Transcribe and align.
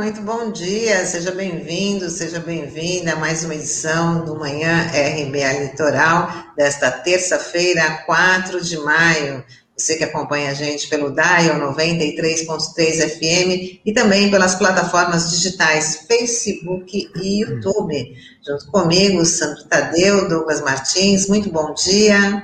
Muito 0.00 0.22
bom 0.22 0.50
dia, 0.50 1.04
seja 1.04 1.30
bem-vindo, 1.30 2.08
seja 2.08 2.40
bem-vinda 2.40 3.12
a 3.12 3.16
mais 3.16 3.44
uma 3.44 3.54
edição 3.54 4.24
do 4.24 4.34
Manhã 4.34 4.86
RBA 4.86 5.60
Litoral 5.60 6.26
desta 6.56 6.90
terça-feira, 6.90 8.02
4 8.06 8.64
de 8.64 8.78
maio. 8.78 9.44
Você 9.76 9.98
que 9.98 10.04
acompanha 10.04 10.52
a 10.52 10.54
gente 10.54 10.88
pelo 10.88 11.14
Dial 11.14 11.60
93.3 11.74 13.10
FM 13.10 13.80
e 13.84 13.92
também 13.92 14.30
pelas 14.30 14.54
plataformas 14.54 15.32
digitais 15.32 16.06
Facebook 16.08 17.10
e 17.16 17.42
YouTube. 17.42 18.16
Junto 18.42 18.70
comigo, 18.70 19.22
Sandro 19.26 19.64
Tadeu, 19.64 20.26
Douglas 20.30 20.62
Martins, 20.62 21.28
muito 21.28 21.52
bom 21.52 21.74
dia. 21.74 22.42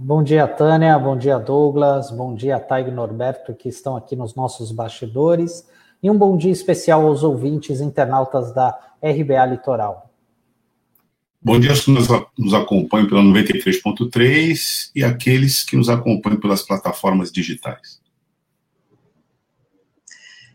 Bom 0.00 0.24
dia, 0.24 0.48
Tânia, 0.48 0.98
bom 0.98 1.16
dia, 1.16 1.38
Douglas, 1.38 2.10
bom 2.10 2.34
dia, 2.34 2.58
Taigo 2.58 2.90
Norberto, 2.90 3.54
que 3.54 3.68
estão 3.68 3.96
aqui 3.96 4.16
nos 4.16 4.34
nossos 4.34 4.72
bastidores, 4.72 5.72
e 6.04 6.10
um 6.10 6.18
bom 6.18 6.36
dia 6.36 6.52
especial 6.52 7.06
aos 7.06 7.22
ouvintes 7.22 7.80
internautas 7.80 8.52
da 8.52 8.78
RBA 9.02 9.46
Litoral. 9.46 10.12
Bom 11.40 11.58
dia 11.58 11.70
aos 11.70 11.80
que 11.80 11.90
nos, 11.90 12.52
acompanham 12.52 13.08
pela 13.08 13.22
93.3 13.22 14.90
e 14.94 15.02
aqueles 15.02 15.64
que 15.64 15.76
nos 15.76 15.88
acompanham 15.88 16.38
pelas 16.38 16.60
plataformas 16.60 17.32
digitais. 17.32 18.03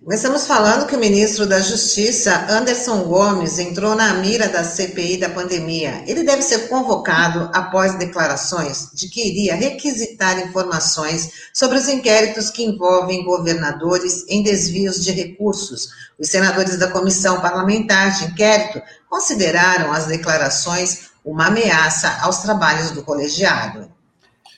Começamos 0.09 0.47
falando 0.47 0.87
que 0.87 0.95
o 0.95 0.99
ministro 0.99 1.45
da 1.45 1.59
Justiça, 1.59 2.47
Anderson 2.49 3.03
Gomes, 3.03 3.59
entrou 3.59 3.93
na 3.93 4.11
mira 4.15 4.49
da 4.49 4.63
CPI 4.63 5.17
da 5.17 5.29
pandemia. 5.29 6.03
Ele 6.07 6.23
deve 6.23 6.41
ser 6.41 6.67
convocado 6.67 7.47
após 7.53 7.93
declarações 7.93 8.89
de 8.91 9.07
que 9.07 9.21
iria 9.21 9.53
requisitar 9.53 10.39
informações 10.39 11.51
sobre 11.53 11.77
os 11.77 11.87
inquéritos 11.87 12.49
que 12.49 12.63
envolvem 12.63 13.23
governadores 13.23 14.25
em 14.27 14.41
desvios 14.41 15.05
de 15.05 15.11
recursos. 15.11 15.89
Os 16.17 16.27
senadores 16.27 16.79
da 16.79 16.87
comissão 16.87 17.39
parlamentar 17.39 18.17
de 18.17 18.31
inquérito 18.31 18.81
consideraram 19.07 19.93
as 19.93 20.07
declarações 20.07 21.11
uma 21.23 21.49
ameaça 21.49 22.17
aos 22.23 22.39
trabalhos 22.39 22.89
do 22.89 23.03
colegiado. 23.03 23.87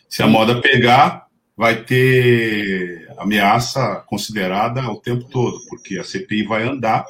Se 0.08 0.24
a 0.24 0.28
moda 0.28 0.62
pegar, 0.62 1.28
vai 1.58 1.84
ter 1.84 3.01
ameaça 3.22 4.04
considerada 4.08 4.90
o 4.90 5.00
tempo 5.00 5.26
todo, 5.26 5.64
porque 5.70 6.00
a 6.00 6.04
CPI 6.04 6.46
vai 6.46 6.68
andar 6.68 7.06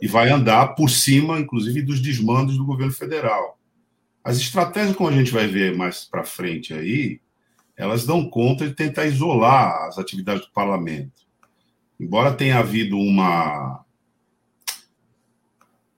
e 0.00 0.06
vai 0.06 0.30
andar 0.30 0.68
por 0.74 0.90
cima, 0.90 1.40
inclusive, 1.40 1.82
dos 1.82 2.00
desmandos 2.00 2.56
do 2.56 2.64
governo 2.64 2.92
federal. 2.92 3.58
As 4.22 4.36
estratégias, 4.36 4.94
como 4.94 5.08
a 5.08 5.12
gente 5.12 5.32
vai 5.32 5.46
ver 5.46 5.76
mais 5.76 6.04
para 6.04 6.22
frente 6.22 6.74
aí, 6.74 7.20
elas 7.76 8.04
dão 8.04 8.28
conta 8.28 8.68
de 8.68 8.74
tentar 8.74 9.06
isolar 9.06 9.86
as 9.86 9.98
atividades 9.98 10.46
do 10.46 10.52
parlamento. 10.52 11.26
Embora 11.98 12.34
tenha 12.34 12.58
havido 12.58 12.98
uma 12.98 13.84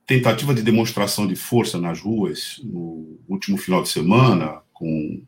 tentativa 0.06 0.54
de 0.54 0.62
demonstração 0.62 1.26
de 1.26 1.36
força 1.36 1.78
nas 1.78 2.00
ruas 2.00 2.60
no 2.62 3.18
último 3.28 3.56
final 3.56 3.82
de 3.82 3.88
semana, 3.88 4.62
com 4.72 5.22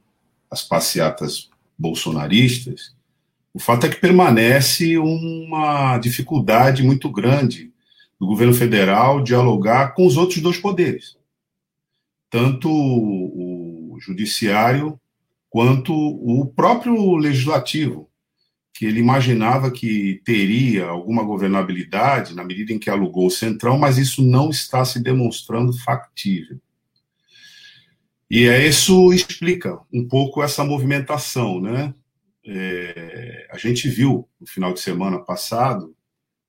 as 0.51 0.63
passeatas 0.63 1.51
bolsonaristas, 1.79 2.95
o 3.55 3.59
fato 3.59 3.87
é 3.87 3.89
que 3.89 4.01
permanece 4.01 4.97
uma 4.99 5.99
dificuldade 5.99 6.83
muito 6.83 7.11
grande 7.11 7.73
do 8.19 8.27
governo 8.27 8.55
federal 8.55 9.23
dialogar 9.23 9.95
com 9.95 10.07
os 10.07 10.17
outros 10.17 10.41
dois 10.41 10.57
poderes, 10.57 11.17
tanto 12.31 12.71
o 12.71 13.99
judiciário 14.01 14.99
quanto 15.51 15.93
o 15.95 16.47
próprio 16.47 17.17
legislativo, 17.17 18.09
que 18.73 18.87
ele 18.87 19.01
imaginava 19.01 19.71
que 19.71 20.23
teria 20.25 20.87
alguma 20.87 21.23
governabilidade 21.23 22.35
na 22.35 22.43
medida 22.43 22.73
em 22.73 22.79
que 22.79 22.89
alugou 22.89 23.27
o 23.27 23.31
Centrão, 23.31 23.79
mas 23.79 23.99
isso 23.99 24.23
não 24.23 24.49
está 24.49 24.83
se 24.85 24.99
demonstrando 24.99 25.77
factível. 25.79 26.59
E 28.31 28.47
é 28.47 28.67
isso 28.67 29.13
explica 29.13 29.79
um 29.93 30.09
pouco 30.09 30.43
essa 30.43 30.65
movimentação, 30.65 31.61
né? 31.61 31.93
É, 32.45 33.49
a 33.51 33.57
gente 33.57 33.89
viu 33.89 34.29
no 34.41 34.47
final 34.47 34.73
de 34.73 34.81
semana 34.81 35.19
passado 35.21 35.95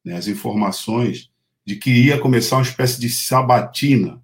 né, 0.03 0.15
as 0.15 0.27
informações 0.27 1.31
de 1.65 1.75
que 1.75 1.91
ia 1.91 2.19
começar 2.19 2.57
uma 2.57 2.63
espécie 2.63 2.99
de 2.99 3.09
sabatina 3.09 4.21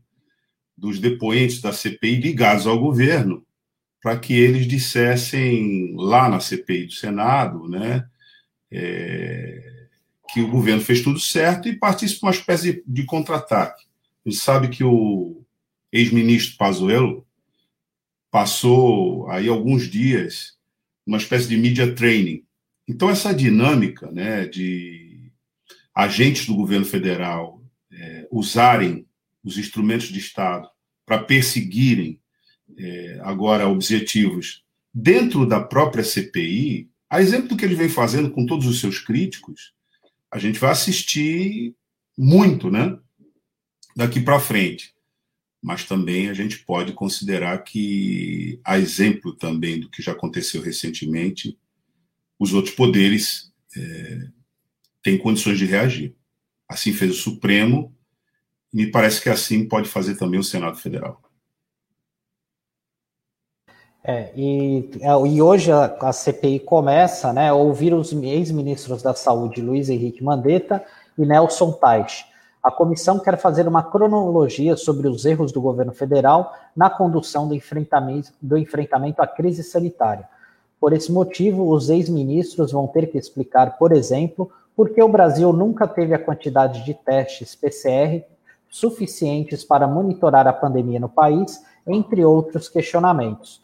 dos 0.75 0.99
depoentes 0.99 1.61
da 1.61 1.71
CPI 1.71 2.15
ligados 2.15 2.65
ao 2.65 2.79
governo 2.79 3.45
para 4.01 4.17
que 4.17 4.33
eles 4.33 4.65
dissessem 4.65 5.93
lá 5.95 6.29
na 6.29 6.39
CPI 6.39 6.85
do 6.85 6.93
Senado, 6.93 7.67
né, 7.67 8.07
é, 8.71 9.87
que 10.33 10.41
o 10.41 10.49
governo 10.49 10.81
fez 10.81 11.01
tudo 11.01 11.19
certo 11.19 11.67
e 11.67 11.77
partisse 11.77 12.19
para 12.19 12.27
uma 12.27 12.33
espécie 12.33 12.73
de, 12.73 12.83
de 12.87 13.03
contra-ataque. 13.05 13.85
A 14.25 14.29
gente 14.29 14.41
sabe 14.41 14.69
que 14.69 14.83
o 14.83 15.43
ex-ministro 15.91 16.57
Pazuello 16.57 17.25
passou 18.31 19.29
aí 19.29 19.47
alguns 19.47 19.89
dias 19.89 20.58
uma 21.05 21.17
espécie 21.17 21.47
de 21.47 21.57
media 21.57 21.93
training. 21.93 22.43
Então 22.87 23.09
essa 23.09 23.33
dinâmica, 23.33 24.11
né, 24.11 24.45
de 24.47 25.31
agentes 25.93 26.45
do 26.45 26.55
governo 26.55 26.85
federal 26.85 27.63
é, 27.91 28.27
usarem 28.31 29.05
os 29.43 29.57
instrumentos 29.57 30.07
de 30.07 30.19
Estado 30.19 30.67
para 31.05 31.23
perseguirem 31.23 32.19
é, 32.77 33.19
agora 33.23 33.67
objetivos 33.67 34.63
dentro 34.93 35.45
da 35.45 35.59
própria 35.59 36.03
CPI, 36.03 36.89
a 37.09 37.21
exemplo 37.21 37.49
do 37.49 37.57
que 37.57 37.65
ele 37.65 37.75
vem 37.75 37.89
fazendo 37.89 38.31
com 38.31 38.45
todos 38.45 38.67
os 38.67 38.79
seus 38.79 38.99
críticos, 38.99 39.73
a 40.31 40.37
gente 40.37 40.59
vai 40.59 40.71
assistir 40.71 41.75
muito, 42.17 42.69
né, 42.69 42.97
daqui 43.95 44.19
para 44.19 44.39
frente 44.39 44.93
mas 45.61 45.83
também 45.83 46.29
a 46.29 46.33
gente 46.33 46.59
pode 46.59 46.93
considerar 46.93 47.63
que, 47.63 48.59
a 48.63 48.77
exemplo 48.77 49.33
também 49.33 49.79
do 49.79 49.89
que 49.89 50.01
já 50.01 50.13
aconteceu 50.13 50.61
recentemente, 50.61 51.57
os 52.39 52.53
outros 52.53 52.73
poderes 52.73 53.51
é, 53.75 54.27
têm 55.03 55.17
condições 55.17 55.57
de 55.57 55.65
reagir. 55.65 56.15
Assim 56.67 56.93
fez 56.93 57.11
o 57.11 57.21
Supremo, 57.21 57.93
e 58.73 58.77
me 58.77 58.91
parece 58.91 59.21
que 59.21 59.29
assim 59.29 59.67
pode 59.67 59.89
fazer 59.89 60.15
também 60.15 60.39
o 60.39 60.43
Senado 60.43 60.77
Federal. 60.77 61.21
É, 64.01 64.31
e, 64.35 64.89
é, 65.01 65.27
e 65.27 65.41
hoje 65.41 65.71
a, 65.71 65.85
a, 66.01 66.13
CPI 66.13 66.59
começa 66.59 67.33
né, 67.33 67.49
a 67.49 67.53
ouvir 67.53 67.93
os 67.93 68.13
ex-ministros 68.13 69.03
da 69.03 69.13
Saúde, 69.13 69.61
Luiz 69.61 69.89
Henrique 69.89 70.23
Mandetta 70.23 70.83
e 71.17 71.25
Nelson 71.25 71.73
Tais. 71.73 72.25
A 72.61 72.69
comissão 72.69 73.19
quer 73.19 73.37
fazer 73.37 73.67
uma 73.67 73.83
cronologia 73.83 74.75
sobre 74.75 75.07
os 75.07 75.25
erros 75.25 75.51
do 75.51 75.61
governo 75.61 75.93
federal 75.93 76.53
na 76.75 76.89
condução 76.89 77.47
do 77.47 77.55
enfrentamento, 77.55 78.33
do 78.41 78.57
enfrentamento 78.57 79.21
à 79.21 79.27
crise 79.27 79.63
sanitária. 79.63 80.27
Por 80.79 80.93
esse 80.93 81.11
motivo, 81.11 81.69
os 81.71 81.89
ex-ministros 81.89 82.71
vão 82.71 82.87
ter 82.87 83.07
que 83.07 83.17
explicar, 83.17 83.77
por 83.77 83.91
exemplo, 83.91 84.51
por 84.75 84.89
que 84.89 85.01
o 85.01 85.09
Brasil 85.09 85.51
nunca 85.51 85.87
teve 85.87 86.13
a 86.13 86.19
quantidade 86.19 86.83
de 86.83 86.93
testes 86.93 87.55
PCR 87.55 88.23
suficientes 88.69 89.63
para 89.63 89.87
monitorar 89.87 90.47
a 90.47 90.53
pandemia 90.53 90.99
no 90.99 91.09
país, 91.09 91.63
entre 91.87 92.23
outros 92.23 92.69
questionamentos. 92.69 93.61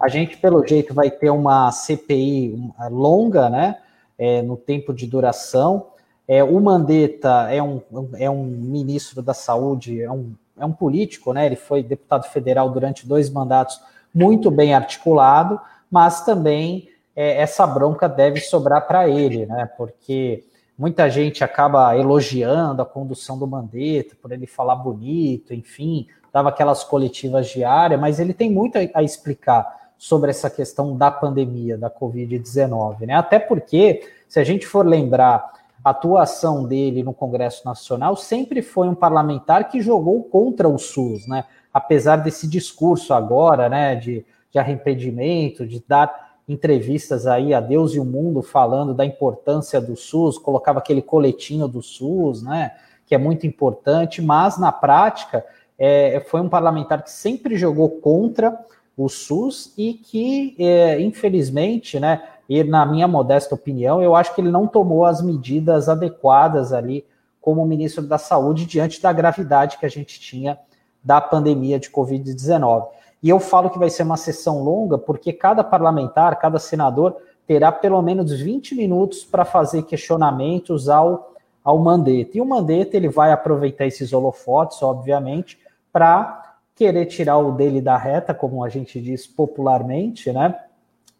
A 0.00 0.08
gente, 0.08 0.36
pelo 0.38 0.66
jeito, 0.66 0.94
vai 0.94 1.10
ter 1.10 1.30
uma 1.30 1.70
CPI 1.70 2.72
longa, 2.90 3.48
né, 3.48 3.78
é, 4.18 4.42
no 4.42 4.56
tempo 4.56 4.92
de 4.92 5.06
duração, 5.06 5.86
é, 6.28 6.42
o 6.42 6.60
Mandetta 6.60 7.48
é 7.50 7.62
um, 7.62 7.80
é 8.18 8.28
um 8.28 8.44
ministro 8.44 9.22
da 9.22 9.32
saúde, 9.32 10.02
é 10.02 10.10
um, 10.10 10.32
é 10.58 10.64
um 10.64 10.72
político, 10.72 11.32
né? 11.32 11.46
Ele 11.46 11.56
foi 11.56 11.82
deputado 11.82 12.24
federal 12.24 12.70
durante 12.70 13.06
dois 13.06 13.30
mandatos, 13.30 13.80
muito 14.12 14.50
bem 14.50 14.74
articulado, 14.74 15.60
mas 15.90 16.24
também 16.24 16.88
é, 17.14 17.40
essa 17.40 17.66
bronca 17.66 18.08
deve 18.08 18.40
sobrar 18.40 18.86
para 18.86 19.08
ele, 19.08 19.46
né? 19.46 19.70
Porque 19.76 20.44
muita 20.76 21.08
gente 21.08 21.44
acaba 21.44 21.96
elogiando 21.96 22.82
a 22.82 22.86
condução 22.86 23.38
do 23.38 23.46
Mandetta, 23.46 24.16
por 24.20 24.32
ele 24.32 24.46
falar 24.46 24.76
bonito, 24.76 25.54
enfim, 25.54 26.06
dava 26.32 26.48
aquelas 26.48 26.82
coletivas 26.82 27.48
diárias, 27.48 28.00
mas 28.00 28.18
ele 28.18 28.34
tem 28.34 28.50
muito 28.50 28.76
a, 28.92 29.02
explicar 29.02 29.86
sobre 29.96 30.30
essa 30.30 30.50
questão 30.50 30.94
da 30.94 31.10
pandemia, 31.10 31.78
da 31.78 31.90
Covid-19, 31.90 33.06
né? 33.06 33.14
Até 33.14 33.38
porque, 33.38 34.02
se 34.28 34.38
a 34.38 34.44
gente 34.44 34.66
for 34.66 34.84
lembrar 34.84 35.55
a 35.86 35.90
atuação 35.90 36.66
dele 36.66 37.04
no 37.04 37.14
Congresso 37.14 37.64
Nacional 37.64 38.16
sempre 38.16 38.60
foi 38.60 38.88
um 38.88 38.94
parlamentar 38.94 39.68
que 39.68 39.80
jogou 39.80 40.20
contra 40.24 40.68
o 40.68 40.76
SUS, 40.78 41.28
né? 41.28 41.44
Apesar 41.72 42.16
desse 42.16 42.48
discurso 42.48 43.14
agora, 43.14 43.68
né, 43.68 43.94
de, 43.94 44.26
de 44.50 44.58
arrependimento, 44.58 45.64
de 45.64 45.80
dar 45.86 46.38
entrevistas 46.48 47.24
aí 47.24 47.54
a 47.54 47.60
Deus 47.60 47.94
e 47.94 48.00
o 48.00 48.04
mundo 48.04 48.42
falando 48.42 48.94
da 48.94 49.06
importância 49.06 49.80
do 49.80 49.94
SUS, 49.94 50.38
colocava 50.38 50.80
aquele 50.80 51.00
coletinho 51.00 51.68
do 51.68 51.80
SUS, 51.80 52.42
né, 52.42 52.72
que 53.06 53.14
é 53.14 53.18
muito 53.18 53.46
importante, 53.46 54.20
mas 54.20 54.58
na 54.58 54.72
prática 54.72 55.46
é, 55.78 56.18
foi 56.28 56.40
um 56.40 56.48
parlamentar 56.48 57.00
que 57.04 57.12
sempre 57.12 57.56
jogou 57.56 57.90
contra 58.00 58.58
o 58.96 59.08
SUS 59.08 59.72
e 59.78 59.94
que, 59.94 60.56
é, 60.58 61.00
infelizmente, 61.00 62.00
né, 62.00 62.24
e 62.48 62.62
na 62.62 62.86
minha 62.86 63.08
modesta 63.08 63.54
opinião, 63.54 64.02
eu 64.02 64.14
acho 64.14 64.34
que 64.34 64.40
ele 64.40 64.50
não 64.50 64.66
tomou 64.66 65.04
as 65.04 65.20
medidas 65.20 65.88
adequadas 65.88 66.72
ali 66.72 67.04
como 67.40 67.64
ministro 67.64 68.06
da 68.06 68.18
Saúde 68.18 68.66
diante 68.66 69.00
da 69.00 69.12
gravidade 69.12 69.78
que 69.78 69.86
a 69.86 69.88
gente 69.88 70.20
tinha 70.20 70.58
da 71.02 71.20
pandemia 71.20 71.78
de 71.78 71.90
Covid-19. 71.90 72.88
E 73.22 73.28
eu 73.28 73.38
falo 73.38 73.70
que 73.70 73.78
vai 73.78 73.90
ser 73.90 74.02
uma 74.02 74.16
sessão 74.16 74.62
longa 74.62 74.98
porque 74.98 75.32
cada 75.32 75.64
parlamentar, 75.64 76.38
cada 76.38 76.58
senador 76.58 77.16
terá 77.46 77.70
pelo 77.70 78.02
menos 78.02 78.32
20 78.32 78.74
minutos 78.74 79.24
para 79.24 79.44
fazer 79.44 79.82
questionamentos 79.82 80.88
ao, 80.88 81.32
ao 81.64 81.78
Mandetta. 81.78 82.36
E 82.36 82.40
o 82.40 82.44
Mandetta 82.44 82.96
ele 82.96 83.08
vai 83.08 83.32
aproveitar 83.32 83.86
esses 83.86 84.12
holofotes, 84.12 84.82
obviamente, 84.82 85.58
para 85.92 86.56
querer 86.74 87.06
tirar 87.06 87.38
o 87.38 87.52
dele 87.52 87.80
da 87.80 87.96
reta, 87.96 88.34
como 88.34 88.62
a 88.62 88.68
gente 88.68 89.00
diz 89.00 89.26
popularmente, 89.26 90.32
né? 90.32 90.54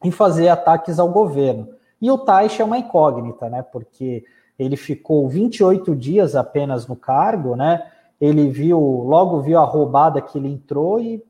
E 0.04 0.10
fazer 0.10 0.48
ataques 0.48 0.98
ao 0.98 1.08
governo. 1.08 1.68
E 2.00 2.10
o 2.10 2.18
Taish 2.18 2.60
é 2.60 2.64
uma 2.64 2.78
incógnita, 2.78 3.48
né? 3.48 3.62
Porque 3.62 4.24
ele 4.58 4.76
ficou 4.76 5.28
28 5.28 5.94
dias 5.94 6.34
apenas 6.34 6.86
no 6.86 6.96
cargo, 6.96 7.56
né? 7.56 7.86
Ele 8.20 8.48
viu, 8.48 8.78
logo 8.78 9.40
viu 9.40 9.58
a 9.58 9.64
roubada 9.64 10.20
que 10.20 10.38
ele 10.38 10.48
entrou 10.48 10.98
e, 11.00 11.22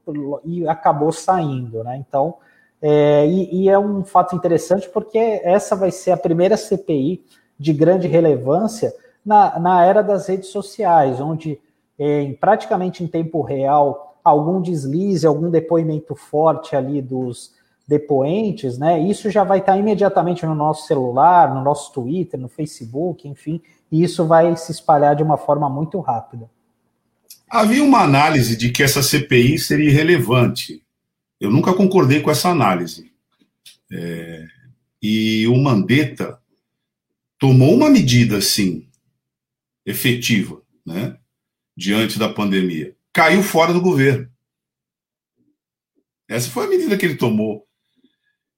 e 0.44 0.68
acabou 0.68 1.10
saindo, 1.12 1.82
né? 1.82 1.96
Então, 1.96 2.36
é, 2.80 3.26
e, 3.26 3.62
e, 3.62 3.68
é 3.68 3.78
um 3.78 4.04
fato 4.04 4.36
interessante 4.36 4.88
porque 4.88 5.18
essa 5.18 5.74
vai 5.74 5.90
ser 5.90 6.12
a 6.12 6.16
primeira 6.16 6.56
CPI 6.56 7.24
de 7.58 7.72
grande 7.72 8.06
relevância 8.06 8.92
na, 9.24 9.58
na 9.58 9.84
era 9.84 10.02
das 10.02 10.28
redes 10.28 10.50
sociais, 10.50 11.20
onde 11.20 11.58
é, 11.98 12.22
em, 12.22 12.34
praticamente 12.34 13.02
em 13.02 13.08
tempo 13.08 13.40
real 13.40 14.18
algum 14.22 14.60
deslize, 14.60 15.26
algum 15.26 15.50
depoimento 15.50 16.14
forte 16.14 16.76
ali 16.76 17.00
dos 17.00 17.55
depoentes, 17.86 18.78
né? 18.78 19.00
Isso 19.00 19.30
já 19.30 19.44
vai 19.44 19.60
estar 19.60 19.76
imediatamente 19.78 20.44
no 20.44 20.54
nosso 20.54 20.86
celular, 20.86 21.54
no 21.54 21.62
nosso 21.62 21.92
Twitter, 21.92 22.38
no 22.38 22.48
Facebook, 22.48 23.28
enfim, 23.28 23.60
e 23.90 24.02
isso 24.02 24.26
vai 24.26 24.56
se 24.56 24.72
espalhar 24.72 25.14
de 25.14 25.22
uma 25.22 25.36
forma 25.36 25.68
muito 25.70 26.00
rápida. 26.00 26.50
Havia 27.48 27.84
uma 27.84 28.00
análise 28.00 28.56
de 28.56 28.70
que 28.70 28.82
essa 28.82 29.02
CPI 29.02 29.58
seria 29.58 29.88
irrelevante. 29.88 30.82
Eu 31.40 31.50
nunca 31.50 31.72
concordei 31.72 32.20
com 32.20 32.30
essa 32.30 32.48
análise. 32.48 33.12
É, 33.92 34.46
e 35.00 35.46
o 35.46 35.56
Mandetta 35.56 36.40
tomou 37.38 37.74
uma 37.74 37.88
medida, 37.88 38.40
sim, 38.40 38.88
efetiva, 39.84 40.60
né, 40.84 41.16
diante 41.76 42.18
da 42.18 42.28
pandemia. 42.28 42.96
Caiu 43.12 43.42
fora 43.42 43.72
do 43.72 43.80
governo. 43.80 44.28
Essa 46.28 46.50
foi 46.50 46.66
a 46.66 46.68
medida 46.68 46.96
que 46.96 47.06
ele 47.06 47.16
tomou. 47.16 47.65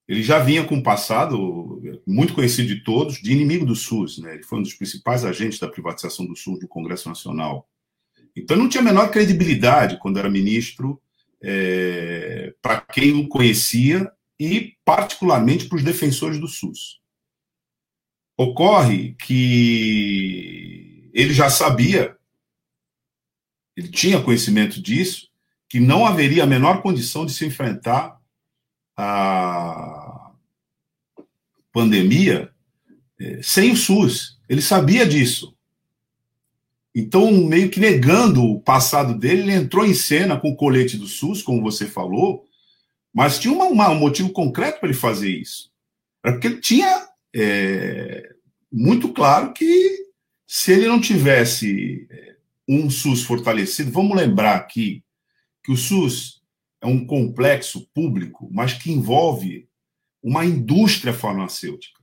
Ele 0.09 0.23
já 0.23 0.39
vinha 0.39 0.63
com 0.63 0.73
um 0.73 0.81
passado 0.81 1.79
muito 2.03 2.33
conhecido 2.33 2.67
de 2.67 2.83
todos, 2.83 3.21
de 3.21 3.31
inimigo 3.31 3.63
do 3.63 3.75
SUS. 3.75 4.17
Né? 4.17 4.33
Ele 4.33 4.43
foi 4.43 4.57
um 4.57 4.63
dos 4.63 4.73
principais 4.73 5.23
agentes 5.23 5.59
da 5.59 5.67
privatização 5.67 6.25
do 6.25 6.35
SUS 6.35 6.59
do 6.59 6.67
Congresso 6.67 7.07
Nacional. 7.07 7.69
Então, 8.35 8.57
não 8.57 8.67
tinha 8.67 8.81
a 8.81 8.85
menor 8.85 9.11
credibilidade 9.11 9.99
quando 9.99 10.17
era 10.17 10.27
ministro 10.27 10.99
é, 11.43 12.55
para 12.59 12.81
quem 12.81 13.13
o 13.13 13.27
conhecia 13.27 14.11
e, 14.39 14.75
particularmente, 14.83 15.65
para 15.65 15.75
os 15.75 15.83
defensores 15.83 16.39
do 16.39 16.47
SUS. 16.47 16.99
Ocorre 18.35 19.13
que 19.13 21.11
ele 21.13 21.35
já 21.35 21.51
sabia, 21.51 22.17
ele 23.77 23.89
tinha 23.89 24.23
conhecimento 24.23 24.81
disso, 24.81 25.29
que 25.69 25.79
não 25.79 26.03
haveria 26.03 26.45
a 26.45 26.47
menor 26.47 26.81
condição 26.81 27.27
de 27.27 27.31
se 27.31 27.45
enfrentar 27.45 28.19
a 28.97 29.98
pandemia 31.79 32.51
é, 33.17 33.39
sem 33.41 33.71
o 33.71 33.77
SUS. 33.77 34.37
Ele 34.49 34.61
sabia 34.61 35.05
disso. 35.05 35.55
Então, 36.93 37.31
meio 37.31 37.69
que 37.69 37.79
negando 37.79 38.43
o 38.43 38.59
passado 38.59 39.17
dele, 39.17 39.43
ele 39.43 39.53
entrou 39.53 39.85
em 39.85 39.93
cena 39.93 40.37
com 40.37 40.49
o 40.49 40.55
colete 40.55 40.97
do 40.97 41.07
SUS, 41.07 41.41
como 41.41 41.61
você 41.61 41.85
falou, 41.85 42.43
mas 43.13 43.39
tinha 43.39 43.53
uma, 43.53 43.65
uma, 43.65 43.89
um 43.89 43.99
motivo 43.99 44.31
concreto 44.31 44.79
para 44.79 44.89
ele 44.89 44.97
fazer 44.97 45.29
isso. 45.29 45.71
É 46.23 46.31
porque 46.31 46.47
ele 46.47 46.59
tinha 46.59 47.07
é, 47.33 48.33
muito 48.69 49.13
claro 49.13 49.53
que 49.53 50.09
se 50.45 50.73
ele 50.73 50.87
não 50.87 50.99
tivesse 50.99 52.07
é, 52.09 52.35
um 52.67 52.89
SUS 52.89 53.23
fortalecido, 53.23 53.91
vamos 53.91 54.17
lembrar 54.17 54.55
aqui 54.55 55.03
que 55.63 55.71
o 55.71 55.77
SUS 55.77 56.41
é 56.81 56.87
um 56.87 57.05
complexo 57.05 57.87
público, 57.93 58.49
mas 58.51 58.73
que 58.73 58.91
envolve 58.91 59.68
uma 60.21 60.45
indústria 60.45 61.13
farmacêutica. 61.13 61.99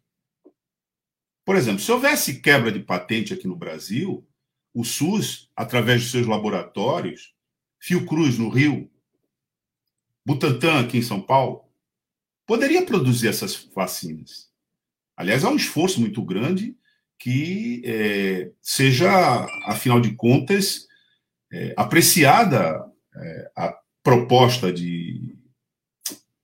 Por 1.45 1.55
exemplo, 1.57 1.81
se 1.81 1.93
houvesse 1.93 2.41
quebra 2.41 2.73
de 2.73 2.81
patente 2.81 3.33
aqui 3.33 3.47
no 3.47 3.57
Brasil, 3.57 4.27
o 4.75 4.85
SUS, 4.85 5.51
através 5.55 6.03
de 6.03 6.11
seus 6.11 6.27
laboratórios, 6.27 7.35
Fiocruz 7.79 8.39
no 8.39 8.49
Rio, 8.49 8.91
Butantan 10.25 10.81
aqui 10.81 10.99
em 10.99 11.03
São 11.03 11.21
Paulo, 11.21 11.65
poderia 12.47 12.85
produzir 12.85 13.29
essas 13.29 13.69
vacinas. 13.75 14.51
Aliás, 15.17 15.45
há 15.45 15.51
um 15.51 15.57
esforço 15.57 16.01
muito 16.01 16.23
grande 16.23 16.77
que 17.19 17.83
é, 17.85 18.51
seja, 18.61 19.47
afinal 19.65 20.01
de 20.01 20.15
contas, 20.15 20.87
é, 21.53 21.75
apreciada 21.77 22.85
é, 23.15 23.51
a 23.57 23.79
proposta 24.03 24.73
de, 24.73 25.36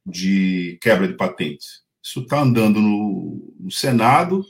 de 0.04 0.78
quebra 0.80 1.06
de 1.06 1.14
patentes. 1.14 1.82
Isso 2.02 2.20
está 2.20 2.40
andando 2.40 2.80
no, 2.80 3.54
no 3.58 3.70
Senado, 3.70 4.44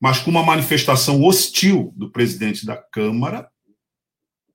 mas 0.00 0.18
com 0.18 0.30
uma 0.30 0.42
manifestação 0.42 1.22
hostil 1.22 1.92
do 1.96 2.10
presidente 2.10 2.66
da 2.66 2.76
Câmara, 2.76 3.48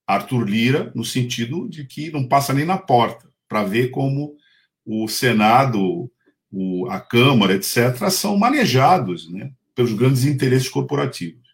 Arthur 0.05 0.47
Lira, 0.47 0.91
no 0.93 1.05
sentido 1.05 1.67
de 1.69 1.85
que 1.85 2.11
não 2.11 2.27
passa 2.27 2.53
nem 2.53 2.65
na 2.65 2.77
porta, 2.77 3.31
para 3.47 3.63
ver 3.63 3.89
como 3.89 4.35
o 4.85 5.07
Senado, 5.07 6.11
o, 6.51 6.87
a 6.89 6.99
Câmara, 6.99 7.53
etc., 7.53 8.09
são 8.11 8.37
manejados 8.37 9.31
né, 9.31 9.51
pelos 9.73 9.93
grandes 9.93 10.25
interesses 10.25 10.69
corporativos. 10.69 11.45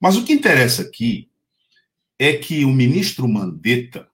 Mas 0.00 0.16
o 0.16 0.24
que 0.24 0.32
interessa 0.32 0.82
aqui 0.82 1.30
é 2.18 2.32
que 2.34 2.64
o 2.64 2.70
ministro 2.70 3.28
Mandetta 3.28 4.08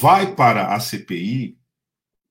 vai 0.00 0.34
para 0.34 0.74
a 0.74 0.80
CPI 0.80 1.58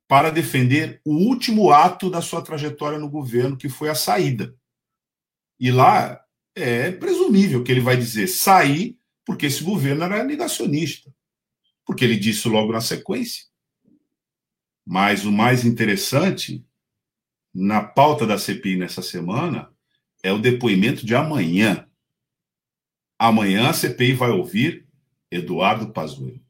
para 0.08 0.30
defender 0.30 1.02
o 1.06 1.14
último 1.16 1.72
ato 1.72 2.10
da 2.10 2.22
sua 2.22 2.42
trajetória 2.42 3.00
no 3.00 3.10
governo, 3.10 3.58
que 3.58 3.70
foi 3.70 3.90
a 3.90 3.96
saída. 3.96 4.56
E 5.60 5.72
lá 5.72 6.22
é 6.56 6.92
presumível 6.92 7.64
que 7.64 7.72
ele 7.72 7.82
vai 7.82 7.98
dizer 7.98 8.28
sair 8.28 8.98
porque 9.26 9.46
esse 9.46 9.64
governo 9.64 10.04
era 10.04 10.24
negacionista, 10.24 11.14
porque 11.86 12.04
ele 12.04 12.18
disse 12.18 12.48
logo 12.48 12.72
na 12.72 12.82
sequência. 12.82 13.46
Mas 14.86 15.24
o 15.26 15.32
mais 15.32 15.64
interessante 15.64 16.66
na 17.54 17.82
pauta 17.82 18.28
da 18.28 18.38
CPI 18.38 18.76
nessa 18.76 19.02
semana 19.02 19.72
é 20.22 20.32
o 20.34 20.40
depoimento 20.40 21.06
de 21.06 21.16
amanhã. 21.16 21.88
Amanhã 23.18 23.70
a 23.70 23.74
CPI 23.74 24.14
vai 24.14 24.32
ouvir 24.32 24.86
Eduardo 25.32 25.92
Pazuello. 25.94 26.43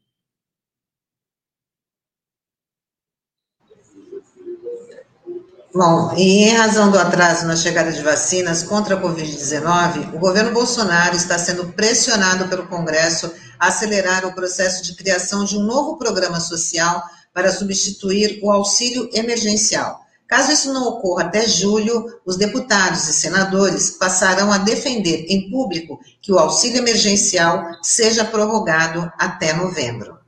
Bom, 5.76 6.14
e 6.16 6.44
em 6.44 6.54
razão 6.54 6.88
do 6.88 6.96
atraso 6.96 7.46
na 7.46 7.56
chegada 7.56 7.90
de 7.90 8.00
vacinas 8.00 8.62
contra 8.62 8.94
a 8.94 9.02
Covid-19, 9.02 10.14
o 10.14 10.18
governo 10.20 10.52
Bolsonaro 10.52 11.16
está 11.16 11.36
sendo 11.36 11.72
pressionado 11.72 12.46
pelo 12.46 12.68
Congresso 12.68 13.34
a 13.58 13.66
acelerar 13.66 14.24
o 14.24 14.32
processo 14.32 14.84
de 14.84 14.94
criação 14.94 15.44
de 15.44 15.58
um 15.58 15.64
novo 15.64 15.98
programa 15.98 16.38
social 16.38 17.02
para 17.32 17.50
substituir 17.50 18.38
o 18.40 18.52
auxílio 18.52 19.10
emergencial. 19.12 19.98
Caso 20.28 20.52
isso 20.52 20.72
não 20.72 20.86
ocorra 20.86 21.24
até 21.24 21.44
julho, 21.44 22.06
os 22.24 22.36
deputados 22.36 23.08
e 23.08 23.12
senadores 23.12 23.90
passarão 23.90 24.52
a 24.52 24.58
defender 24.58 25.26
em 25.28 25.50
público 25.50 25.98
que 26.22 26.32
o 26.32 26.38
auxílio 26.38 26.78
emergencial 26.78 27.64
seja 27.82 28.24
prorrogado 28.24 29.10
até 29.18 29.52
novembro. 29.52 30.18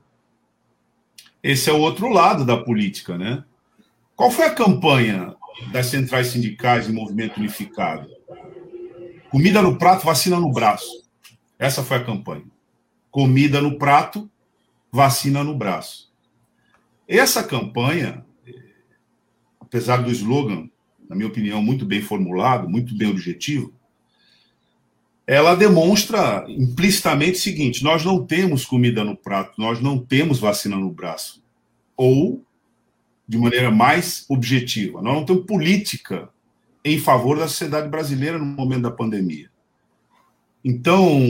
Esse 1.40 1.70
é 1.70 1.72
o 1.72 1.78
outro 1.78 2.08
lado 2.08 2.44
da 2.44 2.56
política, 2.56 3.16
né? 3.16 3.44
Qual 4.16 4.30
foi 4.30 4.46
a 4.46 4.54
campanha 4.54 5.36
das 5.70 5.86
centrais 5.86 6.28
sindicais 6.28 6.88
e 6.88 6.92
movimento 6.92 7.36
unificado? 7.36 8.08
Comida 9.30 9.60
no 9.60 9.76
prato, 9.76 10.06
vacina 10.06 10.40
no 10.40 10.50
braço. 10.50 11.04
Essa 11.58 11.84
foi 11.84 11.98
a 11.98 12.04
campanha. 12.04 12.46
Comida 13.10 13.60
no 13.60 13.78
prato, 13.78 14.30
vacina 14.90 15.44
no 15.44 15.54
braço. 15.54 16.10
Essa 17.06 17.44
campanha, 17.44 18.24
apesar 19.60 19.98
do 19.98 20.10
slogan, 20.10 20.70
na 21.06 21.14
minha 21.14 21.28
opinião, 21.28 21.62
muito 21.62 21.84
bem 21.84 22.00
formulado, 22.00 22.70
muito 22.70 22.96
bem 22.96 23.10
objetivo, 23.10 23.74
ela 25.26 25.54
demonstra 25.54 26.46
implicitamente 26.48 27.38
o 27.38 27.42
seguinte: 27.42 27.84
nós 27.84 28.02
não 28.02 28.24
temos 28.24 28.64
comida 28.64 29.04
no 29.04 29.14
prato, 29.14 29.60
nós 29.60 29.78
não 29.78 29.98
temos 29.98 30.38
vacina 30.38 30.76
no 30.76 30.90
braço. 30.90 31.44
Ou 31.94 32.45
de 33.28 33.38
maneira 33.38 33.70
mais 33.70 34.24
objetiva. 34.28 35.02
Nós 35.02 35.14
não 35.14 35.24
temos 35.24 35.46
política 35.46 36.28
em 36.84 36.98
favor 36.98 37.38
da 37.38 37.48
sociedade 37.48 37.88
brasileira 37.88 38.38
no 38.38 38.44
momento 38.44 38.82
da 38.82 38.90
pandemia. 38.90 39.50
Então, 40.64 41.20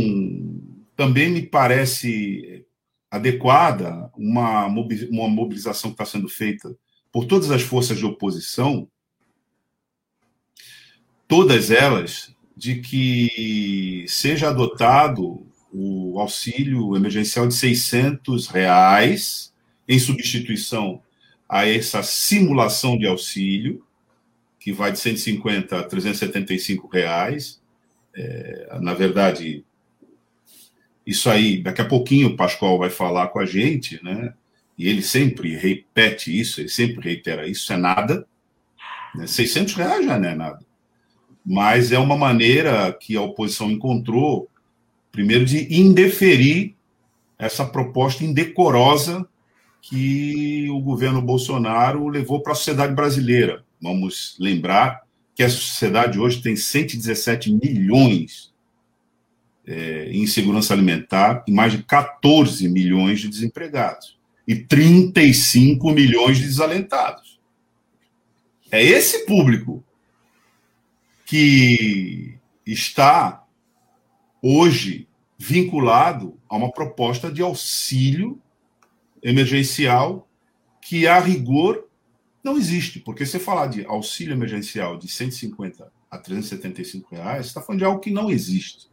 também 0.94 1.30
me 1.30 1.42
parece 1.42 2.66
adequada 3.10 4.10
uma 4.16 4.68
mobilização 4.68 5.90
que 5.90 5.94
está 5.94 6.04
sendo 6.04 6.28
feita 6.28 6.76
por 7.12 7.24
todas 7.24 7.50
as 7.50 7.62
forças 7.62 7.96
de 7.96 8.04
oposição, 8.04 8.88
todas 11.26 11.70
elas, 11.70 12.34
de 12.54 12.80
que 12.80 14.04
seja 14.08 14.48
adotado 14.48 15.46
o 15.72 16.18
auxílio 16.18 16.96
emergencial 16.96 17.46
de 17.46 17.54
600 17.54 18.48
reais 18.48 19.52
em 19.88 19.98
substituição 19.98 21.02
a 21.48 21.68
essa 21.68 22.02
simulação 22.02 22.98
de 22.98 23.06
auxílio, 23.06 23.84
que 24.58 24.72
vai 24.72 24.90
de 24.90 24.98
150 24.98 25.78
a 25.78 25.84
375 25.84 26.88
reais. 26.88 27.60
É, 28.14 28.78
na 28.80 28.94
verdade, 28.94 29.64
isso 31.06 31.30
aí, 31.30 31.62
daqui 31.62 31.80
a 31.80 31.84
pouquinho 31.84 32.28
o 32.28 32.36
Pascoal 32.36 32.78
vai 32.78 32.90
falar 32.90 33.28
com 33.28 33.38
a 33.38 33.46
gente, 33.46 34.02
né? 34.02 34.34
E 34.76 34.88
ele 34.88 35.02
sempre 35.02 35.56
repete 35.56 36.38
isso, 36.38 36.60
ele 36.60 36.68
sempre 36.68 37.02
reitera 37.02 37.48
isso, 37.48 37.72
é 37.72 37.76
nada. 37.76 38.26
Né? 39.14 39.26
600 39.26 39.74
reais 39.74 40.04
já 40.04 40.18
não 40.18 40.28
é 40.28 40.34
nada. 40.34 40.66
Mas 41.44 41.92
é 41.92 41.98
uma 41.98 42.16
maneira 42.16 42.92
que 42.92 43.16
a 43.16 43.22
oposição 43.22 43.70
encontrou, 43.70 44.50
primeiro, 45.12 45.44
de 45.44 45.72
indeferir 45.72 46.74
essa 47.38 47.64
proposta 47.64 48.24
indecorosa 48.24 49.26
que 49.88 50.68
o 50.70 50.80
governo 50.80 51.22
Bolsonaro 51.22 52.08
levou 52.08 52.42
para 52.42 52.52
a 52.52 52.56
sociedade 52.56 52.92
brasileira. 52.92 53.64
Vamos 53.80 54.36
lembrar 54.40 55.02
que 55.32 55.44
a 55.44 55.48
sociedade 55.48 56.18
hoje 56.18 56.42
tem 56.42 56.56
117 56.56 57.52
milhões 57.52 58.52
é, 59.64 60.10
em 60.10 60.22
insegurança 60.22 60.74
alimentar 60.74 61.44
e 61.46 61.52
mais 61.52 61.72
de 61.72 61.84
14 61.84 62.68
milhões 62.68 63.20
de 63.20 63.28
desempregados 63.28 64.18
e 64.46 64.56
35 64.56 65.90
milhões 65.92 66.38
de 66.38 66.44
desalentados. 66.44 67.38
É 68.70 68.82
esse 68.82 69.24
público 69.24 69.84
que 71.24 72.34
está 72.66 73.44
hoje 74.42 75.06
vinculado 75.38 76.40
a 76.48 76.56
uma 76.56 76.72
proposta 76.72 77.30
de 77.30 77.40
auxílio 77.40 78.40
emergencial 79.28 80.28
que, 80.80 81.06
a 81.06 81.18
rigor, 81.18 81.88
não 82.42 82.56
existe. 82.56 83.00
Porque 83.00 83.26
você 83.26 83.40
falar 83.40 83.66
de 83.66 83.85
auxílio 83.85 84.33
emergencial 84.33 84.97
de 84.97 85.09
150 85.09 85.92
a 86.09 86.16
375 86.16 87.14
reais, 87.14 87.47
você 87.47 87.49
está 87.49 87.61
falando 87.61 87.80
de 87.80 87.85
algo 87.85 88.00
que 88.00 88.11
não 88.11 88.30
existe. 88.30 88.88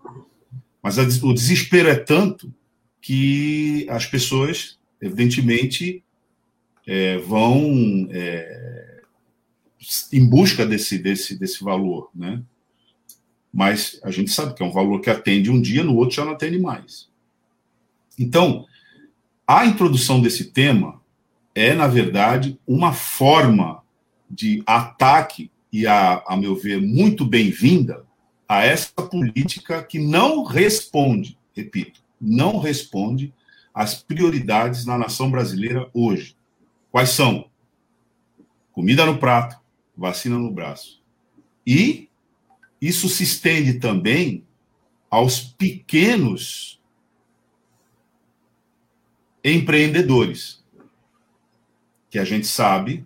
Mas 0.82 0.98
a, 0.98 1.04
o 1.04 1.34
desespero 1.34 1.88
é 1.88 1.96
tanto 1.96 2.52
que 3.00 3.86
as 3.90 4.08
pessoas, 4.08 4.80
evidentemente, 5.00 6.04
é, 6.88 7.20
vão 7.20 8.08
é, 8.12 9.02
em 10.12 10.26
busca 10.26 10.66
desse, 10.66 10.98
desse, 10.98 11.38
desse 11.38 11.64
valor, 11.64 12.10
né? 12.14 12.42
Mas 13.54 14.00
a 14.04 14.10
gente 14.10 14.32
sabe 14.32 14.56
que 14.56 14.64
é 14.64 14.66
um 14.66 14.72
valor 14.72 15.00
que 15.00 15.12
atende 15.12 15.52
um 15.52 15.62
dia, 15.62 15.84
no 15.84 15.96
outro 15.96 16.16
já 16.16 16.26
não 16.26 16.32
atende 16.32 16.58
mais. 16.58 17.08
Então, 18.18 18.66
a 19.48 19.66
introdução 19.66 20.22
desse 20.22 20.46
tema 20.46 21.02
é, 21.56 21.74
na 21.74 21.88
verdade, 21.88 22.60
uma 22.66 22.94
forma 22.94 23.84
de 24.30 24.64
ataque, 24.66 25.52
e, 25.72 25.86
a, 25.86 26.24
a 26.28 26.38
meu 26.38 26.56
ver, 26.56 26.82
muito 26.82 27.26
bem-vinda, 27.26 28.06
a 28.48 28.64
essa 28.64 28.92
política 28.94 29.84
que 29.84 30.00
não 30.00 30.44
responde, 30.44 31.38
repito, 31.56 32.02
não 32.20 32.60
responde 32.60 33.34
às 33.74 33.96
prioridades 33.96 34.86
na 34.86 34.98
nação 34.98 35.30
brasileira 35.30 35.90
hoje. 35.94 36.36
Quais 36.92 37.10
são? 37.10 37.46
Comida 38.72 39.06
no 39.06 39.18
prato, 39.18 39.60
vacina 39.96 40.38
no 40.38 40.52
braço. 40.52 41.02
E 41.66 42.10
isso 42.82 43.08
se 43.10 43.24
estende 43.24 43.76
também 43.76 44.44
aos 45.10 45.40
pequenos 45.40 46.82
empreendedores, 49.44 50.64
que 52.10 52.18
a 52.18 52.24
gente 52.24 52.48
sabe, 52.48 53.06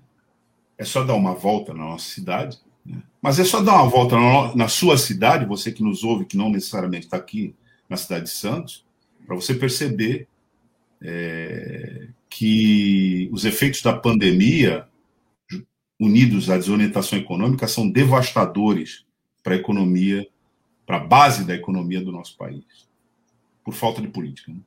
é 0.78 0.84
só 0.84 1.04
dar 1.04 1.16
uma 1.16 1.34
volta 1.34 1.74
na 1.74 1.84
nossa 1.84 2.10
cidade, 2.10 2.60
né? 2.86 3.02
mas 3.22 3.40
é 3.40 3.44
só 3.44 3.62
dar 3.62 3.82
uma 3.82 3.90
volta 3.90 4.16
na, 4.56 4.68
sua 4.68 4.98
cidade, 4.98 5.46
você 5.46 5.72
que 5.72 5.82
nos 5.82 6.04
ouve, 6.04 6.26
que 6.26 6.38
não 6.38 6.50
necessariamente 6.50 7.06
está 7.06 7.18
aqui 7.18 7.56
na 7.90 7.98
cidade 7.98 8.26
de 8.26 8.32
Santos, 8.32 8.86
para 9.26 9.36
você 9.36 9.56
perceber 9.56 10.28
é, 11.02 12.08
que 12.30 13.30
os 13.32 13.46
efeitos 13.46 13.82
da 13.82 13.94
pandemia, 13.94 14.88
unidos 16.00 16.50
à 16.50 16.58
desorientação 16.58 17.18
econômica, 17.18 17.68
são 17.68 17.90
devastadores 17.90 19.06
para 19.42 19.54
a 19.54 19.58
economia, 19.58 20.28
para 20.86 20.98
a 20.98 21.06
base 21.06 21.46
da 21.46 21.56
economia 21.56 22.02
do 22.02 22.12
nosso 22.12 22.38
país, 22.38 22.64
por 23.64 23.74
falta 23.74 24.02
de 24.02 24.08
política. 24.08 24.52
Né? 24.52 24.60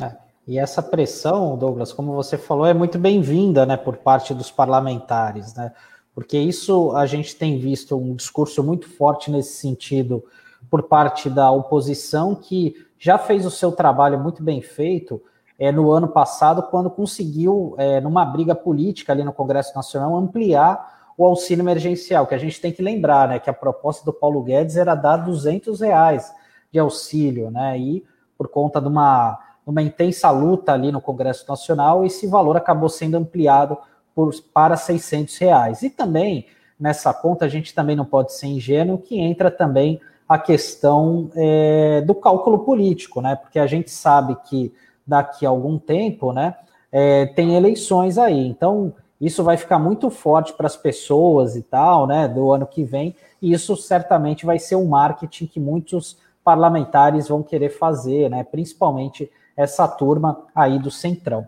É. 0.00 0.12
E 0.46 0.58
essa 0.58 0.82
pressão, 0.82 1.56
Douglas, 1.56 1.92
como 1.92 2.12
você 2.12 2.36
falou, 2.36 2.66
é 2.66 2.74
muito 2.74 2.98
bem-vinda, 2.98 3.64
né, 3.64 3.76
por 3.76 3.98
parte 3.98 4.34
dos 4.34 4.50
parlamentares, 4.50 5.54
né? 5.54 5.72
Porque 6.14 6.36
isso 6.36 6.90
a 6.96 7.06
gente 7.06 7.36
tem 7.36 7.58
visto 7.58 7.96
um 7.96 8.14
discurso 8.14 8.62
muito 8.62 8.88
forte 8.88 9.30
nesse 9.30 9.54
sentido 9.60 10.24
por 10.68 10.82
parte 10.84 11.30
da 11.30 11.50
oposição, 11.50 12.34
que 12.34 12.74
já 12.98 13.16
fez 13.16 13.46
o 13.46 13.50
seu 13.50 13.72
trabalho 13.72 14.18
muito 14.18 14.42
bem 14.42 14.60
feito 14.60 15.22
é, 15.58 15.70
no 15.70 15.90
ano 15.90 16.08
passado, 16.08 16.62
quando 16.64 16.90
conseguiu, 16.90 17.74
é, 17.78 18.00
numa 18.00 18.24
briga 18.24 18.54
política 18.54 19.12
ali 19.12 19.22
no 19.22 19.32
Congresso 19.32 19.74
Nacional, 19.74 20.16
ampliar 20.16 21.12
o 21.16 21.24
auxílio 21.24 21.62
emergencial, 21.62 22.26
que 22.26 22.34
a 22.34 22.38
gente 22.38 22.60
tem 22.60 22.72
que 22.72 22.82
lembrar, 22.82 23.28
né, 23.28 23.38
que 23.38 23.50
a 23.50 23.54
proposta 23.54 24.04
do 24.04 24.12
Paulo 24.12 24.42
Guedes 24.42 24.76
era 24.76 24.94
dar 24.94 25.18
200 25.18 25.80
reais 25.80 26.32
de 26.72 26.78
auxílio, 26.78 27.50
né, 27.50 27.78
e 27.78 28.04
por 28.38 28.48
conta 28.48 28.80
de 28.80 28.88
uma 28.88 29.38
uma 29.66 29.82
intensa 29.82 30.30
luta 30.30 30.72
ali 30.72 30.90
no 30.90 31.00
Congresso 31.00 31.44
Nacional, 31.48 32.04
esse 32.04 32.26
valor 32.26 32.56
acabou 32.56 32.88
sendo 32.88 33.16
ampliado 33.16 33.76
por, 34.14 34.32
para 34.52 34.76
600 34.76 35.36
reais. 35.38 35.82
E 35.82 35.90
também, 35.90 36.46
nessa 36.78 37.12
conta, 37.12 37.44
a 37.44 37.48
gente 37.48 37.74
também 37.74 37.96
não 37.96 38.04
pode 38.04 38.32
ser 38.32 38.46
ingênuo, 38.46 38.98
que 38.98 39.18
entra 39.18 39.50
também 39.50 40.00
a 40.28 40.38
questão 40.38 41.30
é, 41.34 42.02
do 42.02 42.14
cálculo 42.14 42.60
político, 42.60 43.20
né? 43.20 43.34
Porque 43.36 43.58
a 43.58 43.66
gente 43.66 43.90
sabe 43.90 44.36
que 44.44 44.72
daqui 45.06 45.44
a 45.44 45.48
algum 45.48 45.76
tempo, 45.76 46.32
né, 46.32 46.54
é, 46.92 47.26
tem 47.26 47.56
eleições 47.56 48.16
aí. 48.16 48.46
Então, 48.46 48.94
isso 49.20 49.42
vai 49.42 49.56
ficar 49.56 49.78
muito 49.78 50.08
forte 50.08 50.52
para 50.52 50.66
as 50.66 50.76
pessoas 50.76 51.56
e 51.56 51.62
tal, 51.62 52.06
né, 52.06 52.28
do 52.28 52.52
ano 52.52 52.66
que 52.66 52.84
vem, 52.84 53.14
e 53.42 53.52
isso 53.52 53.76
certamente 53.76 54.46
vai 54.46 54.58
ser 54.58 54.76
um 54.76 54.86
marketing 54.86 55.46
que 55.46 55.60
muitos 55.60 56.16
parlamentares 56.42 57.28
vão 57.28 57.42
querer 57.42 57.70
fazer, 57.70 58.30
né, 58.30 58.44
principalmente 58.44 59.30
essa 59.60 59.86
turma 59.86 60.46
aí 60.54 60.78
do 60.78 60.90
Centrão. 60.90 61.46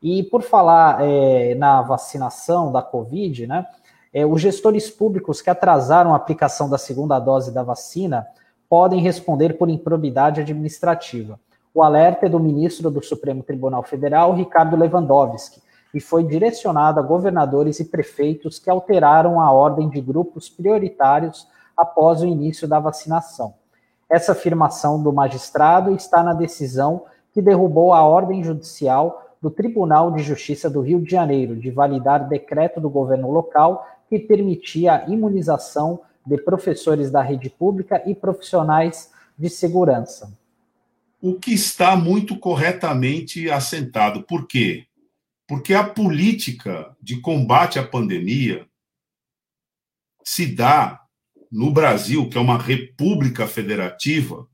E 0.00 0.22
por 0.22 0.42
falar 0.42 0.98
é, 1.00 1.54
na 1.56 1.82
vacinação 1.82 2.70
da 2.70 2.80
Covid, 2.80 3.46
né, 3.46 3.66
é, 4.14 4.24
os 4.24 4.40
gestores 4.40 4.88
públicos 4.88 5.42
que 5.42 5.50
atrasaram 5.50 6.12
a 6.12 6.16
aplicação 6.16 6.70
da 6.70 6.78
segunda 6.78 7.18
dose 7.18 7.52
da 7.52 7.62
vacina 7.62 8.26
podem 8.68 9.00
responder 9.00 9.58
por 9.58 9.68
improbidade 9.68 10.40
administrativa. 10.40 11.40
O 11.74 11.82
alerta 11.82 12.26
é 12.26 12.28
do 12.28 12.38
ministro 12.38 12.88
do 12.88 13.02
Supremo 13.02 13.42
Tribunal 13.42 13.82
Federal, 13.82 14.32
Ricardo 14.32 14.76
Lewandowski, 14.76 15.60
e 15.92 16.00
foi 16.00 16.22
direcionado 16.22 17.00
a 17.00 17.02
governadores 17.02 17.80
e 17.80 17.84
prefeitos 17.84 18.60
que 18.60 18.70
alteraram 18.70 19.40
a 19.40 19.50
ordem 19.50 19.88
de 19.88 20.00
grupos 20.00 20.48
prioritários 20.48 21.48
após 21.76 22.22
o 22.22 22.26
início 22.26 22.68
da 22.68 22.78
vacinação. 22.78 23.54
Essa 24.08 24.32
afirmação 24.32 25.02
do 25.02 25.12
magistrado 25.12 25.92
está 25.94 26.22
na 26.22 26.32
decisão 26.32 27.04
que 27.32 27.42
derrubou 27.42 27.92
a 27.92 28.02
ordem 28.02 28.42
judicial 28.42 29.36
do 29.40 29.50
Tribunal 29.50 30.12
de 30.12 30.22
Justiça 30.22 30.68
do 30.68 30.80
Rio 30.80 31.00
de 31.00 31.10
Janeiro 31.10 31.56
de 31.56 31.70
validar 31.70 32.28
decreto 32.28 32.80
do 32.80 32.90
governo 32.90 33.30
local 33.30 33.86
que 34.08 34.18
permitia 34.18 34.96
a 34.96 35.08
imunização 35.08 36.00
de 36.26 36.36
professores 36.38 37.10
da 37.10 37.22
rede 37.22 37.48
pública 37.48 38.02
e 38.06 38.14
profissionais 38.14 39.10
de 39.38 39.48
segurança. 39.48 40.36
O 41.22 41.34
que 41.34 41.52
está 41.52 41.96
muito 41.96 42.38
corretamente 42.38 43.50
assentado. 43.50 44.22
Por 44.22 44.46
quê? 44.46 44.86
Porque 45.46 45.74
a 45.74 45.84
política 45.84 46.94
de 47.00 47.20
combate 47.20 47.78
à 47.78 47.86
pandemia 47.86 48.66
se 50.24 50.46
dá 50.46 51.00
no 51.50 51.70
Brasil, 51.72 52.28
que 52.28 52.38
é 52.38 52.40
uma 52.40 52.56
república 52.56 53.46
federativa, 53.46 54.46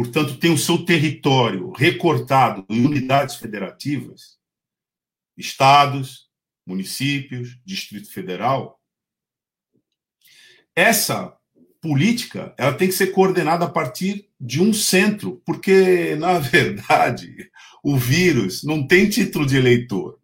portanto, 0.00 0.38
tem 0.38 0.50
o 0.50 0.56
seu 0.56 0.82
território 0.82 1.72
recortado 1.72 2.64
em 2.70 2.86
unidades 2.86 3.34
federativas, 3.34 4.38
estados, 5.36 6.30
municípios, 6.66 7.60
Distrito 7.66 8.10
Federal, 8.10 8.80
essa 10.74 11.36
política 11.82 12.54
ela 12.56 12.72
tem 12.72 12.88
que 12.88 12.94
ser 12.94 13.08
coordenada 13.08 13.66
a 13.66 13.70
partir 13.70 14.30
de 14.40 14.62
um 14.62 14.72
centro, 14.72 15.42
porque, 15.44 16.16
na 16.18 16.38
verdade, 16.38 17.50
o 17.84 17.98
vírus 17.98 18.64
não 18.64 18.86
tem 18.86 19.06
título 19.06 19.44
de 19.44 19.58
eleitor. 19.58 20.18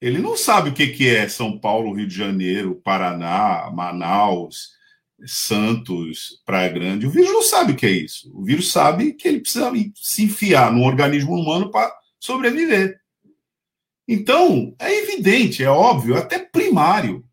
Ele 0.00 0.20
não 0.20 0.36
sabe 0.36 0.70
o 0.70 0.74
que, 0.74 1.08
é 1.08 1.28
São 1.28 1.58
Paulo, 1.58 1.92
Rio 1.92 2.06
de 2.06 2.14
Janeiro, 2.14 2.80
Paraná, 2.84 3.68
Manaus, 3.72 4.70
Santos, 5.26 6.42
Praia 6.44 6.68
Grande. 6.70 7.06
O 7.06 7.10
vírus 7.10 7.32
não 7.32 7.42
sabe 7.42 7.72
o 7.72 7.76
que 7.76 7.86
é 7.86 7.90
isso. 7.90 8.30
O 8.34 8.44
vírus 8.44 8.70
sabe 8.70 9.12
que 9.14 9.28
ele 9.28 9.40
precisa 9.40 9.70
se 9.94 10.24
enfiar 10.24 10.72
no 10.72 10.82
organismo 10.82 11.34
humano 11.34 11.70
para 11.70 11.94
sobreviver. 12.20 13.00
Então, 14.06 14.74
é 14.78 14.92
evidente, 15.02 15.62
é 15.62 15.68
óbvio, 15.68 16.16
até 16.16 16.38
primário, 16.38 17.24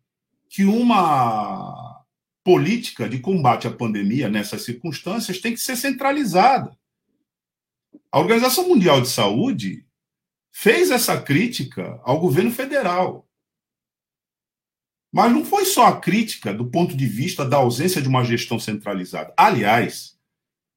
que 0.48 0.64
uma 0.64 2.02
política 2.44 3.08
de 3.08 3.18
combate 3.18 3.66
à 3.66 3.70
pandemia 3.70 4.28
nessas 4.28 4.62
circunstâncias 4.62 5.40
tem 5.40 5.52
que 5.52 5.60
ser 5.60 5.76
centralizada. 5.76 6.76
A 8.10 8.18
Organização 8.18 8.68
Mundial 8.68 9.00
de 9.00 9.08
Saúde 9.08 9.86
fez 10.52 10.90
essa 10.90 11.20
crítica 11.20 12.00
ao 12.02 12.20
governo 12.20 12.50
federal. 12.50 13.26
Mas 15.12 15.30
não 15.30 15.44
foi 15.44 15.66
só 15.66 15.86
a 15.86 16.00
crítica 16.00 16.54
do 16.54 16.66
ponto 16.70 16.96
de 16.96 17.06
vista 17.06 17.44
da 17.44 17.58
ausência 17.58 18.00
de 18.00 18.08
uma 18.08 18.24
gestão 18.24 18.58
centralizada. 18.58 19.34
Aliás, 19.36 20.16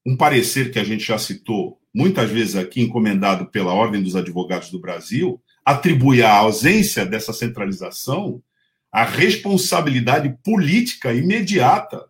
um 0.06 0.18
parecer 0.18 0.72
que 0.72 0.80
a 0.80 0.84
gente 0.84 1.06
já 1.06 1.18
citou 1.18 1.80
muitas 1.94 2.30
vezes 2.30 2.58
aqui, 2.58 2.82
encomendado 2.82 3.46
pela 3.46 3.74
Ordem 3.74 4.04
dos 4.04 4.18
Advogados 4.18 4.70
do 4.70 4.82
Brasil, 4.82 5.42
atribui 5.64 6.22
à 6.22 6.36
ausência 6.36 7.06
dessa 7.06 7.32
centralização 7.32 8.44
a 8.92 9.06
responsabilidade 9.06 10.38
política 10.44 11.14
imediata 11.14 12.06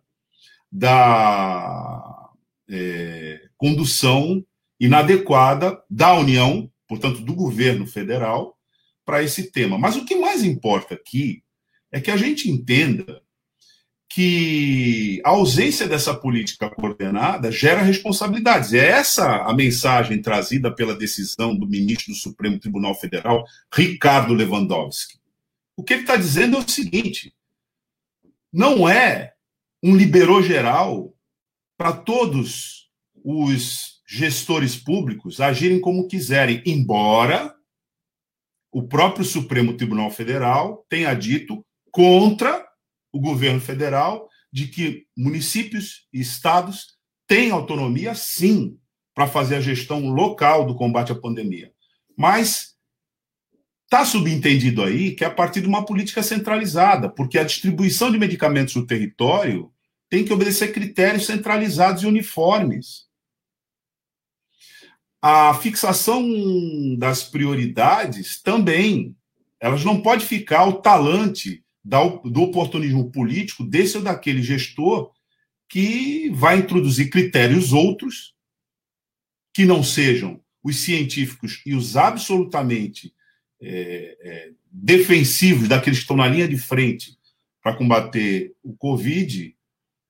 da 0.70 2.30
é, 2.68 3.40
condução 3.56 4.44
inadequada 4.78 5.80
da 5.88 6.12
União, 6.14 6.70
portanto, 6.88 7.20
do 7.22 7.34
governo 7.34 7.86
federal, 7.86 8.58
para 9.04 9.22
esse 9.22 9.50
tema. 9.52 9.78
Mas 9.78 9.96
o 9.96 10.04
que 10.04 10.16
mais 10.16 10.42
importa 10.42 10.94
aqui 10.94 11.42
é 11.92 12.00
que 12.00 12.10
a 12.10 12.16
gente 12.16 12.50
entenda 12.50 13.22
que 14.08 15.20
a 15.24 15.30
ausência 15.30 15.86
dessa 15.86 16.14
política 16.14 16.70
coordenada 16.70 17.52
gera 17.52 17.82
responsabilidades. 17.82 18.72
É 18.72 18.86
essa 18.88 19.42
a 19.42 19.52
mensagem 19.52 20.22
trazida 20.22 20.74
pela 20.74 20.96
decisão 20.96 21.54
do 21.54 21.68
ministro 21.68 22.12
do 22.12 22.18
Supremo 22.18 22.58
Tribunal 22.58 22.94
Federal, 22.94 23.44
Ricardo 23.72 24.32
Lewandowski. 24.32 25.18
O 25.76 25.84
que 25.84 25.92
ele 25.92 26.02
está 26.02 26.16
dizendo 26.16 26.56
é 26.56 26.60
o 26.60 26.68
seguinte: 26.68 27.34
não 28.50 28.88
é 28.88 29.34
um 29.82 29.94
liberou 29.94 30.42
geral 30.42 31.14
para 31.76 31.92
todos 31.92 32.90
os 33.22 34.00
gestores 34.08 34.76
públicos 34.76 35.40
agirem 35.40 35.80
como 35.80 36.08
quiserem, 36.08 36.62
embora 36.64 37.54
o 38.72 38.82
próprio 38.86 39.24
Supremo 39.24 39.76
Tribunal 39.76 40.10
Federal 40.10 40.86
tenha 40.88 41.12
dito 41.12 41.65
contra 41.96 42.62
o 43.10 43.18
governo 43.18 43.58
federal 43.58 44.28
de 44.52 44.66
que 44.66 45.06
municípios 45.16 46.06
e 46.12 46.20
estados 46.20 46.88
têm 47.26 47.50
autonomia, 47.50 48.14
sim, 48.14 48.78
para 49.14 49.26
fazer 49.26 49.56
a 49.56 49.60
gestão 49.62 50.10
local 50.10 50.66
do 50.66 50.76
combate 50.76 51.10
à 51.10 51.14
pandemia. 51.14 51.72
Mas 52.14 52.74
está 53.84 54.04
subentendido 54.04 54.82
aí 54.82 55.12
que 55.12 55.24
é 55.24 55.26
a 55.26 55.34
partir 55.34 55.62
de 55.62 55.68
uma 55.68 55.86
política 55.86 56.22
centralizada, 56.22 57.08
porque 57.08 57.38
a 57.38 57.44
distribuição 57.44 58.12
de 58.12 58.18
medicamentos 58.18 58.74
no 58.74 58.86
território 58.86 59.72
tem 60.10 60.22
que 60.22 60.34
obedecer 60.34 60.74
critérios 60.74 61.24
centralizados 61.24 62.02
e 62.02 62.06
uniformes. 62.06 63.06
A 65.22 65.54
fixação 65.54 66.22
das 66.98 67.22
prioridades 67.22 68.42
também, 68.42 69.16
elas 69.58 69.82
não 69.82 70.02
pode 70.02 70.26
ficar 70.26 70.58
ao 70.58 70.82
talante 70.82 71.64
do 71.86 72.42
oportunismo 72.42 73.10
político 73.12 73.62
desse 73.62 73.96
ou 73.96 74.02
daquele 74.02 74.42
gestor 74.42 75.12
que 75.68 76.28
vai 76.30 76.58
introduzir 76.58 77.10
critérios 77.10 77.72
outros 77.72 78.34
que 79.54 79.64
não 79.64 79.84
sejam 79.84 80.40
os 80.62 80.76
científicos 80.76 81.62
e 81.64 81.74
os 81.74 81.96
absolutamente 81.96 83.14
é, 83.60 84.18
é, 84.20 84.50
defensivos 84.70 85.68
daqueles 85.68 86.00
que 86.00 86.02
estão 86.02 86.16
na 86.16 86.26
linha 86.26 86.48
de 86.48 86.58
frente 86.58 87.16
para 87.62 87.76
combater 87.76 88.54
o 88.62 88.76
Covid 88.76 89.56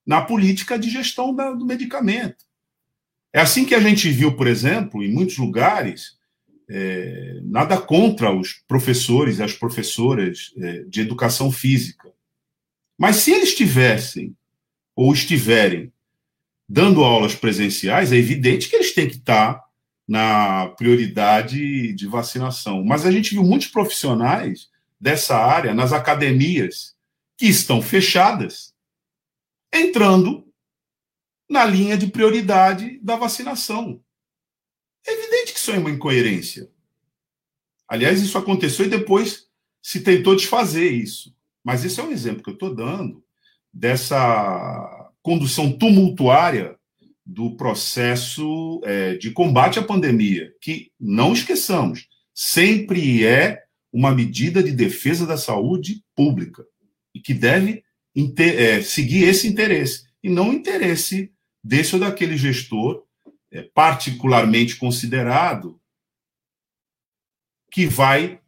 na 0.05 0.21
política 0.21 0.79
de 0.79 0.89
gestão 0.89 1.33
da, 1.33 1.51
do 1.51 1.65
medicamento. 1.65 2.45
É 3.31 3.39
assim 3.39 3.65
que 3.65 3.75
a 3.75 3.79
gente 3.79 4.09
viu, 4.09 4.35
por 4.35 4.47
exemplo, 4.47 5.03
em 5.03 5.11
muitos 5.11 5.37
lugares, 5.37 6.16
é, 6.69 7.39
nada 7.43 7.79
contra 7.79 8.31
os 8.31 8.53
professores 8.67 9.39
e 9.39 9.43
as 9.43 9.53
professoras 9.53 10.53
é, 10.57 10.83
de 10.83 11.01
educação 11.01 11.51
física. 11.51 12.11
Mas 12.97 13.17
se 13.17 13.31
eles 13.31 13.55
tivessem 13.55 14.35
ou 14.95 15.13
estiverem 15.13 15.91
dando 16.67 17.03
aulas 17.03 17.35
presenciais, 17.35 18.11
é 18.11 18.17
evidente 18.17 18.67
que 18.67 18.75
eles 18.75 18.93
têm 18.93 19.07
que 19.07 19.15
estar 19.15 19.63
na 20.07 20.67
prioridade 20.69 21.93
de 21.93 22.07
vacinação. 22.07 22.83
Mas 22.83 23.05
a 23.05 23.11
gente 23.11 23.31
viu 23.31 23.43
muitos 23.43 23.67
profissionais 23.67 24.69
dessa 24.99 25.37
área 25.37 25.73
nas 25.73 25.93
academias 25.93 26.95
que 27.37 27.45
estão 27.45 27.81
fechadas, 27.81 28.73
entrando 29.71 30.45
na 31.49 31.63
linha 31.63 31.97
de 31.97 32.07
prioridade 32.07 32.99
da 33.01 33.15
vacinação. 33.15 34.01
Evidente 35.27 35.53
que 35.53 35.59
isso 35.59 35.71
é 35.71 35.77
uma 35.77 35.91
incoerência. 35.91 36.69
Aliás, 37.87 38.21
isso 38.21 38.37
aconteceu 38.37 38.85
e 38.85 38.89
depois 38.89 39.47
se 39.81 40.01
tentou 40.01 40.35
desfazer 40.35 40.91
isso. 40.91 41.35
Mas 41.63 41.83
esse 41.83 41.99
é 41.99 42.03
um 42.03 42.11
exemplo 42.11 42.41
que 42.41 42.49
eu 42.49 42.53
estou 42.53 42.73
dando 42.73 43.23
dessa 43.73 45.11
condução 45.21 45.71
tumultuária 45.71 46.77
do 47.25 47.55
processo 47.57 48.79
é, 48.85 49.15
de 49.15 49.31
combate 49.31 49.79
à 49.79 49.83
pandemia, 49.83 50.53
que, 50.61 50.91
não 50.97 51.33
esqueçamos, 51.33 52.07
sempre 52.33 53.25
é 53.25 53.63
uma 53.91 54.15
medida 54.15 54.63
de 54.63 54.71
defesa 54.71 55.25
da 55.25 55.35
saúde 55.35 56.03
pública 56.15 56.65
e 57.13 57.19
que 57.19 57.33
deve 57.33 57.83
é, 58.39 58.81
seguir 58.81 59.23
esse 59.23 59.47
interesse, 59.47 60.03
e 60.23 60.29
não 60.29 60.49
o 60.49 60.53
interesse 60.53 61.31
desse 61.61 61.95
ou 61.95 61.99
daquele 61.99 62.37
gestor 62.37 63.03
é, 63.51 63.63
particularmente 63.63 64.75
considerado, 64.75 65.79
que 67.71 67.85
vai, 67.85 68.39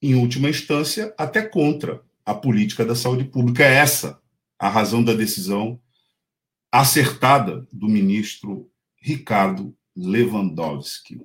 em 0.00 0.14
última 0.14 0.48
instância, 0.48 1.14
até 1.18 1.42
contra 1.42 2.02
a 2.24 2.34
política 2.34 2.84
da 2.84 2.94
saúde 2.94 3.24
pública. 3.24 3.64
É 3.64 3.74
essa 3.74 4.20
a 4.58 4.68
razão 4.68 5.02
da 5.02 5.12
decisão 5.12 5.80
acertada 6.70 7.66
do 7.72 7.88
ministro 7.88 8.70
Ricardo 9.00 9.76
Lewandowski. 9.96 11.20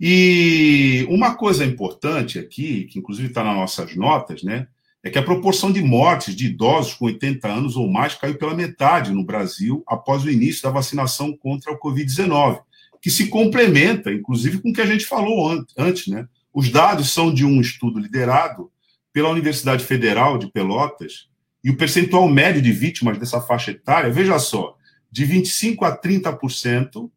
E 0.00 1.06
uma 1.08 1.34
coisa 1.34 1.64
importante 1.64 2.38
aqui, 2.38 2.84
que 2.84 2.98
inclusive 2.98 3.28
está 3.28 3.42
nas 3.42 3.56
nossas 3.56 3.96
notas, 3.96 4.42
né, 4.42 4.68
é 5.08 5.10
que 5.10 5.18
a 5.18 5.22
proporção 5.22 5.72
de 5.72 5.82
mortes 5.82 6.36
de 6.36 6.46
idosos 6.46 6.94
com 6.94 7.06
80 7.06 7.48
anos 7.48 7.76
ou 7.76 7.90
mais 7.90 8.14
caiu 8.14 8.36
pela 8.36 8.54
metade 8.54 9.10
no 9.10 9.24
Brasil 9.24 9.82
após 9.86 10.22
o 10.22 10.30
início 10.30 10.62
da 10.62 10.70
vacinação 10.70 11.34
contra 11.36 11.72
o 11.72 11.78
Covid-19, 11.78 12.60
que 13.00 13.10
se 13.10 13.28
complementa, 13.28 14.12
inclusive, 14.12 14.60
com 14.60 14.70
o 14.70 14.72
que 14.72 14.82
a 14.82 14.86
gente 14.86 15.06
falou 15.06 15.64
antes. 15.76 16.06
Né? 16.08 16.26
Os 16.52 16.70
dados 16.70 17.10
são 17.10 17.32
de 17.32 17.44
um 17.44 17.60
estudo 17.60 17.98
liderado 17.98 18.70
pela 19.12 19.30
Universidade 19.30 19.84
Federal 19.84 20.38
de 20.38 20.52
Pelotas, 20.52 21.28
e 21.64 21.70
o 21.70 21.76
percentual 21.76 22.28
médio 22.28 22.62
de 22.62 22.70
vítimas 22.70 23.18
dessa 23.18 23.40
faixa 23.40 23.72
etária, 23.72 24.12
veja 24.12 24.38
só, 24.38 24.76
de 25.10 25.26
25% 25.26 25.82
a 25.82 25.96
30% 25.96 27.10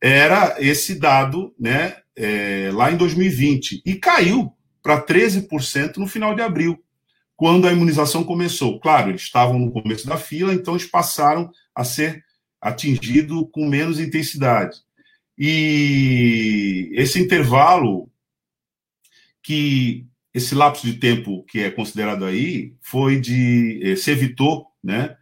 era 0.00 0.56
esse 0.58 0.94
dado 0.98 1.52
né, 1.58 1.96
é, 2.14 2.70
lá 2.72 2.92
em 2.92 2.96
2020, 2.96 3.82
e 3.84 3.94
caiu 3.96 4.52
para 4.82 5.04
13% 5.04 5.96
no 5.96 6.06
final 6.06 6.34
de 6.34 6.42
abril 6.42 6.78
quando 7.42 7.66
a 7.66 7.72
imunização 7.72 8.22
começou. 8.22 8.78
Claro, 8.78 9.10
eles 9.10 9.22
estavam 9.22 9.58
no 9.58 9.72
começo 9.72 10.06
da 10.06 10.16
fila, 10.16 10.54
então 10.54 10.74
eles 10.74 10.86
passaram 10.86 11.50
a 11.74 11.82
ser 11.82 12.24
atingidos 12.60 13.48
com 13.50 13.68
menos 13.68 13.98
intensidade. 13.98 14.78
E 15.36 16.92
esse 16.94 17.20
intervalo, 17.20 18.08
que 19.42 20.06
esse 20.32 20.54
lapso 20.54 20.86
de 20.86 21.00
tempo 21.00 21.42
que 21.46 21.58
é 21.58 21.70
considerado 21.72 22.24
aí, 22.24 22.76
foi 22.80 23.18
de. 23.18 23.80
Eh, 23.82 23.96
se 23.96 24.12
evitou, 24.12 24.68
né? 24.80 25.16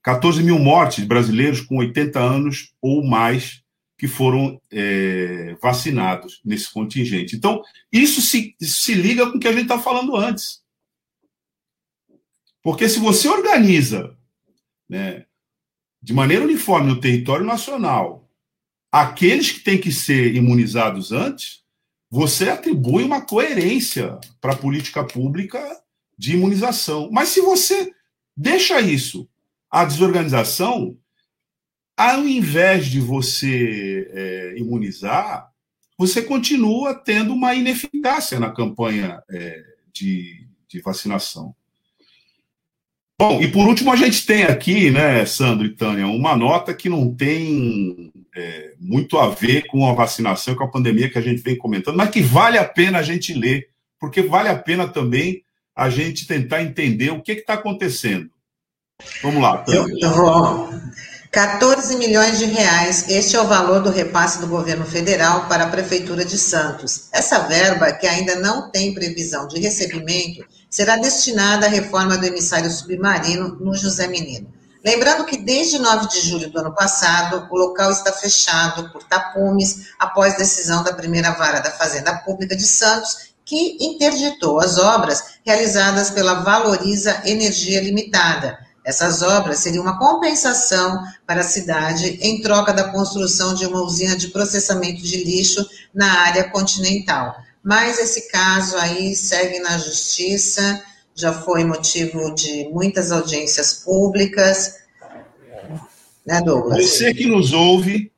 14 0.00 0.44
mil 0.44 0.60
mortes 0.60 1.02
de 1.02 1.08
brasileiros 1.08 1.60
com 1.60 1.78
80 1.78 2.20
anos 2.20 2.72
ou 2.80 3.04
mais 3.04 3.64
que 3.98 4.06
foram 4.06 4.60
é, 4.70 5.56
vacinados 5.60 6.40
nesse 6.44 6.72
contingente. 6.72 7.34
Então, 7.34 7.62
isso 7.90 8.20
se, 8.20 8.54
se 8.60 8.94
liga 8.94 9.28
com 9.28 9.38
o 9.38 9.40
que 9.40 9.48
a 9.48 9.52
gente 9.52 9.62
está 9.62 9.78
falando 9.80 10.14
antes. 10.14 10.62
Porque 12.64 12.88
se 12.88 12.98
você 12.98 13.28
organiza 13.28 14.16
né, 14.88 15.26
de 16.02 16.14
maneira 16.14 16.44
uniforme 16.44 16.88
no 16.88 16.98
território 16.98 17.44
nacional, 17.44 18.26
aqueles 18.90 19.52
que 19.52 19.60
têm 19.60 19.78
que 19.78 19.92
ser 19.92 20.34
imunizados 20.34 21.12
antes, 21.12 21.62
você 22.10 22.48
atribui 22.48 23.04
uma 23.04 23.20
coerência 23.20 24.18
para 24.40 24.54
a 24.54 24.56
política 24.56 25.04
pública 25.04 25.62
de 26.16 26.32
imunização. 26.32 27.10
Mas 27.12 27.28
se 27.28 27.42
você 27.42 27.92
deixa 28.34 28.80
isso 28.80 29.28
à 29.70 29.84
desorganização, 29.84 30.96
ao 31.94 32.26
invés 32.26 32.86
de 32.86 32.98
você 32.98 34.08
é, 34.10 34.54
imunizar, 34.56 35.52
você 35.98 36.22
continua 36.22 36.94
tendo 36.94 37.34
uma 37.34 37.54
ineficácia 37.54 38.40
na 38.40 38.50
campanha 38.50 39.22
é, 39.28 39.62
de, 39.92 40.48
de 40.66 40.80
vacinação. 40.80 41.54
Bom, 43.18 43.40
e 43.40 43.48
por 43.48 43.66
último, 43.66 43.92
a 43.92 43.96
gente 43.96 44.26
tem 44.26 44.42
aqui, 44.42 44.90
né, 44.90 45.24
Sandro 45.24 45.66
e 45.66 45.74
Tânia, 45.74 46.06
uma 46.06 46.36
nota 46.36 46.74
que 46.74 46.88
não 46.88 47.14
tem 47.14 48.12
é, 48.34 48.72
muito 48.80 49.16
a 49.18 49.28
ver 49.28 49.66
com 49.66 49.88
a 49.88 49.94
vacinação 49.94 50.56
com 50.56 50.64
a 50.64 50.70
pandemia 50.70 51.08
que 51.08 51.18
a 51.18 51.22
gente 51.22 51.40
vem 51.40 51.56
comentando, 51.56 51.96
mas 51.96 52.10
que 52.10 52.20
vale 52.20 52.58
a 52.58 52.64
pena 52.64 52.98
a 52.98 53.02
gente 53.02 53.32
ler, 53.32 53.68
porque 54.00 54.20
vale 54.20 54.48
a 54.48 54.58
pena 54.58 54.88
também 54.88 55.42
a 55.76 55.88
gente 55.88 56.26
tentar 56.26 56.62
entender 56.62 57.10
o 57.10 57.22
que 57.22 57.32
está 57.32 57.54
acontecendo. 57.54 58.28
Vamos 59.22 59.40
lá, 59.40 59.58
Tânia. 59.58 59.94
Eu, 60.00 60.08
eu 60.08 60.14
vou 60.14 60.70
14 61.34 61.96
milhões 61.96 62.38
de 62.38 62.44
reais, 62.44 63.06
este 63.08 63.34
é 63.34 63.40
o 63.40 63.48
valor 63.48 63.82
do 63.82 63.90
repasse 63.90 64.38
do 64.38 64.46
governo 64.46 64.86
federal 64.86 65.48
para 65.48 65.64
a 65.64 65.68
Prefeitura 65.68 66.24
de 66.24 66.38
Santos. 66.38 67.08
Essa 67.10 67.40
verba, 67.40 67.90
que 67.90 68.06
ainda 68.06 68.36
não 68.36 68.70
tem 68.70 68.94
previsão 68.94 69.48
de 69.48 69.58
recebimento, 69.58 70.46
será 70.70 70.96
destinada 70.96 71.66
à 71.66 71.68
reforma 71.68 72.16
do 72.16 72.24
emissário 72.24 72.70
submarino 72.70 73.48
no 73.58 73.74
José 73.74 74.06
Menino. 74.06 74.46
Lembrando 74.84 75.24
que 75.24 75.36
desde 75.36 75.80
9 75.80 76.06
de 76.06 76.20
julho 76.20 76.50
do 76.50 76.60
ano 76.60 76.72
passado, 76.72 77.48
o 77.50 77.56
local 77.56 77.90
está 77.90 78.12
fechado 78.12 78.92
por 78.92 79.02
tapumes 79.02 79.88
após 79.98 80.36
decisão 80.36 80.84
da 80.84 80.92
primeira 80.92 81.32
vara 81.32 81.58
da 81.58 81.72
Fazenda 81.72 82.14
Pública 82.18 82.54
de 82.54 82.64
Santos, 82.64 83.34
que 83.44 83.76
interditou 83.80 84.60
as 84.60 84.78
obras 84.78 85.20
realizadas 85.44 86.10
pela 86.10 86.44
Valoriza 86.44 87.22
Energia 87.24 87.82
Limitada 87.82 88.63
essas 88.84 89.22
obras 89.22 89.60
seriam 89.60 89.82
uma 89.82 89.98
compensação 89.98 91.02
para 91.26 91.40
a 91.40 91.44
cidade 91.44 92.18
em 92.20 92.42
troca 92.42 92.72
da 92.72 92.90
construção 92.90 93.54
de 93.54 93.64
uma 93.64 93.82
usina 93.82 94.14
de 94.14 94.28
processamento 94.28 95.02
de 95.02 95.24
lixo 95.24 95.66
na 95.94 96.20
área 96.20 96.50
continental. 96.50 97.34
Mas 97.62 97.98
esse 97.98 98.30
caso 98.30 98.76
aí 98.76 99.16
segue 99.16 99.58
na 99.60 99.78
justiça, 99.78 100.84
já 101.14 101.32
foi 101.32 101.64
motivo 101.64 102.34
de 102.34 102.68
muitas 102.70 103.10
audiências 103.10 103.72
públicas. 103.72 104.76
Né, 106.26 106.42
Douglas? 106.42 106.84
Você 106.84 107.14
que 107.14 107.26
nos 107.26 107.54
ouve 107.54 108.12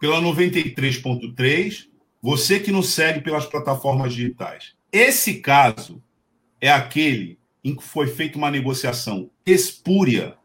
pela 0.00 0.20
93.3, 0.20 1.86
você 2.20 2.58
que 2.58 2.72
nos 2.72 2.92
segue 2.92 3.20
pelas 3.20 3.46
plataformas 3.46 4.12
digitais. 4.12 4.72
Esse 4.90 5.34
caso 5.34 6.02
é 6.60 6.72
aquele 6.72 7.38
em 7.64 7.74
que 7.74 7.82
foi 7.82 8.06
feita 8.06 8.36
uma 8.36 8.50
negociação 8.50 9.30
espúria 9.46 10.36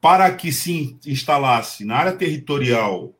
para 0.00 0.30
que 0.34 0.52
se 0.52 0.98
instalasse 1.06 1.82
na 1.82 1.96
área 1.96 2.12
territorial 2.12 3.14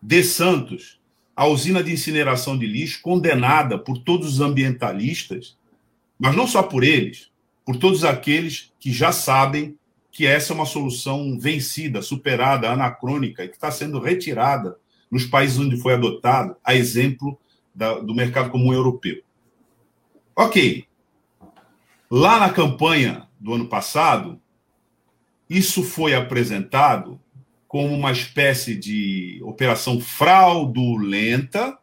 de 0.00 0.22
Santos 0.22 1.00
a 1.34 1.48
usina 1.48 1.82
de 1.82 1.92
incineração 1.92 2.56
de 2.56 2.66
lixo, 2.66 3.02
condenada 3.02 3.76
por 3.76 3.98
todos 3.98 4.34
os 4.34 4.40
ambientalistas, 4.40 5.58
mas 6.16 6.36
não 6.36 6.46
só 6.46 6.62
por 6.62 6.84
eles, 6.84 7.32
por 7.64 7.76
todos 7.76 8.04
aqueles 8.04 8.72
que 8.78 8.92
já 8.92 9.10
sabem 9.10 9.76
que 10.12 10.24
essa 10.24 10.52
é 10.52 10.54
uma 10.54 10.66
solução 10.66 11.36
vencida, 11.36 12.00
superada, 12.00 12.70
anacrônica 12.70 13.44
e 13.44 13.48
que 13.48 13.56
está 13.56 13.72
sendo 13.72 13.98
retirada 13.98 14.76
nos 15.10 15.24
países 15.24 15.58
onde 15.58 15.76
foi 15.76 15.94
adotado, 15.94 16.54
a 16.62 16.72
exemplo 16.72 17.36
da, 17.74 17.98
do 17.98 18.14
mercado 18.14 18.50
comum 18.50 18.72
europeu. 18.72 19.23
Ok. 20.36 20.84
Lá 22.10 22.38
na 22.38 22.50
campanha 22.50 23.28
do 23.38 23.54
ano 23.54 23.68
passado, 23.68 24.40
isso 25.48 25.82
foi 25.82 26.14
apresentado 26.14 27.20
como 27.68 27.94
uma 27.94 28.12
espécie 28.12 28.76
de 28.76 29.40
operação 29.42 30.00
fraudulenta 30.00 31.78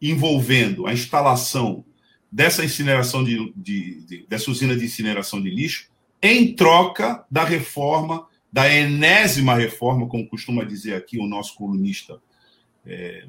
envolvendo 0.00 0.86
a 0.86 0.92
instalação 0.92 1.84
dessa 2.30 2.64
incineração 2.64 3.24
de, 3.24 3.52
de, 3.56 4.00
de, 4.02 4.26
dessa 4.28 4.50
usina 4.50 4.76
de 4.76 4.84
incineração 4.84 5.40
de 5.40 5.50
lixo 5.50 5.88
em 6.20 6.54
troca 6.54 7.24
da 7.30 7.44
reforma 7.44 8.26
da 8.52 8.72
enésima 8.72 9.54
reforma, 9.54 10.08
como 10.08 10.28
costuma 10.28 10.64
dizer 10.64 10.94
aqui 10.94 11.18
o 11.18 11.26
nosso 11.26 11.54
colunista 11.54 12.18
é, 12.86 13.26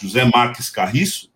José 0.00 0.24
Marques 0.24 0.70
Carriço, 0.70 1.31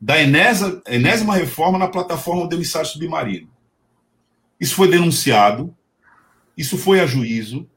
da 0.00 0.20
enésima, 0.20 0.80
enésima 0.88 1.34
reforma 1.34 1.78
na 1.78 1.88
plataforma 1.88 2.46
do 2.46 2.54
emissário 2.54 2.88
submarino. 2.88 3.50
Isso 4.58 4.74
foi 4.74 4.88
denunciado, 4.88 5.74
isso 6.56 6.78
foi 6.78 7.00
a 7.00 7.06
juízo, 7.06 7.68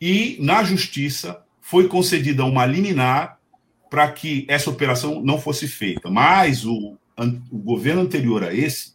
e 0.00 0.36
na 0.40 0.62
justiça 0.62 1.42
foi 1.60 1.88
concedida 1.88 2.44
uma 2.44 2.66
liminar 2.66 3.38
para 3.90 4.10
que 4.10 4.44
essa 4.48 4.70
operação 4.70 5.22
não 5.22 5.40
fosse 5.40 5.66
feita. 5.66 6.10
Mas 6.10 6.64
o, 6.64 6.96
o 7.50 7.58
governo 7.58 8.02
anterior 8.02 8.44
a 8.44 8.52
esse 8.52 8.94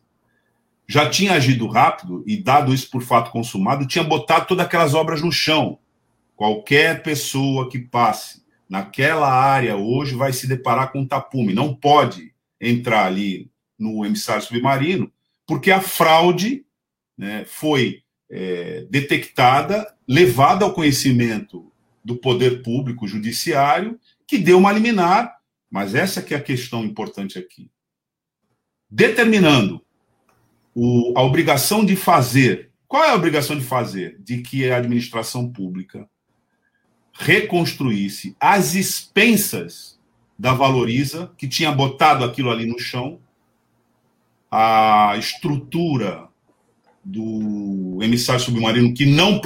já 0.88 1.10
tinha 1.10 1.34
agido 1.34 1.68
rápido 1.68 2.24
e, 2.26 2.38
dado 2.38 2.74
isso 2.74 2.90
por 2.90 3.02
fato 3.02 3.32
consumado, 3.32 3.88
tinha 3.88 4.04
botado 4.04 4.48
todas 4.48 4.66
aquelas 4.66 4.94
obras 4.94 5.22
no 5.22 5.32
chão. 5.32 5.80
Qualquer 6.36 7.04
pessoa 7.04 7.70
que 7.70 7.80
passe 7.80 8.44
naquela 8.68 9.32
área 9.32 9.76
hoje 9.76 10.16
vai 10.16 10.32
se 10.34 10.48
deparar 10.48 10.92
com 10.92 11.00
um 11.00 11.08
tapume. 11.08 11.54
Não 11.54 11.74
pode 11.74 12.29
entrar 12.60 13.06
ali 13.06 13.50
no 13.78 14.06
emissário 14.06 14.44
submarino, 14.44 15.12
porque 15.46 15.72
a 15.72 15.82
fraude 15.82 16.66
né, 17.18 17.46
foi 17.46 18.04
é, 18.30 18.86
detectada, 18.90 19.96
levada 20.08 20.66
ao 20.66 20.74
conhecimento 20.74 21.72
do 22.04 22.16
poder 22.16 22.62
público 22.62 23.08
judiciário, 23.08 24.00
que 24.28 24.38
deu 24.38 24.58
uma 24.58 24.72
liminar, 24.72 25.38
mas 25.70 25.96
essa 25.96 26.22
que 26.22 26.34
é 26.34 26.38
a 26.38 26.42
questão 26.42 26.84
importante 26.84 27.38
aqui. 27.38 27.70
Determinando 28.90 29.84
o, 30.74 31.14
a 31.16 31.24
obrigação 31.24 31.86
de 31.86 31.96
fazer. 31.96 32.72
Qual 32.88 33.04
é 33.04 33.10
a 33.10 33.16
obrigação 33.16 33.58
de 33.58 33.64
fazer? 33.64 34.18
De 34.20 34.42
que 34.42 34.70
a 34.70 34.78
administração 34.78 35.52
pública 35.52 36.10
reconstruísse 37.14 38.36
as 38.40 38.76
expensas 38.76 39.99
da 40.40 40.54
Valoriza, 40.54 41.30
que 41.38 41.50
tinha 41.50 41.70
botado 41.70 42.24
aquilo 42.24 42.50
ali 42.50 42.66
no 42.66 42.80
chão, 42.80 43.20
a 44.50 45.16
estrutura 45.20 46.30
do 47.04 48.00
emissário 48.02 48.42
submarino 48.42 48.94
que 48.94 49.06
não 49.06 49.42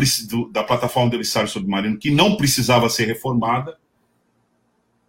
da 0.52 0.64
plataforma 0.64 1.10
do 1.10 1.16
emissário 1.16 1.50
submarino 1.50 1.98
que 1.98 2.12
não 2.12 2.38
precisava 2.38 2.90
ser 2.90 3.06
reformada, 3.06 3.78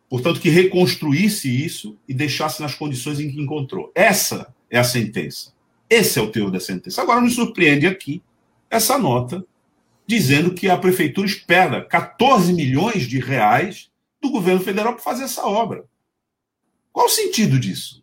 portanto 0.08 0.40
que 0.40 0.48
reconstruísse 0.48 1.48
isso 1.48 1.98
e 2.08 2.14
deixasse 2.14 2.62
nas 2.62 2.74
condições 2.74 3.20
em 3.20 3.30
que 3.30 3.40
encontrou. 3.40 3.92
Essa 3.94 4.54
é 4.70 4.78
a 4.78 4.84
sentença. 4.84 5.52
Esse 5.88 6.18
é 6.18 6.22
o 6.22 6.30
teor 6.30 6.50
da 6.50 6.60
sentença. 6.60 7.02
Agora 7.02 7.20
nos 7.20 7.34
surpreende 7.34 7.86
aqui 7.86 8.22
essa 8.70 8.96
nota 8.96 9.44
dizendo 10.06 10.54
que 10.54 10.68
a 10.68 10.78
prefeitura 10.78 11.26
espera 11.26 11.84
14 11.84 12.52
milhões 12.54 13.06
de 13.06 13.18
reais 13.18 13.90
do 14.24 14.30
governo 14.30 14.60
federal 14.60 14.94
para 14.94 15.02
fazer 15.02 15.24
essa 15.24 15.46
obra. 15.46 15.84
Qual 16.90 17.06
o 17.06 17.10
sentido 17.10 17.60
disso? 17.60 18.02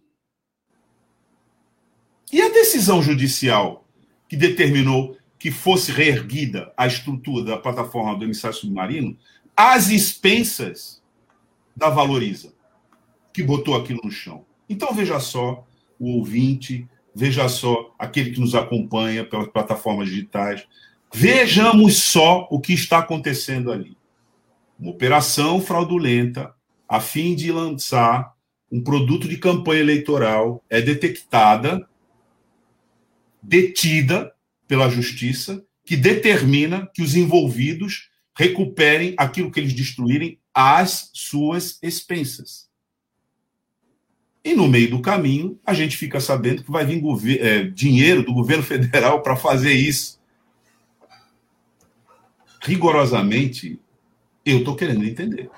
E 2.31 2.41
a 2.41 2.49
decisão 2.49 3.01
judicial 3.01 3.86
que 4.29 4.38
determinou 4.38 5.17
que 5.39 5.49
fosse 5.49 5.91
reerguida 5.91 6.71
a 6.77 6.86
estrutura 6.86 7.43
da 7.43 7.57
plataforma 7.57 8.15
do 8.15 8.23
emissário 8.23 8.55
submarino 8.55 9.17
às 9.57 9.89
expensas 9.89 11.01
da 11.75 11.89
Valoriza, 11.89 12.53
que 13.34 13.41
botou 13.41 13.75
aquilo 13.75 14.01
no 14.03 14.12
chão. 14.12 14.45
Então, 14.69 14.93
veja 14.93 15.19
só 15.19 15.65
o 15.99 16.17
ouvinte, 16.17 16.88
veja 17.13 17.49
só 17.49 17.93
aquele 17.97 18.31
que 18.31 18.39
nos 18.39 18.53
acompanha 18.53 19.25
pelas 19.25 19.47
plataformas 19.47 20.07
digitais, 20.07 20.67
vejamos 21.12 22.03
só 22.03 22.47
o 22.51 22.60
que 22.60 22.73
está 22.73 22.99
acontecendo 22.99 23.71
ali. 23.71 23.97
Uma 24.81 24.89
operação 24.89 25.61
fraudulenta 25.61 26.55
a 26.89 26.99
fim 26.99 27.35
de 27.35 27.51
lançar 27.51 28.33
um 28.71 28.83
produto 28.83 29.27
de 29.29 29.37
campanha 29.37 29.79
eleitoral 29.79 30.65
é 30.67 30.81
detectada 30.81 31.87
detida 33.43 34.33
pela 34.67 34.89
justiça, 34.89 35.63
que 35.85 35.95
determina 35.95 36.89
que 36.95 37.03
os 37.03 37.15
envolvidos 37.15 38.09
recuperem 38.35 39.13
aquilo 39.17 39.51
que 39.51 39.59
eles 39.59 39.73
destruírem 39.73 40.39
às 40.51 41.11
suas 41.13 41.77
expensas. 41.83 42.67
E 44.43 44.55
no 44.55 44.67
meio 44.67 44.89
do 44.89 45.01
caminho, 45.01 45.59
a 45.63 45.75
gente 45.75 45.95
fica 45.95 46.19
sabendo 46.19 46.63
que 46.63 46.71
vai 46.71 46.85
vir 46.85 47.39
é, 47.39 47.63
dinheiro 47.65 48.23
do 48.23 48.33
governo 48.33 48.63
federal 48.65 49.21
para 49.21 49.35
fazer 49.35 49.73
isso. 49.73 50.19
Rigorosamente, 52.63 53.79
eu 54.45 54.60
estou 54.60 54.75
querendo 54.75 55.04
entender. 55.04 55.49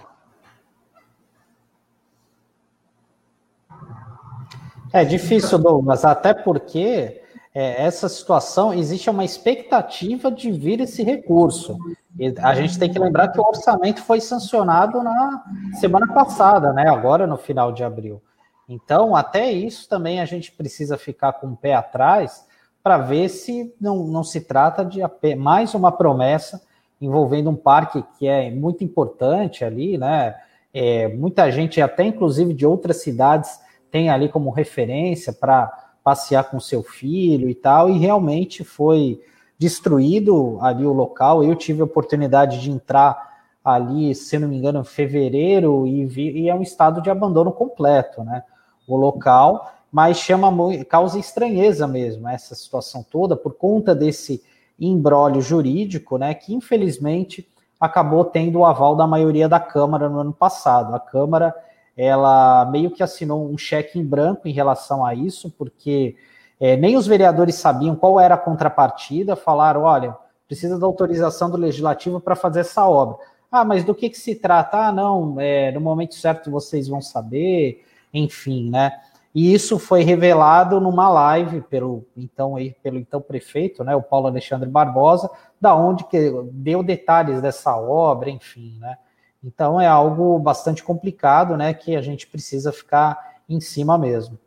É 4.91 5.03
difícil, 5.03 5.57
Douglas, 5.57 6.05
até 6.05 6.33
porque 6.33 7.23
é, 7.53 7.83
essa 7.83 8.07
situação 8.07 8.73
existe 8.73 9.09
uma 9.09 9.25
expectativa 9.25 10.31
de 10.31 10.51
vir 10.51 10.81
esse 10.81 11.01
recurso. 11.03 11.77
E 12.19 12.33
a 12.39 12.53
gente 12.53 12.77
tem 12.77 12.91
que 12.91 12.99
lembrar 12.99 13.29
que 13.29 13.39
o 13.39 13.43
orçamento 13.43 14.03
foi 14.03 14.21
sancionado 14.21 15.01
na 15.01 15.43
semana 15.79 16.13
passada, 16.13 16.71
né? 16.73 16.87
Agora 16.89 17.25
no 17.25 17.37
final 17.37 17.71
de 17.71 17.83
abril. 17.83 18.21
Então, 18.69 19.15
até 19.15 19.51
isso 19.51 19.89
também 19.89 20.21
a 20.21 20.25
gente 20.25 20.51
precisa 20.51 20.97
ficar 20.97 21.33
com 21.33 21.47
o 21.47 21.57
pé 21.57 21.73
atrás 21.73 22.45
para 22.83 22.97
ver 22.97 23.29
se 23.29 23.73
não, 23.79 24.03
não 24.05 24.23
se 24.23 24.41
trata 24.41 24.83
de 24.85 25.01
mais 25.35 25.73
uma 25.73 25.91
promessa 25.91 26.61
envolvendo 27.05 27.49
um 27.49 27.55
parque 27.55 28.03
que 28.17 28.27
é 28.27 28.49
muito 28.49 28.83
importante 28.83 29.65
ali, 29.65 29.97
né? 29.97 30.35
É, 30.73 31.07
muita 31.07 31.51
gente, 31.51 31.81
até 31.81 32.03
inclusive 32.03 32.53
de 32.53 32.65
outras 32.65 33.01
cidades, 33.01 33.59
tem 33.91 34.09
ali 34.09 34.27
como 34.27 34.49
referência 34.49 35.31
para 35.31 35.71
passear 36.03 36.49
com 36.49 36.59
seu 36.59 36.81
filho 36.81 37.49
e 37.49 37.55
tal, 37.55 37.89
e 37.89 37.97
realmente 37.97 38.63
foi 38.63 39.21
destruído 39.57 40.57
ali 40.61 40.85
o 40.85 40.91
local. 40.91 41.43
Eu 41.43 41.55
tive 41.55 41.81
a 41.81 41.85
oportunidade 41.85 42.59
de 42.59 42.71
entrar 42.71 43.33
ali, 43.63 44.13
se 44.15 44.37
não 44.37 44.47
me 44.47 44.57
engano, 44.57 44.81
em 44.81 44.83
fevereiro, 44.83 45.87
e, 45.87 46.05
vi, 46.05 46.31
e 46.31 46.49
é 46.49 46.55
um 46.55 46.61
estado 46.61 47.01
de 47.01 47.09
abandono 47.09 47.51
completo, 47.51 48.23
né? 48.23 48.43
O 48.87 48.97
local, 48.97 49.71
mas 49.91 50.17
chama 50.17 50.51
causa 50.85 51.19
estranheza 51.19 51.87
mesmo 51.87 52.27
essa 52.27 52.55
situação 52.55 53.05
toda 53.09 53.37
por 53.37 53.53
conta 53.53 53.95
desse 53.95 54.43
embrólio 54.79 55.41
jurídico, 55.41 56.17
né? 56.17 56.33
Que 56.33 56.53
infelizmente 56.53 57.47
acabou 57.79 58.25
tendo 58.25 58.59
o 58.59 58.65
aval 58.65 58.95
da 58.95 59.05
maioria 59.05 59.49
da 59.49 59.59
Câmara 59.59 60.09
no 60.09 60.19
ano 60.19 60.33
passado. 60.33 60.95
A 60.95 60.99
Câmara 60.99 61.53
ela 61.95 62.65
meio 62.65 62.89
que 62.89 63.03
assinou 63.03 63.47
um 63.47 63.57
cheque 63.57 63.99
em 63.99 64.05
branco 64.05 64.47
em 64.47 64.51
relação 64.51 65.05
a 65.05 65.13
isso, 65.13 65.51
porque 65.51 66.15
é, 66.59 66.75
nem 66.75 66.97
os 66.97 67.05
vereadores 67.05 67.55
sabiam 67.55 67.95
qual 67.95 68.19
era 68.19 68.35
a 68.35 68.37
contrapartida, 68.37 69.35
falaram, 69.35 69.83
olha, 69.83 70.15
precisa 70.47 70.79
da 70.79 70.85
autorização 70.85 71.49
do 71.49 71.57
legislativo 71.57 72.19
para 72.19 72.35
fazer 72.35 72.61
essa 72.61 72.87
obra. 72.87 73.17
Ah, 73.51 73.63
mas 73.63 73.83
do 73.83 73.93
que, 73.93 74.09
que 74.09 74.17
se 74.17 74.35
trata? 74.35 74.87
Ah, 74.87 74.91
não, 74.91 75.39
é, 75.39 75.71
no 75.71 75.79
momento 75.79 76.15
certo 76.15 76.49
vocês 76.49 76.87
vão 76.87 77.01
saber, 77.01 77.85
enfim, 78.11 78.69
né? 78.69 78.91
E 79.33 79.51
isso 79.51 79.79
foi 79.79 80.03
revelado 80.03 80.79
numa 80.79 81.09
live 81.09 81.61
pelo 81.61 82.07
então, 82.15 82.55
pelo 82.83 82.99
então 82.99 83.19
prefeito, 83.19 83.83
né, 83.83 83.95
o 83.95 84.03
Paulo 84.03 84.27
Alexandre 84.27 84.69
Barbosa, 84.69 85.29
da 85.59 85.75
onde 85.75 86.03
que 86.03 86.31
deu 86.51 86.83
detalhes 86.83 87.41
dessa 87.41 87.75
obra, 87.75 88.29
enfim, 88.29 88.77
né? 88.79 88.95
Então 89.43 89.81
é 89.81 89.87
algo 89.87 90.37
bastante 90.39 90.83
complicado, 90.83 91.57
né, 91.57 91.73
que 91.73 91.95
a 91.95 92.01
gente 92.01 92.27
precisa 92.27 92.71
ficar 92.71 93.17
em 93.49 93.59
cima 93.59 93.97
mesmo. 93.97 94.39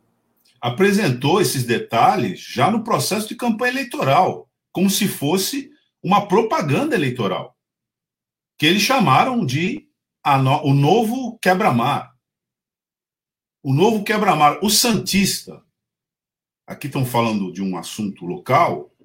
Apresentou 0.59 1.39
esses 1.39 1.65
detalhes 1.65 2.39
já 2.39 2.71
no 2.71 2.83
processo 2.83 3.27
de 3.27 3.35
campanha 3.35 3.73
eleitoral, 3.73 4.47
como 4.71 4.89
se 4.89 5.07
fosse 5.07 5.69
uma 6.01 6.27
propaganda 6.27 6.95
eleitoral, 6.95 7.55
que 8.57 8.65
eles 8.65 8.81
chamaram 8.81 9.45
de 9.45 9.87
no, 10.41 10.63
o 10.65 10.73
novo 10.73 11.37
quebra-mar. 11.41 12.11
O 13.69 13.73
novo 13.73 14.01
quebra-mar, 14.01 14.59
o 14.63 14.69
Santista, 14.69 15.61
aqui 16.65 16.87
estão 16.87 17.05
falando 17.05 17.51
de 17.51 17.61
um 17.61 17.75
assunto 17.75 18.25
local, 18.25 18.95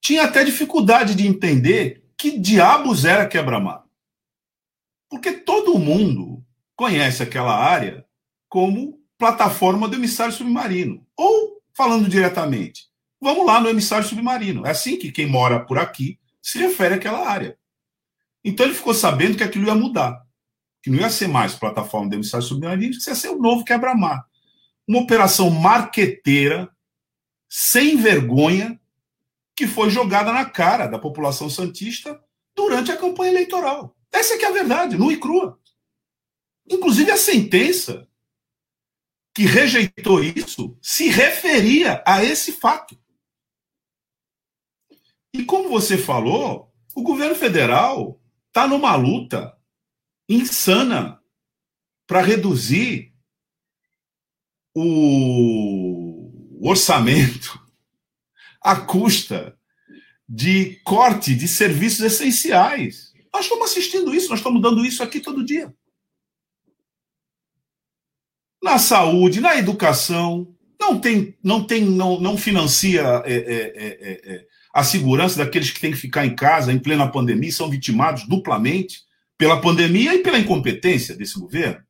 tinha 0.00 0.24
até 0.24 0.42
dificuldade 0.42 1.14
de 1.14 1.24
entender 1.24 2.04
que 2.18 2.36
diabos 2.36 3.04
era 3.04 3.28
quebra-mar. 3.28 3.84
Porque 5.08 5.30
todo 5.30 5.78
mundo 5.78 6.44
conhece 6.74 7.22
aquela 7.22 7.56
área 7.56 8.04
como 8.48 9.00
plataforma 9.16 9.86
do 9.86 9.94
emissário 9.94 10.34
submarino. 10.34 11.06
Ou, 11.16 11.62
falando 11.72 12.08
diretamente, 12.08 12.88
vamos 13.20 13.46
lá 13.46 13.60
no 13.60 13.68
emissário 13.68 14.08
submarino. 14.08 14.66
É 14.66 14.70
assim 14.70 14.98
que 14.98 15.12
quem 15.12 15.28
mora 15.28 15.64
por 15.64 15.78
aqui 15.78 16.18
se 16.42 16.58
refere 16.58 16.96
àquela 16.96 17.28
área. 17.28 17.56
Então 18.42 18.66
ele 18.66 18.74
ficou 18.74 18.94
sabendo 18.94 19.36
que 19.36 19.44
aquilo 19.44 19.68
ia 19.68 19.76
mudar. 19.76 20.26
Que 20.82 20.90
não 20.90 20.98
ia 20.98 21.10
ser 21.10 21.28
mais 21.28 21.54
plataforma 21.54 22.08
do 22.08 22.14
emissário 22.14 22.46
submarino, 22.46 22.98
que 22.98 23.08
ia 23.08 23.14
ser 23.14 23.28
o 23.28 23.38
novo 23.38 23.64
quebra-mar. 23.64 24.26
Uma 24.86 25.00
operação 25.00 25.48
marqueteira, 25.50 26.68
sem 27.48 27.96
vergonha, 27.96 28.80
que 29.54 29.66
foi 29.66 29.90
jogada 29.90 30.32
na 30.32 30.44
cara 30.44 30.86
da 30.86 30.98
população 30.98 31.48
santista 31.48 32.20
durante 32.54 32.90
a 32.90 32.96
campanha 32.96 33.32
eleitoral. 33.32 33.96
Essa 34.10 34.34
é 34.34 34.42
é 34.42 34.46
a 34.46 34.52
verdade, 34.52 34.96
nua 34.96 35.12
e 35.12 35.18
crua. 35.18 35.58
Inclusive 36.68 37.10
a 37.10 37.16
sentença 37.16 38.08
que 39.34 39.44
rejeitou 39.44 40.22
isso 40.22 40.76
se 40.82 41.08
referia 41.08 42.02
a 42.06 42.22
esse 42.22 42.52
fato. 42.52 42.98
E 45.32 45.44
como 45.44 45.70
você 45.70 45.96
falou, 45.96 46.70
o 46.94 47.02
governo 47.02 47.34
federal 47.34 48.20
está 48.48 48.66
numa 48.68 48.94
luta 48.94 49.56
insana 50.28 51.20
para 52.06 52.22
reduzir 52.22 53.12
o 54.74 56.30
orçamento 56.60 57.60
à 58.62 58.76
custa 58.76 59.58
de 60.28 60.76
corte 60.84 61.34
de 61.34 61.46
serviços 61.46 62.00
essenciais. 62.00 63.12
Nós 63.32 63.44
estamos 63.44 63.70
assistindo 63.70 64.14
isso, 64.14 64.28
nós 64.28 64.38
estamos 64.38 64.62
dando 64.62 64.84
isso 64.84 65.02
aqui 65.02 65.20
todo 65.20 65.44
dia. 65.44 65.74
Na 68.62 68.78
saúde, 68.78 69.40
na 69.40 69.56
educação, 69.56 70.54
não 70.80 70.98
tem, 70.98 71.36
não 71.42 71.64
tem, 71.64 71.84
não, 71.84 72.20
não 72.20 72.36
financia 72.36 73.02
é, 73.24 73.34
é, 73.34 73.72
é, 73.76 74.34
é, 74.34 74.46
a 74.72 74.84
segurança 74.84 75.36
daqueles 75.36 75.70
que 75.70 75.80
têm 75.80 75.90
que 75.92 75.98
ficar 75.98 76.24
em 76.24 76.34
casa 76.34 76.72
em 76.72 76.78
plena 76.78 77.10
pandemia, 77.10 77.52
são 77.52 77.68
vitimados 77.68 78.26
duplamente 78.26 79.02
pela 79.42 79.60
pandemia 79.60 80.14
e 80.14 80.22
pela 80.22 80.38
incompetência 80.38 81.16
desse 81.16 81.36
governo. 81.36 81.84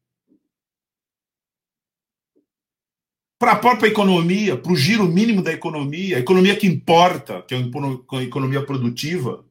Para 3.38 3.52
a 3.52 3.58
própria 3.58 3.90
economia, 3.90 4.56
para 4.56 4.72
o 4.72 4.76
giro 4.76 5.04
mínimo 5.04 5.42
da 5.42 5.52
economia, 5.52 6.16
a 6.16 6.20
economia 6.20 6.56
que 6.56 6.66
importa, 6.66 7.42
que 7.42 7.54
é 7.54 7.58
a 7.58 8.22
economia 8.22 8.64
produtiva, 8.64 9.46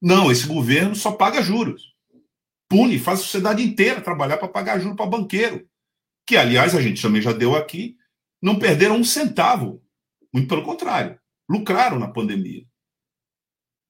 não, 0.00 0.30
esse 0.30 0.46
governo 0.46 0.94
só 0.94 1.10
paga 1.10 1.42
juros. 1.42 1.96
Pune, 2.68 2.96
faz 3.00 3.18
a 3.18 3.22
sociedade 3.24 3.60
inteira 3.60 4.00
trabalhar 4.00 4.36
para 4.36 4.46
pagar 4.46 4.78
juros 4.78 4.96
para 4.96 5.06
banqueiro. 5.06 5.68
Que, 6.24 6.36
aliás, 6.36 6.76
a 6.76 6.80
gente 6.80 7.02
também 7.02 7.20
já 7.20 7.32
deu 7.32 7.56
aqui, 7.56 7.96
não 8.40 8.56
perderam 8.56 8.98
um 8.98 9.04
centavo. 9.04 9.82
Muito 10.32 10.46
pelo 10.46 10.62
contrário, 10.62 11.18
lucraram 11.50 11.98
na 11.98 12.06
pandemia. 12.06 12.64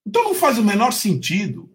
Então 0.07 0.25
não 0.25 0.35
faz 0.35 0.57
o 0.57 0.65
menor 0.65 0.91
sentido, 0.91 1.71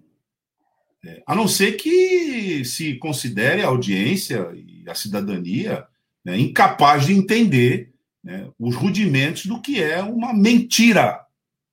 é, 1.05 1.23
a 1.25 1.36
não 1.36 1.47
ser 1.47 1.73
que 1.73 2.63
se 2.65 2.95
considere 2.95 3.62
a 3.62 3.67
audiência 3.67 4.51
e 4.55 4.83
a 4.88 4.95
cidadania 4.95 5.86
né, 6.25 6.38
incapaz 6.39 7.05
de 7.05 7.13
entender 7.13 7.93
né, 8.23 8.49
os 8.60 8.75
rudimentos 8.75 9.45
do 9.45 9.62
que 9.62 9.81
é 9.81 10.01
uma 10.01 10.33
mentira. 10.33 11.21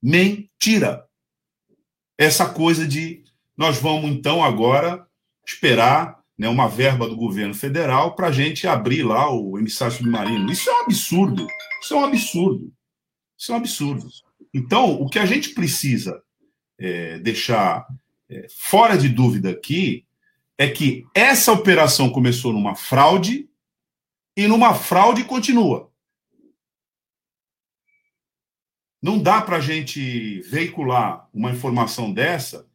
Mentira 0.03 1.05
essa 2.19 2.49
coisa 2.49 2.87
de 2.87 3.23
nós 3.57 3.79
vamos 3.79 4.11
então 4.11 4.43
agora 4.43 5.07
esperar 5.47 6.21
né, 6.39 6.49
uma 6.49 6.69
verba 6.69 7.09
do 7.09 7.17
governo 7.17 7.55
federal 7.55 8.15
para 8.15 8.29
a 8.29 8.33
gente 8.33 8.67
abrir 8.67 9.03
lá 9.03 9.31
o 9.31 9.59
emissário 9.59 9.95
submarino. 9.95 10.51
Isso 10.51 10.69
é 10.69 10.73
um 10.73 10.85
absurdo. 10.85 11.47
Isso 11.83 11.95
é 11.95 11.97
um 11.97 12.05
absurdo. 12.05 12.73
Isso 13.39 13.53
é 13.53 13.55
um 13.55 13.59
absurdo. 13.59 14.09
Então, 14.53 15.01
o 15.01 15.09
que 15.09 15.19
a 15.19 15.27
gente 15.27 15.51
precisa 15.51 16.21
é, 16.79 17.19
deixar 17.19 17.87
fora 18.49 18.97
de 18.97 19.09
dúvida 19.09 19.51
aqui 19.51 20.07
é 20.57 20.69
que 20.69 21.05
essa 21.15 21.53
operação 21.53 22.11
começou 22.11 22.53
numa 22.53 22.75
fraude 22.75 23.49
e 24.37 24.47
numa 24.47 24.75
fraude 24.75 25.25
continua. 25.25 25.91
Não 29.03 29.19
dá 29.19 29.43
para 29.43 29.59
a 29.59 29.61
gente 29.61 30.41
veicular 30.43 31.29
uma 31.33 31.51
informação 31.51 32.13
dessa 32.13 32.67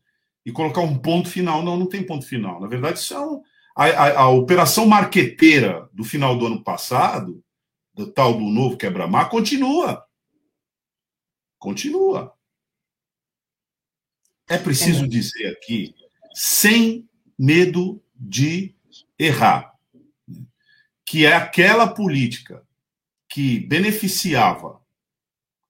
e 0.45 0.51
colocar 0.51 0.81
um 0.81 0.97
ponto 0.97 1.27
final. 1.29 1.63
Não, 1.63 1.75
não 1.75 1.88
tem 1.88 2.05
ponto 2.05 2.25
final. 2.25 2.62
Na 2.62 2.67
verdade, 2.67 2.99
isso 2.99 3.13
é 3.13 3.19
um, 3.19 3.41
a, 3.75 3.85
a, 3.85 4.19
a, 4.19 4.29
operação 4.29 4.85
marqueteira 4.85 5.89
do 5.91 6.03
final 6.03 6.38
do 6.38 6.45
ano 6.45 6.63
passado, 6.63 7.43
do 7.93 8.12
tal 8.12 8.33
do 8.33 8.41
novo 8.41 8.77
quebra-mar, 8.77 9.29
continua. 9.29 10.05
Continua. 11.57 12.33
É 14.49 14.57
preciso 14.57 15.07
dizer 15.07 15.47
aqui, 15.49 15.93
sem 16.33 17.07
medo 17.38 18.01
de 18.15 18.73
errar, 19.17 19.75
que 21.05 21.23
é 21.23 21.33
aquela 21.33 21.88
política 21.88 22.65
que 23.29 23.59
beneficiava 23.59 24.81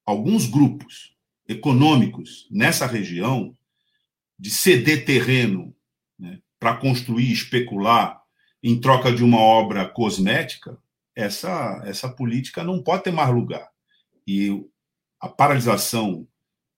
alguns 0.05 0.47
grupos 0.47 1.13
econômicos 1.45 2.47
nessa 2.49 2.85
região 2.85 3.53
de 4.39 4.49
ceder 4.49 5.03
terreno 5.03 5.75
né, 6.17 6.39
para 6.57 6.77
construir, 6.77 7.33
especular 7.33 8.23
em 8.63 8.79
troca 8.79 9.11
de 9.11 9.25
uma 9.25 9.39
obra 9.39 9.89
cosmética, 9.89 10.77
essa, 11.13 11.81
essa 11.85 12.07
política 12.07 12.63
não 12.63 12.81
pode 12.81 13.03
ter 13.03 13.11
mais 13.11 13.29
lugar. 13.29 13.69
E 14.25 14.65
a 15.19 15.27
paralisação, 15.27 16.25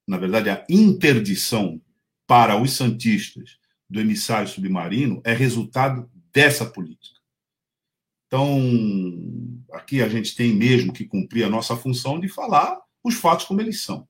na 0.07 0.17
verdade, 0.17 0.49
a 0.49 0.65
interdição 0.67 1.79
para 2.32 2.56
os 2.56 2.72
santistas 2.72 3.58
do 3.89 4.00
emissário 4.00 4.48
submarino 4.48 5.22
é 5.26 5.34
resultado 5.34 6.10
dessa 6.32 6.65
política. 6.65 7.20
Então, 8.26 8.58
aqui 9.74 10.02
a 10.02 10.08
gente 10.08 10.34
tem 10.34 10.54
mesmo 10.54 10.94
que 10.94 11.04
cumprir 11.04 11.44
a 11.44 11.50
nossa 11.50 11.76
função 11.76 12.22
de 12.22 12.30
falar 12.30 12.80
os 13.04 13.15
fatos 13.15 13.46
como 13.46 13.60
eles 13.60 13.82
são. 13.82 14.08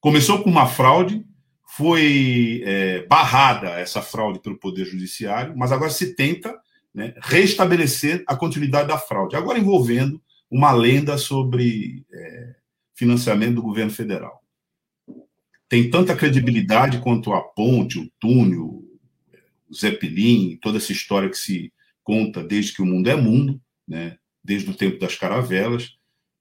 Começou 0.00 0.42
com 0.42 0.48
uma 0.48 0.66
fraude, 0.66 1.22
foi 1.76 2.62
é, 2.64 3.06
barrada 3.06 3.68
essa 3.72 4.00
fraude 4.00 4.40
pelo 4.40 4.58
Poder 4.58 4.86
Judiciário, 4.86 5.54
mas 5.54 5.70
agora 5.70 5.90
se 5.90 6.14
tenta 6.14 6.58
né, 6.94 7.12
restabelecer 7.20 8.24
a 8.26 8.34
continuidade 8.34 8.88
da 8.88 8.96
fraude, 8.96 9.36
agora 9.36 9.58
envolvendo 9.58 10.18
uma 10.50 10.72
lenda 10.72 11.18
sobre 11.18 12.06
é, 12.10 12.54
financiamento 12.94 13.56
do 13.56 13.62
governo 13.62 13.90
federal. 13.90 14.41
Tem 15.72 15.88
tanta 15.88 16.14
credibilidade 16.14 16.98
quanto 16.98 17.32
a 17.32 17.40
ponte, 17.40 17.98
o 17.98 18.06
túnel, 18.20 18.84
o 19.70 19.74
Zeppelin, 19.74 20.58
toda 20.60 20.76
essa 20.76 20.92
história 20.92 21.30
que 21.30 21.38
se 21.38 21.72
conta 22.04 22.44
desde 22.44 22.74
que 22.74 22.82
o 22.82 22.84
mundo 22.84 23.08
é 23.08 23.16
mundo, 23.16 23.58
né, 23.88 24.18
desde 24.44 24.68
o 24.68 24.74
tempo 24.74 24.98
das 24.98 25.16
caravelas, 25.16 25.92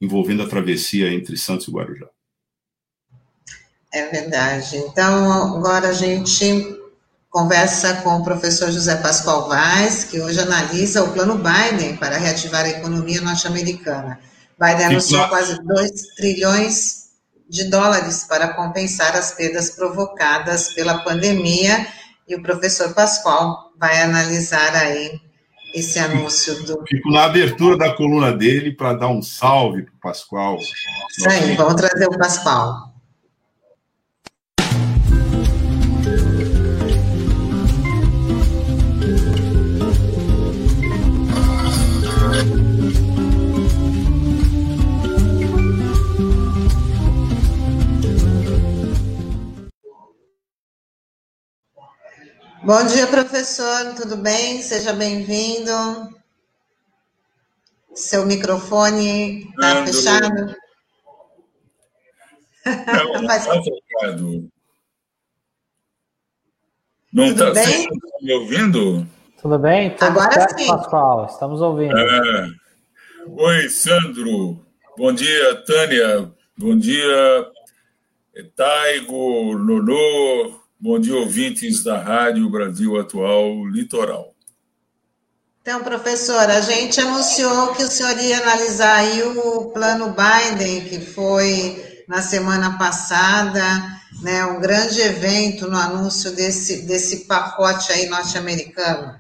envolvendo 0.02 0.44
a 0.44 0.50
travessia 0.50 1.14
entre 1.14 1.38
Santos 1.38 1.70
e 1.70 1.72
Guarujá. 1.72 2.10
É 3.94 4.10
verdade. 4.10 4.76
Então, 4.76 5.56
agora 5.56 5.88
a 5.88 5.94
gente 5.94 6.44
conversa 7.30 8.02
com 8.02 8.18
o 8.18 8.26
professor 8.26 8.70
José 8.70 8.98
Pascoal 8.98 9.48
Vaz, 9.48 10.04
que 10.04 10.20
hoje 10.20 10.42
analisa 10.42 11.06
o 11.06 11.14
plano 11.14 11.38
Biden 11.38 11.96
para 11.96 12.18
reativar 12.18 12.66
a 12.66 12.70
economia 12.70 13.22
norte-americana. 13.22 14.20
Biden 14.60 14.88
anunciou 14.88 15.26
quase 15.30 15.58
2 15.64 16.16
trilhões 16.18 17.01
de 17.52 17.66
dólares 17.66 18.24
para 18.24 18.54
compensar 18.54 19.14
as 19.14 19.34
perdas 19.34 19.72
provocadas 19.72 20.74
pela 20.74 21.00
pandemia, 21.00 21.86
e 22.26 22.34
o 22.34 22.42
professor 22.42 22.94
Pascoal 22.94 23.74
vai 23.78 24.02
analisar 24.02 24.74
aí 24.74 25.20
esse 25.76 26.00
anúncio 26.00 26.64
do. 26.64 26.82
Fico 26.88 27.12
na 27.12 27.26
abertura 27.26 27.78
da 27.78 27.94
coluna 27.94 28.32
dele 28.32 28.72
para 28.72 28.94
dar 28.94 29.10
um 29.10 29.22
salve 29.22 29.84
para 29.84 29.94
o 29.94 30.00
Pascoal. 30.02 30.58
Isso 30.60 31.30
aí, 31.30 31.54
vamos 31.58 31.76
trazer 31.76 32.08
o 32.08 32.18
Pascoal. 32.18 32.91
Bom 52.64 52.86
dia, 52.86 53.08
professor, 53.08 53.96
tudo 53.96 54.16
bem? 54.18 54.62
Seja 54.62 54.94
bem-vindo. 54.94 56.16
Seu 57.96 58.24
microfone 58.24 59.50
está 59.50 59.84
fechado? 59.84 60.56
Não, 62.64 63.24
Mas... 63.26 63.48
está 63.48 63.60
fechado. 63.64 64.48
Não 67.12 67.26
está 67.26 67.52
me 68.22 68.34
ouvindo? 68.34 69.08
Tudo 69.42 69.58
bem? 69.58 69.90
Tudo 69.96 70.06
Agora 70.06 70.32
certo, 70.32 70.60
sim. 70.60 70.68
Pascoal, 70.68 71.26
estamos 71.26 71.62
ouvindo. 71.62 71.98
É. 71.98 72.48
Oi, 73.28 73.70
Sandro. 73.70 74.64
Bom 74.96 75.12
dia, 75.12 75.64
Tânia. 75.66 76.32
Bom 76.56 76.78
dia, 76.78 77.48
Taigo, 78.56 79.58
Nonô, 79.58 80.61
Bom 80.84 81.00
dia, 81.00 81.16
ouvintes 81.16 81.84
da 81.84 82.02
Rádio 82.02 82.50
Brasil 82.50 83.00
Atual 83.00 83.68
Litoral. 83.68 84.34
Então, 85.62 85.84
professor, 85.84 86.50
a 86.50 86.60
gente 86.60 87.00
anunciou 87.00 87.76
que 87.76 87.84
o 87.84 87.88
senhor 87.88 88.18
ia 88.18 88.40
analisar 88.42 88.96
aí 88.96 89.22
o 89.22 89.70
plano 89.70 90.08
Biden, 90.16 90.86
que 90.86 91.00
foi 91.00 92.04
na 92.08 92.24
semana 92.24 92.80
passada, 92.80 93.62
né, 94.24 94.44
um 94.48 94.60
grande 94.60 95.00
evento 95.02 95.70
no 95.70 95.78
anúncio 95.78 96.36
desse, 96.36 96.82
desse 96.88 97.28
pacote 97.28 97.92
aí 97.92 98.10
norte-americano. 98.10 99.20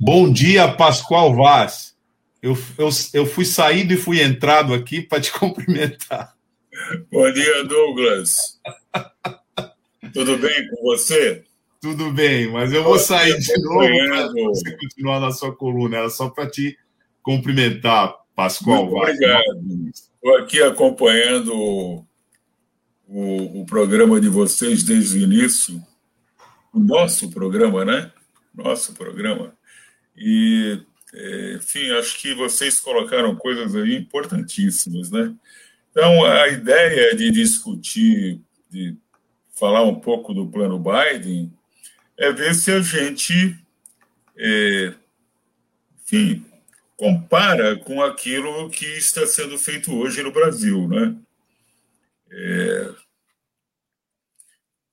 Bom 0.00 0.32
dia, 0.32 0.66
Pascoal 0.72 1.36
Vaz. 1.36 1.94
Eu, 2.40 2.56
eu, 2.78 2.88
eu 3.12 3.26
fui 3.26 3.44
saído 3.44 3.92
e 3.92 3.98
fui 3.98 4.22
entrado 4.22 4.72
aqui 4.72 5.02
para 5.02 5.20
te 5.20 5.30
cumprimentar. 5.38 6.34
Bom 7.10 7.30
dia, 7.30 7.64
Douglas. 7.66 8.58
Tudo 10.12 10.38
bem 10.38 10.68
com 10.68 10.82
você? 10.82 11.44
Tudo 11.80 12.12
bem, 12.12 12.48
mas 12.52 12.72
eu 12.72 12.84
vou 12.84 12.98
sair 12.98 13.36
de 13.38 13.60
novo 13.60 13.80
para 13.80 14.28
você 14.28 14.76
continuar 14.76 15.18
na 15.18 15.32
sua 15.32 15.54
coluna. 15.54 15.96
Era 15.96 16.10
só 16.10 16.28
para 16.28 16.48
te 16.48 16.78
cumprimentar, 17.22 18.14
Pascoal. 18.36 18.86
Muito 18.86 18.96
obrigado. 18.98 19.90
Estou 19.92 20.36
aqui 20.36 20.62
acompanhando 20.62 21.52
o, 21.52 22.06
o, 23.08 23.62
o, 23.62 23.66
programa 23.66 24.20
de 24.20 24.28
vocês 24.28 24.84
desde 24.84 25.18
o 25.18 25.22
início. 25.22 25.82
O 26.72 26.78
nosso 26.78 27.30
programa, 27.30 27.84
né? 27.84 28.12
Nosso 28.54 28.92
programa. 28.94 29.52
E, 30.16 30.80
é, 31.12 31.54
enfim, 31.56 31.90
acho 31.92 32.20
que 32.20 32.32
vocês 32.34 32.78
colocaram 32.78 33.34
coisas 33.34 33.74
aí 33.74 33.96
importantíssimas, 33.96 35.10
né? 35.10 35.34
Então, 35.90 36.24
a 36.24 36.48
ideia 36.48 37.16
de 37.16 37.30
discutir, 37.30 38.40
de 38.70 38.96
falar 39.62 39.84
um 39.84 39.94
pouco 39.94 40.34
do 40.34 40.48
plano 40.48 40.76
Biden 40.76 41.56
é 42.18 42.32
ver 42.32 42.52
se 42.52 42.72
a 42.72 42.80
gente, 42.80 43.56
é, 44.36 44.92
enfim, 46.02 46.44
compara 46.96 47.76
com 47.76 48.02
aquilo 48.02 48.68
que 48.70 48.84
está 48.84 49.24
sendo 49.24 49.56
feito 49.56 49.94
hoje 49.94 50.20
no 50.20 50.32
Brasil, 50.32 50.88
né? 50.88 51.14
É, 52.28 52.94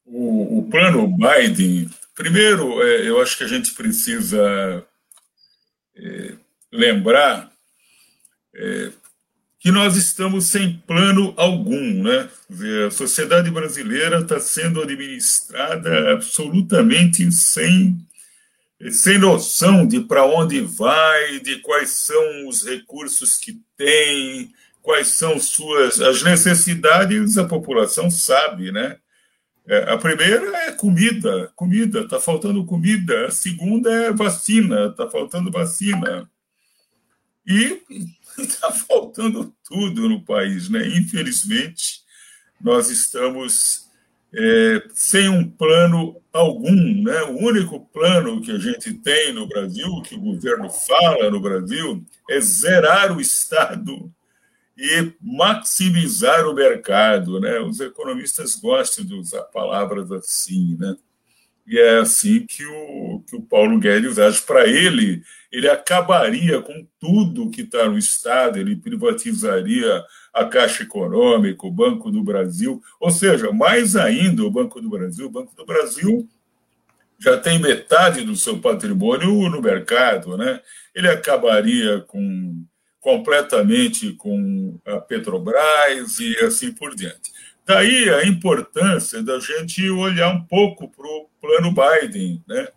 o, 0.06 0.60
o, 0.60 0.70
plano 0.70 1.08
Biden, 1.18 1.90
primeiro, 2.14 2.80
é, 2.84 3.10
eu 3.10 3.20
acho 3.24 3.40
que 3.40 3.46
a 3.46 3.48
gente 3.48 3.74
precisa 3.74 4.86
é, 5.96 6.36
lembrar 6.72 7.52
é, 8.54 8.92
que 9.60 9.72
nós 9.72 9.98
estamos 9.98 10.46
sem 10.46 10.82
plano 10.88 11.34
algum, 11.36 12.02
né? 12.02 12.30
A 12.88 12.92
sociedade 12.92 13.52
brasileira 13.52 14.20
está 14.20 14.40
sendo 14.40 14.82
administrada 14.82 16.14
absolutamente 16.14 17.30
sem 17.32 17.98
sem 18.92 19.18
noção 19.18 19.86
de 19.86 20.00
para 20.00 20.26
onde 20.26 20.62
vai, 20.62 21.40
de 21.42 21.58
quais 21.58 21.90
são 21.90 22.48
os 22.48 22.64
recursos 22.66 23.36
que 23.38 23.62
tem, 23.76 24.54
quais 24.82 25.10
são 25.10 25.38
suas 25.38 26.00
as 26.00 26.24
necessidades, 26.24 27.38
a 27.38 27.44
população 27.44 28.10
sabe, 28.10 28.72
né? 28.72 28.98
É, 29.68 29.92
a 29.92 29.98
primeira 29.98 30.46
é 30.66 30.72
comida, 30.72 31.52
comida, 31.56 32.02
está 32.02 32.20
faltando 32.20 32.66
comida. 32.66 33.28
A 33.28 33.32
segunda 33.32 33.92
é 33.92 34.12
vacina, 34.12 34.88
está 34.88 35.08
faltando 35.10 35.52
vacina. 35.52 36.28
E 37.46 37.82
está 38.44 38.72
faltando 38.88 39.54
tudo 39.68 40.10
no 40.10 40.24
país, 40.24 40.70
né? 40.70 40.88
Infelizmente, 40.88 42.02
nós 42.62 42.90
estamos 42.90 43.88
é, 44.34 44.84
sem 44.94 45.30
um 45.30 45.50
plano 45.50 46.22
algum, 46.32 47.04
né? 47.04 47.24
O 47.24 47.38
único 47.46 47.80
plano 47.88 48.42
que 48.42 48.52
a 48.52 48.58
gente 48.58 48.94
tem 48.94 49.34
no 49.34 49.48
Brasil, 49.48 50.02
que 50.02 50.16
o 50.16 50.22
governo 50.22 50.70
fala 50.70 51.30
no 51.30 51.40
Brasil, 51.40 52.04
é 52.30 52.40
zerar 52.40 53.16
o 53.16 53.22
Estado 53.22 54.12
e 54.78 55.14
maximizar 55.20 56.48
o 56.48 56.54
mercado, 56.54 57.40
né? 57.40 57.60
Os 57.60 57.80
economistas 57.80 58.56
gostam 58.56 59.04
de 59.04 59.14
usar 59.14 59.44
palavras 59.44 60.12
assim, 60.12 60.78
né? 60.80 60.96
E 61.68 61.78
é 61.78 62.00
assim 62.00 62.46
que 62.48 62.66
o, 62.66 63.24
que 63.28 63.36
o 63.36 63.42
Paulo 63.42 63.80
Guedes 63.80 64.18
age. 64.18 64.42
Para 64.42 64.68
ele, 64.68 65.22
ele 65.52 65.68
acabaria 65.70 66.62
com 66.62 66.88
tudo 67.00 67.50
que 67.50 67.62
está 67.62 67.88
no 67.88 67.98
Estado, 67.98 68.60
ele 68.60 68.76
privatizaria 68.76 70.04
a 70.34 70.46
Caixa 70.46 70.84
Econômica, 70.84 71.66
o 71.66 71.72
Banco 71.72 72.12
do 72.12 72.24
Brasil, 72.24 72.82
ou 73.00 73.10
seja, 73.10 73.52
mais 73.52 73.96
ainda 73.96 74.44
o 74.44 74.52
Banco 74.52 74.80
do 74.80 74.90
Brasil. 74.90 75.26
O 75.26 75.32
Banco 75.32 75.56
do 75.56 75.66
Brasil 75.66 76.28
já 77.18 77.38
tem 77.38 77.60
metade 77.60 78.24
do 78.24 78.36
seu 78.36 78.60
patrimônio 78.60 79.50
no 79.50 79.62
mercado, 79.62 80.38
né? 80.38 80.62
Ele 80.96 81.10
acabaria 81.10 82.02
com 82.02 82.64
completamente 83.00 84.12
com 84.14 84.78
a 84.86 84.98
Petrobras 84.98 86.20
e 86.20 86.38
assim 86.40 86.72
por 86.72 86.94
diante. 86.96 87.32
Daí 87.66 88.10
a 88.10 88.26
importância 88.26 89.24
da 89.24 89.40
gente 89.40 89.90
olhar 89.90 90.30
um 90.30 90.44
pouco 90.44 90.90
para 90.90 91.06
o 91.06 91.30
plano 91.40 91.74
Biden, 91.74 92.44
né? 92.48 92.68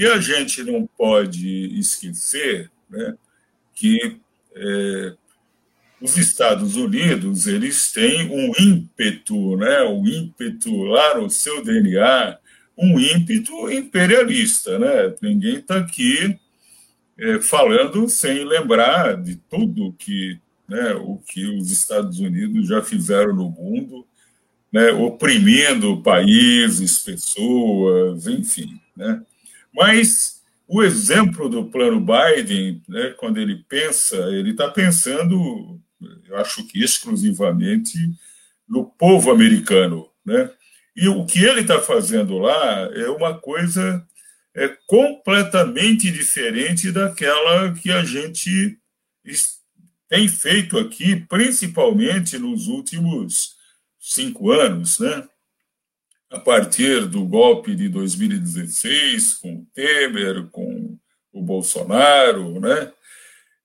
E 0.00 0.06
a 0.06 0.18
gente 0.18 0.62
não 0.62 0.88
pode 0.96 1.78
esquecer, 1.78 2.70
né, 2.88 3.18
que 3.74 4.16
é, 4.56 5.14
os 6.00 6.16
Estados 6.16 6.74
Unidos 6.74 7.46
eles 7.46 7.92
têm 7.92 8.30
um 8.30 8.50
ímpeto, 8.58 9.58
né, 9.58 9.82
o 9.82 10.02
ímpeto 10.06 10.84
lá 10.84 11.18
no 11.18 11.28
seu 11.28 11.62
DNA, 11.62 12.38
um 12.78 12.98
ímpeto 12.98 13.70
imperialista, 13.70 14.78
né? 14.78 15.14
Ninguém 15.20 15.56
está 15.56 15.76
aqui 15.76 16.34
é, 17.18 17.38
falando 17.42 18.08
sem 18.08 18.42
lembrar 18.42 19.22
de 19.22 19.36
tudo 19.50 19.94
que, 19.98 20.40
né, 20.66 20.94
o 20.94 21.18
que 21.18 21.44
os 21.44 21.70
Estados 21.70 22.20
Unidos 22.20 22.68
já 22.68 22.80
fizeram 22.82 23.36
no 23.36 23.50
mundo, 23.50 24.06
né, 24.72 24.92
oprimindo 24.92 26.00
países, 26.00 27.00
pessoas, 27.00 28.26
enfim, 28.26 28.80
né? 28.96 29.22
Mas 29.74 30.42
o 30.66 30.82
exemplo 30.82 31.48
do 31.48 31.70
plano 31.70 32.00
Biden, 32.00 32.82
né, 32.88 33.10
quando 33.18 33.38
ele 33.38 33.64
pensa, 33.68 34.16
ele 34.30 34.50
está 34.50 34.68
pensando 34.68 35.80
eu 36.28 36.36
acho 36.36 36.66
que 36.66 36.82
exclusivamente 36.82 37.98
no 38.68 38.84
povo 38.84 39.30
americano, 39.30 40.08
né? 40.24 40.50
E 40.96 41.08
o 41.08 41.24
que 41.26 41.44
ele 41.44 41.60
está 41.60 41.80
fazendo 41.80 42.38
lá 42.38 42.88
é 42.94 43.08
uma 43.10 43.38
coisa 43.38 44.06
é 44.54 44.68
completamente 44.86 46.10
diferente 46.10 46.90
daquela 46.90 47.72
que 47.74 47.90
a 47.90 48.04
gente 48.04 48.78
tem 50.08 50.26
feito 50.26 50.76
aqui, 50.76 51.16
principalmente 51.28 52.36
nos 52.36 52.66
últimos 52.66 53.54
cinco 53.98 54.50
anos, 54.50 54.98
né? 54.98 55.28
A 56.30 56.38
partir 56.38 57.06
do 57.06 57.24
golpe 57.24 57.74
de 57.74 57.88
2016, 57.88 59.34
com 59.34 59.54
o 59.54 59.66
Temer, 59.74 60.46
com 60.50 60.96
o 61.32 61.42
Bolsonaro, 61.42 62.60
né? 62.60 62.92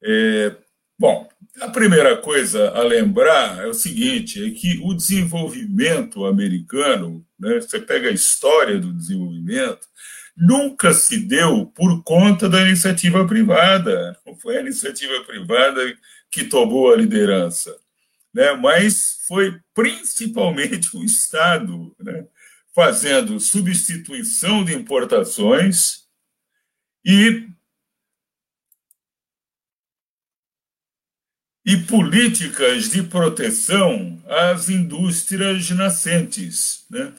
É, 0.04 0.56
bom, 0.98 1.30
a 1.62 1.70
primeira 1.70 2.18
coisa 2.18 2.72
a 2.72 2.82
lembrar 2.82 3.64
é 3.64 3.68
o 3.68 3.74
seguinte: 3.74 4.44
é 4.44 4.50
que 4.50 4.80
o 4.84 4.94
desenvolvimento 4.94 6.26
americano, 6.26 7.26
né, 7.40 7.62
você 7.62 7.80
pega 7.80 8.10
a 8.10 8.14
história 8.14 8.80
do 8.80 8.92
desenvolvimento, 8.94 9.88
nunca 10.36 10.94
se 10.94 11.18
deu 11.18 11.68
por 11.68 12.04
conta 12.04 12.50
da 12.50 12.62
iniciativa 12.62 13.26
privada. 13.28 14.18
Não 14.26 14.36
foi 14.36 14.58
a 14.58 14.62
iniciativa 14.62 15.24
privada 15.24 15.82
que 16.32 16.44
tomou 16.44 16.92
a 16.92 16.98
liderança, 16.98 17.76
né, 18.34 18.54
mas 18.54 19.20
foi 19.28 19.58
principalmente 19.74 20.96
o 20.98 21.04
Estado 21.04 21.96
né, 22.00 22.26
fazendo 22.76 23.40
substituição 23.40 24.66
de 24.66 24.76
importações 24.76 26.04
e 27.06 27.48
e 31.66 31.78
políticas 31.78 32.90
de 32.90 33.02
proteção 33.02 34.22
às 34.28 34.70
indústrias 34.70 35.68
nascentes. 35.72 36.86
Né? 36.92 37.12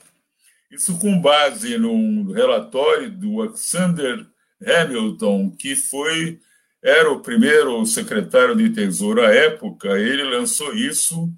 Isso 0.70 0.96
com 1.00 1.20
base 1.20 1.76
num 1.78 2.30
relatório 2.30 3.10
do 3.10 3.42
Alexander 3.42 4.24
Hamilton, 4.64 5.50
que 5.50 5.74
foi 5.74 6.38
era 6.80 7.10
o 7.10 7.20
primeiro 7.20 7.84
secretário 7.86 8.54
de 8.54 8.70
Tesouro 8.70 9.20
à 9.20 9.34
época, 9.34 9.98
ele 9.98 10.22
lançou 10.22 10.72
isso 10.74 11.32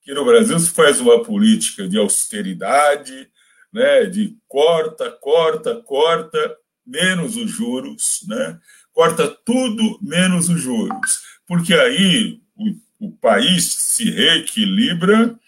Aqui 0.00 0.12
no 0.12 0.24
Brasil 0.24 0.58
se 0.58 0.70
faz 0.70 1.00
uma 1.00 1.22
política 1.22 1.88
de 1.88 1.96
austeridade, 1.96 3.28
né, 3.72 4.04
de 4.06 4.36
corta, 4.48 5.10
corta, 5.12 5.76
corta, 5.76 6.56
menos 6.84 7.36
os 7.36 7.48
juros, 7.50 8.24
né? 8.26 8.58
Corta 8.92 9.28
tudo 9.28 9.98
menos 10.02 10.48
os 10.48 10.60
juros, 10.60 11.20
porque 11.46 11.74
aí 11.74 12.40
o, 12.56 13.08
o 13.08 13.12
país 13.12 13.64
se 13.64 14.10
reequilibra 14.10 15.38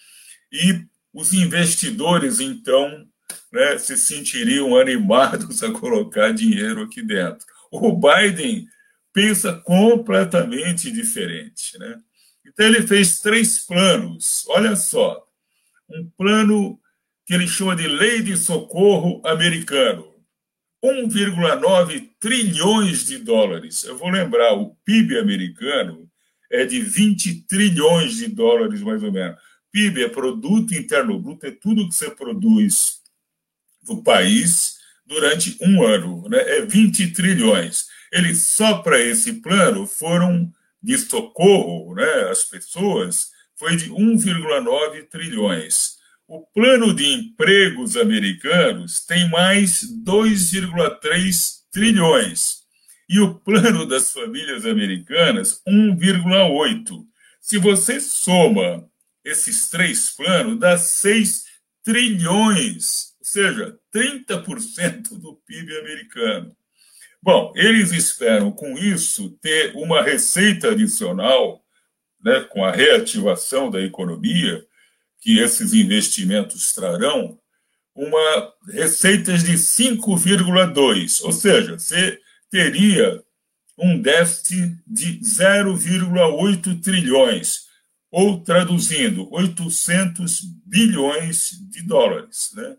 e 0.53 0.84
os 1.12 1.32
investidores, 1.32 2.40
então, 2.40 3.07
né, 3.53 3.78
se 3.78 3.97
sentiriam 3.97 4.76
animados 4.78 5.62
a 5.62 5.70
colocar 5.70 6.32
dinheiro 6.32 6.82
aqui 6.82 7.03
dentro. 7.03 7.47
O 7.70 7.92
Biden 7.92 8.66
pensa 9.12 9.53
completamente 9.53 10.90
diferente. 10.90 11.78
Né? 11.78 11.97
Então, 12.47 12.66
ele 12.66 12.86
fez 12.86 13.20
três 13.20 13.64
planos. 13.64 14.45
Olha 14.49 14.74
só. 14.74 15.24
Um 15.88 16.11
plano 16.16 16.78
que 17.24 17.34
ele 17.34 17.47
chama 17.47 17.76
de 17.76 17.86
Lei 17.86 18.22
de 18.22 18.36
Socorro 18.36 19.22
Americano. 19.24 20.14
1,9 20.85 22.11
trilhões 22.20 23.07
de 23.07 23.16
dólares. 23.16 23.85
Eu 23.85 23.97
vou 23.97 24.11
lembrar, 24.11 24.53
o 24.53 24.76
PIB 24.85 25.18
americano 25.18 26.07
é 26.53 26.66
de 26.66 26.80
20 26.80 27.47
trilhões 27.47 28.16
de 28.16 28.28
dólares, 28.28 28.82
mais 28.82 29.03
ou 29.03 29.11
menos. 29.11 29.39
PIB 29.72 30.05
é 30.05 30.09
Produto 30.09 30.74
Interno 30.74 31.18
Bruto, 31.18 31.47
é 31.47 31.51
tudo 31.51 31.89
que 31.89 31.95
você 31.95 32.11
produz 32.11 33.01
do 33.82 34.03
país 34.03 34.76
durante 35.07 35.57
um 35.61 35.82
ano, 35.82 36.28
né? 36.28 36.39
é 36.59 36.61
20 36.62 37.12
trilhões. 37.12 37.87
Ele 38.12 38.35
só 38.35 38.78
para 38.78 39.01
esse 39.01 39.41
plano 39.41 39.87
foram 39.87 40.53
de 40.82 40.99
socorro, 40.99 41.95
né, 41.95 42.28
as 42.30 42.45
pessoas, 42.45 43.30
foi 43.57 43.74
de 43.74 43.91
1,9 43.91 45.09
trilhões. 45.09 45.97
O 46.35 46.45
plano 46.53 46.93
de 46.93 47.07
empregos 47.07 47.97
americanos 47.97 49.07
tem 49.07 49.30
mais 49.30 49.82
2,3 50.05 51.61
trilhões. 51.70 52.64
E 53.09 53.20
o 53.20 53.37
plano 53.37 53.87
das 53.87 54.11
famílias 54.11 54.66
americanas, 54.66 55.62
1,8. 55.64 57.05
Se 57.41 57.57
você 57.57 58.01
soma 58.01 58.85
esses 59.24 59.70
três 59.70 60.11
planos, 60.11 60.59
dá 60.59 60.76
6 60.76 61.45
trilhões 61.85 63.14
seja, 63.22 63.78
30% 63.95 65.16
do 65.16 65.37
PIB 65.47 65.78
americano. 65.78 66.57
Bom, 67.22 67.53
eles 67.55 67.93
esperam 67.93 68.51
com 68.51 68.76
isso 68.76 69.30
ter 69.41 69.72
uma 69.76 70.03
receita 70.03 70.72
adicional, 70.72 71.64
né, 72.20 72.41
com 72.51 72.64
a 72.64 72.72
reativação 72.72 73.70
da 73.70 73.80
economia 73.80 74.66
que 75.25 75.39
esses 75.39 75.72
investimentos 75.72 76.75
trarão, 76.75 77.39
uma 77.97 78.53
receitas 78.68 79.43
de 79.43 79.55
5,2, 79.55 81.22
ou 81.22 81.33
seja, 81.33 81.79
você 81.79 82.20
teria 82.51 83.22
um 83.79 83.99
déficit 83.99 84.77
de 84.87 85.18
0,8 85.20 86.83
trilhões, 86.83 87.64
ou 88.11 88.45
traduzindo, 88.45 89.27
800 89.33 90.43
bilhões 90.66 91.53
de 91.70 91.83
dólares, 91.83 92.51
né? 92.55 92.77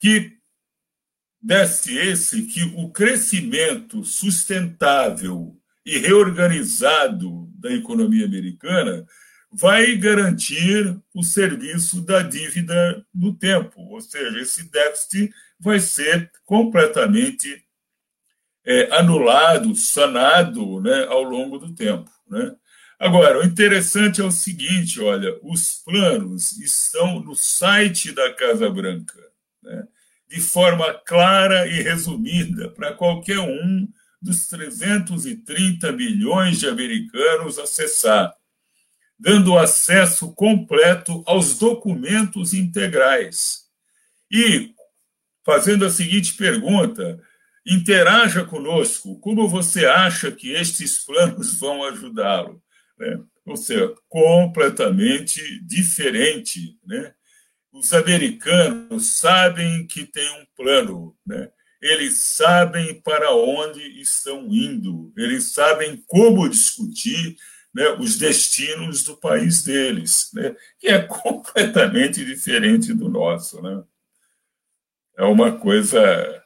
Que 0.00 0.32
desse 1.40 1.96
esse 1.96 2.42
que 2.42 2.64
o 2.76 2.90
crescimento 2.90 4.04
sustentável 4.04 5.56
e 5.86 5.98
reorganizado 5.98 7.48
da 7.54 7.72
economia 7.72 8.26
americana 8.26 9.06
vai 9.52 9.96
garantir 9.96 10.96
o 11.14 11.22
serviço 11.22 12.00
da 12.00 12.22
dívida 12.22 13.04
no 13.12 13.34
tempo, 13.34 13.80
ou 13.80 14.00
seja, 14.00 14.38
esse 14.40 14.70
déficit 14.70 15.32
vai 15.58 15.80
ser 15.80 16.30
completamente 16.44 17.64
é, 18.64 18.94
anulado, 18.96 19.74
sanado 19.74 20.80
né, 20.80 21.04
ao 21.06 21.22
longo 21.22 21.58
do 21.58 21.74
tempo. 21.74 22.10
Né? 22.28 22.54
Agora, 22.98 23.40
o 23.40 23.44
interessante 23.44 24.20
é 24.20 24.24
o 24.24 24.30
seguinte: 24.30 25.00
olha, 25.00 25.36
os 25.42 25.82
planos 25.84 26.52
estão 26.52 27.20
no 27.20 27.34
site 27.34 28.12
da 28.12 28.32
Casa 28.34 28.70
Branca, 28.70 29.18
né, 29.62 29.84
de 30.28 30.40
forma 30.40 30.94
clara 31.04 31.66
e 31.66 31.82
resumida 31.82 32.70
para 32.70 32.92
qualquer 32.92 33.40
um 33.40 33.88
dos 34.22 34.46
330 34.46 35.90
milhões 35.92 36.58
de 36.58 36.68
americanos 36.68 37.58
acessar 37.58 38.32
dando 39.20 39.58
acesso 39.58 40.32
completo 40.32 41.22
aos 41.26 41.58
documentos 41.58 42.54
integrais. 42.54 43.66
E 44.30 44.74
fazendo 45.44 45.84
a 45.84 45.90
seguinte 45.90 46.34
pergunta: 46.34 47.20
interaja 47.66 48.44
conosco, 48.44 49.20
como 49.20 49.46
você 49.46 49.84
acha 49.84 50.32
que 50.32 50.52
estes 50.52 51.04
planos 51.04 51.58
vão 51.58 51.84
ajudá-lo? 51.84 52.62
Né? 52.98 53.20
Ou 53.44 53.56
seja, 53.56 53.94
completamente 54.08 55.40
diferente. 55.64 56.78
Né? 56.86 57.12
Os 57.72 57.92
americanos 57.92 59.18
sabem 59.18 59.86
que 59.86 60.06
tem 60.06 60.28
um 60.40 60.46
plano, 60.56 61.14
né? 61.26 61.50
eles 61.80 62.24
sabem 62.34 63.00
para 63.00 63.34
onde 63.34 63.80
estão 64.00 64.46
indo, 64.48 65.12
eles 65.16 65.52
sabem 65.52 66.02
como 66.06 66.48
discutir, 66.48 67.36
né, 67.74 67.90
os 67.98 68.18
destinos 68.18 69.04
do 69.04 69.16
país 69.16 69.62
deles, 69.62 70.30
né, 70.34 70.54
que 70.78 70.88
é 70.88 71.02
completamente 71.06 72.24
diferente 72.24 72.92
do 72.92 73.08
nosso. 73.08 73.62
Né? 73.62 73.82
É 75.16 75.24
uma 75.24 75.52
coisa, 75.52 76.00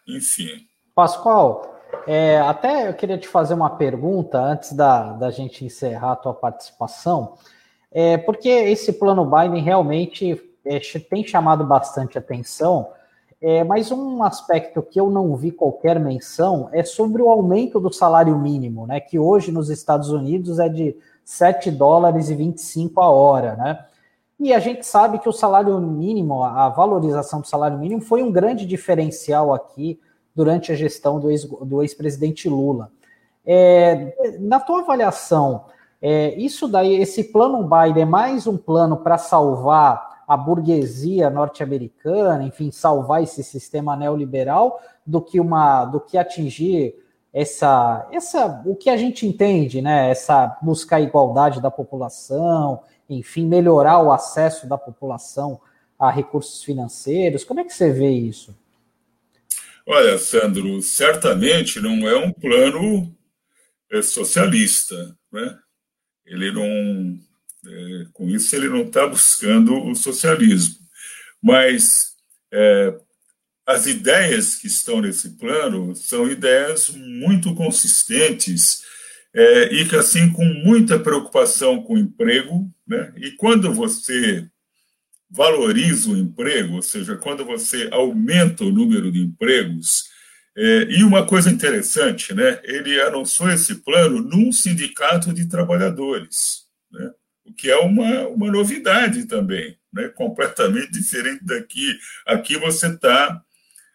enfim. 0.07 0.67
Pascoal, 0.95 1.81
é, 2.07 2.39
até 2.41 2.89
eu 2.89 2.95
queria 2.95 3.19
te 3.19 3.29
fazer 3.29 3.55
uma 3.55 3.71
pergunta 3.71 4.39
antes 4.39 4.73
da, 4.73 5.13
da 5.13 5.31
gente 5.31 5.65
encerrar 5.65 6.13
a 6.13 6.17
tua 6.17 6.35
participação, 6.35 7.35
é, 7.91 8.19
porque 8.19 8.49
esse 8.49 8.93
plano 8.93 9.25
Biden 9.25 9.63
realmente 9.63 10.41
é, 10.65 10.81
tem 10.99 11.27
chamado 11.27 11.65
bastante 11.65 12.19
atenção, 12.19 12.91
é, 13.41 13.63
mas 13.63 13.91
um 13.91 14.23
aspecto 14.23 14.83
que 14.83 14.99
eu 14.99 15.11
não 15.11 15.37
vi 15.37 15.51
qualquer 15.51 16.01
menção 16.01 16.69
é 16.73 16.83
sobre 16.83 17.23
o 17.23 17.29
aumento 17.29 17.79
do 17.79 17.93
salário 17.93 18.39
mínimo, 18.39 18.87
né, 18.87 19.01
que 19.01 19.19
hoje 19.19 19.53
nos 19.53 19.71
Estados 19.71 20.11
Unidos 20.11 20.59
é 20.59 20.69
de 20.69 20.97
7 21.25 21.71
dólares 21.71 22.29
e 22.29 22.35
25 22.35 23.01
a 23.01 23.09
hora, 23.09 23.57
né? 23.57 23.87
E 24.39 24.53
a 24.53 24.59
gente 24.59 24.85
sabe 24.85 25.19
que 25.19 25.29
o 25.29 25.33
salário 25.33 25.79
mínimo, 25.81 26.43
a 26.43 26.69
valorização 26.69 27.41
do 27.41 27.47
salário 27.47 27.79
mínimo 27.79 28.01
foi 28.01 28.23
um 28.23 28.33
grande 28.33 28.67
diferencial 28.67 29.55
aqui 29.55 29.99
durante 30.35 30.73
a 30.73 30.75
gestão 30.75 31.21
do 31.21 31.83
ex-presidente 31.83 32.49
ex 32.49 32.53
Lula. 32.53 32.91
É, 33.47 34.37
na 34.41 34.59
tua 34.59 34.81
avaliação, 34.81 35.67
é, 36.03 36.35
isso 36.35 36.67
daí, 36.67 36.97
esse 36.97 37.25
plano 37.25 37.63
Biden 37.63 38.03
é 38.03 38.07
mais 38.07 38.47
um 38.47 38.57
plano 38.57 38.97
para 38.97 39.17
salvar 39.17 40.25
a 40.27 40.37
burguesia 40.37 41.31
norte-americana, 41.31 42.43
enfim, 42.43 42.71
salvar 42.71 43.23
esse 43.23 43.45
sistema 43.45 43.97
neoliberal, 43.97 44.81
do 45.07 45.21
que 45.21 45.39
uma, 45.39 45.85
do 45.85 46.01
que 46.01 46.19
atingir 46.19 46.95
essa, 47.35 48.09
essa, 48.13 48.63
o 48.65 48.77
que 48.77 48.89
a 48.89 48.97
gente 48.97 49.27
entende, 49.27 49.83
né? 49.83 50.09
Essa 50.09 50.57
buscar 50.63 50.97
a 50.97 51.01
igualdade 51.01 51.61
da 51.61 51.69
população, 51.69 52.81
enfim, 53.11 53.45
melhorar 53.45 54.01
o 54.01 54.13
acesso 54.13 54.69
da 54.69 54.79
população 54.79 55.61
a 55.99 56.13
recursos 56.13 56.63
financeiros. 56.63 57.43
Como 57.43 57.59
é 57.59 57.65
que 57.65 57.73
você 57.73 57.93
vê 57.93 58.09
isso? 58.09 58.57
Olha, 59.85 60.17
Sandro, 60.17 60.81
certamente 60.81 61.81
não 61.81 62.09
é 62.09 62.17
um 62.17 62.33
plano 62.33 63.13
é, 63.91 64.01
socialista, 64.01 65.17
né? 65.33 65.59
Ele 66.25 66.53
não, 66.53 67.19
é, 67.67 68.07
com 68.13 68.29
isso 68.29 68.55
ele 68.55 68.69
não 68.69 68.83
está 68.83 69.09
buscando 69.09 69.75
o 69.75 69.95
socialismo, 69.97 70.77
mas 71.43 72.15
é, 72.53 72.95
as 73.67 73.87
ideias 73.87 74.57
que 74.57 74.67
estão 74.67 75.01
nesse 75.01 75.31
plano 75.31 75.95
são 75.97 76.31
ideias 76.31 76.91
muito 76.91 77.55
consistentes 77.55 78.83
é, 79.35 79.73
e 79.73 79.89
que, 79.89 79.97
assim, 79.97 80.31
com 80.33 80.45
muita 80.45 80.99
preocupação 80.99 81.83
com 81.83 81.95
o 81.95 81.99
emprego, 81.99 82.71
né? 82.87 83.13
e 83.17 83.33
quando 83.33 83.73
você 83.73 84.47
valoriza 85.29 86.11
o 86.11 86.17
emprego, 86.17 86.75
ou 86.75 86.83
seja, 86.83 87.17
quando 87.17 87.45
você 87.45 87.89
aumenta 87.91 88.65
o 88.65 88.71
número 88.71 89.11
de 89.11 89.21
empregos, 89.21 90.05
é, 90.57 90.87
e 90.89 91.03
uma 91.03 91.27
coisa 91.27 91.51
interessante, 91.51 92.33
né? 92.33 92.61
ele 92.63 93.01
anunciou 93.01 93.51
esse 93.51 93.77
plano 93.77 94.21
num 94.21 94.53
sindicato 94.53 95.33
de 95.33 95.47
trabalhadores, 95.47 96.67
né? 96.93 97.11
o 97.45 97.53
que 97.53 97.69
é 97.69 97.77
uma, 97.79 98.29
uma 98.29 98.53
novidade 98.53 99.25
também, 99.25 99.77
né? 99.93 100.09
completamente 100.11 100.93
diferente 100.93 101.45
daqui. 101.45 101.99
Aqui 102.25 102.57
você 102.57 102.87
está 102.87 103.43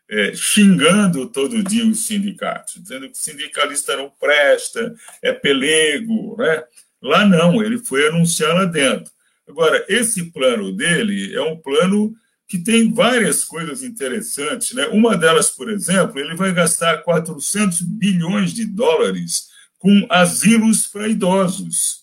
é, 0.10 0.34
xingando 0.34 1.28
todo 1.28 1.64
dia 1.64 1.86
os 1.86 2.08
sindicatos, 2.08 2.82
dizendo 2.82 3.06
que 3.08 3.14
o 3.14 3.22
sindicalista 3.22 3.96
não 3.96 4.10
presta, 4.10 4.96
é 5.22 5.32
pelego, 5.32 6.36
né? 6.38 6.64
Lá 7.02 7.26
não, 7.26 7.64
ele 7.64 7.78
foi 7.78 8.08
anunciar 8.08 8.54
lá 8.54 8.66
dentro. 8.66 9.12
Agora, 9.48 9.86
esse 9.88 10.32
plano 10.32 10.72
dele 10.76 11.34
é 11.36 11.42
um 11.42 11.58
plano 11.58 12.14
que 12.48 12.58
tem 12.58 12.92
várias 12.92 13.44
coisas 13.44 13.84
interessantes, 13.84 14.74
né? 14.74 14.88
Uma 14.88 15.16
delas, 15.16 15.52
por 15.52 15.70
exemplo, 15.70 16.20
ele 16.20 16.36
vai 16.36 16.52
gastar 16.52 17.04
400 17.04 17.82
bilhões 17.82 18.52
de 18.52 18.66
dólares 18.66 19.48
com 19.78 20.06
asilos 20.10 20.88
para 20.88 21.08
idosos. 21.08 22.00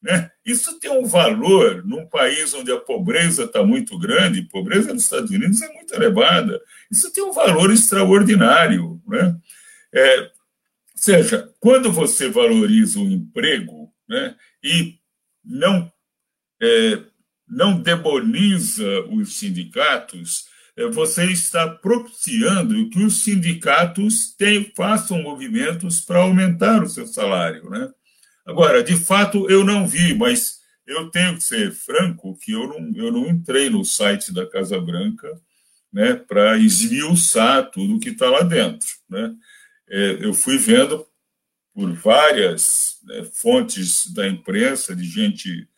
Né? 0.00 0.30
Isso 0.44 0.78
tem 0.78 0.90
um 0.90 1.04
valor 1.04 1.84
num 1.84 2.06
país 2.06 2.54
onde 2.54 2.70
a 2.70 2.78
pobreza 2.78 3.44
está 3.44 3.64
muito 3.64 3.98
grande, 3.98 4.42
pobreza 4.42 4.94
nos 4.94 5.04
Estados 5.04 5.30
Unidos 5.30 5.60
é 5.60 5.72
muito 5.72 5.92
elevada. 5.94 6.60
Isso 6.90 7.12
tem 7.12 7.22
um 7.22 7.32
valor 7.32 7.70
extraordinário. 7.70 9.00
Né? 9.06 9.36
É, 9.94 10.30
seja, 10.94 11.52
quando 11.60 11.92
você 11.92 12.28
valoriza 12.28 12.98
o 12.98 13.10
emprego 13.10 13.92
né, 14.08 14.34
e 14.62 14.98
não, 15.44 15.90
é, 16.60 17.02
não 17.46 17.80
demoniza 17.80 19.00
os 19.10 19.36
sindicatos, 19.38 20.46
é, 20.76 20.86
você 20.86 21.24
está 21.24 21.68
propiciando 21.68 22.88
que 22.88 23.02
os 23.02 23.22
sindicatos 23.22 24.34
tenham, 24.36 24.66
façam 24.76 25.22
movimentos 25.22 26.00
para 26.00 26.20
aumentar 26.20 26.82
o 26.82 26.88
seu 26.88 27.06
salário. 27.06 27.68
Né? 27.68 27.90
Agora, 28.46 28.82
de 28.82 28.96
fato, 28.96 29.48
eu 29.50 29.64
não 29.64 29.86
vi, 29.86 30.14
mas 30.14 30.58
eu 30.86 31.10
tenho 31.10 31.34
que 31.34 31.42
ser 31.42 31.70
franco 31.70 32.38
que 32.38 32.52
eu 32.52 32.66
não, 32.66 32.90
eu 32.94 33.12
não 33.12 33.26
entrei 33.28 33.68
no 33.68 33.84
site 33.84 34.32
da 34.32 34.48
Casa 34.48 34.80
Branca 34.80 35.28
né, 35.92 36.14
para 36.14 36.58
esmiuçar 36.58 37.70
tudo 37.70 37.98
que 37.98 38.10
está 38.10 38.28
lá 38.28 38.42
dentro. 38.42 38.86
Né? 39.08 39.34
É, 39.88 40.18
eu 40.20 40.34
fui 40.34 40.58
vendo 40.58 41.06
por 41.74 41.92
várias 41.92 42.98
né, 43.04 43.24
fontes 43.32 44.12
da 44.12 44.26
imprensa, 44.26 44.94
de 44.94 45.04
gente, 45.04 45.68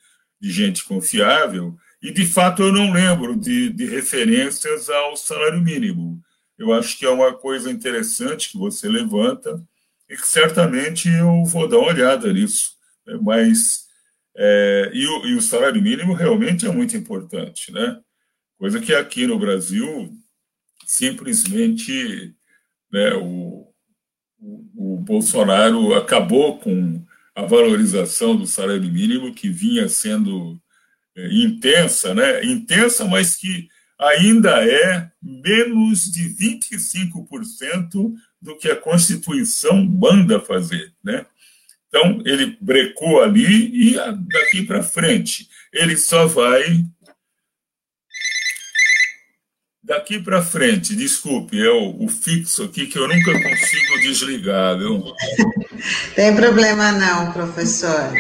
de 0.41 0.51
gente 0.51 0.85
confiável, 0.85 1.77
e 2.03 2.11
de 2.11 2.27
fato 2.27 2.63
eu 2.63 2.73
não 2.73 2.93
lembro 2.93 3.39
de, 3.39 3.71
de 3.71 3.85
referências 3.85 4.89
ao 4.89 5.17
salário 5.17 5.61
mínimo. 5.61 6.21
Eu 6.59 6.73
acho 6.73 6.99
que 6.99 7.05
é 7.05 7.11
uma 7.11 7.35
coisa 7.35 7.71
interessante 7.71 8.51
que 8.51 8.59
você 8.59 8.89
levanta, 8.89 9.63
e 10.11 10.17
que 10.17 10.27
certamente 10.27 11.09
eu 11.09 11.45
vou 11.45 11.69
dar 11.69 11.79
uma 11.79 11.93
olhada 11.93 12.33
nisso. 12.33 12.73
Né? 13.07 13.17
Mas, 13.23 13.87
é, 14.37 14.91
e, 14.93 15.07
o, 15.07 15.27
e, 15.27 15.35
o, 15.37 15.41
salário 15.41 15.81
mínimo 15.81 16.15
realmente 16.15 16.67
é 16.67 16.73
muito 16.73 16.97
importante, 16.97 17.71
né? 17.73 18.01
Coisa 18.61 18.79
que 18.79 18.95
aqui 18.95 19.27
no 19.27 19.39
Brasil, 19.39 20.13
simplesmente, 20.85 22.35
né, 22.93 23.15
o, 23.15 23.67
o, 24.39 24.95
o 24.95 24.97
Bolsonaro 24.99 25.95
acabou 25.95 26.59
com 26.59 27.03
a 27.35 27.47
valorização 27.47 28.37
do 28.37 28.47
salário 28.47 28.83
mínimo 28.83 29.33
que 29.33 29.49
vinha 29.49 29.89
sendo 29.89 30.61
é, 31.17 31.33
intensa, 31.33 32.15
né? 32.15 32.45
Intensa, 32.45 33.07
mas 33.07 33.35
que 33.35 33.67
ainda 33.99 34.63
é 34.63 35.11
menos 35.23 36.05
de 36.05 36.29
25% 36.29 38.13
do 38.43 38.59
que 38.59 38.69
a 38.69 38.77
Constituição 38.77 39.83
manda 39.83 40.39
fazer. 40.39 40.93
Né? 41.03 41.25
Então, 41.89 42.23
ele 42.27 42.59
brecou 42.61 43.23
ali 43.23 43.93
e 43.93 43.95
daqui 43.95 44.67
para 44.67 44.83
frente 44.83 45.49
ele 45.73 45.97
só 45.97 46.27
vai. 46.27 46.85
Daqui 49.91 50.21
para 50.21 50.41
frente, 50.41 50.95
desculpe, 50.95 51.61
é 51.61 51.69
o, 51.69 52.05
o, 52.05 52.09
fixo 52.09 52.63
aqui 52.63 52.87
que 52.87 52.97
eu 52.97 53.09
nunca 53.09 53.33
consigo 53.33 53.99
desligar, 53.99 54.79
viu? 54.79 55.03
Tem 56.15 56.33
problema 56.37 56.93
não, 56.93 57.33
professor. 57.33 58.15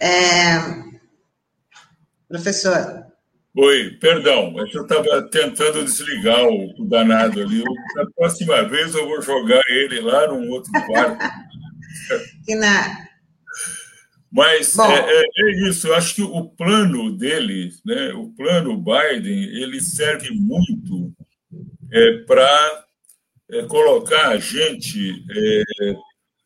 É... 0.00 0.56
Professor. 2.26 3.04
Oi, 3.58 3.90
perdão, 4.00 4.54
é 4.58 4.62
eu 4.74 4.84
estava 4.84 5.28
tentando 5.28 5.84
desligar 5.84 6.46
o, 6.46 6.82
o 6.82 6.88
danado 6.88 7.42
ali. 7.42 7.62
Da 7.94 8.06
próxima 8.16 8.66
vez 8.66 8.94
eu 8.94 9.06
vou 9.06 9.20
jogar 9.20 9.62
ele 9.68 10.00
lá 10.00 10.28
num 10.28 10.48
outro 10.48 10.72
quarto. 10.86 11.18
que 12.46 12.54
na... 12.54 13.06
Mas 14.30 14.78
é, 14.78 14.82
é, 14.82 15.24
é, 15.38 15.68
isso, 15.68 15.88
eu 15.88 15.94
acho 15.94 16.14
que 16.14 16.22
o 16.22 16.44
plano 16.44 17.16
dele, 17.16 17.70
né, 17.84 18.12
o 18.12 18.28
plano 18.28 18.76
Biden, 18.76 19.44
ele 19.44 19.80
serve 19.80 20.30
muito 20.30 21.12
é, 21.90 22.18
para 22.26 22.84
é, 23.50 23.62
colocar 23.62 24.28
a 24.28 24.38
gente 24.38 25.24
é, 25.30 25.94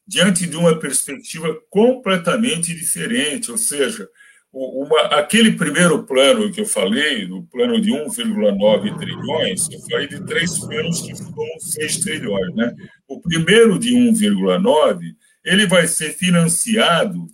diante 0.06 0.46
de 0.46 0.56
uma 0.56 0.78
perspectiva 0.78 1.58
completamente 1.68 2.72
diferente, 2.72 3.50
ou 3.50 3.58
seja, 3.58 4.08
uma, 4.52 5.00
aquele 5.06 5.52
primeiro 5.52 6.04
plano 6.04 6.52
que 6.52 6.60
eu 6.60 6.66
falei, 6.66 7.24
o 7.24 7.42
plano 7.44 7.80
de 7.80 7.90
1,9 7.90 8.98
trilhões, 8.98 9.68
eu 9.70 9.80
falei 9.80 10.06
de 10.06 10.24
três 10.26 10.58
planos 10.58 11.00
que 11.00 11.16
ficam 11.16 11.46
6 11.58 11.96
trilhões. 11.98 12.54
Né? 12.54 12.74
O 13.08 13.20
primeiro 13.20 13.78
de 13.78 13.94
1,9 13.94 15.14
ele 15.44 15.66
vai 15.66 15.88
ser 15.88 16.12
financiado 16.12 17.26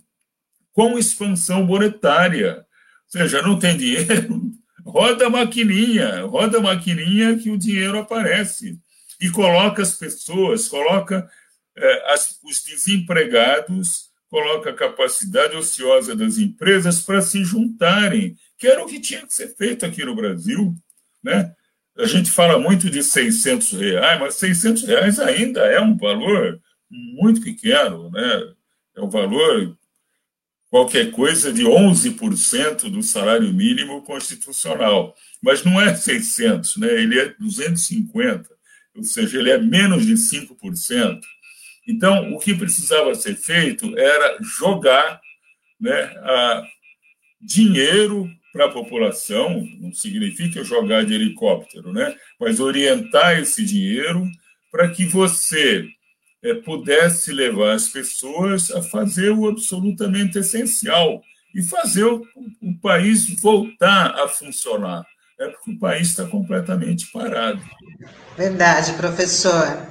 com 0.79 0.97
expansão 0.97 1.65
monetária. 1.65 2.65
Ou 3.13 3.19
seja, 3.19 3.41
não 3.41 3.59
tem 3.59 3.75
dinheiro, 3.75 4.49
roda 4.85 5.27
a 5.27 5.29
maquininha, 5.29 6.21
roda 6.21 6.57
a 6.57 6.61
maquininha 6.61 7.37
que 7.37 7.51
o 7.51 7.57
dinheiro 7.57 7.99
aparece. 7.99 8.79
E 9.19 9.29
coloca 9.29 9.81
as 9.81 9.95
pessoas, 9.95 10.69
coloca 10.69 11.29
eh, 11.75 12.13
as, 12.13 12.39
os 12.45 12.63
desempregados, 12.63 14.05
coloca 14.29 14.69
a 14.69 14.73
capacidade 14.73 15.53
ociosa 15.57 16.15
das 16.15 16.37
empresas 16.37 17.01
para 17.01 17.21
se 17.21 17.43
juntarem, 17.43 18.37
que 18.57 18.65
era 18.65 18.81
o 18.81 18.87
que 18.87 19.01
tinha 19.01 19.27
que 19.27 19.33
ser 19.33 19.53
feito 19.57 19.85
aqui 19.85 20.05
no 20.05 20.15
Brasil. 20.15 20.73
Né? 21.21 21.53
A 21.97 22.05
gente 22.05 22.31
fala 22.31 22.57
muito 22.57 22.89
de 22.89 23.03
600 23.03 23.73
reais, 23.73 24.17
mas 24.17 24.35
600 24.35 24.83
reais 24.83 25.19
ainda 25.19 25.59
é 25.65 25.81
um 25.81 25.97
valor 25.97 26.57
muito 26.89 27.41
pequeno, 27.41 28.09
né? 28.11 28.53
É 28.95 29.01
um 29.01 29.09
valor 29.09 29.77
qualquer 30.69 31.11
coisa 31.11 31.51
de 31.51 31.63
11% 31.63 32.89
do 32.89 33.01
salário 33.01 33.51
mínimo 33.53 34.01
constitucional, 34.03 35.15
mas 35.41 35.63
não 35.63 35.81
é 35.81 35.95
600, 35.95 36.77
né? 36.77 36.87
Ele 36.93 37.19
é 37.19 37.33
250, 37.39 38.49
ou 38.95 39.03
seja, 39.03 39.39
ele 39.39 39.49
é 39.49 39.57
menos 39.57 40.05
de 40.05 40.13
5%. 40.13 41.19
Então, 41.87 42.33
o 42.33 42.39
que 42.39 42.53
precisava 42.53 43.15
ser 43.15 43.35
feito 43.35 43.97
era 43.97 44.37
jogar 44.41 45.19
né, 45.79 46.13
dinheiro 47.41 48.29
para 48.53 48.65
a 48.65 48.71
população, 48.71 49.65
não 49.79 49.93
significa 49.93 50.63
jogar 50.63 51.05
de 51.05 51.13
helicóptero, 51.13 51.93
né? 51.93 52.15
mas 52.39 52.59
orientar 52.59 53.39
esse 53.39 53.63
dinheiro 53.63 54.27
para 54.71 54.89
que 54.89 55.05
você 55.05 55.87
é, 56.43 56.53
pudesse 56.55 57.31
levar 57.31 57.73
as 57.73 57.87
pessoas 57.87 58.71
a 58.71 58.81
fazer 58.81 59.31
o 59.31 59.47
absolutamente 59.47 60.39
essencial 60.39 61.21
e 61.53 61.61
fazer 61.61 62.03
o, 62.05 62.23
o 62.61 62.79
país 62.81 63.27
voltar 63.41 64.15
a 64.19 64.27
funcionar. 64.27 65.05
É 65.39 65.47
porque 65.47 65.71
o 65.71 65.79
país 65.79 66.09
está 66.09 66.25
completamente 66.25 67.09
parado. 67.11 67.61
Verdade, 68.37 68.93
professor. 68.93 69.87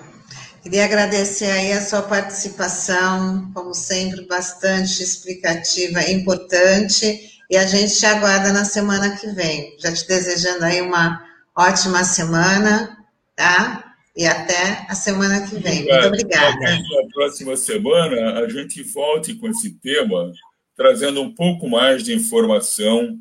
Queria 0.63 0.85
agradecer 0.85 1.51
aí 1.51 1.73
a 1.73 1.81
sua 1.81 2.03
participação, 2.03 3.51
como 3.55 3.73
sempre, 3.73 4.27
bastante 4.27 5.03
explicativa, 5.03 6.03
importante, 6.11 7.31
e 7.49 7.57
a 7.57 7.67
gente 7.67 7.97
te 7.97 8.05
aguarda 8.05 8.53
na 8.53 8.65
semana 8.65 9.17
que 9.17 9.29
vem. 9.29 9.75
Já 9.79 9.93
te 9.93 10.07
desejando 10.07 10.65
aí 10.65 10.83
uma 10.83 11.25
ótima 11.57 12.05
semana, 12.05 12.99
tá? 13.35 13.88
E 14.19 14.27
até 14.27 14.85
a 14.89 14.97
semana 14.97 15.47
que 15.47 15.55
vem. 15.55 15.85
Muito 15.85 16.07
obrigada. 16.09 16.59
Na 16.59 17.09
próxima 17.15 17.57
semana, 17.57 18.41
a 18.41 18.49
gente 18.49 18.83
volte 18.83 19.33
com 19.37 19.47
esse 19.47 19.79
tema, 19.79 20.33
trazendo 20.77 21.23
um 21.23 21.33
pouco 21.33 21.71
mais 21.71 22.03
de 22.03 22.13
informação 22.13 23.17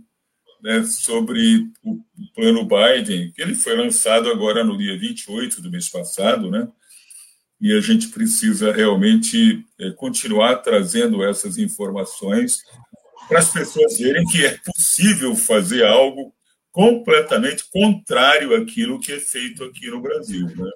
né, 0.60 0.84
sobre 0.86 1.68
o 1.84 2.00
plano 2.34 2.66
Biden, 2.66 3.32
que 3.32 3.44
ele 3.44 3.54
foi 3.54 3.78
lançado 3.78 4.28
agora 4.32 4.64
no 4.64 4.76
dia 4.76 4.98
28 4.98 5.62
do 5.62 5.70
mês 5.70 5.88
passado, 5.88 6.50
né? 6.50 6.68
E 7.62 7.78
a 7.78 7.80
gente 7.80 8.08
precisa 8.08 8.72
realmente 8.72 9.64
é, 9.80 9.92
continuar 9.92 10.56
trazendo 10.58 11.24
essas 11.24 11.60
informações 11.60 12.64
para 13.28 13.38
as 13.38 13.54
pessoas 13.54 14.00
verem 14.00 14.26
que 14.26 14.44
é 14.44 14.58
possível 14.66 15.36
fazer 15.36 15.86
algo 15.86 16.34
completamente 16.78 17.68
contrário 17.72 18.56
àquilo 18.56 19.00
que 19.00 19.12
é 19.12 19.20
feito 19.20 19.64
aqui 19.64 19.90
no 19.90 20.00
Brasil. 20.00 20.46
Né? 20.46 20.70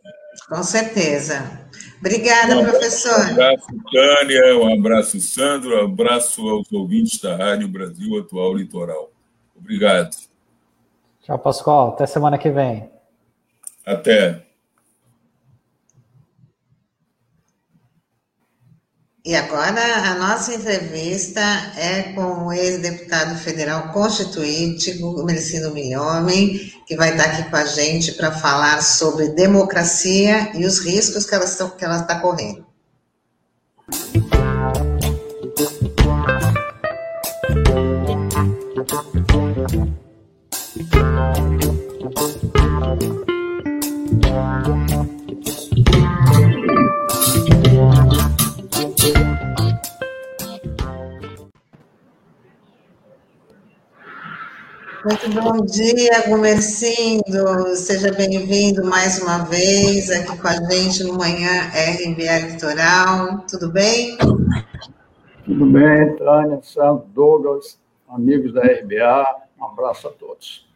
Com 0.49 0.63
certeza. 0.63 1.69
Obrigada, 1.99 2.57
um 2.57 2.63
professor. 2.63 3.19
Um 3.19 3.31
abraço, 3.33 3.67
Tânia, 3.93 4.57
um 4.57 4.73
abraço, 4.73 5.21
Sandro, 5.21 5.79
um 5.79 5.85
abraço 5.85 6.41
aos 6.49 6.71
ouvintes 6.71 7.21
da 7.21 7.35
Rádio 7.35 7.67
Brasil 7.67 8.17
Atual 8.17 8.55
Litoral. 8.55 9.11
Obrigado. 9.55 10.17
Tchau, 11.21 11.37
Pascoal. 11.37 11.89
Até 11.89 12.07
semana 12.07 12.39
que 12.39 12.49
vem. 12.49 12.89
Até. 13.85 14.43
E 19.23 19.35
agora 19.35 20.09
a 20.09 20.15
nossa 20.15 20.51
entrevista 20.51 21.41
é 21.77 22.11
com 22.13 22.47
o 22.47 22.51
ex-deputado 22.51 23.37
federal 23.37 23.93
constituinte, 23.93 24.99
Mercino 25.23 25.71
Milhomem, 25.71 26.73
que 26.87 26.95
vai 26.95 27.11
estar 27.11 27.25
aqui 27.25 27.47
com 27.47 27.55
a 27.55 27.65
gente 27.65 28.13
para 28.13 28.31
falar 28.31 28.81
sobre 28.81 29.29
democracia 29.29 30.51
e 30.55 30.65
os 30.65 30.79
riscos 30.79 31.27
que 31.27 31.35
ela, 31.35 31.45
estão, 31.45 31.69
que 31.69 31.85
ela 31.85 32.01
está 32.01 32.19
correndo. 32.19 32.65
Muito 55.03 55.29
bom 55.31 55.65
dia, 55.65 56.27
Gumercindo. 56.27 57.75
Seja 57.75 58.11
bem-vindo 58.13 58.85
mais 58.85 59.19
uma 59.19 59.39
vez 59.45 60.11
aqui 60.11 60.37
com 60.37 60.47
a 60.47 60.53
gente 60.69 61.03
no 61.03 61.17
Manhã 61.17 61.69
RBA 61.69 62.51
Litoral. 62.51 63.39
Tudo 63.49 63.71
bem? 63.71 64.15
Tudo 65.43 65.65
bem, 65.65 66.15
Tânia, 66.17 66.59
Santo, 66.61 67.07
Douglas, 67.15 67.79
amigos 68.07 68.53
da 68.53 68.61
RBA. 68.61 69.25
Um 69.59 69.65
abraço 69.65 70.07
a 70.07 70.11
todos. 70.11 70.67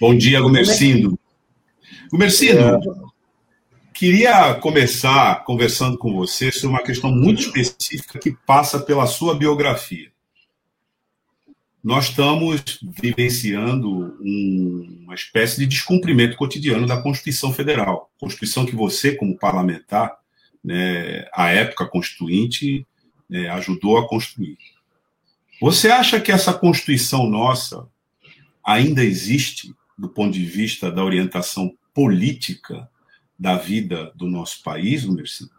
Bom 0.00 0.16
dia, 0.16 0.40
Gumercindo. 0.40 1.18
Gumercindo, 2.08 2.60
é... 2.60 2.80
queria 3.92 4.54
começar 4.54 5.42
conversando 5.44 5.98
com 5.98 6.14
você 6.14 6.52
sobre 6.52 6.76
uma 6.76 6.84
questão 6.84 7.10
muito 7.10 7.40
específica 7.40 8.20
que 8.20 8.30
passa 8.46 8.78
pela 8.78 9.06
sua 9.06 9.34
biografia 9.34 10.11
nós 11.82 12.10
estamos 12.10 12.78
vivenciando 12.80 14.16
um, 14.20 15.00
uma 15.04 15.14
espécie 15.14 15.58
de 15.58 15.66
descumprimento 15.66 16.36
cotidiano 16.36 16.86
da 16.86 17.02
Constituição 17.02 17.52
Federal. 17.52 18.10
Constituição 18.18 18.64
que 18.64 18.76
você, 18.76 19.16
como 19.16 19.36
parlamentar, 19.36 20.16
né, 20.62 21.26
à 21.34 21.50
época 21.50 21.86
constituinte, 21.86 22.86
né, 23.28 23.48
ajudou 23.48 23.98
a 23.98 24.08
construir. 24.08 24.56
Você 25.60 25.90
acha 25.90 26.20
que 26.20 26.30
essa 26.30 26.54
Constituição 26.54 27.28
nossa 27.28 27.88
ainda 28.64 29.02
existe 29.02 29.74
do 29.98 30.08
ponto 30.08 30.32
de 30.32 30.44
vista 30.44 30.90
da 30.90 31.04
orientação 31.04 31.76
política 31.92 32.88
da 33.36 33.56
vida 33.56 34.12
do 34.14 34.26
nosso 34.26 34.62
país, 34.62 35.04
Mercy? 35.04 35.50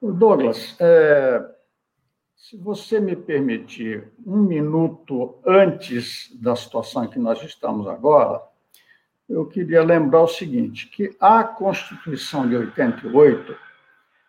Douglas, 0.00 0.76
é, 0.80 1.42
se 2.52 2.58
você 2.58 3.00
me 3.00 3.16
permitir, 3.16 4.12
um 4.26 4.36
minuto 4.36 5.38
antes 5.42 6.30
da 6.34 6.54
situação 6.54 7.06
que 7.06 7.18
nós 7.18 7.42
estamos 7.42 7.88
agora, 7.88 8.42
eu 9.26 9.46
queria 9.46 9.82
lembrar 9.82 10.20
o 10.20 10.28
seguinte, 10.28 10.86
que 10.88 11.16
a 11.18 11.42
Constituição 11.44 12.46
de 12.46 12.54
88, 12.54 13.56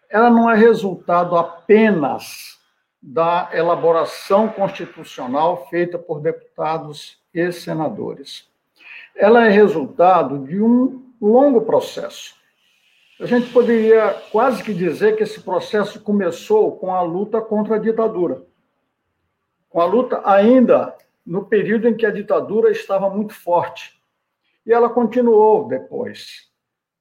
ela 0.09 0.29
não 0.29 0.49
é 0.49 0.55
resultado 0.55 1.35
apenas 1.35 2.57
da 3.01 3.49
elaboração 3.51 4.47
constitucional 4.47 5.67
feita 5.69 5.99
por 5.99 6.21
deputados 6.21 7.19
e 7.33 7.51
senadores. 7.51 8.49
Ela 9.17 9.47
é 9.47 9.49
resultado 9.49 10.47
de 10.47 10.61
um 10.61 11.11
longo 11.21 11.59
processo. 11.63 12.35
A 13.23 13.25
gente 13.25 13.53
poderia 13.53 14.21
quase 14.33 14.61
que 14.61 14.73
dizer 14.73 15.15
que 15.15 15.23
esse 15.23 15.39
processo 15.39 16.01
começou 16.01 16.75
com 16.75 16.93
a 16.93 17.01
luta 17.01 17.39
contra 17.39 17.77
a 17.77 17.79
ditadura. 17.79 18.43
Com 19.69 19.79
a 19.79 19.85
luta 19.85 20.21
ainda 20.25 20.93
no 21.25 21.45
período 21.45 21.87
em 21.87 21.95
que 21.95 22.05
a 22.05 22.11
ditadura 22.11 22.69
estava 22.69 23.09
muito 23.09 23.33
forte. 23.33 23.97
E 24.65 24.73
ela 24.73 24.89
continuou 24.89 25.69
depois. 25.69 26.51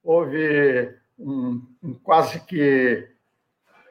Houve 0.00 0.94
um, 1.18 1.60
um 1.82 1.94
quase 1.94 2.38
que 2.38 3.04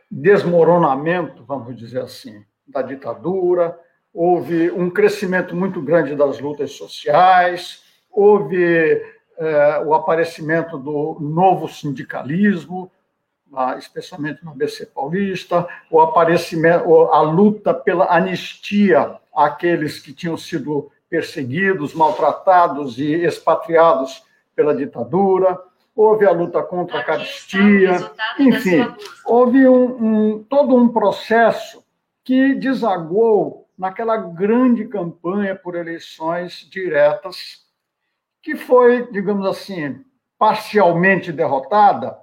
desmoronamento, 0.09 1.43
vamos 1.43 1.75
dizer 1.75 1.99
assim, 1.99 2.45
da 2.65 2.81
ditadura, 2.81 3.77
houve 4.13 4.71
um 4.71 4.89
crescimento 4.89 5.53
muito 5.53 5.81
grande 5.81 6.15
das 6.15 6.39
lutas 6.39 6.71
sociais, 6.71 7.83
houve 8.09 9.03
é, 9.41 9.79
o 9.83 9.95
aparecimento 9.95 10.77
do 10.77 11.17
novo 11.19 11.67
sindicalismo, 11.67 12.91
especialmente 13.79 14.45
no 14.45 14.51
ABC 14.51 14.85
Paulista, 14.85 15.67
o 15.89 15.99
aparecimento, 15.99 16.87
a 17.11 17.21
luta 17.21 17.73
pela 17.73 18.15
anistia 18.15 19.17
àqueles 19.35 19.99
que 19.99 20.13
tinham 20.13 20.37
sido 20.37 20.91
perseguidos, 21.09 21.95
maltratados 21.95 22.99
e 22.99 23.13
expatriados 23.25 24.23
pela 24.55 24.75
ditadura, 24.75 25.59
houve 25.95 26.25
a 26.27 26.31
luta 26.31 26.61
contra 26.61 26.99
a 26.99 27.03
caristia, 27.03 28.11
enfim, 28.39 28.93
houve 29.25 29.67
um, 29.67 30.35
um, 30.35 30.43
todo 30.43 30.75
um 30.75 30.87
processo 30.87 31.83
que 32.23 32.53
desagou 32.53 33.67
naquela 33.75 34.17
grande 34.17 34.87
campanha 34.87 35.55
por 35.55 35.75
eleições 35.75 36.67
diretas, 36.69 37.60
que 38.41 38.55
foi, 38.55 39.11
digamos 39.11 39.45
assim, 39.45 40.03
parcialmente 40.37 41.31
derrotada 41.31 42.17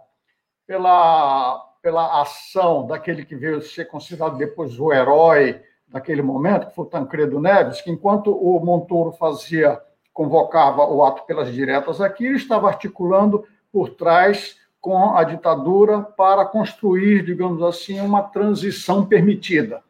pela, 0.67 1.59
pela 1.81 2.21
ação 2.21 2.87
daquele 2.87 3.25
que 3.25 3.37
veio 3.37 3.63
ser 3.63 3.87
considerado 3.87 4.37
depois 4.37 4.79
o 4.79 4.93
herói 4.93 5.63
daquele 5.87 6.21
momento, 6.21 6.67
que 6.67 6.75
foi 6.75 6.85
o 6.85 6.89
Tancredo 6.89 7.41
Neves, 7.41 7.81
que 7.81 7.91
enquanto 7.91 8.31
o 8.31 8.61
Montoro 8.61 9.13
fazia, 9.13 9.81
convocava 10.13 10.85
o 10.85 11.05
ato 11.05 11.25
pelas 11.25 11.53
diretas 11.53 12.01
aqui, 12.01 12.27
ele 12.27 12.37
estava 12.37 12.69
articulando 12.69 13.45
por 13.73 13.91
trás 13.91 14.57
com 14.81 15.17
a 15.17 15.25
ditadura 15.25 16.03
para 16.03 16.45
construir, 16.45 17.25
digamos 17.25 17.63
assim, 17.63 18.01
uma 18.01 18.23
transição 18.23 19.07
permitida. 19.07 19.83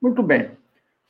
Muito 0.00 0.22
bem. 0.22 0.56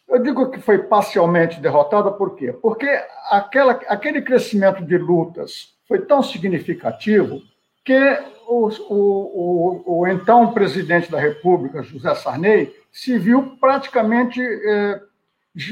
Eu 0.08 0.22
digo 0.22 0.50
que 0.50 0.60
foi 0.60 0.78
parcialmente 0.78 1.60
derrotada, 1.60 2.10
por 2.10 2.36
quê? 2.36 2.52
Porque 2.52 2.88
aquela, 3.30 3.72
aquele 3.88 4.22
crescimento 4.22 4.84
de 4.84 4.96
lutas 4.96 5.74
foi 5.88 6.00
tão 6.00 6.22
significativo 6.22 7.42
que 7.84 7.98
o, 8.46 8.68
o, 8.88 9.82
o, 9.84 10.00
o 10.00 10.06
então 10.06 10.52
presidente 10.52 11.10
da 11.10 11.18
República, 11.18 11.82
José 11.82 12.14
Sarney, 12.14 12.74
se 12.92 13.18
viu 13.18 13.56
praticamente 13.60 14.40
é, 14.40 15.02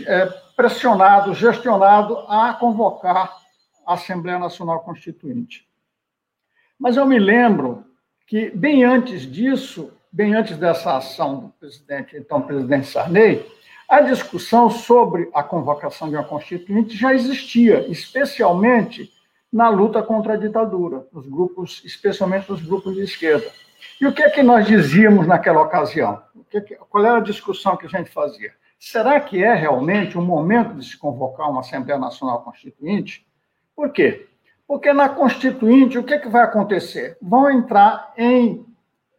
é, 0.06 0.26
pressionado, 0.56 1.34
gestionado 1.34 2.18
a 2.28 2.54
convocar 2.54 3.36
a 3.86 3.94
Assembleia 3.94 4.38
Nacional 4.38 4.80
Constituinte. 4.80 5.66
Mas 6.78 6.96
eu 6.96 7.06
me 7.06 7.18
lembro 7.18 7.84
que, 8.26 8.50
bem 8.50 8.84
antes 8.84 9.22
disso, 9.22 9.92
bem 10.10 10.34
antes 10.34 10.56
dessa 10.56 10.96
ação 10.96 11.40
do 11.40 11.48
presidente, 11.50 12.16
então 12.16 12.42
presidente 12.42 12.86
Sarney, 12.86 13.46
a 13.94 14.00
discussão 14.00 14.68
sobre 14.68 15.30
a 15.32 15.42
convocação 15.42 16.08
de 16.08 16.16
uma 16.16 16.24
constituinte 16.24 16.96
já 16.96 17.14
existia, 17.14 17.86
especialmente 17.88 19.12
na 19.52 19.68
luta 19.68 20.02
contra 20.02 20.34
a 20.34 20.36
ditadura, 20.36 21.06
nos 21.12 21.28
grupos, 21.28 21.80
especialmente 21.84 22.50
nos 22.50 22.60
grupos 22.60 22.94
de 22.96 23.02
esquerda. 23.02 23.46
E 24.00 24.06
o 24.06 24.12
que 24.12 24.22
é 24.22 24.30
que 24.30 24.42
nós 24.42 24.66
dizíamos 24.66 25.28
naquela 25.28 25.62
ocasião? 25.62 26.20
Que, 26.50 26.60
qual 26.90 27.04
era 27.04 27.18
a 27.18 27.20
discussão 27.20 27.76
que 27.76 27.86
a 27.86 27.88
gente 27.88 28.10
fazia? 28.10 28.52
Será 28.80 29.20
que 29.20 29.44
é 29.44 29.54
realmente 29.54 30.18
o 30.18 30.22
momento 30.22 30.74
de 30.74 30.84
se 30.84 30.98
convocar 30.98 31.48
uma 31.48 31.60
Assembleia 31.60 31.98
Nacional 31.98 32.42
Constituinte? 32.42 33.24
Por 33.76 33.92
quê? 33.92 34.26
Porque 34.66 34.92
na 34.92 35.08
Constituinte, 35.08 35.96
o 35.98 36.02
que, 36.02 36.14
é 36.14 36.18
que 36.18 36.28
vai 36.28 36.42
acontecer? 36.42 37.16
Vão 37.22 37.48
entrar 37.48 38.12
em, 38.16 38.66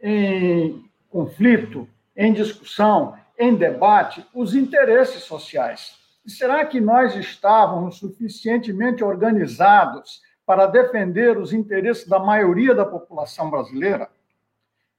em 0.01 0.83
conflito, 1.09 1.87
em 2.15 2.33
discussão, 2.33 3.15
em 3.37 3.55
debate, 3.55 4.25
os 4.33 4.55
interesses 4.55 5.23
sociais. 5.23 5.95
Será 6.25 6.65
que 6.65 6.79
nós 6.79 7.15
estávamos 7.15 7.97
suficientemente 7.97 9.03
organizados 9.03 10.21
para 10.45 10.67
defender 10.67 11.37
os 11.37 11.53
interesses 11.53 12.07
da 12.07 12.19
maioria 12.19 12.73
da 12.73 12.85
população 12.85 13.49
brasileira? 13.49 14.09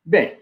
Bem, 0.05 0.39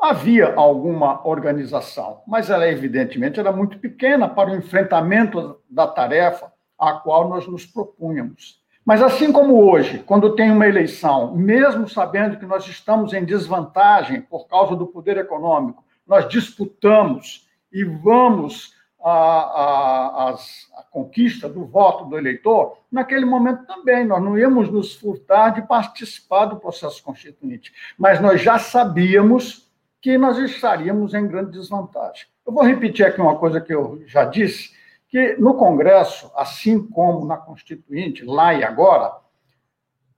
havia 0.00 0.54
alguma 0.54 1.26
organização, 1.26 2.22
mas 2.26 2.50
ela 2.50 2.68
evidentemente 2.68 3.40
era 3.40 3.50
muito 3.50 3.78
pequena 3.78 4.28
para 4.28 4.50
o 4.50 4.56
enfrentamento 4.56 5.60
da 5.68 5.86
tarefa 5.86 6.52
a 6.78 6.92
qual 6.92 7.28
nós 7.28 7.46
nos 7.48 7.66
propunhamos. 7.66 8.62
Mas 8.84 9.02
assim 9.02 9.32
como 9.32 9.68
hoje, 9.68 9.98
quando 9.98 10.34
tem 10.34 10.50
uma 10.50 10.66
eleição, 10.66 11.34
mesmo 11.34 11.88
sabendo 11.88 12.38
que 12.38 12.46
nós 12.46 12.66
estamos 12.66 13.12
em 13.12 13.24
desvantagem 13.24 14.22
por 14.22 14.46
causa 14.48 14.74
do 14.76 14.86
poder 14.86 15.18
econômico, 15.18 15.84
nós 16.08 16.28
disputamos 16.28 17.46
e 17.70 17.84
vamos 17.84 18.74
à, 19.00 19.10
à, 19.10 20.30
à, 20.30 20.82
conquista 20.90 21.48
do 21.48 21.64
voto 21.64 22.06
do 22.06 22.18
eleitor, 22.18 22.78
naquele 22.90 23.24
momento 23.24 23.66
também 23.66 24.04
nós 24.04 24.22
não 24.22 24.36
íamos 24.36 24.70
nos 24.70 24.94
furtar 24.94 25.50
de 25.50 25.62
participar 25.62 26.46
do 26.46 26.56
processo 26.56 27.02
constituinte, 27.02 27.72
mas 27.96 28.20
nós 28.20 28.40
já 28.40 28.58
sabíamos 28.58 29.70
que 30.00 30.16
nós 30.16 30.38
estaríamos 30.38 31.14
em 31.14 31.26
grande 31.26 31.52
desvantagem. 31.52 32.26
Eu 32.46 32.52
vou 32.52 32.64
repetir 32.64 33.06
aqui 33.06 33.20
uma 33.20 33.36
coisa 33.36 33.60
que 33.60 33.74
eu 33.74 34.02
já 34.06 34.24
disse, 34.24 34.76
que 35.08 35.36
no 35.36 35.54
Congresso, 35.54 36.30
assim 36.34 36.86
como 36.86 37.26
na 37.26 37.36
Constituinte, 37.36 38.24
lá 38.24 38.54
e 38.54 38.62
agora, 38.62 39.16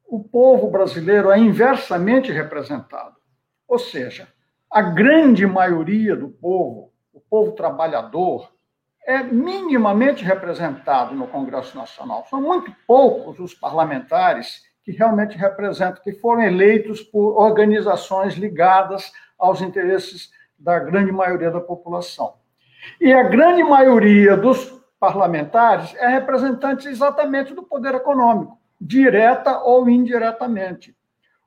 o 0.07 0.22
povo 0.22 0.68
brasileiro 0.68 1.30
é 1.30 1.38
inversamente 1.38 2.32
representado. 2.32 3.16
Ou 3.68 3.78
seja, 3.78 4.28
a 4.70 4.82
grande 4.82 5.46
maioria 5.46 6.14
do 6.14 6.28
povo, 6.28 6.92
o 7.12 7.20
povo 7.20 7.52
trabalhador, 7.52 8.52
é 9.04 9.20
minimamente 9.22 10.24
representado 10.24 11.14
no 11.14 11.26
Congresso 11.26 11.76
Nacional. 11.76 12.24
São 12.30 12.40
muito 12.40 12.72
poucos 12.86 13.40
os 13.40 13.52
parlamentares 13.52 14.62
que 14.84 14.92
realmente 14.92 15.36
representam, 15.36 16.02
que 16.02 16.12
foram 16.12 16.42
eleitos 16.42 17.02
por 17.02 17.36
organizações 17.36 18.34
ligadas 18.34 19.12
aos 19.36 19.60
interesses 19.60 20.30
da 20.56 20.78
grande 20.78 21.10
maioria 21.10 21.50
da 21.50 21.60
população. 21.60 22.34
E 23.00 23.12
a 23.12 23.24
grande 23.24 23.64
maioria 23.64 24.36
dos 24.36 24.80
parlamentares 25.00 25.94
é 25.96 26.06
representante 26.08 26.86
exatamente 26.86 27.54
do 27.54 27.62
poder 27.62 27.94
econômico, 27.94 28.58
direta 28.80 29.58
ou 29.60 29.88
indiretamente. 29.88 30.94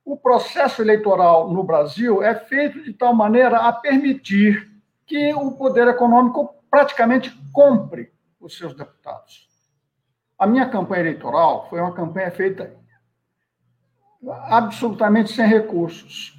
O 0.05 0.17
processo 0.17 0.81
eleitoral 0.81 1.51
no 1.51 1.63
Brasil 1.63 2.21
é 2.21 2.35
feito 2.35 2.83
de 2.83 2.93
tal 2.93 3.15
maneira 3.15 3.57
a 3.57 3.71
permitir 3.71 4.69
que 5.05 5.33
o 5.33 5.51
poder 5.51 5.87
econômico 5.87 6.55
praticamente 6.69 7.31
compre 7.53 8.11
os 8.39 8.57
seus 8.57 8.75
deputados. 8.75 9.47
A 10.37 10.45
minha 10.45 10.67
campanha 10.69 11.01
eleitoral 11.03 11.69
foi 11.69 11.79
uma 11.79 11.93
campanha 11.93 12.31
feita 12.31 12.75
absolutamente 14.29 15.31
sem 15.31 15.47
recursos. 15.47 16.33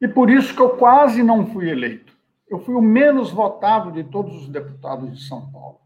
E 0.00 0.06
por 0.06 0.30
isso 0.30 0.54
que 0.54 0.60
eu 0.60 0.76
quase 0.76 1.22
não 1.22 1.46
fui 1.46 1.70
eleito. 1.70 2.12
Eu 2.48 2.60
fui 2.60 2.74
o 2.74 2.82
menos 2.82 3.30
votado 3.30 3.90
de 3.90 4.04
todos 4.04 4.42
os 4.42 4.48
deputados 4.48 5.10
de 5.16 5.26
São 5.26 5.50
Paulo 5.50 5.80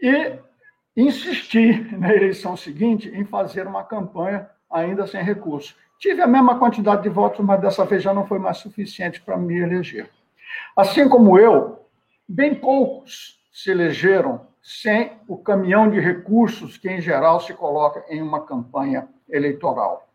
e 0.00 0.38
insisti 0.96 1.72
na 1.96 2.14
eleição 2.14 2.56
seguinte 2.56 3.08
em 3.08 3.24
fazer 3.24 3.66
uma 3.66 3.84
campanha 3.84 4.48
ainda 4.70 5.06
sem 5.06 5.22
recurso. 5.22 5.74
Tive 5.98 6.20
a 6.20 6.26
mesma 6.26 6.58
quantidade 6.58 7.02
de 7.02 7.08
votos, 7.08 7.44
mas 7.44 7.60
dessa 7.60 7.84
vez 7.84 8.02
já 8.02 8.12
não 8.12 8.26
foi 8.26 8.38
mais 8.38 8.58
suficiente 8.58 9.20
para 9.20 9.36
me 9.36 9.58
eleger. 9.58 10.10
Assim 10.76 11.08
como 11.08 11.38
eu, 11.38 11.86
bem 12.28 12.54
poucos 12.54 13.40
se 13.52 13.70
elegeram 13.70 14.46
sem 14.62 15.12
o 15.26 15.38
caminhão 15.38 15.88
de 15.88 16.00
recursos 16.00 16.76
que, 16.76 16.90
em 16.90 17.00
geral, 17.00 17.40
se 17.40 17.54
coloca 17.54 18.04
em 18.08 18.20
uma 18.20 18.44
campanha 18.44 19.08
eleitoral. 19.28 20.06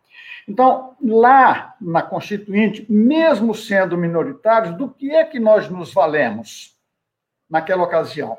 Então, 0.48 0.96
lá 1.02 1.76
na 1.80 2.02
Constituinte, 2.02 2.86
mesmo 2.92 3.56
sendo 3.56 3.98
minoritários, 3.98 4.76
do 4.76 4.90
que 4.90 5.12
é 5.12 5.24
que 5.24 5.40
nós 5.40 5.70
nos 5.70 5.94
valemos 5.94 6.78
naquela 7.50 7.84
ocasião? 7.84 8.38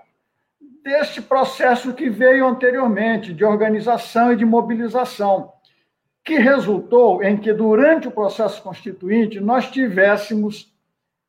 Deste 0.82 1.22
processo 1.22 1.94
que 1.94 2.10
veio 2.10 2.46
anteriormente, 2.46 3.32
de 3.32 3.44
organização 3.44 4.32
e 4.32 4.36
de 4.36 4.44
mobilização, 4.44 5.51
que 6.24 6.38
resultou 6.38 7.22
em 7.22 7.36
que, 7.36 7.52
durante 7.52 8.08
o 8.08 8.12
processo 8.12 8.62
constituinte, 8.62 9.40
nós 9.40 9.70
tivéssemos 9.70 10.72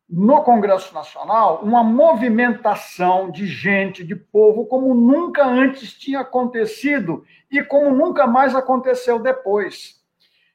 no 0.08 0.44
Congresso 0.44 0.94
Nacional 0.94 1.62
uma 1.64 1.84
movimentação 1.84 3.32
de 3.32 3.48
gente, 3.48 4.04
de 4.04 4.16
povo, 4.16 4.66
como 4.66 4.94
nunca 4.94 5.46
antes 5.46 5.94
tinha 5.94 6.20
acontecido 6.20 7.26
e 7.50 7.64
como 7.64 7.90
nunca 7.96 8.28
mais 8.28 8.56
aconteceu 8.56 9.20
depois. 9.20 10.02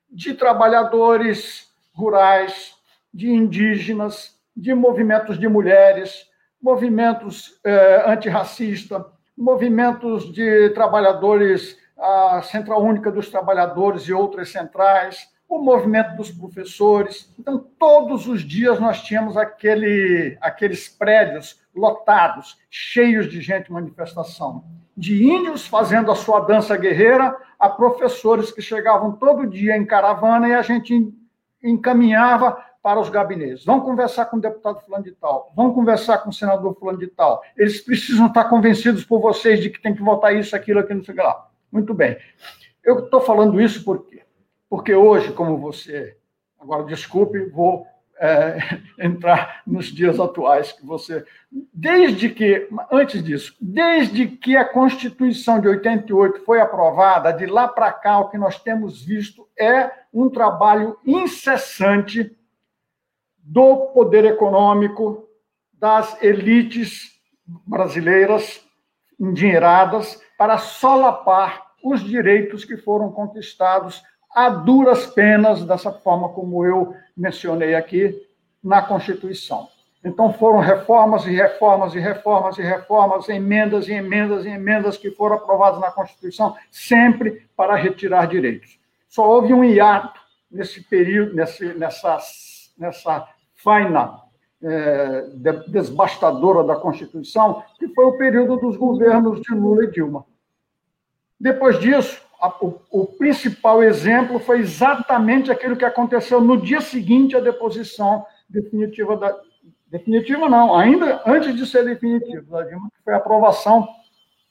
De 0.09 0.34
trabalhadores 0.34 1.72
rurais, 1.93 2.74
de 3.12 3.30
indígenas, 3.30 4.39
de 4.57 4.72
movimentos 4.74 5.39
de 5.39 5.49
mulheres, 5.49 6.26
movimentos 6.62 7.59
eh, 7.64 8.05
antirracistas, 8.07 9.05
movimentos 9.36 10.32
de 10.32 10.70
trabalhadores, 10.70 11.76
a 11.99 12.42
Central 12.42 12.82
Única 12.82 13.11
dos 13.11 13.28
Trabalhadores 13.28 14.03
e 14.03 14.12
outras 14.12 14.51
centrais, 14.51 15.28
o 15.49 15.59
movimento 15.59 16.14
dos 16.14 16.30
professores. 16.30 17.34
Então, 17.38 17.59
todos 17.78 18.28
os 18.28 18.42
dias 18.42 18.78
nós 18.78 19.03
tínhamos 19.03 19.36
aquele, 19.36 20.36
aqueles 20.40 20.88
prédios 20.88 21.61
lotados, 21.74 22.59
cheios 22.68 23.28
de 23.28 23.40
gente 23.40 23.72
manifestação. 23.72 24.64
De 24.96 25.24
índios 25.24 25.66
fazendo 25.66 26.11
a 26.11 26.16
sua 26.16 26.40
dança 26.40 26.76
guerreira, 26.76 27.34
a 27.59 27.68
professores 27.68 28.53
que 28.53 28.61
chegavam 28.61 29.12
todo 29.12 29.46
dia 29.46 29.76
em 29.76 29.86
caravana 29.86 30.49
e 30.49 30.55
a 30.55 30.62
gente 30.62 31.12
encaminhava 31.62 32.62
para 32.82 33.01
os 33.01 33.09
gabinetes. 33.09 33.64
Vão 33.64 33.80
conversar 33.80 34.26
com 34.26 34.36
o 34.36 34.40
deputado 34.40 34.80
fulano 34.80 35.05
de 35.05 35.12
tal, 35.12 35.53
vão 35.55 35.72
conversar 35.72 36.18
com 36.18 36.30
o 36.30 36.32
senador 36.32 36.74
fulano 36.78 36.99
de 36.99 37.09
tal. 37.09 37.42
Eles 37.57 37.80
precisam 37.80 38.26
estar 38.26 38.44
convencidos 38.44 39.05
por 39.05 39.20
vocês 39.20 39.61
de 39.61 39.70
que 39.70 39.80
tem 39.80 39.94
que 39.94 40.03
votar 40.03 40.34
isso, 40.34 40.55
aquilo, 40.55 40.80
aquilo, 40.80 40.99
não 40.99 41.05
sei 41.05 41.14
lá. 41.14 41.47
Muito 41.70 41.92
bem. 41.94 42.16
Eu 42.84 43.04
estou 43.04 43.20
falando 43.20 43.60
isso 43.60 43.84
por 43.84 44.06
quê? 44.06 44.22
porque 44.68 44.94
hoje, 44.94 45.32
como 45.32 45.56
você, 45.56 46.16
agora 46.58 46.84
desculpe, 46.84 47.46
vou 47.46 47.86
é, 48.18 48.58
entrar 48.98 49.62
nos 49.66 49.86
dias 49.86 50.20
atuais 50.20 50.72
que 50.72 50.84
você, 50.84 51.24
desde 51.72 52.28
que, 52.28 52.68
antes 52.92 53.22
disso, 53.22 53.56
desde 53.60 54.26
que 54.26 54.56
a 54.56 54.64
Constituição 54.64 55.60
de 55.60 55.68
88 55.68 56.44
foi 56.44 56.60
aprovada, 56.60 57.32
de 57.32 57.46
lá 57.46 57.66
para 57.66 57.92
cá 57.92 58.18
o 58.18 58.28
que 58.28 58.36
nós 58.36 58.60
temos 58.60 59.02
visto 59.02 59.48
é 59.58 59.90
um 60.12 60.28
trabalho 60.28 60.98
incessante 61.06 62.36
do 63.38 63.92
poder 63.94 64.26
econômico, 64.26 65.26
das 65.72 66.20
elites 66.22 67.12
brasileiras 67.66 68.62
endinheiradas 69.18 70.20
para 70.39 70.57
solapar 70.57 71.66
os 71.82 72.01
direitos 72.01 72.64
que 72.64 72.76
foram 72.76 73.11
conquistados 73.11 74.03
a 74.32 74.49
duras 74.49 75.05
penas, 75.07 75.64
dessa 75.64 75.93
forma 75.93 76.28
como 76.28 76.64
eu 76.64 76.95
mencionei 77.16 77.74
aqui, 77.74 78.14
na 78.62 78.80
Constituição. 78.80 79.68
Então 80.05 80.32
foram 80.32 80.61
reformas 80.61 81.26
e 81.26 81.30
reformas 81.30 81.95
e 81.95 81.99
reformas 81.99 82.57
e 82.57 82.62
reformas, 82.62 83.28
emendas 83.28 83.89
e 83.89 83.93
emendas 83.93 84.45
e 84.45 84.49
emendas 84.49 84.97
que 84.97 85.11
foram 85.11 85.36
aprovadas 85.36 85.80
na 85.80 85.91
Constituição, 85.91 86.57
sempre 86.70 87.49
para 87.57 87.74
retirar 87.74 88.26
direitos. 88.26 88.78
Só 89.09 89.28
houve 89.28 89.53
um 89.53 89.64
hiato 89.64 90.20
nesse 90.51 90.82
período, 90.84 91.34
nesse, 91.34 91.74
nessa, 91.74 92.18
nessa 92.78 93.28
faina 93.55 94.27
é, 94.62 95.26
desbastadora 95.68 96.64
da 96.64 96.76
Constituição, 96.76 97.62
que 97.78 97.88
foi 97.88 98.04
o 98.04 98.18
período 98.18 98.56
dos 98.56 98.76
governos 98.76 99.40
de 99.40 99.54
Lula 99.54 99.84
e 99.84 99.90
Dilma. 99.90 100.24
Depois 101.38 101.78
disso, 101.78 102.20
a, 102.40 102.48
o, 102.64 102.80
o, 102.90 103.06
principal 103.06 103.82
exemplo 103.82 104.38
foi 104.40 104.61
exatamente 104.61 105.50
aquilo 105.50 105.76
que 105.76 105.84
aconteceu 105.84 106.40
no 106.40 106.61
dia 106.61 106.80
seguinte 106.80 107.36
à 107.36 107.40
deposição 107.40 108.24
definitiva 108.48 109.16
da. 109.16 109.38
Definitiva 109.90 110.50
não, 110.50 110.76
ainda 110.76 111.22
antes 111.24 111.56
de 111.56 111.64
ser 111.64 111.82
definitiva 111.82 112.42
da 112.50 112.62
Dilma, 112.62 112.90
que 112.94 113.02
foi 113.02 113.14
a 113.14 113.16
aprovação 113.16 113.88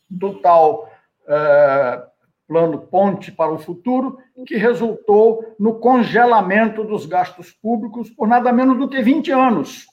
do 0.10 0.34
tal 0.40 0.90
é, 1.28 2.04
plano 2.48 2.80
Ponte 2.80 3.32
para 3.32 3.52
o 3.52 3.60
Futuro, 3.60 4.18
que 4.48 4.56
resultou 4.56 5.56
no 5.60 5.76
congelamento 5.76 6.84
dos 6.84 7.06
gastos 7.06 7.52
públicos 7.52 8.10
por 8.10 8.28
nada 8.28 8.52
menos 8.52 8.80
do 8.80 8.90
que 8.90 9.00
20 9.00 9.32
anos. 9.32 9.86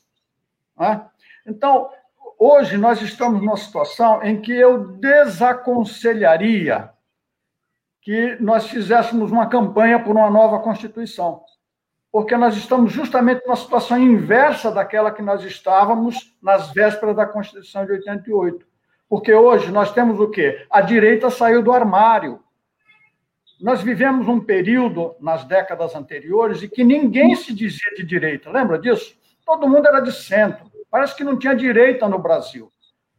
Né? 0.78 1.06
Então, 1.46 1.90
hoje 2.38 2.76
nós 2.76 3.00
estamos 3.02 3.40
numa 3.40 3.56
situação 3.56 4.22
em 4.22 4.40
que 4.40 4.52
eu 4.52 4.86
desaconselharia 4.98 6.90
que 8.00 8.36
nós 8.38 8.68
fizéssemos 8.68 9.32
uma 9.32 9.48
campanha 9.48 9.98
por 9.98 10.14
uma 10.14 10.28
nova 10.28 10.58
Constituição, 10.60 11.42
porque 12.12 12.36
nós 12.36 12.54
estamos 12.54 12.92
justamente 12.92 13.42
numa 13.46 13.56
situação 13.56 13.98
inversa 13.98 14.70
daquela 14.70 15.10
que 15.10 15.22
nós 15.22 15.42
estávamos 15.42 16.36
nas 16.42 16.70
vésperas 16.70 17.16
da 17.16 17.24
Constituição 17.24 17.86
de 17.86 17.92
88. 17.92 18.66
Porque 19.08 19.32
hoje 19.32 19.70
nós 19.70 19.92
temos 19.92 20.20
o 20.20 20.28
quê? 20.28 20.66
A 20.70 20.80
direita 20.80 21.30
saiu 21.30 21.62
do 21.62 21.72
armário. 21.72 22.40
Nós 23.60 23.80
vivemos 23.80 24.28
um 24.28 24.40
período 24.40 25.14
nas 25.18 25.44
décadas 25.44 25.94
anteriores 25.94 26.62
em 26.62 26.68
que 26.68 26.84
ninguém 26.84 27.34
se 27.34 27.54
dizia 27.54 27.94
de 27.96 28.04
direita, 28.04 28.50
lembra 28.50 28.78
disso? 28.78 29.16
Todo 29.44 29.68
mundo 29.68 29.86
era 29.86 30.00
de 30.00 30.12
centro. 30.12 30.70
Parece 30.90 31.16
que 31.16 31.24
não 31.24 31.38
tinha 31.38 31.54
direita 31.54 32.08
no 32.08 32.18
Brasil 32.18 32.70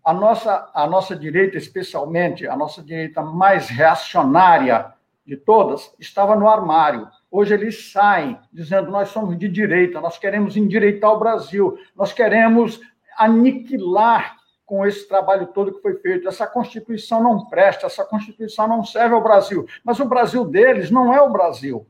a 0.05 0.13
nossa, 0.13 0.69
a 0.71 0.85
nossa 0.85 1.15
direita, 1.15 1.57
especialmente 1.57 2.47
a 2.47 2.55
nossa 2.55 2.83
direita 2.83 3.23
mais 3.23 3.69
reacionária 3.69 4.93
de 5.25 5.35
todas, 5.35 5.91
estava 5.99 6.35
no 6.35 6.47
armário. 6.47 7.09
Hoje 7.31 7.55
eles 7.55 7.91
saem 7.91 8.39
dizendo: 8.53 8.91
nós 8.91 9.09
somos 9.09 9.35
de 9.35 9.49
direita, 9.49 9.99
nós 9.99 10.19
queremos 10.19 10.55
endireitar 10.55 11.11
o 11.11 11.17
Brasil, 11.17 11.79
nós 11.95 12.13
queremos 12.13 12.79
aniquilar 13.17 14.37
com 14.63 14.85
esse 14.85 15.07
trabalho 15.07 15.47
todo 15.47 15.73
que 15.73 15.81
foi 15.81 15.95
feito. 15.95 16.27
Essa 16.27 16.45
Constituição 16.45 17.23
não 17.23 17.47
presta, 17.47 17.87
essa 17.87 18.05
Constituição 18.05 18.67
não 18.67 18.83
serve 18.83 19.15
ao 19.15 19.23
Brasil. 19.23 19.65
Mas 19.83 19.99
o 19.99 20.05
Brasil 20.05 20.45
deles 20.45 20.91
não 20.91 21.11
é 21.11 21.19
o 21.19 21.31
Brasil. 21.31 21.87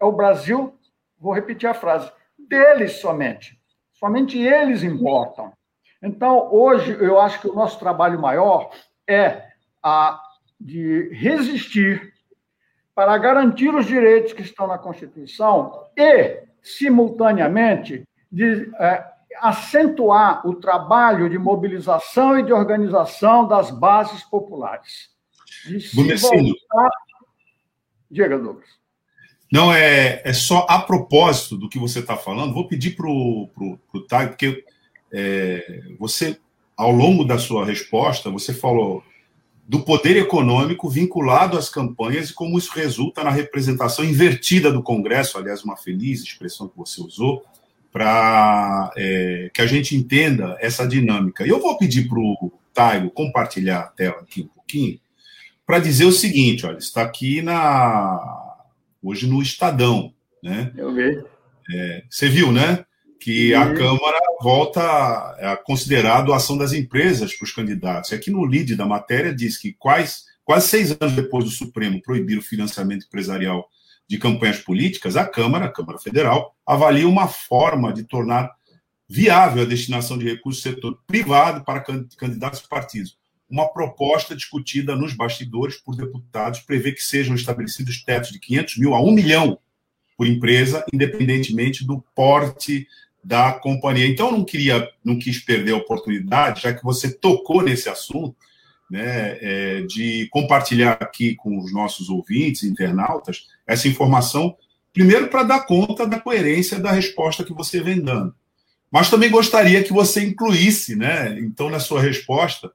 É 0.00 0.04
o 0.04 0.12
Brasil, 0.12 0.74
vou 1.18 1.34
repetir 1.34 1.68
a 1.68 1.74
frase, 1.74 2.10
deles 2.48 3.00
somente. 3.00 3.58
Somente 3.92 4.38
eles 4.38 4.82
importam. 4.82 5.52
Então, 6.02 6.52
hoje, 6.52 6.96
eu 7.00 7.20
acho 7.20 7.40
que 7.40 7.48
o 7.48 7.54
nosso 7.54 7.78
trabalho 7.78 8.20
maior 8.20 8.70
é 9.08 9.42
a 9.82 10.20
de 10.58 11.10
resistir 11.12 12.12
para 12.94 13.16
garantir 13.18 13.74
os 13.74 13.86
direitos 13.86 14.32
que 14.32 14.42
estão 14.42 14.66
na 14.66 14.78
Constituição 14.78 15.86
e, 15.96 16.42
simultaneamente, 16.62 18.04
de 18.32 18.72
é, 18.78 19.04
acentuar 19.38 20.46
o 20.46 20.54
trabalho 20.54 21.28
de 21.28 21.38
mobilização 21.38 22.38
e 22.38 22.42
de 22.42 22.52
organização 22.52 23.46
das 23.46 23.70
bases 23.70 24.22
populares. 24.24 25.10
Voltar... 25.94 26.90
Diga, 28.10 28.38
Douglas. 28.38 28.85
Não, 29.50 29.72
é, 29.72 30.20
é 30.24 30.32
só 30.32 30.66
a 30.68 30.80
propósito 30.80 31.56
do 31.56 31.68
que 31.68 31.78
você 31.78 32.00
está 32.00 32.16
falando, 32.16 32.54
vou 32.54 32.66
pedir 32.66 32.96
para 32.96 33.08
o 33.08 33.48
Thay, 34.08 34.28
porque 34.28 34.64
é, 35.12 35.82
você, 35.98 36.38
ao 36.76 36.90
longo 36.90 37.24
da 37.24 37.38
sua 37.38 37.64
resposta, 37.64 38.30
você 38.30 38.52
falou 38.52 39.04
do 39.68 39.80
poder 39.80 40.16
econômico 40.16 40.88
vinculado 40.88 41.58
às 41.58 41.68
campanhas 41.68 42.30
e 42.30 42.34
como 42.34 42.56
isso 42.56 42.72
resulta 42.72 43.24
na 43.24 43.30
representação 43.30 44.04
invertida 44.04 44.70
do 44.70 44.82
Congresso, 44.82 45.38
aliás, 45.38 45.64
uma 45.64 45.76
feliz 45.76 46.22
expressão 46.22 46.68
que 46.68 46.76
você 46.76 47.00
usou, 47.00 47.44
para 47.92 48.92
é, 48.96 49.50
que 49.54 49.62
a 49.62 49.66
gente 49.66 49.96
entenda 49.96 50.56
essa 50.60 50.86
dinâmica. 50.86 51.46
E 51.46 51.48
eu 51.48 51.60
vou 51.60 51.78
pedir 51.78 52.08
para 52.08 52.18
o 52.18 52.52
Taigo 52.74 53.10
compartilhar 53.10 53.80
a 53.80 53.86
tela 53.88 54.20
aqui 54.20 54.42
um 54.42 54.48
pouquinho, 54.48 55.00
para 55.66 55.78
dizer 55.78 56.04
o 56.04 56.12
seguinte: 56.12 56.66
olha, 56.66 56.78
está 56.78 57.02
aqui 57.02 57.42
na 57.42 58.55
hoje 59.08 59.26
no 59.26 59.40
Estadão. 59.40 60.12
Né? 60.42 60.72
Eu 60.76 60.94
vi. 60.94 61.22
É, 61.72 62.04
você 62.08 62.28
viu, 62.28 62.52
né? 62.52 62.84
que 63.26 63.54
a 63.54 63.74
Câmara 63.74 64.18
volta 64.40 64.80
a 64.80 65.56
considerar 65.56 66.18
a 66.18 66.22
doação 66.22 66.56
das 66.56 66.72
empresas 66.72 67.34
para 67.34 67.44
os 67.44 67.52
candidatos. 67.52 68.12
Aqui 68.12 68.30
no 68.30 68.44
lead 68.44 68.76
da 68.76 68.86
matéria 68.86 69.34
diz 69.34 69.58
que 69.58 69.72
quais, 69.72 70.26
quase 70.44 70.68
seis 70.68 70.96
anos 71.00 71.14
depois 71.14 71.44
do 71.44 71.50
Supremo 71.50 72.00
proibir 72.02 72.38
o 72.38 72.42
financiamento 72.42 73.06
empresarial 73.06 73.68
de 74.08 74.18
campanhas 74.18 74.58
políticas, 74.58 75.16
a 75.16 75.24
Câmara, 75.26 75.64
a 75.64 75.72
Câmara 75.72 75.98
Federal, 75.98 76.54
avalia 76.64 77.08
uma 77.08 77.26
forma 77.26 77.92
de 77.92 78.04
tornar 78.04 78.54
viável 79.08 79.62
a 79.62 79.66
destinação 79.66 80.16
de 80.16 80.24
recursos 80.24 80.62
do 80.62 80.70
setor 80.70 80.98
privado 81.06 81.64
para 81.64 81.84
candidatos 82.16 82.60
e 82.60 82.68
partidos. 82.68 83.18
Uma 83.48 83.68
proposta 83.68 84.34
discutida 84.34 84.96
nos 84.96 85.12
bastidores 85.12 85.76
por 85.76 85.96
deputados 85.96 86.60
prevê 86.60 86.92
que 86.92 87.02
sejam 87.02 87.34
estabelecidos 87.34 88.02
tetos 88.02 88.30
de 88.30 88.40
500 88.40 88.76
mil 88.78 88.94
a 88.94 89.00
1 89.00 89.12
milhão 89.12 89.58
por 90.16 90.26
empresa, 90.26 90.84
independentemente 90.92 91.86
do 91.86 92.02
porte 92.14 92.86
da 93.22 93.52
companhia. 93.52 94.06
Então, 94.06 94.28
eu 94.28 94.38
não 94.38 94.44
queria, 94.44 94.88
não 95.04 95.18
quis 95.18 95.38
perder 95.38 95.72
a 95.72 95.76
oportunidade, 95.76 96.62
já 96.62 96.72
que 96.72 96.82
você 96.82 97.12
tocou 97.12 97.62
nesse 97.62 97.88
assunto, 97.88 98.36
né, 98.90 99.36
é, 99.40 99.82
de 99.82 100.28
compartilhar 100.30 100.92
aqui 101.00 101.34
com 101.34 101.58
os 101.58 101.72
nossos 101.72 102.08
ouvintes, 102.08 102.62
internautas, 102.62 103.48
essa 103.66 103.88
informação, 103.88 104.56
primeiro 104.92 105.28
para 105.28 105.42
dar 105.42 105.66
conta 105.66 106.06
da 106.06 106.20
coerência 106.20 106.78
da 106.78 106.92
resposta 106.92 107.44
que 107.44 107.52
você 107.52 107.80
vem 107.80 108.00
dando. 108.00 108.34
Mas 108.90 109.10
também 109.10 109.28
gostaria 109.28 109.82
que 109.82 109.92
você 109.92 110.24
incluísse, 110.24 110.94
né, 110.94 111.36
então, 111.40 111.68
na 111.68 111.80
sua 111.80 112.00
resposta, 112.00 112.70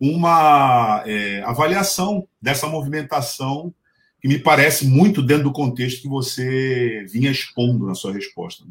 uma 0.00 1.02
é, 1.06 1.42
avaliação 1.42 2.26
dessa 2.40 2.66
movimentação 2.66 3.72
que 4.20 4.28
me 4.28 4.38
parece 4.38 4.86
muito 4.86 5.22
dentro 5.22 5.44
do 5.44 5.52
contexto 5.52 6.02
que 6.02 6.08
você 6.08 7.04
vinha 7.10 7.30
expondo 7.30 7.86
na 7.86 7.94
sua 7.94 8.12
resposta. 8.12 8.64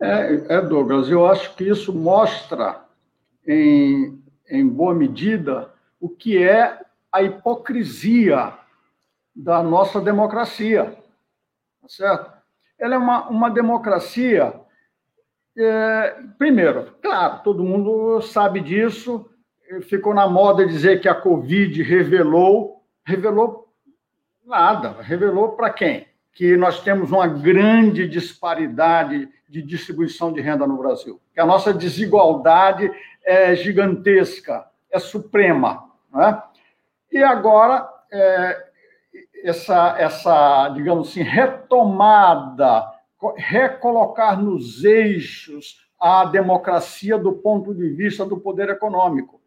É, 0.00 0.56
é, 0.56 0.60
Douglas, 0.60 1.08
eu 1.08 1.26
acho 1.26 1.54
que 1.56 1.64
isso 1.64 1.92
mostra, 1.92 2.84
em, 3.46 4.22
em 4.48 4.68
boa 4.68 4.94
medida, 4.94 5.72
o 6.00 6.08
que 6.08 6.40
é 6.40 6.80
a 7.10 7.22
hipocrisia 7.22 8.52
da 9.34 9.62
nossa 9.62 10.00
democracia. 10.00 10.96
Tá 11.80 11.88
certo? 11.88 12.32
Ela 12.78 12.94
é 12.94 12.98
uma, 12.98 13.28
uma 13.28 13.50
democracia. 13.50 14.54
É, 15.56 16.16
primeiro, 16.38 16.92
claro, 17.02 17.42
todo 17.42 17.64
mundo 17.64 18.20
sabe 18.22 18.60
disso, 18.60 19.28
ficou 19.80 20.12
na 20.12 20.28
moda 20.28 20.66
dizer 20.66 21.00
que 21.00 21.08
a 21.08 21.14
Covid 21.14 21.82
revelou. 21.82 22.82
Revelou 23.04 23.68
nada. 24.44 24.96
Revelou 25.00 25.50
para 25.50 25.70
quem? 25.70 26.06
Que 26.32 26.56
nós 26.56 26.82
temos 26.82 27.10
uma 27.10 27.26
grande 27.26 28.06
disparidade 28.08 29.28
de 29.48 29.62
distribuição 29.62 30.32
de 30.32 30.40
renda 30.40 30.66
no 30.66 30.78
Brasil. 30.78 31.20
Que 31.34 31.40
a 31.40 31.46
nossa 31.46 31.72
desigualdade 31.72 32.90
é 33.24 33.54
gigantesca, 33.54 34.66
é 34.90 34.98
suprema. 34.98 35.90
Né? 36.12 36.42
E 37.10 37.22
agora, 37.22 37.88
é, 38.10 38.64
essa, 39.44 39.96
essa, 39.98 40.68
digamos 40.70 41.10
assim, 41.10 41.22
retomada, 41.22 42.90
recolocar 43.36 44.40
nos 44.40 44.84
eixos 44.84 45.82
a 46.00 46.24
democracia 46.24 47.16
do 47.18 47.32
ponto 47.32 47.74
de 47.74 47.88
vista 47.90 48.24
do 48.24 48.38
poder 48.38 48.70
econômico. 48.70 49.41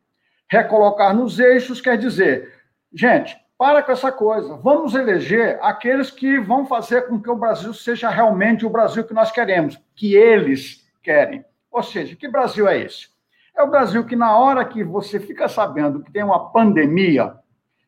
Recolocar 0.50 1.16
nos 1.16 1.40
eixos 1.40 1.82
quer 1.82 1.98
dizer, 1.98 2.54
gente, 2.94 3.36
para 3.58 3.82
com 3.82 3.92
essa 3.92 4.12
coisa. 4.12 4.56
Vamos 4.58 4.96
eleger 4.96 5.58
aqueles 5.62 6.12
que 6.12 6.40
vão 6.40 6.66
fazer 6.66 7.08
com 7.08 7.20
que 7.20 7.30
o 7.30 7.36
Brasil 7.36 7.74
seja 7.74 8.10
realmente 8.10 8.66
o 8.66 8.70
Brasil 8.70 9.04
que 9.04 9.14
nós 9.14 9.32
queremos, 9.32 9.80
que 9.96 10.16
eles 10.16 10.86
querem. 11.02 11.44
Ou 11.72 11.82
seja, 11.82 12.16
que 12.16 12.28
Brasil 12.28 12.68
é 12.68 12.80
esse? 12.80 13.08
É 13.56 13.64
o 13.64 13.70
Brasil 13.70 14.06
que, 14.06 14.16
na 14.16 14.38
hora 14.38 14.66
que 14.66 14.84
você 14.84 15.20
fica 15.20 15.48
sabendo 15.48 16.04
que 16.04 16.12
tem 16.12 16.24
uma 16.24 16.52
pandemia 16.52 17.36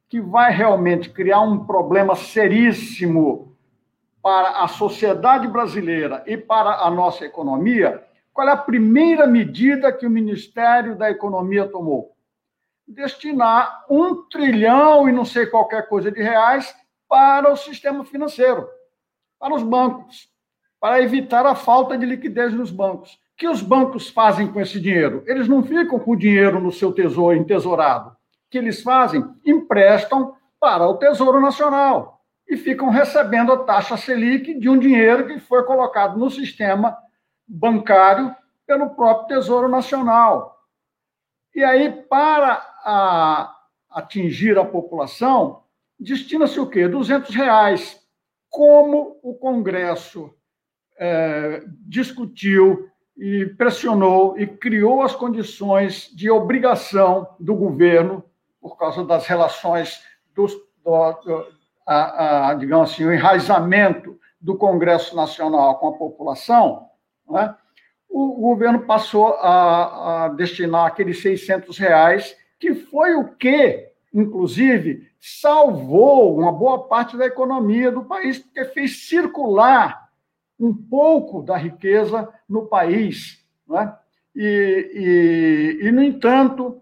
que 0.10 0.22
vai 0.22 0.52
realmente 0.54 1.10
criar 1.10 1.42
um 1.42 1.66
problema 1.66 2.16
seríssimo 2.16 3.56
para 4.22 4.64
a 4.64 4.68
sociedade 4.68 5.48
brasileira 5.48 6.24
e 6.26 6.38
para 6.38 6.82
a 6.82 6.90
nossa 6.90 7.26
economia, 7.26 8.04
qual 8.34 8.48
é 8.48 8.52
a 8.52 8.58
primeira 8.58 9.28
medida 9.28 9.92
que 9.92 10.06
o 10.06 10.10
Ministério 10.10 10.98
da 10.98 11.10
Economia 11.10 11.68
tomou? 11.68 12.16
Destinar 12.88 13.86
um 13.90 14.24
trilhão 14.30 15.10
e 15.10 15.12
não 15.12 15.26
sei 15.26 15.46
qualquer 15.46 15.88
coisa 15.90 16.12
de 16.12 16.22
reais 16.22 16.74
para 17.10 17.52
o 17.52 17.58
sistema 17.58 18.06
financeiro, 18.06 18.68
para 19.40 19.54
os 19.54 19.64
bancos, 19.64 20.30
para 20.80 21.02
evitar 21.02 21.46
a 21.46 21.56
falta 21.56 21.98
de 21.98 22.06
liquidez 22.06 22.54
nos 22.54 22.72
bancos. 22.72 23.14
O 23.14 23.38
que 23.38 23.48
os 23.48 23.62
bancos 23.62 24.10
fazem 24.10 24.52
com 24.52 24.60
esse 24.60 24.80
dinheiro? 24.80 25.24
Eles 25.28 25.48
não 25.48 25.64
ficam 25.64 26.00
com 26.00 26.12
o 26.12 26.18
dinheiro 26.18 26.60
no 26.60 26.72
seu 26.72 26.92
tesouro 26.92 27.36
entesourado. 27.36 28.10
O 28.10 28.50
que 28.50 28.58
eles 28.58 28.82
fazem? 28.82 29.24
Emprestam 29.46 30.36
para 30.60 30.88
o 30.88 30.98
Tesouro 30.98 31.40
Nacional 31.40 32.22
e 32.50 32.56
ficam 32.56 32.90
recebendo 32.90 33.52
a 33.52 33.64
taxa 33.64 33.98
Selic 33.98 34.58
de 34.58 34.70
um 34.70 34.80
dinheiro 34.80 35.28
que 35.28 35.40
foi 35.40 35.64
colocado 35.64 36.18
no 36.18 36.30
sistema 36.30 36.98
bancário 37.48 38.34
pelo 38.66 38.90
próprio 38.92 39.28
Tesouro 39.28 39.68
Nacional. 39.68 40.57
E 41.58 41.64
aí, 41.64 41.92
para 41.92 42.54
a, 42.86 43.52
atingir 43.90 44.60
a 44.60 44.64
população, 44.64 45.64
destina-se 46.00 46.60
o 46.60 46.70
quê? 46.70 46.88
200 46.88 47.34
reais. 47.34 48.00
Como 48.48 49.20
o 49.24 49.34
Congresso 49.34 50.32
é, 51.00 51.64
discutiu 51.88 52.88
e 53.18 53.48
pressionou 53.58 54.38
e 54.38 54.46
criou 54.46 55.02
as 55.02 55.16
condições 55.16 56.12
de 56.16 56.30
obrigação 56.30 57.28
do 57.40 57.56
governo, 57.56 58.24
por 58.62 58.78
causa 58.78 59.04
das 59.04 59.26
relações, 59.26 60.04
dos, 60.36 60.54
do, 60.54 61.12
do 61.24 61.48
a, 61.88 62.50
a, 62.50 62.54
digamos 62.54 62.92
assim, 62.92 63.04
o 63.04 63.12
enraizamento 63.12 64.20
do 64.40 64.56
Congresso 64.56 65.16
Nacional 65.16 65.80
com 65.80 65.88
a 65.88 65.98
população, 65.98 66.88
né? 67.28 67.56
O 68.18 68.42
governo 68.42 68.82
passou 68.82 69.36
a, 69.36 70.26
a 70.26 70.30
destinar 70.30 70.88
aqueles 70.88 71.22
600 71.22 71.78
reais, 71.78 72.36
que 72.60 72.74
foi 72.74 73.14
o 73.14 73.36
que, 73.36 73.92
inclusive, 74.14 75.08
salvou 75.20 76.38
uma 76.38 76.52
boa 76.52 76.88
parte 76.88 77.16
da 77.16 77.26
economia 77.26 77.92
do 77.92 78.06
país, 78.06 78.40
porque 78.40 78.66
fez 78.66 79.08
circular 79.08 80.10
um 80.60 80.74
pouco 80.74 81.44
da 81.44 81.56
riqueza 81.56 82.28
no 82.50 82.66
país. 82.66 83.46
Né? 83.68 83.96
E, 84.36 85.78
e, 85.82 85.88
e, 85.88 85.92
no 85.92 86.04
entanto, 86.04 86.82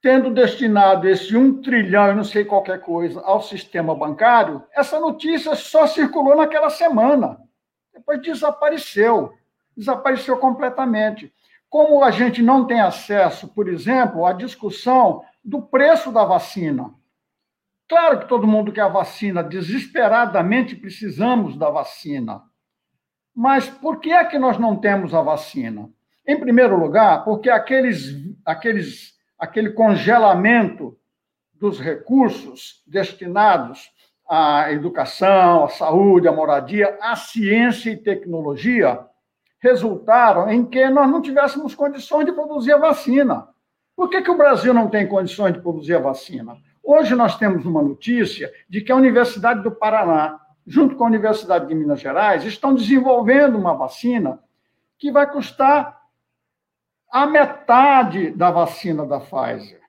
tendo 0.00 0.30
destinado 0.30 1.06
esse 1.06 1.36
um 1.36 1.60
trilhão 1.60 2.12
e 2.12 2.14
não 2.14 2.24
sei 2.24 2.44
qualquer 2.44 2.80
coisa 2.80 3.20
ao 3.20 3.42
sistema 3.42 3.94
bancário, 3.94 4.62
essa 4.74 4.98
notícia 4.98 5.54
só 5.54 5.86
circulou 5.86 6.36
naquela 6.36 6.70
semana. 6.70 7.38
Depois 7.92 8.22
desapareceu 8.22 9.34
desapareceu 9.78 10.36
completamente. 10.38 11.32
Como 11.70 12.02
a 12.02 12.10
gente 12.10 12.42
não 12.42 12.66
tem 12.66 12.80
acesso, 12.80 13.48
por 13.48 13.68
exemplo, 13.68 14.26
à 14.26 14.32
discussão 14.32 15.22
do 15.44 15.62
preço 15.62 16.10
da 16.10 16.24
vacina. 16.24 16.92
Claro 17.88 18.20
que 18.20 18.28
todo 18.28 18.46
mundo 18.46 18.72
quer 18.72 18.82
a 18.82 18.88
vacina, 18.88 19.42
desesperadamente 19.42 20.76
precisamos 20.76 21.56
da 21.56 21.70
vacina. 21.70 22.42
Mas 23.34 23.68
por 23.68 24.00
que 24.00 24.12
é 24.12 24.24
que 24.24 24.38
nós 24.38 24.58
não 24.58 24.76
temos 24.76 25.14
a 25.14 25.22
vacina? 25.22 25.88
Em 26.26 26.38
primeiro 26.38 26.76
lugar, 26.76 27.24
porque 27.24 27.48
aqueles, 27.48 28.14
aqueles, 28.44 29.14
aquele 29.38 29.70
congelamento 29.70 30.98
dos 31.54 31.80
recursos 31.80 32.82
destinados 32.86 33.90
à 34.28 34.70
educação, 34.72 35.64
à 35.64 35.68
saúde, 35.68 36.28
à 36.28 36.32
moradia, 36.32 36.98
à 37.00 37.16
ciência 37.16 37.90
e 37.90 37.96
tecnologia 37.96 39.07
resultaram 39.60 40.50
em 40.50 40.64
que 40.64 40.88
nós 40.88 41.10
não 41.10 41.20
tivéssemos 41.20 41.74
condições 41.74 42.24
de 42.24 42.32
produzir 42.32 42.72
a 42.72 42.78
vacina. 42.78 43.48
Por 43.96 44.08
que, 44.08 44.22
que 44.22 44.30
o 44.30 44.36
Brasil 44.36 44.72
não 44.72 44.88
tem 44.88 45.08
condições 45.08 45.52
de 45.52 45.60
produzir 45.60 45.96
a 45.96 46.00
vacina? 46.00 46.56
Hoje 46.82 47.14
nós 47.14 47.36
temos 47.36 47.66
uma 47.66 47.82
notícia 47.82 48.52
de 48.68 48.80
que 48.80 48.92
a 48.92 48.96
Universidade 48.96 49.62
do 49.62 49.70
Paraná, 49.70 50.40
junto 50.66 50.96
com 50.96 51.04
a 51.04 51.08
Universidade 51.08 51.66
de 51.66 51.74
Minas 51.74 52.00
Gerais, 52.00 52.44
estão 52.44 52.74
desenvolvendo 52.74 53.58
uma 53.58 53.74
vacina 53.74 54.40
que 54.96 55.10
vai 55.10 55.30
custar 55.30 55.98
a 57.10 57.26
metade 57.26 58.30
da 58.30 58.50
vacina 58.50 59.04
da 59.04 59.20
Pfizer. 59.20 59.80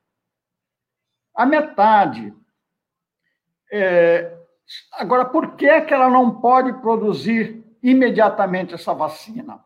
A 1.36 1.46
metade. 1.46 2.34
É... 3.72 4.38
Agora, 4.94 5.26
por 5.26 5.56
que, 5.56 5.82
que 5.82 5.94
ela 5.94 6.10
não 6.10 6.42
pode 6.42 6.74
produzir 6.82 7.64
imediatamente 7.82 8.74
essa 8.74 8.94
vacina? 8.94 9.60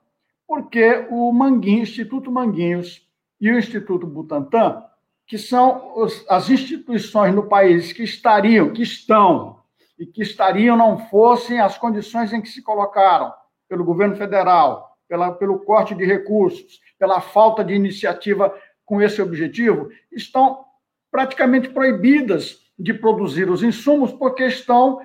Porque 0.47 1.07
o 1.09 1.32
Manguinho, 1.32 1.84
Instituto 1.84 2.32
Manguinhos 2.32 3.07
e 3.39 3.51
o 3.51 3.57
Instituto 3.57 4.05
Butantan, 4.05 4.84
que 5.26 5.38
são 5.38 5.93
os, 5.95 6.26
as 6.30 6.49
instituições 6.49 7.34
no 7.34 7.47
país 7.47 7.93
que 7.93 8.03
estariam, 8.03 8.72
que 8.72 8.84
estão 8.84 9.59
e 9.97 10.05
que 10.05 10.22
estariam 10.22 10.76
não 10.76 10.97
fossem 11.09 11.59
as 11.59 11.78
condições 11.78 12.34
em 12.34 12.41
que 12.41 12.49
se 12.49 12.61
colocaram 12.61 13.34
pelo 13.70 13.84
governo 13.84 14.16
federal, 14.16 14.97
pela, 15.07 15.32
pelo 15.32 15.59
corte 15.59 15.95
de 15.95 16.05
recursos, 16.05 16.80
pela 16.99 17.22
falta 17.22 17.64
de 17.64 17.74
iniciativa 17.74 18.53
com 18.86 19.01
esse 19.01 19.22
objetivo, 19.22 19.89
estão 20.11 20.66
praticamente 21.11 21.70
proibidas 21.70 22.59
de 22.78 22.93
produzir 22.93 23.49
os 23.49 23.64
insumos 23.64 24.11
porque 24.11 24.45
estão 24.45 24.99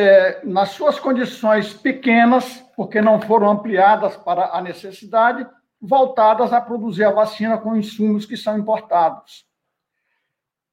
é, 0.00 0.40
nas 0.44 0.70
suas 0.70 0.98
condições 0.98 1.74
pequenas, 1.74 2.60
porque 2.74 3.02
não 3.02 3.20
foram 3.20 3.50
ampliadas 3.50 4.16
para 4.16 4.56
a 4.56 4.62
necessidade, 4.62 5.46
voltadas 5.80 6.54
a 6.54 6.60
produzir 6.60 7.04
a 7.04 7.10
vacina 7.10 7.58
com 7.58 7.76
insumos 7.76 8.24
que 8.24 8.36
são 8.36 8.58
importados. 8.58 9.46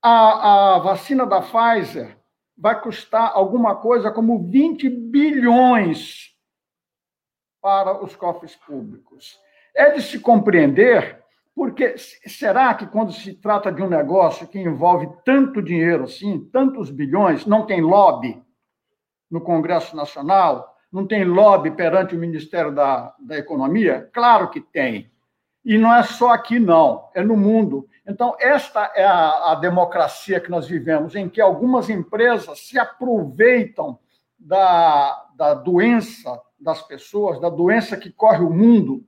A, 0.01 0.75
a 0.75 0.79
vacina 0.79 1.25
da 1.25 1.41
Pfizer 1.41 2.17
vai 2.57 2.79
custar 2.79 3.31
alguma 3.33 3.75
coisa 3.75 4.11
como 4.11 4.47
20 4.47 4.89
bilhões 4.89 6.33
para 7.61 8.01
os 8.01 8.15
cofres 8.15 8.55
públicos. 8.55 9.37
É 9.75 9.91
de 9.91 10.01
se 10.01 10.19
compreender, 10.19 11.21
porque 11.53 11.95
será 11.97 12.73
que 12.73 12.87
quando 12.87 13.11
se 13.11 13.33
trata 13.33 13.71
de 13.71 13.81
um 13.81 13.89
negócio 13.89 14.47
que 14.47 14.57
envolve 14.57 15.09
tanto 15.25 15.61
dinheiro 15.61 16.05
assim, 16.05 16.45
tantos 16.51 16.89
bilhões, 16.89 17.45
não 17.45 17.65
tem 17.65 17.81
lobby 17.81 18.46
no 19.29 19.41
Congresso 19.41 19.95
Nacional? 19.95 20.75
Não 20.91 21.05
tem 21.05 21.23
lobby 21.25 21.71
perante 21.71 22.15
o 22.15 22.19
Ministério 22.19 22.73
da, 22.73 23.13
da 23.19 23.37
Economia? 23.37 24.09
Claro 24.13 24.49
que 24.49 24.61
tem. 24.61 25.11
E 25.63 25.77
não 25.77 25.93
é 25.93 26.03
só 26.03 26.29
aqui, 26.29 26.59
não, 26.59 27.09
é 27.13 27.21
no 27.21 27.35
mundo. 27.35 27.87
Então, 28.07 28.35
esta 28.39 28.91
é 28.95 29.03
a, 29.03 29.51
a 29.51 29.55
democracia 29.55 30.39
que 30.39 30.49
nós 30.49 30.67
vivemos, 30.67 31.15
em 31.15 31.27
que 31.27 31.41
algumas 31.41 31.89
empresas 31.89 32.59
se 32.59 32.79
aproveitam 32.79 33.99
da, 34.39 35.25
da 35.35 35.53
doença 35.53 36.41
das 36.59 36.81
pessoas, 36.81 37.39
da 37.41 37.49
doença 37.49 37.97
que 37.97 38.09
corre 38.09 38.43
o 38.43 38.49
mundo, 38.49 39.05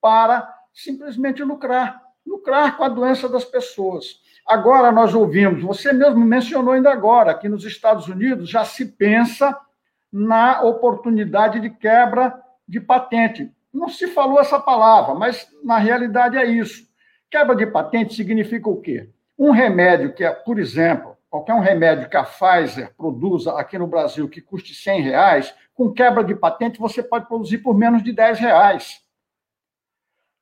para 0.00 0.52
simplesmente 0.72 1.42
lucrar 1.42 2.08
lucrar 2.28 2.76
com 2.76 2.84
a 2.84 2.88
doença 2.88 3.28
das 3.28 3.44
pessoas. 3.44 4.20
Agora 4.48 4.90
nós 4.90 5.14
ouvimos, 5.14 5.62
você 5.62 5.92
mesmo 5.92 6.20
mencionou 6.20 6.72
ainda 6.72 6.90
agora, 6.90 7.34
que 7.34 7.50
nos 7.50 7.66
Estados 7.66 8.08
Unidos 8.08 8.48
já 8.48 8.64
se 8.64 8.86
pensa 8.86 9.54
na 10.10 10.62
oportunidade 10.62 11.60
de 11.60 11.68
quebra 11.68 12.34
de 12.66 12.80
patente. 12.80 13.52
Não 13.70 13.90
se 13.90 14.06
falou 14.06 14.40
essa 14.40 14.58
palavra, 14.58 15.14
mas 15.14 15.46
na 15.62 15.76
realidade 15.76 16.38
é 16.38 16.46
isso. 16.46 16.88
Quebra 17.30 17.54
de 17.54 17.66
patente 17.66 18.14
significa 18.14 18.70
o 18.70 18.80
quê? 18.80 19.10
Um 19.38 19.50
remédio 19.50 20.14
que 20.14 20.24
é, 20.24 20.30
por 20.30 20.58
exemplo, 20.58 21.14
qualquer 21.28 21.52
um 21.52 21.60
remédio 21.60 22.08
que 22.08 22.16
a 22.16 22.24
Pfizer 22.24 22.94
produza 22.96 23.52
aqui 23.52 23.76
no 23.76 23.86
Brasil 23.86 24.30
que 24.30 24.40
custe 24.40 24.74
100 24.74 25.02
reais, 25.02 25.54
com 25.74 25.92
quebra 25.92 26.24
de 26.24 26.34
patente 26.34 26.80
você 26.80 27.02
pode 27.02 27.28
produzir 27.28 27.58
por 27.58 27.76
menos 27.76 28.02
de 28.02 28.12
10 28.12 28.38
reais. 28.38 29.02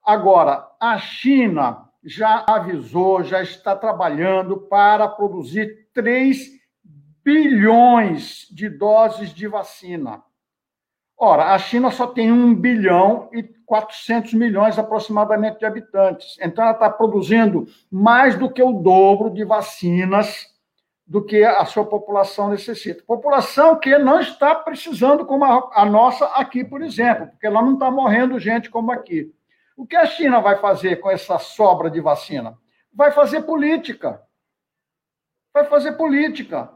Agora, 0.00 0.64
a 0.80 0.96
China 0.96 1.85
já 2.06 2.44
avisou, 2.46 3.24
já 3.24 3.42
está 3.42 3.74
trabalhando 3.74 4.58
para 4.58 5.08
produzir 5.08 5.88
3 5.92 6.38
bilhões 7.24 8.46
de 8.52 8.68
doses 8.68 9.34
de 9.34 9.48
vacina. 9.48 10.22
Ora, 11.18 11.52
a 11.52 11.58
China 11.58 11.90
só 11.90 12.06
tem 12.06 12.30
1 12.30 12.54
bilhão 12.54 13.28
e 13.32 13.42
400 13.42 14.34
milhões 14.34 14.78
aproximadamente 14.78 15.58
de 15.58 15.66
habitantes. 15.66 16.36
Então, 16.40 16.62
ela 16.62 16.74
está 16.74 16.88
produzindo 16.88 17.66
mais 17.90 18.38
do 18.38 18.48
que 18.48 18.62
o 18.62 18.74
dobro 18.74 19.28
de 19.28 19.44
vacinas 19.44 20.54
do 21.04 21.24
que 21.24 21.44
a 21.44 21.64
sua 21.64 21.84
população 21.84 22.50
necessita. 22.50 23.02
População 23.04 23.76
que 23.76 23.96
não 23.96 24.20
está 24.20 24.54
precisando 24.54 25.24
como 25.24 25.44
a, 25.44 25.84
nossa 25.84 26.26
aqui, 26.26 26.64
por 26.64 26.82
exemplo, 26.82 27.28
porque 27.28 27.46
ela 27.46 27.62
não 27.62 27.74
está 27.74 27.90
morrendo 27.90 28.38
gente 28.38 28.68
como 28.68 28.90
aqui. 28.90 29.32
O 29.76 29.86
que 29.86 29.96
a 29.96 30.06
China 30.06 30.40
vai 30.40 30.58
fazer 30.58 30.96
com 30.96 31.10
essa 31.10 31.38
sobra 31.38 31.90
de 31.90 32.00
vacina? 32.00 32.56
Vai 32.92 33.12
fazer 33.12 33.42
política. 33.42 34.22
Vai 35.52 35.64
fazer 35.66 35.92
política 35.92 36.70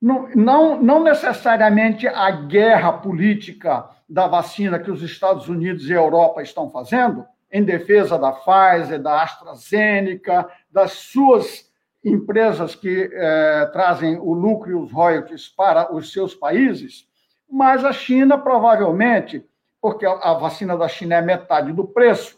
não, 0.00 0.28
não, 0.34 0.82
não 0.82 1.02
necessariamente 1.02 2.06
a 2.06 2.30
guerra 2.30 2.92
política 2.92 3.88
da 4.08 4.26
vacina 4.26 4.78
que 4.78 4.90
os 4.90 5.02
Estados 5.02 5.48
Unidos 5.48 5.88
e 5.88 5.92
a 5.92 5.96
Europa 5.96 6.42
estão 6.42 6.70
fazendo, 6.70 7.26
em 7.50 7.64
defesa 7.64 8.18
da 8.18 8.32
Pfizer, 8.32 9.00
da 9.00 9.22
AstraZeneca, 9.22 10.48
das 10.70 10.92
suas 10.92 11.70
empresas 12.04 12.74
que 12.74 13.10
eh, 13.12 13.70
trazem 13.72 14.18
o 14.18 14.32
lucro 14.32 14.70
e 14.70 14.74
os 14.74 14.92
royalties 14.92 15.48
para 15.48 15.92
os 15.92 16.12
seus 16.12 16.34
países, 16.34 17.08
mas 17.50 17.84
a 17.84 17.92
China 17.92 18.38
provavelmente, 18.38 19.44
porque 19.80 20.06
a 20.06 20.34
vacina 20.34 20.76
da 20.76 20.88
China 20.88 21.16
é 21.16 21.20
metade 21.20 21.72
do 21.72 21.84
preço 21.84 22.35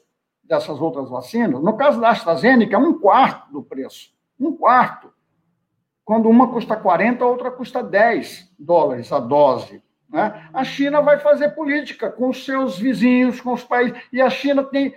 dessas 0.49 0.80
outras 0.80 1.09
vacinas, 1.11 1.62
no 1.62 1.76
caso 1.76 2.01
da 2.01 2.11
AstraZeneca 2.11 2.74
é 2.74 2.78
um 2.78 2.99
quarto 2.99 3.53
do 3.53 3.62
preço, 3.62 4.11
um 4.40 4.57
quarto 4.57 5.12
quando 6.09 6.26
uma 6.26 6.49
custa 6.49 6.74
40, 6.74 7.22
a 7.22 7.28
outra 7.28 7.51
custa 7.51 7.82
10 7.82 8.51
dólares 8.59 9.12
a 9.12 9.20
dose. 9.20 9.82
Né? 10.09 10.49
A 10.55 10.64
China 10.64 11.03
vai 11.03 11.18
fazer 11.18 11.51
política 11.51 12.11
com 12.11 12.30
os 12.30 12.46
seus 12.46 12.78
vizinhos, 12.78 13.42
com 13.42 13.53
os 13.53 13.62
países. 13.62 14.01
E 14.11 14.18
a 14.18 14.30
China 14.30 14.64
tem. 14.64 14.94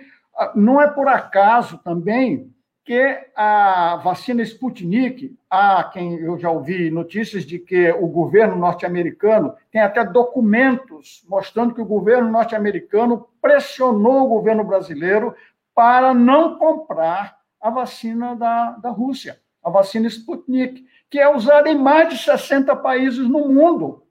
Não 0.54 0.80
é 0.80 0.88
por 0.88 1.06
acaso 1.08 1.76
também 1.84 2.50
que 2.82 3.20
a 3.36 4.00
vacina 4.02 4.40
Sputnik, 4.42 5.36
há 5.52 5.84
quem 5.84 6.14
eu 6.14 6.38
já 6.38 6.50
ouvi 6.50 6.90
notícias 6.90 7.44
de 7.44 7.58
que 7.58 7.90
o 7.92 8.06
governo 8.06 8.56
norte-americano 8.56 9.54
tem 9.70 9.82
até 9.82 10.02
documentos 10.02 11.22
mostrando 11.28 11.74
que 11.74 11.80
o 11.82 11.84
governo 11.84 12.30
norte-americano 12.30 13.28
pressionou 13.38 14.24
o 14.24 14.28
governo 14.28 14.64
brasileiro 14.64 15.34
para 15.74 16.14
não 16.14 16.56
comprar 16.56 17.36
a 17.60 17.68
vacina 17.68 18.34
da, 18.34 18.70
da 18.70 18.88
Rússia, 18.88 19.38
a 19.62 19.68
vacina 19.68 20.08
Sputnik 20.08 20.86
que 21.10 21.18
é 21.18 21.28
usada 21.28 21.68
em 21.68 21.76
mais 21.76 22.08
de 22.08 22.16
60 22.16 22.74
países 22.76 23.28
no 23.28 23.46
mundo. 23.46 24.02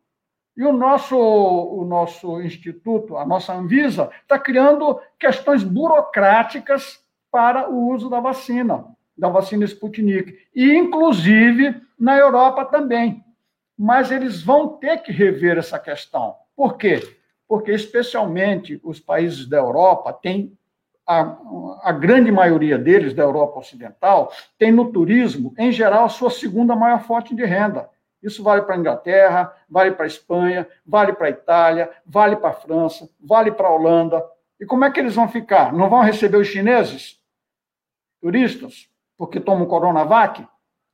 E 0.56 0.64
o 0.64 0.72
nosso, 0.72 1.18
o 1.18 1.84
nosso 1.84 2.40
instituto, 2.40 3.18
a 3.18 3.26
nossa 3.26 3.52
Anvisa, 3.52 4.12
está 4.22 4.38
criando 4.38 5.02
questões 5.18 5.64
burocráticas 5.64 7.04
para 7.32 7.68
o 7.68 7.90
uso 7.90 8.12
da 8.12 8.20
vacina, 8.20 8.86
da 9.22 9.30
vacina 9.30 9.66
Sputnik. 9.66 10.36
E, 10.56 10.74
inclusive, 10.74 11.80
na 11.98 12.18
Europa 12.18 12.66
também. 12.66 13.24
Mas 13.78 14.10
eles 14.10 14.42
vão 14.42 14.70
ter 14.70 14.98
que 15.04 15.12
rever 15.12 15.60
essa 15.60 15.78
questão. 15.78 16.36
Por 16.56 16.76
quê? 16.76 17.00
Porque, 17.48 17.72
especialmente, 17.72 18.82
os 18.84 19.00
países 19.00 19.48
da 19.48 19.58
Europa 19.58 20.12
têm 20.12 20.58
a, 21.06 21.38
a, 21.84 21.92
grande 21.92 22.32
maioria 22.32 22.80
deles 22.80 23.14
da 23.14 23.22
Europa 23.22 23.60
Ocidental 23.60 24.32
tem 24.58 24.72
no 24.72 24.92
turismo, 24.92 25.54
em 25.58 25.72
geral, 25.72 26.06
a 26.06 26.10
sua 26.10 26.32
segunda 26.32 26.76
maior 26.76 27.02
fonte 27.04 27.36
de 27.36 27.46
renda. 27.46 27.90
Isso 28.24 28.42
vale 28.42 28.64
para 28.64 28.76
a 28.76 28.78
Inglaterra, 28.78 29.54
vale 29.70 29.92
para 29.92 30.06
a 30.06 30.08
Espanha, 30.08 30.68
vale 30.86 31.14
para 31.14 31.28
a 31.28 31.32
Itália, 31.32 31.92
vale 32.06 32.38
para 32.38 32.50
a 32.50 32.54
França, 32.54 33.08
vale 33.20 33.52
para 33.52 33.68
a 33.68 33.74
Holanda. 33.74 34.24
E 34.60 34.66
como 34.66 34.86
é 34.86 34.92
que 34.92 35.00
eles 35.00 35.14
vão 35.14 35.28
ficar? 35.28 35.74
Não 35.74 35.90
vão 35.90 36.02
receber 36.02 36.38
os 36.38 36.48
chineses, 36.48 37.20
turistas, 38.22 38.91
porque 39.22 39.40
tomam 39.40 39.68
Coronavac? 39.68 40.44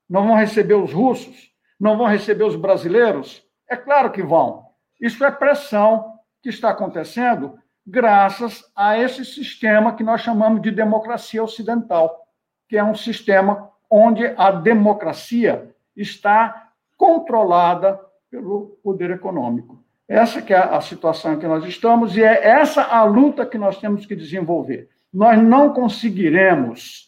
Não 0.10 0.28
vão 0.28 0.36
receber 0.36 0.74
os 0.74 0.92
russos? 0.92 1.50
Não 1.80 1.98
vão 1.98 2.08
receber 2.08 2.44
os 2.44 2.58
brasileiros? 2.58 3.42
É 3.70 3.78
claro 3.78 4.12
que 4.12 4.22
vão. 4.22 4.66
Isso 5.00 5.24
é 5.24 5.32
pressão 5.32 6.16
que 6.44 6.50
está 6.50 6.72
acontecendo 6.72 7.58
graças 7.86 8.70
a 8.76 9.00
esse 9.00 9.24
sistema 9.24 9.96
que 9.96 10.04
nós 10.04 10.20
chamamos 10.20 10.62
de 10.62 10.72
democracia 10.72 11.42
ocidental, 11.42 12.28
que 12.68 12.76
é 12.76 12.84
um 12.84 12.94
sistema 12.94 13.72
onde 13.90 14.26
a 14.36 14.52
democracia 14.52 15.74
está 15.96 16.68
controlada 16.98 17.98
pelo 18.30 18.78
poder 18.84 19.12
econômico. 19.12 19.82
Essa 20.06 20.42
que 20.42 20.54
é 20.54 20.58
a 20.58 20.82
situação 20.82 21.36
em 21.36 21.40
que 21.40 21.48
nós 21.48 21.64
estamos 21.64 22.18
e 22.18 22.24
é 22.24 22.46
essa 22.46 22.84
a 22.84 23.06
luta 23.06 23.46
que 23.46 23.58
nós 23.58 23.80
temos 23.80 24.06
que 24.06 24.18
desenvolver. 24.18 24.90
Nós 25.14 25.42
não 25.42 25.74
conseguiremos 25.74 27.07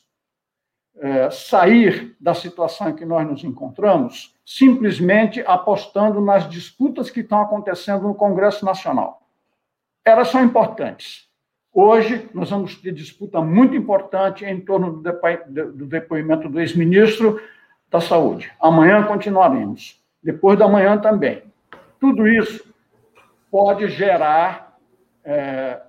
é, 0.99 1.29
sair 1.29 2.15
da 2.19 2.33
situação 2.33 2.89
em 2.89 2.95
que 2.95 3.05
nós 3.05 3.27
nos 3.27 3.43
encontramos 3.43 4.35
simplesmente 4.45 5.41
apostando 5.45 6.19
nas 6.19 6.49
disputas 6.49 7.09
que 7.09 7.21
estão 7.21 7.41
acontecendo 7.41 8.07
no 8.07 8.15
Congresso 8.15 8.65
Nacional 8.65 9.19
elas 10.09 10.29
são 10.29 10.43
importantes. 10.43 11.27
Hoje, 11.71 12.29
nós 12.33 12.49
vamos 12.49 12.75
ter 12.75 12.91
disputa 12.91 13.41
muito 13.41 13.75
importante 13.75 14.43
em 14.43 14.59
torno 14.59 15.01
do 15.01 15.85
depoimento 15.85 16.49
do 16.49 16.59
ex-ministro 16.59 17.39
da 17.89 18.01
Saúde. 18.01 18.51
Amanhã 18.59 19.03
continuaremos. 19.03 20.01
Depois 20.21 20.57
da 20.57 20.67
manhã 20.67 20.97
também. 20.97 21.43
Tudo 21.99 22.27
isso 22.27 22.73
pode 23.51 23.87
gerar 23.87 24.77
é, 25.23 25.79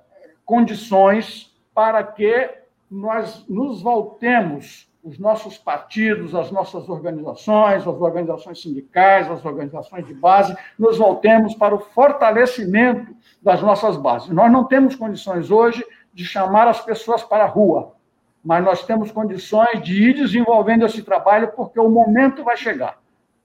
condições 0.45 1.53
para 1.74 2.03
que 2.05 2.51
nós 2.91 3.47
nos 3.49 3.82
voltemos 3.82 4.90
os 5.02 5.18
nossos 5.18 5.56
partidos, 5.56 6.35
as 6.35 6.51
nossas 6.51 6.89
organizações, 6.89 7.86
as 7.86 8.01
organizações 8.01 8.60
sindicais, 8.60 9.31
as 9.31 9.44
organizações 9.44 10.06
de 10.06 10.12
base, 10.12 10.55
nos 10.78 10.98
voltemos 10.98 11.55
para 11.55 11.74
o 11.74 11.78
fortalecimento 11.78 13.14
das 13.43 13.62
nossas 13.62 13.97
bases. 13.97 14.28
Nós 14.28 14.52
não 14.52 14.64
temos 14.64 14.94
condições 14.94 15.51
hoje 15.51 15.85
de 16.12 16.24
chamar 16.24 16.68
as 16.68 16.81
pessoas 16.81 17.22
para 17.22 17.44
a 17.44 17.48
rua, 17.48 17.94
mas 18.44 18.62
nós 18.62 18.85
temos 18.85 19.10
condições 19.10 19.82
de 19.82 20.10
ir 20.10 20.14
desenvolvendo 20.14 20.85
esse 20.85 21.02
trabalho, 21.02 21.52
porque 21.56 21.81
o 21.81 21.89
momento 21.89 22.44
vai 22.44 22.56
chegar. 22.56 22.98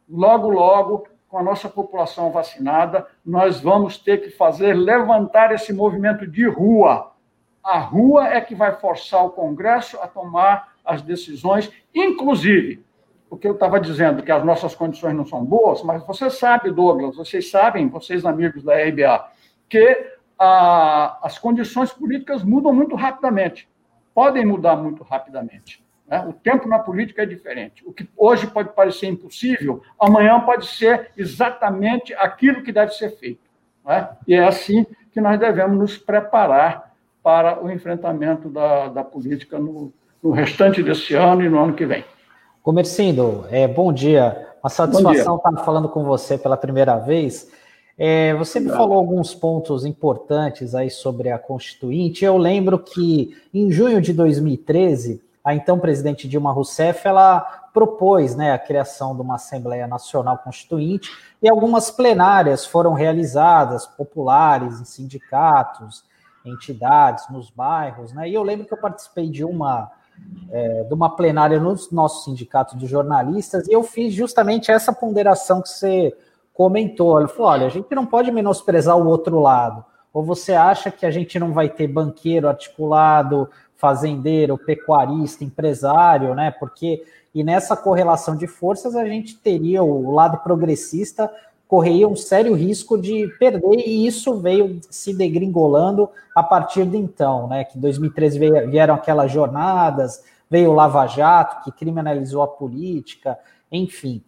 Logo, 0.10 0.50
logo, 0.50 1.08
com 1.28 1.38
a 1.38 1.44
nossa 1.44 1.70
população 1.70 2.32
vacinada, 2.32 3.08
nós 3.26 3.62
vamos 3.62 3.98
ter 3.98 4.22
que 4.22 4.30
fazer 4.30 4.74
levantar 4.74 5.54
esse 5.54 5.74
movimento 5.74 6.28
de 6.28 6.48
rua 6.48 7.15
A 7.66 7.80
rua 7.80 8.28
é 8.28 8.40
que 8.40 8.54
vai 8.54 8.76
forçar 8.76 9.26
o 9.26 9.32
Congresso 9.32 9.98
a 10.00 10.08
tomar 10.08 10.76
as 10.86 11.02
decisões, 11.02 11.72
inclusive, 11.96 12.86
porque 13.28 13.48
eu 13.48 13.54
estava 13.54 13.80
dizendo 13.80 14.22
que 14.22 14.32
as 14.32 14.46
nossas 14.46 14.76
condições 14.76 15.16
não 15.16 15.26
são 15.26 15.44
boas, 15.44 15.82
mas 15.82 16.06
você 16.06 16.30
sabe, 16.30 16.70
Douglas, 16.70 17.16
vocês 17.16 17.50
sabem, 17.50 17.90
vocês 17.90 18.24
amigos 18.24 18.64
da 18.64 18.76
RBA, 18.76 19.26
que 19.68 20.12
a, 20.38 21.18
as 21.26 21.40
condições 21.40 21.92
políticas 21.92 22.44
mudam 22.44 22.72
muito 22.72 22.96
rapidamente, 22.96 23.68
podem 24.14 24.46
mudar 24.46 24.76
muito 24.76 25.04
rapidamente. 25.04 25.84
Né? 26.08 26.24
O 26.28 26.34
tempo 26.34 26.68
na 26.68 26.78
política 26.78 27.24
é 27.24 27.26
diferente. 27.26 27.84
O 27.84 27.92
que 27.92 28.08
hoje 28.16 28.46
pode 28.46 28.74
parecer 28.74 29.08
impossível, 29.08 29.82
amanhã 30.00 30.40
pode 30.40 30.68
ser 30.68 31.10
exatamente 31.18 32.14
aquilo 32.14 32.62
que 32.62 32.72
deve 32.72 32.92
ser 32.92 33.10
feito. 33.18 33.50
Né? 33.84 34.08
E 34.28 34.36
é 34.36 34.44
assim 34.44 34.86
que 35.12 35.20
nós 35.20 35.40
devemos 35.40 35.80
nos 35.80 35.98
preparar 35.98 36.95
para 37.26 37.66
o 37.66 37.72
enfrentamento 37.72 38.50
da, 38.50 38.88
da 38.88 39.04
política 39.04 39.58
no, 39.58 39.92
no 40.22 40.30
restante 40.30 40.84
desse 40.84 41.16
ano 41.16 41.42
e 41.42 41.50
no 41.50 41.58
ano 41.58 41.74
que 41.74 41.84
vem. 41.84 42.06
Comercindo, 42.62 43.46
é, 43.50 43.68
bom 43.68 43.92
dia. 43.92 44.48
Uma 44.64 44.70
satisfação 44.70 45.38
estar 45.38 45.64
falando 45.64 45.90
com 45.90 46.04
você 46.04 46.38
pela 46.38 46.56
primeira 46.56 47.00
vez. 47.00 47.52
É, 47.98 48.36
você 48.36 48.60
me 48.60 48.70
falou 48.70 49.00
alguns 49.00 49.34
pontos 49.34 49.86
importantes 49.86 50.76
aí 50.76 50.92
sobre 50.92 51.32
a 51.32 51.40
Constituinte. 51.40 52.24
Eu 52.24 52.38
lembro 52.38 52.78
que 52.78 53.36
em 53.52 53.72
junho 53.72 54.00
de 54.00 54.14
2013, 54.14 55.20
a 55.44 55.56
então 55.56 55.80
presidente 55.80 56.28
Dilma 56.28 56.52
Rousseff, 56.52 57.08
ela 57.08 57.40
propôs 57.74 58.36
né, 58.36 58.52
a 58.52 58.60
criação 58.60 59.16
de 59.16 59.22
uma 59.24 59.36
Assembleia 59.36 59.88
Nacional 59.88 60.38
Constituinte 60.38 61.10
e 61.42 61.50
algumas 61.50 61.90
plenárias 61.90 62.68
foram 62.68 62.94
realizadas, 62.94 63.88
populares, 63.88 64.80
em 64.80 64.86
sindicatos, 64.86 66.04
entidades, 66.46 67.30
nos 67.30 67.50
bairros. 67.50 68.14
Né? 68.14 68.30
E 68.30 68.34
eu 68.34 68.44
lembro 68.44 68.66
que 68.66 68.74
eu 68.74 68.78
participei 68.78 69.30
de 69.30 69.44
uma, 69.44 69.92
é, 70.52 70.84
de 70.84 70.94
uma 70.94 71.16
plenária 71.16 71.60
no 71.60 71.76
nosso 71.92 72.24
sindicato 72.24 72.78
de 72.78 72.86
jornalistas 72.88 73.68
e 73.68 73.74
eu 73.74 73.84
fiz 73.84 74.14
justamente 74.14 74.72
essa 74.72 74.94
ponderação 74.94 75.62
que 75.62 75.70
você 75.70 76.16
comentou. 76.54 77.20
Ele 77.20 77.28
falou: 77.28 77.52
olha, 77.52 77.68
a 77.68 77.70
gente 77.70 77.94
não 77.94 78.06
pode 78.06 78.32
menosprezar 78.32 78.98
o 78.98 79.08
outro 79.08 79.40
lado. 79.40 79.84
Ou 80.14 80.24
você 80.24 80.54
acha 80.54 80.90
que 80.90 81.06
a 81.06 81.12
gente 81.12 81.38
não 81.38 81.52
vai 81.52 81.68
ter 81.68 81.88
banqueiro 81.88 82.48
articulado, 82.48 83.50
fazendeiro, 83.76 84.58
pecuarista, 84.58 85.44
empresário, 85.44 86.34
né? 86.34 86.52
Porque 86.52 87.04
e 87.36 87.44
nessa 87.44 87.76
correlação 87.76 88.38
de 88.38 88.48
forças 88.48 88.96
a 88.96 89.04
gente 89.04 89.36
teria 89.36 89.84
o 89.84 90.12
lado 90.12 90.38
progressista 90.38 91.30
correria 91.68 92.08
um 92.08 92.16
sério 92.16 92.54
risco 92.54 92.98
de 92.98 93.28
perder 93.40 93.80
e 93.86 94.06
isso 94.06 94.40
veio 94.40 94.80
se 94.90 95.14
degringolando 95.14 96.10
a 96.36 96.44
partir 96.44 96.86
de 96.86 96.98
então, 96.98 97.48
né? 97.48 97.64
Que 97.64 97.78
em 97.78 97.82
2013 97.82 98.40
vieram 98.68 98.96
aquelas 98.96 99.32
jornadas, 99.32 100.24
veio 100.50 100.72
o 100.72 100.74
Lava 100.74 101.08
Jato 101.08 101.64
que 101.64 101.72
criminalizou 101.72 102.44
a 102.44 102.48
política, 102.48 103.38
enfim. 103.72 104.22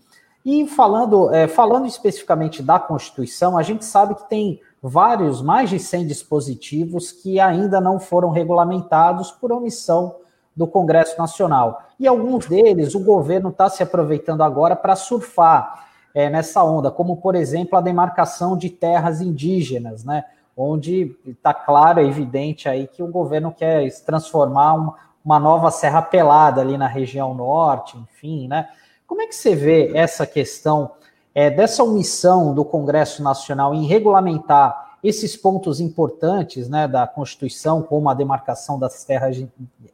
E 0.43 0.65
falando, 0.67 1.33
é, 1.33 1.47
falando 1.47 1.87
especificamente 1.87 2.63
da 2.63 2.79
Constituição, 2.79 3.57
a 3.57 3.63
gente 3.63 3.83
sabe 3.83 4.15
que 4.15 4.29
tem 4.29 4.61
vários, 4.81 5.41
mais 5.41 5.69
de 5.69 5.79
100 5.79 6.07
dispositivos 6.07 7.11
que 7.11 7.39
ainda 7.39 7.81
não 7.81 7.99
foram 7.99 8.29
regulamentados 8.29 9.31
por 9.31 9.51
omissão 9.51 10.15
do 10.55 10.65
Congresso 10.65 11.17
Nacional. 11.17 11.83
E 11.99 12.07
alguns 12.07 12.47
deles 12.47 12.95
o 12.95 12.99
governo 13.03 13.49
está 13.49 13.69
se 13.69 13.83
aproveitando 13.83 14.41
agora 14.41 14.75
para 14.75 14.95
surfar 14.95 15.86
é, 16.13 16.29
nessa 16.29 16.63
onda, 16.63 16.89
como, 16.89 17.17
por 17.17 17.35
exemplo, 17.35 17.77
a 17.77 17.81
demarcação 17.81 18.57
de 18.57 18.69
terras 18.69 19.21
indígenas, 19.21 20.03
né? 20.03 20.23
onde 20.57 21.15
está 21.25 21.53
claro, 21.53 21.99
é 21.99 22.03
evidente 22.03 22.67
aí 22.67 22.87
que 22.87 23.03
o 23.03 23.07
governo 23.07 23.53
quer 23.55 23.87
transformar 24.03 24.73
uma, 24.73 24.95
uma 25.23 25.39
nova 25.39 25.69
Serra 25.69 26.01
Pelada 26.01 26.61
ali 26.61 26.77
na 26.77 26.87
região 26.87 27.35
norte, 27.35 27.95
enfim, 27.95 28.47
né? 28.47 28.67
Como 29.05 29.21
é 29.21 29.27
que 29.27 29.35
você 29.35 29.55
vê 29.55 29.95
essa 29.95 30.25
questão 30.25 30.91
é, 31.33 31.49
dessa 31.49 31.83
omissão 31.83 32.53
do 32.53 32.65
Congresso 32.65 33.21
Nacional 33.21 33.73
em 33.73 33.85
regulamentar 33.85 34.97
esses 35.03 35.37
pontos 35.37 35.79
importantes 35.79 36.67
né, 36.67 36.87
da 36.87 37.05
Constituição, 37.05 37.83
como 37.83 38.09
a 38.09 38.13
demarcação 38.13 38.79
das 38.79 39.03
terras, 39.05 39.41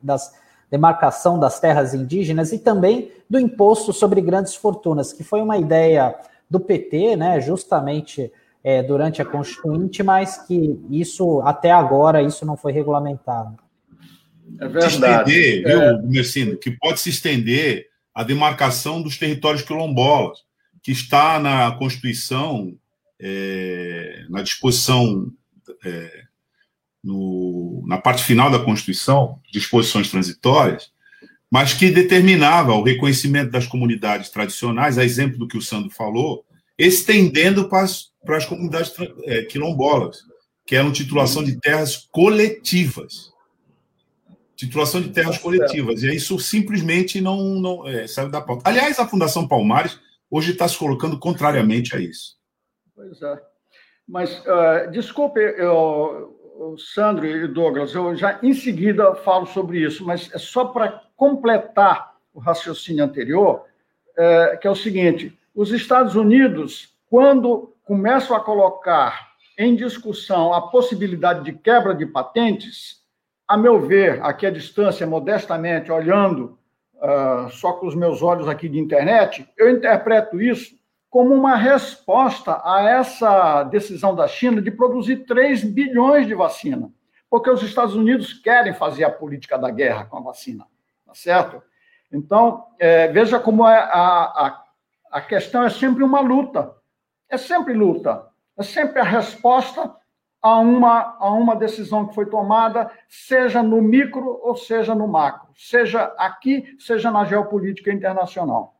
das, 0.01 0.33
demarcação 0.73 1.39
das 1.39 1.59
terras 1.59 1.93
indígenas 1.93 2.51
e 2.51 2.57
também 2.57 3.11
do 3.29 3.39
imposto 3.39 3.93
sobre 3.93 4.19
grandes 4.21 4.55
fortunas, 4.55 5.13
que 5.13 5.23
foi 5.23 5.39
uma 5.39 5.55
ideia 5.55 6.15
do 6.49 6.59
PT, 6.59 7.15
né, 7.15 7.39
justamente 7.39 8.31
é, 8.63 8.81
durante 8.81 9.21
a 9.21 9.25
Constituinte, 9.25 10.01
mas 10.01 10.47
que 10.47 10.83
isso 10.89 11.41
até 11.41 11.69
agora 11.69 12.23
isso 12.23 12.43
não 12.43 12.57
foi 12.57 12.71
regulamentado. 12.71 13.55
É 14.59 14.67
verdade. 14.67 15.31
Se 15.31 15.39
estender, 15.39 15.67
é... 15.67 15.97
viu, 15.97 16.09
Mercino, 16.09 16.57
que 16.57 16.71
pode 16.71 16.99
se 16.99 17.09
estender 17.09 17.85
a 18.11 18.23
demarcação 18.23 18.99
dos 18.99 19.15
territórios 19.15 19.61
quilombolas, 19.61 20.39
que 20.81 20.91
está 20.91 21.39
na 21.39 21.71
Constituição, 21.73 22.73
é, 23.21 24.25
na 24.27 24.41
disposição, 24.41 25.31
é, 25.85 26.22
no, 27.03 27.83
na 27.85 27.97
parte 27.97 28.23
final 28.23 28.49
da 28.49 28.59
Constituição, 28.59 29.39
disposições 29.51 30.09
transitórias, 30.09 30.91
mas 31.51 31.73
que 31.73 31.91
determinava 31.91 32.73
o 32.73 32.83
reconhecimento 32.83 33.51
das 33.51 33.67
comunidades 33.67 34.29
tradicionais, 34.29 34.97
a 34.97 35.03
exemplo 35.03 35.37
do 35.37 35.47
que 35.47 35.57
o 35.57 35.61
Sandro 35.61 35.89
falou, 35.89 36.45
estendendo 36.77 37.69
para 37.69 37.83
as, 37.83 38.11
para 38.25 38.37
as 38.37 38.45
comunidades 38.45 38.93
é, 39.25 39.43
quilombolas, 39.43 40.19
que 40.65 40.75
eram 40.75 40.91
titulação 40.91 41.43
de 41.43 41.59
terras 41.59 42.07
coletivas 42.11 43.33
titulação 44.55 45.01
de 45.01 45.09
terras 45.09 45.37
coletivas. 45.37 46.03
E 46.03 46.15
isso 46.15 46.39
simplesmente 46.39 47.19
não, 47.19 47.55
não 47.55 47.87
é, 47.87 48.07
saiu 48.07 48.29
da 48.29 48.41
pauta. 48.41 48.69
Aliás, 48.69 48.99
a 48.99 49.07
Fundação 49.07 49.47
Palmares 49.47 49.99
hoje 50.29 50.51
está 50.51 50.67
se 50.67 50.77
colocando 50.77 51.19
contrariamente 51.19 51.95
a 51.95 51.99
isso. 51.99 52.37
Pois 52.95 53.21
é. 53.21 53.41
Mas, 54.07 54.31
uh, 54.39 54.91
desculpe, 54.91 55.39
eu, 55.39 56.32
Sandro 56.77 57.25
e 57.25 57.47
Douglas, 57.47 57.93
eu 57.93 58.15
já 58.15 58.39
em 58.41 58.53
seguida 58.53 59.15
falo 59.15 59.45
sobre 59.45 59.79
isso, 59.79 60.05
mas 60.05 60.29
é 60.33 60.37
só 60.37 60.65
para 60.65 61.03
completar 61.15 62.15
o 62.33 62.39
raciocínio 62.39 63.03
anterior, 63.03 63.65
é, 64.17 64.57
que 64.57 64.67
é 64.67 64.69
o 64.69 64.75
seguinte: 64.75 65.37
os 65.55 65.71
Estados 65.71 66.15
Unidos, 66.15 66.93
quando 67.09 67.73
começam 67.83 68.35
a 68.35 68.39
colocar 68.39 69.33
em 69.57 69.75
discussão 69.75 70.53
a 70.53 70.61
possibilidade 70.69 71.43
de 71.43 71.53
quebra 71.53 71.93
de 71.93 72.05
patentes, 72.05 73.03
a 73.47 73.57
meu 73.57 73.79
ver, 73.79 74.23
aqui 74.23 74.45
à 74.45 74.49
distância, 74.49 75.05
modestamente, 75.05 75.91
olhando 75.91 76.57
uh, 76.95 77.49
só 77.51 77.73
com 77.73 77.85
os 77.85 77.93
meus 77.93 78.21
olhos 78.21 78.47
aqui 78.47 78.67
de 78.67 78.79
internet, 78.79 79.47
eu 79.57 79.69
interpreto 79.69 80.41
isso 80.41 80.75
como 81.13 81.35
uma 81.35 81.55
resposta 81.55 82.59
a 82.65 82.89
essa 82.89 83.61
decisão 83.65 84.15
da 84.15 84.27
China 84.27 84.59
de 84.59 84.71
produzir 84.71 85.27
3 85.27 85.63
bilhões 85.63 86.25
de 86.25 86.33
vacina, 86.33 86.91
porque 87.29 87.51
os 87.51 87.61
Estados 87.61 87.95
Unidos 87.95 88.33
querem 88.33 88.73
fazer 88.73 89.03
a 89.03 89.11
política 89.11 89.55
da 89.55 89.69
guerra 89.69 90.05
com 90.05 90.17
a 90.17 90.21
vacina, 90.21 90.65
tá 91.05 91.13
certo? 91.13 91.61
Então, 92.11 92.65
é, 92.79 93.09
veja 93.09 93.39
como 93.39 93.67
é 93.67 93.77
a, 93.77 93.91
a, 93.91 94.63
a 95.11 95.21
questão 95.21 95.61
é 95.61 95.69
sempre 95.69 96.03
uma 96.03 96.19
luta, 96.19 96.73
é 97.29 97.37
sempre 97.37 97.75
luta, 97.75 98.25
é 98.57 98.63
sempre 98.63 98.99
a 98.99 99.03
resposta 99.03 99.95
a 100.41 100.57
uma, 100.57 101.15
a 101.19 101.31
uma 101.31 101.55
decisão 101.55 102.07
que 102.07 102.15
foi 102.15 102.25
tomada, 102.25 102.91
seja 103.07 103.61
no 103.61 103.83
micro 103.83 104.39
ou 104.41 104.55
seja 104.55 104.95
no 104.95 105.07
macro, 105.07 105.49
seja 105.55 106.05
aqui, 106.17 106.75
seja 106.79 107.11
na 107.11 107.23
geopolítica 107.23 107.93
internacional. 107.93 108.79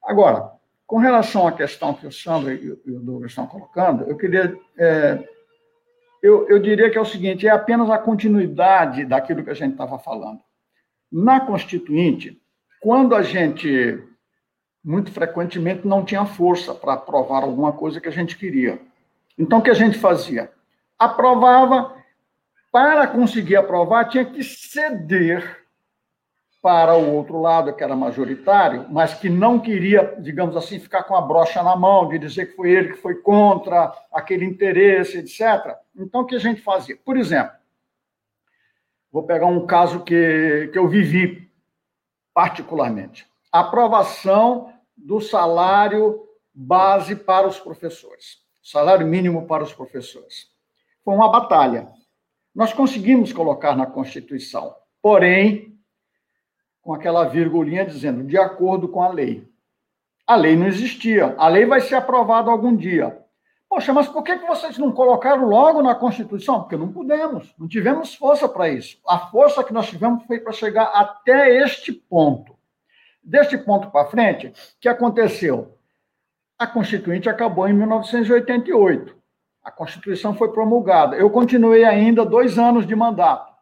Agora, 0.00 0.56
com 0.88 0.96
relação 0.96 1.46
à 1.46 1.52
questão 1.52 1.94
que 1.94 2.06
o 2.06 2.10
Sandro 2.10 2.52
e 2.52 2.72
o 2.72 3.00
Douglas 3.00 3.30
estão 3.30 3.46
colocando, 3.46 4.04
eu 4.04 4.16
queria. 4.16 4.58
É, 4.76 5.22
eu, 6.20 6.48
eu 6.48 6.58
diria 6.58 6.90
que 6.90 6.98
é 6.98 7.00
o 7.00 7.04
seguinte: 7.04 7.46
é 7.46 7.50
apenas 7.50 7.88
a 7.90 7.98
continuidade 7.98 9.04
daquilo 9.04 9.44
que 9.44 9.50
a 9.50 9.54
gente 9.54 9.72
estava 9.72 10.00
falando. 10.00 10.40
Na 11.12 11.38
Constituinte, 11.38 12.40
quando 12.80 13.14
a 13.14 13.22
gente, 13.22 14.02
muito 14.84 15.12
frequentemente, 15.12 15.86
não 15.86 16.04
tinha 16.04 16.26
força 16.26 16.74
para 16.74 16.94
aprovar 16.94 17.44
alguma 17.44 17.72
coisa 17.72 18.00
que 18.00 18.08
a 18.08 18.12
gente 18.12 18.36
queria. 18.36 18.80
Então, 19.38 19.60
o 19.60 19.62
que 19.62 19.70
a 19.70 19.74
gente 19.74 19.96
fazia? 19.96 20.50
aprovava. 20.98 21.96
Para 22.70 23.06
conseguir 23.06 23.56
aprovar, 23.56 24.08
tinha 24.08 24.26
que 24.26 24.42
ceder 24.42 25.64
para 26.60 26.96
o 26.96 27.14
outro 27.14 27.40
lado, 27.40 27.74
que 27.74 27.84
era 27.84 27.94
majoritário, 27.94 28.86
mas 28.90 29.14
que 29.14 29.28
não 29.28 29.60
queria, 29.60 30.16
digamos 30.18 30.56
assim, 30.56 30.78
ficar 30.78 31.04
com 31.04 31.14
a 31.14 31.20
brocha 31.20 31.62
na 31.62 31.76
mão, 31.76 32.08
de 32.08 32.18
dizer 32.18 32.46
que 32.46 32.56
foi 32.56 32.70
ele 32.70 32.92
que 32.94 33.00
foi 33.00 33.16
contra 33.16 33.92
aquele 34.12 34.44
interesse, 34.44 35.18
etc. 35.18 35.76
Então, 35.96 36.22
o 36.22 36.26
que 36.26 36.34
a 36.34 36.40
gente 36.40 36.60
fazia? 36.60 36.96
Por 37.04 37.16
exemplo, 37.16 37.52
vou 39.12 39.22
pegar 39.22 39.46
um 39.46 39.66
caso 39.66 40.02
que, 40.02 40.68
que 40.72 40.78
eu 40.78 40.88
vivi 40.88 41.48
particularmente: 42.34 43.26
aprovação 43.52 44.72
do 44.96 45.20
salário 45.20 46.26
base 46.52 47.14
para 47.14 47.46
os 47.46 47.60
professores, 47.60 48.38
salário 48.62 49.06
mínimo 49.06 49.46
para 49.46 49.62
os 49.62 49.72
professores 49.72 50.48
foi 51.08 51.14
uma 51.14 51.30
batalha. 51.30 51.88
nós 52.54 52.74
conseguimos 52.74 53.32
colocar 53.32 53.74
na 53.74 53.86
Constituição, 53.86 54.74
porém, 55.00 55.77
com 56.88 56.94
aquela 56.94 57.24
virgulinha 57.24 57.84
dizendo, 57.84 58.24
de 58.24 58.38
acordo 58.38 58.88
com 58.88 59.02
a 59.02 59.10
lei. 59.10 59.46
A 60.26 60.34
lei 60.34 60.56
não 60.56 60.66
existia. 60.66 61.34
A 61.36 61.46
lei 61.46 61.66
vai 61.66 61.82
ser 61.82 61.96
aprovada 61.96 62.50
algum 62.50 62.74
dia. 62.74 63.22
Poxa, 63.68 63.92
mas 63.92 64.08
por 64.08 64.22
que 64.22 64.34
vocês 64.36 64.78
não 64.78 64.90
colocaram 64.90 65.44
logo 65.44 65.82
na 65.82 65.94
Constituição? 65.94 66.62
Porque 66.62 66.78
não 66.78 66.90
pudemos, 66.90 67.54
não 67.58 67.68
tivemos 67.68 68.14
força 68.14 68.48
para 68.48 68.70
isso. 68.70 68.98
A 69.06 69.18
força 69.18 69.62
que 69.62 69.70
nós 69.70 69.86
tivemos 69.86 70.24
foi 70.24 70.40
para 70.40 70.50
chegar 70.50 70.84
até 70.84 71.62
este 71.62 71.92
ponto. 71.92 72.56
Deste 73.22 73.58
ponto 73.58 73.90
para 73.90 74.08
frente, 74.08 74.50
que 74.80 74.88
aconteceu? 74.88 75.76
A 76.58 76.66
Constituinte 76.66 77.28
acabou 77.28 77.68
em 77.68 77.74
1988. 77.74 79.14
A 79.62 79.70
Constituição 79.70 80.34
foi 80.34 80.50
promulgada. 80.52 81.16
Eu 81.16 81.28
continuei 81.28 81.84
ainda 81.84 82.24
dois 82.24 82.58
anos 82.58 82.86
de 82.86 82.96
mandato. 82.96 83.52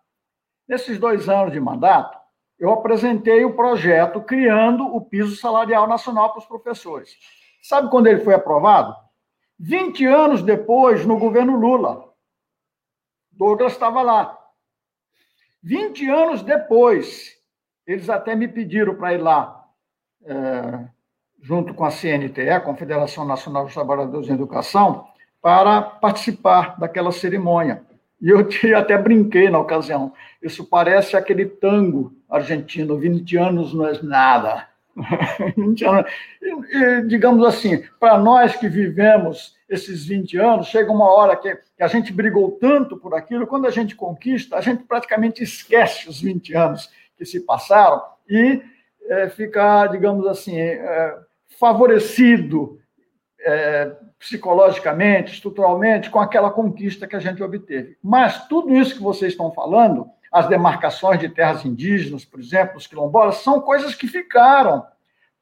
Nesses 0.69 0.97
dois 0.97 1.28
anos 1.28 1.53
de 1.53 1.59
mandato, 1.59 2.24
eu 2.59 2.73
apresentei 2.73 3.45
o 3.45 3.55
projeto 3.55 4.20
criando 4.20 4.85
o 4.85 5.01
piso 5.01 5.37
salarial 5.37 5.87
nacional 5.87 6.31
para 6.31 6.41
os 6.41 6.47
professores. 6.47 7.16
Sabe 7.62 7.91
quando 7.91 8.07
ele 8.07 8.20
foi 8.20 8.35
aprovado? 8.35 8.95
20 9.59 10.05
anos 10.07 10.43
depois, 10.43 11.05
no 11.05 11.19
governo 11.19 11.57
Lula. 11.57 12.12
Douglas 13.31 13.73
estava 13.73 14.03
lá. 14.03 14.39
20 15.62 16.09
anos 16.09 16.43
depois, 16.43 17.37
eles 17.87 18.09
até 18.09 18.35
me 18.35 18.47
pediram 18.49 18.95
para 18.95 19.15
ir 19.15 19.19
lá, 19.19 19.65
é, 20.24 20.87
junto 21.43 21.74
com 21.74 21.85
a 21.85 21.91
CNTE, 21.91 22.61
Confederação 22.65 23.24
Nacional 23.24 23.65
dos 23.65 23.74
Trabalhadores 23.74 24.28
em 24.28 24.35
Educação, 24.35 25.09
para 25.43 25.83
participar 25.83 26.78
daquela 26.78 27.12
cerimônia. 27.12 27.85
E 28.20 28.30
eu 28.30 28.48
até 28.76 28.97
brinquei 28.97 29.51
na 29.51 29.59
ocasião. 29.59 30.12
Isso 30.43 30.64
parece 30.64 31.16
aquele 31.16 31.44
tango 31.44 32.14
argentino, 32.28 32.98
20 32.98 33.36
anos 33.36 33.74
não 33.74 33.86
é 33.86 34.02
nada. 34.02 34.68
20 35.56 35.84
anos. 35.84 36.10
E, 36.40 36.76
e, 36.76 37.02
digamos 37.06 37.44
assim, 37.44 37.84
para 38.01 38.16
nós 38.16 38.56
que 38.56 38.68
vivemos 38.68 39.55
esses 39.68 40.06
20 40.06 40.38
anos, 40.38 40.68
chega 40.68 40.90
uma 40.90 41.12
hora 41.12 41.36
que, 41.36 41.55
que, 41.55 41.82
a 41.82 41.88
gente 41.88 42.12
brigou 42.12 42.52
tanto 42.52 42.97
por 42.97 43.14
aquilo, 43.14 43.47
quando 43.47 43.66
a 43.66 43.70
gente 43.70 43.94
conquista, 43.94 44.56
a 44.56 44.60
gente 44.60 44.84
praticamente 44.84 45.43
esquece 45.43 46.09
os 46.09 46.20
20 46.20 46.55
anos 46.55 46.90
que 47.18 47.24
se 47.24 47.40
passaram 47.40 48.01
e 48.28 48.62
é, 49.09 49.28
fica, 49.28 49.86
digamos 49.88 50.26
assim, 50.26 50.59
é, 50.59 51.18
favorecido 51.59 52.80
é, 53.40 53.93
psicologicamente, 54.18 55.32
estruturalmente, 55.32 56.10
com 56.10 56.18
aquela 56.18 56.51
conquista 56.51 57.06
que 57.06 57.16
a 57.16 57.20
gente 57.20 57.43
obteve. 57.43 57.97
Mas 58.02 58.47
tudo 58.48 58.74
isso 58.74 58.94
que 58.94 59.02
vocês 59.02 59.32
estão 59.32 59.52
falando, 59.52 60.09
as 60.32 60.48
demarcações 60.48 61.20
de 61.20 61.28
terras 61.28 61.64
indígenas, 61.64 62.24
por 62.24 62.40
exemplo, 62.40 62.76
os 62.76 62.86
quilombolas, 62.86 63.36
são 63.36 63.60
coisas 63.60 63.94
que 63.94 64.06
ficaram 64.06 64.84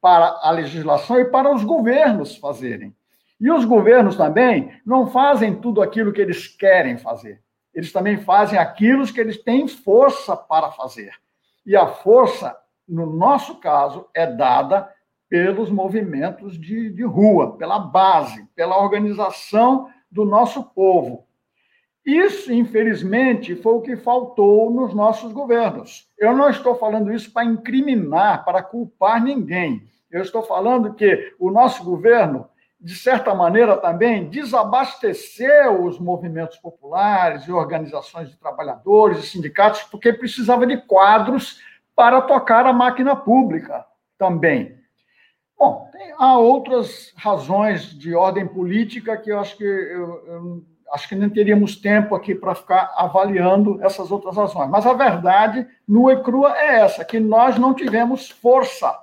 para 0.00 0.38
a 0.42 0.50
legislação 0.50 1.18
e 1.18 1.24
para 1.24 1.52
os 1.52 1.64
governos 1.64 2.36
fazerem. 2.36 2.94
E 3.40 3.50
os 3.50 3.64
governos 3.64 4.16
também 4.16 4.70
não 4.84 5.06
fazem 5.06 5.54
tudo 5.54 5.82
aquilo 5.82 6.12
que 6.12 6.20
eles 6.20 6.46
querem 6.46 6.98
fazer. 6.98 7.42
Eles 7.74 7.92
também 7.92 8.18
fazem 8.18 8.58
aquilo 8.58 9.06
que 9.06 9.20
eles 9.20 9.42
têm 9.42 9.66
força 9.66 10.36
para 10.36 10.70
fazer. 10.70 11.12
E 11.66 11.74
a 11.74 11.86
força, 11.86 12.56
no 12.88 13.06
nosso 13.06 13.56
caso, 13.56 14.06
é 14.14 14.26
dada 14.26 14.88
pelos 15.28 15.70
movimentos 15.70 16.58
de, 16.58 16.90
de 16.90 17.02
rua, 17.02 17.56
pela 17.56 17.78
base, 17.78 18.46
pela 18.54 18.80
organização 18.80 19.88
do 20.10 20.24
nosso 20.24 20.62
povo. 20.62 21.26
Isso, 22.04 22.52
infelizmente, 22.52 23.56
foi 23.56 23.72
o 23.72 23.80
que 23.80 23.96
faltou 23.96 24.70
nos 24.70 24.94
nossos 24.94 25.32
governos. 25.32 26.06
Eu 26.18 26.36
não 26.36 26.50
estou 26.50 26.74
falando 26.76 27.12
isso 27.12 27.32
para 27.32 27.46
incriminar, 27.46 28.44
para 28.44 28.62
culpar 28.62 29.22
ninguém. 29.22 29.88
Eu 30.10 30.20
estou 30.20 30.42
falando 30.42 30.92
que 30.92 31.34
o 31.40 31.50
nosso 31.50 31.82
governo, 31.82 32.46
de 32.78 32.94
certa 32.94 33.34
maneira, 33.34 33.78
também 33.78 34.28
desabasteceu 34.28 35.82
os 35.82 35.98
movimentos 35.98 36.58
populares 36.58 37.44
e 37.44 37.52
organizações 37.52 38.28
de 38.28 38.36
trabalhadores 38.36 39.18
e 39.18 39.26
sindicatos, 39.26 39.82
porque 39.84 40.12
precisava 40.12 40.66
de 40.66 40.76
quadros 40.76 41.58
para 41.96 42.20
tocar 42.20 42.66
a 42.66 42.72
máquina 42.72 43.16
pública 43.16 43.84
também. 44.18 44.83
Bom, 45.58 45.88
tem, 45.92 46.12
há 46.18 46.38
outras 46.38 47.12
razões 47.16 47.86
de 47.86 48.14
ordem 48.14 48.46
política 48.46 49.16
que 49.16 49.30
eu 49.30 49.38
acho 49.38 49.56
que 49.56 49.64
eu, 49.64 50.26
eu 50.26 50.64
acho 50.92 51.08
que 51.08 51.14
não 51.14 51.28
teríamos 51.28 51.76
tempo 51.76 52.14
aqui 52.14 52.34
para 52.34 52.54
ficar 52.54 52.92
avaliando 52.96 53.82
essas 53.84 54.10
outras 54.10 54.36
razões. 54.36 54.70
Mas 54.70 54.86
a 54.86 54.92
verdade, 54.92 55.66
nua 55.86 56.14
e 56.14 56.22
crua, 56.22 56.56
é 56.56 56.80
essa: 56.80 57.04
que 57.04 57.18
nós 57.18 57.58
não 57.58 57.74
tivemos 57.74 58.30
força. 58.30 58.98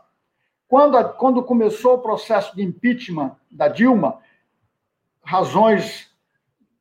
Quando, 0.68 0.98
a, 0.98 1.04
quando 1.04 1.44
começou 1.44 1.96
o 1.96 2.02
processo 2.02 2.56
de 2.56 2.64
impeachment 2.64 3.36
da 3.52 3.68
Dilma, 3.68 4.20
razões 5.24 6.10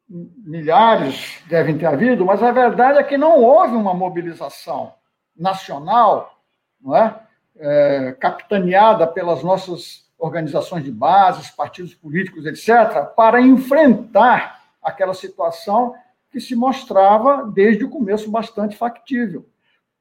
milhares 0.08 1.42
devem 1.48 1.78
ter 1.78 1.86
havido, 1.86 2.24
mas 2.24 2.42
a 2.42 2.50
verdade 2.50 2.98
é 2.98 3.02
que 3.02 3.16
não 3.16 3.40
houve 3.40 3.74
uma 3.74 3.94
mobilização 3.94 4.94
nacional, 5.36 6.40
não 6.80 6.96
é? 6.96 7.20
É, 7.60 8.16
capitaneada 8.18 9.06
pelas 9.06 9.42
nossas 9.44 10.08
organizações 10.18 10.84
de 10.84 10.90
bases, 10.90 11.50
partidos 11.50 11.94
políticos, 11.94 12.46
etc., 12.46 13.06
para 13.14 13.40
enfrentar 13.40 14.60
aquela 14.82 15.14
situação 15.14 15.94
que 16.30 16.40
se 16.40 16.54
mostrava 16.54 17.44
desde 17.44 17.84
o 17.84 17.90
começo 17.90 18.30
bastante 18.30 18.76
factível. 18.76 19.46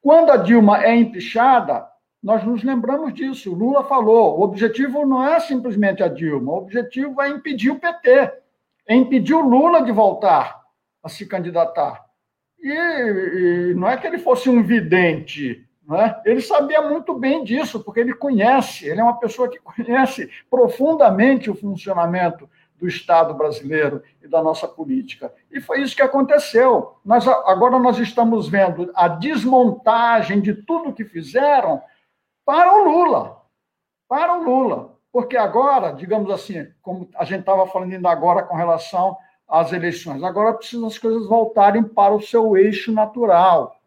Quando 0.02 0.32
a 0.32 0.38
Dilma 0.38 0.84
é 0.84 0.96
empichada, 0.96 1.88
nós 2.22 2.44
nos 2.44 2.64
lembramos 2.64 3.14
disso. 3.14 3.52
O 3.52 3.56
Lula 3.56 3.84
falou: 3.84 4.40
o 4.40 4.44
objetivo 4.44 5.06
não 5.06 5.26
é 5.28 5.40
simplesmente 5.40 6.04
a 6.04 6.08
Dilma, 6.08 6.52
o 6.52 6.58
objetivo 6.58 7.22
é 7.22 7.30
impedir 7.30 7.72
o 7.72 7.80
PT, 7.80 8.10
é 8.88 8.96
impedir 8.96 9.34
o 9.34 9.42
Lula 9.42 9.84
de 9.84 9.92
voltar 9.92 10.62
a 11.04 11.10
se 11.10 11.26
candidatar. 11.26 12.06
E, 12.62 12.72
e 12.72 13.74
não 13.76 13.88
é 13.90 13.98
que 13.98 14.06
ele 14.06 14.18
fosse 14.18 14.50
um 14.50 14.62
vidente, 14.62 15.66
né? 15.90 16.22
Ele 16.24 16.40
sabia 16.40 16.84
muito 16.84 17.16
bem 17.16 17.44
disso, 17.44 17.84
porque 17.84 18.00
ele 18.00 18.14
conhece, 18.14 18.88
ele 18.88 19.02
é 19.02 19.04
uma 19.04 19.18
pessoa 19.18 19.50
que 19.50 19.58
conhece 19.58 20.30
profundamente 20.48 21.50
o 21.50 21.56
funcionamento 21.56 22.48
do 22.78 22.88
Estado 22.88 23.34
brasileiro 23.34 24.04
e 24.22 24.28
da 24.28 24.42
nossa 24.42 24.68
política. 24.68 25.34
E 25.52 25.60
foi 25.60 25.82
isso 25.82 25.96
que 25.96 26.04
aconteceu. 26.04 26.96
Nós, 27.04 27.28
agora 27.28 27.80
nós 27.80 27.98
estamos 27.98 28.48
vendo 28.48 28.92
a 28.94 29.08
desmontagem 29.08 30.40
de 30.40 30.54
tudo 30.54 30.94
que 30.94 31.04
fizeram 31.04 31.82
para 32.46 32.72
o 32.72 32.84
Lula. 32.84 33.42
Para 34.08 34.38
o 34.38 34.44
Lula. 34.44 34.96
Porque 35.12 35.36
agora, 35.36 35.92
digamos 35.92 36.30
assim, 36.30 36.68
como 36.84 37.10
a 37.16 37.26
gente 37.26 37.40
estava 37.40 37.66
falando 37.66 37.94
ainda 37.94 38.12
agora 38.12 38.44
com 38.44 38.56
relação 38.56 39.18
às 39.48 39.74
eleições, 39.74 40.22
agora 40.22 40.54
precisam 40.54 40.88
as 40.88 41.00
coisas 41.00 41.28
voltarem 41.28 41.84
para 41.84 42.14
o 42.14 42.22
seu 42.22 42.56
eixo 42.56 42.92
natural 42.92 43.79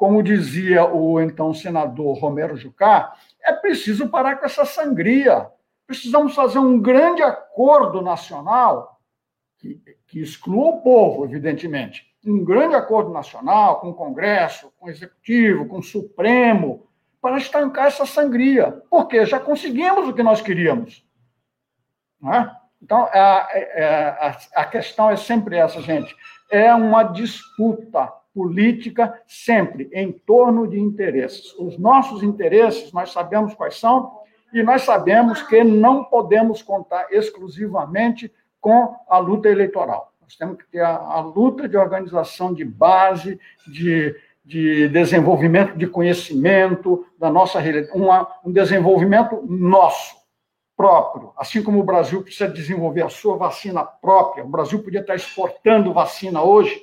como 0.00 0.22
dizia 0.22 0.86
o 0.86 1.20
então 1.20 1.52
senador 1.52 2.18
Romero 2.18 2.56
Jucá, 2.56 3.12
é 3.44 3.52
preciso 3.52 4.08
parar 4.08 4.36
com 4.36 4.46
essa 4.46 4.64
sangria. 4.64 5.46
Precisamos 5.86 6.34
fazer 6.34 6.58
um 6.58 6.80
grande 6.80 7.22
acordo 7.22 8.00
nacional 8.00 8.98
que, 9.58 9.78
que 10.06 10.22
exclua 10.22 10.68
o 10.68 10.80
povo, 10.80 11.26
evidentemente. 11.26 12.06
Um 12.24 12.42
grande 12.42 12.76
acordo 12.76 13.12
nacional 13.12 13.78
com 13.80 13.90
o 13.90 13.94
Congresso, 13.94 14.72
com 14.78 14.86
o 14.86 14.88
Executivo, 14.88 15.66
com 15.66 15.80
o 15.80 15.82
Supremo, 15.82 16.88
para 17.20 17.36
estancar 17.36 17.88
essa 17.88 18.06
sangria. 18.06 18.82
Porque 18.88 19.26
já 19.26 19.38
conseguimos 19.38 20.08
o 20.08 20.14
que 20.14 20.22
nós 20.22 20.40
queríamos. 20.40 21.06
É? 22.24 22.50
Então, 22.82 23.02
a, 23.12 23.48
a, 24.18 24.38
a 24.62 24.64
questão 24.64 25.10
é 25.10 25.16
sempre 25.16 25.58
essa, 25.58 25.82
gente. 25.82 26.16
É 26.50 26.74
uma 26.74 27.02
disputa 27.02 28.10
política 28.34 29.20
sempre 29.26 29.90
em 29.92 30.12
torno 30.12 30.66
de 30.66 30.78
interesses. 30.78 31.54
Os 31.58 31.78
nossos 31.78 32.22
interesses, 32.22 32.92
nós 32.92 33.12
sabemos 33.12 33.54
quais 33.54 33.78
são, 33.78 34.12
e 34.52 34.62
nós 34.62 34.82
sabemos 34.82 35.42
que 35.42 35.62
não 35.62 36.04
podemos 36.04 36.62
contar 36.62 37.06
exclusivamente 37.10 38.32
com 38.60 38.96
a 39.08 39.18
luta 39.18 39.48
eleitoral. 39.48 40.12
Nós 40.20 40.36
temos 40.36 40.58
que 40.58 40.66
ter 40.68 40.80
a, 40.80 40.96
a 40.96 41.20
luta 41.20 41.68
de 41.68 41.76
organização 41.76 42.52
de 42.52 42.64
base, 42.64 43.38
de, 43.66 44.14
de 44.44 44.88
desenvolvimento 44.88 45.76
de 45.76 45.86
conhecimento 45.86 47.06
da 47.18 47.30
nossa 47.30 47.60
uma, 47.94 48.28
um 48.44 48.52
desenvolvimento 48.52 49.44
nosso, 49.48 50.20
próprio. 50.80 51.30
Assim 51.36 51.62
como 51.62 51.78
o 51.78 51.84
Brasil 51.84 52.22
precisa 52.22 52.48
desenvolver 52.48 53.02
a 53.02 53.10
sua 53.10 53.36
vacina 53.36 53.84
própria, 53.84 54.42
o 54.42 54.48
Brasil 54.48 54.82
podia 54.82 55.00
estar 55.00 55.14
exportando 55.14 55.92
vacina 55.92 56.42
hoje, 56.42 56.82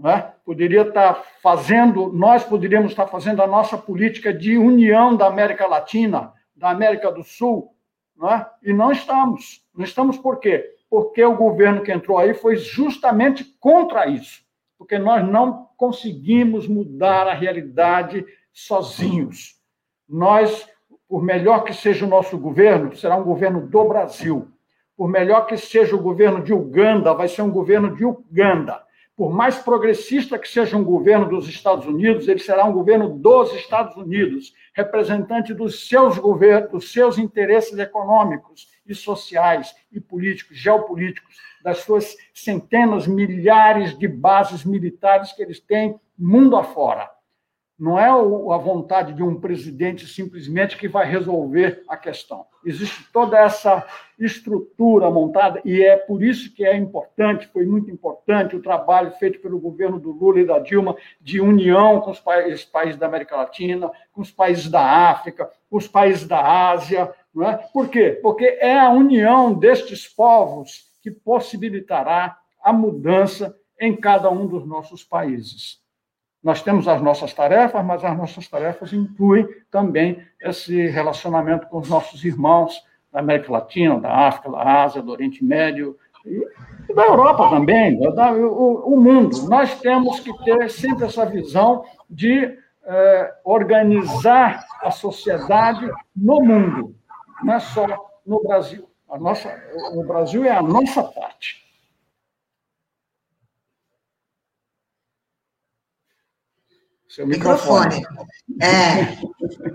né? 0.00 0.32
poderia 0.44 0.80
estar 0.80 1.22
fazendo, 1.42 2.10
nós 2.10 2.42
poderíamos 2.42 2.92
estar 2.92 3.06
fazendo 3.06 3.42
a 3.42 3.46
nossa 3.46 3.76
política 3.76 4.32
de 4.32 4.56
união 4.56 5.14
da 5.14 5.26
América 5.26 5.66
Latina, 5.66 6.32
da 6.56 6.70
América 6.70 7.12
do 7.12 7.22
Sul, 7.22 7.74
né? 8.16 8.46
e 8.62 8.72
não 8.72 8.90
estamos. 8.90 9.62
Não 9.74 9.84
estamos 9.84 10.16
por 10.16 10.40
quê? 10.40 10.74
Porque 10.88 11.22
o 11.22 11.36
governo 11.36 11.82
que 11.82 11.92
entrou 11.92 12.18
aí 12.18 12.32
foi 12.32 12.56
justamente 12.56 13.44
contra 13.60 14.08
isso. 14.08 14.42
Porque 14.78 14.98
nós 14.98 15.26
não 15.26 15.68
conseguimos 15.76 16.66
mudar 16.66 17.28
a 17.28 17.34
realidade 17.34 18.24
sozinhos. 18.52 19.56
Nós, 20.08 20.66
por 21.06 21.22
melhor 21.22 21.62
que 21.62 21.74
seja 21.74 22.06
o 22.06 22.08
nosso 22.08 22.38
governo, 22.38 22.96
será 22.96 23.16
um 23.16 23.22
governo 23.22 23.66
do 23.66 23.84
Brasil. 23.84 24.48
Por 24.96 25.08
melhor 25.08 25.46
que 25.46 25.56
seja 25.58 25.94
o 25.94 26.02
governo 26.02 26.42
de 26.42 26.52
Uganda, 26.52 27.12
vai 27.12 27.28
ser 27.28 27.42
um 27.42 27.50
governo 27.50 27.94
de 27.94 28.04
Uganda. 28.04 28.82
Por 29.20 29.30
mais 29.30 29.58
progressista 29.58 30.38
que 30.38 30.48
seja 30.48 30.78
um 30.78 30.82
governo 30.82 31.28
dos 31.28 31.46
Estados 31.46 31.84
Unidos, 31.84 32.26
ele 32.26 32.38
será 32.38 32.64
um 32.64 32.72
governo 32.72 33.18
dos 33.18 33.52
Estados 33.52 33.94
Unidos, 33.94 34.54
representante 34.72 35.52
dos 35.52 35.86
seus 35.86 36.16
governos, 36.16 36.70
dos 36.70 36.90
seus 36.90 37.18
interesses 37.18 37.78
econômicos 37.78 38.68
e 38.86 38.94
sociais 38.94 39.74
e 39.92 40.00
políticos, 40.00 40.56
geopolíticos, 40.56 41.36
das 41.62 41.80
suas 41.80 42.16
centenas, 42.32 43.06
milhares 43.06 43.98
de 43.98 44.08
bases 44.08 44.64
militares 44.64 45.32
que 45.32 45.42
eles 45.42 45.60
têm 45.60 46.00
mundo 46.18 46.56
afora. 46.56 47.10
Não 47.80 47.98
é 47.98 48.08
a 48.08 48.58
vontade 48.58 49.14
de 49.14 49.22
um 49.22 49.40
presidente 49.40 50.06
simplesmente 50.06 50.76
que 50.76 50.86
vai 50.86 51.10
resolver 51.10 51.82
a 51.88 51.96
questão. 51.96 52.44
Existe 52.62 53.10
toda 53.10 53.38
essa 53.38 53.86
estrutura 54.18 55.10
montada 55.10 55.62
e 55.64 55.82
é 55.82 55.96
por 55.96 56.22
isso 56.22 56.54
que 56.54 56.62
é 56.62 56.76
importante, 56.76 57.48
foi 57.48 57.64
muito 57.64 57.90
importante 57.90 58.54
o 58.54 58.60
trabalho 58.60 59.12
feito 59.12 59.40
pelo 59.40 59.58
governo 59.58 59.98
do 59.98 60.12
Lula 60.12 60.40
e 60.40 60.46
da 60.46 60.58
Dilma 60.58 60.94
de 61.18 61.40
união 61.40 62.02
com 62.02 62.10
os 62.10 62.20
países, 62.20 62.68
da 62.98 63.06
América 63.06 63.34
Latina, 63.34 63.90
com 64.12 64.20
os 64.20 64.30
países 64.30 64.68
da 64.68 64.82
África, 65.08 65.50
com 65.70 65.78
os 65.78 65.88
países 65.88 66.28
da 66.28 66.70
Ásia. 66.70 67.10
Não 67.34 67.48
é? 67.48 67.56
Por 67.72 67.88
quê? 67.88 68.18
Porque 68.20 68.44
é 68.60 68.78
a 68.78 68.90
união 68.90 69.54
destes 69.54 70.06
povos 70.06 70.90
que 71.00 71.10
possibilitará 71.10 72.36
a 72.62 72.74
mudança 72.74 73.56
em 73.80 73.96
cada 73.96 74.28
um 74.28 74.46
dos 74.46 74.66
nossos 74.66 75.02
países. 75.02 75.79
Nós 76.42 76.62
temos 76.62 76.88
as 76.88 77.02
nossas 77.02 77.34
tarefas, 77.34 77.84
mas 77.84 78.02
as 78.04 78.16
nossas 78.16 78.48
tarefas 78.48 78.92
incluem 78.92 79.46
também 79.70 80.22
esse 80.40 80.86
relacionamento 80.86 81.66
com 81.66 81.78
os 81.78 81.88
nossos 81.88 82.24
irmãos 82.24 82.82
da 83.12 83.20
América 83.20 83.52
Latina, 83.52 84.00
da 84.00 84.28
África, 84.28 84.50
da 84.50 84.82
Ásia, 84.82 85.02
do 85.02 85.12
Oriente 85.12 85.44
Médio 85.44 85.96
e 86.24 86.94
da 86.94 87.04
Europa 87.04 87.50
também, 87.50 87.98
da, 88.14 88.32
o, 88.32 88.94
o, 88.94 88.96
mundo. 89.00 89.48
Nós 89.48 89.78
temos 89.80 90.20
que 90.20 90.32
ter 90.44 90.70
sempre 90.70 91.04
essa 91.04 91.24
visão 91.26 91.84
de 92.08 92.58
eh, 92.84 93.34
organizar 93.44 94.64
a 94.82 94.90
sociedade 94.90 95.90
no 96.16 96.42
mundo, 96.42 96.94
não 97.42 97.54
é 97.54 97.60
só 97.60 97.86
no 98.26 98.42
Brasil. 98.42 98.88
A 99.08 99.18
nossa, 99.18 99.48
o 99.94 100.04
Brasil 100.04 100.44
é 100.44 100.50
a 100.50 100.62
nossa 100.62 101.02
parte. 101.02 101.69
Seu 107.10 107.26
microfone. 107.26 107.96
microfone. 107.96 108.26
É. 108.62 109.18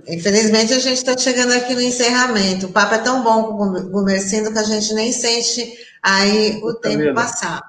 Infelizmente, 0.08 0.74
a 0.74 0.80
gente 0.80 0.98
está 0.98 1.18
chegando 1.18 1.52
aqui 1.52 1.74
no 1.74 1.82
encerramento. 1.82 2.68
O 2.68 2.72
papo 2.72 2.96
é 2.96 3.00
tão 3.00 3.24
bom 3.24 3.44
com 3.44 3.64
o 3.64 3.90
Gumercindo 3.90 4.54
que 4.54 4.60
a 4.60 4.64
gente 4.64 4.94
nem 4.94 5.12
sente 5.12 5.78
aí 6.02 6.62
o 6.64 6.74
tempo 6.76 7.14
passar. 7.14 7.62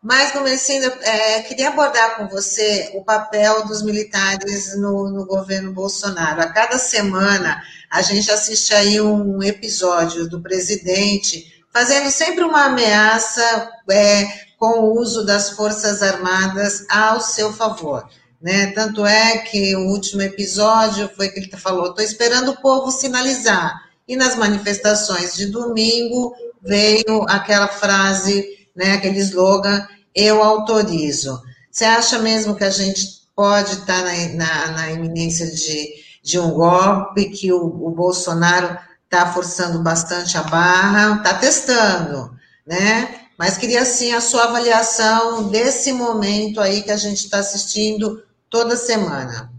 Mas, 0.00 0.30
Gumercindo, 0.32 0.86
é, 1.02 1.42
queria 1.42 1.70
abordar 1.70 2.16
com 2.16 2.28
você 2.28 2.92
o 2.94 3.02
papel 3.02 3.66
dos 3.66 3.82
militares 3.82 4.78
no, 4.78 5.10
no 5.10 5.26
governo 5.26 5.72
Bolsonaro. 5.72 6.40
A 6.40 6.52
cada 6.52 6.78
semana, 6.78 7.60
a 7.90 8.00
gente 8.02 8.30
assiste 8.30 8.72
aí 8.72 9.00
um 9.00 9.42
episódio 9.42 10.28
do 10.28 10.40
presidente 10.40 11.64
fazendo 11.72 12.08
sempre 12.10 12.44
uma 12.44 12.66
ameaça 12.66 13.68
é, 13.90 14.26
com 14.56 14.80
o 14.80 15.00
uso 15.00 15.26
das 15.26 15.50
Forças 15.50 16.02
Armadas 16.02 16.86
ao 16.88 17.20
seu 17.20 17.52
favor. 17.52 18.08
Né? 18.40 18.68
Tanto 18.68 19.04
é 19.04 19.38
que 19.38 19.74
o 19.74 19.88
último 19.88 20.22
episódio 20.22 21.10
foi 21.16 21.28
que 21.28 21.40
ele 21.40 21.50
falou: 21.56 21.88
estou 21.88 22.04
esperando 22.04 22.52
o 22.52 22.60
povo 22.60 22.90
sinalizar. 22.90 23.88
E 24.06 24.16
nas 24.16 24.36
manifestações 24.36 25.34
de 25.34 25.46
domingo 25.46 26.34
veio 26.62 27.24
aquela 27.28 27.68
frase, 27.68 28.46
né, 28.74 28.92
aquele 28.92 29.18
slogan: 29.18 29.86
eu 30.14 30.42
autorizo. 30.42 31.42
Você 31.70 31.84
acha 31.84 32.18
mesmo 32.20 32.54
que 32.54 32.64
a 32.64 32.70
gente 32.70 33.18
pode 33.34 33.72
estar 33.72 34.02
na, 34.02 34.28
na, 34.34 34.70
na 34.72 34.92
iminência 34.92 35.50
de, 35.50 35.94
de 36.22 36.38
um 36.38 36.50
golpe, 36.50 37.26
que 37.30 37.52
o, 37.52 37.64
o 37.64 37.90
Bolsonaro 37.90 38.78
está 39.04 39.32
forçando 39.32 39.82
bastante 39.82 40.36
a 40.36 40.42
barra, 40.42 41.16
está 41.16 41.34
testando, 41.34 42.30
né? 42.66 43.26
Mas 43.38 43.56
queria, 43.56 43.82
assim, 43.82 44.12
a 44.12 44.20
sua 44.20 44.44
avaliação 44.44 45.48
desse 45.48 45.92
momento 45.92 46.60
aí 46.60 46.82
que 46.82 46.90
a 46.90 46.96
gente 46.96 47.24
está 47.24 47.38
assistindo 47.38 48.22
toda 48.50 48.76
semana. 48.76 49.50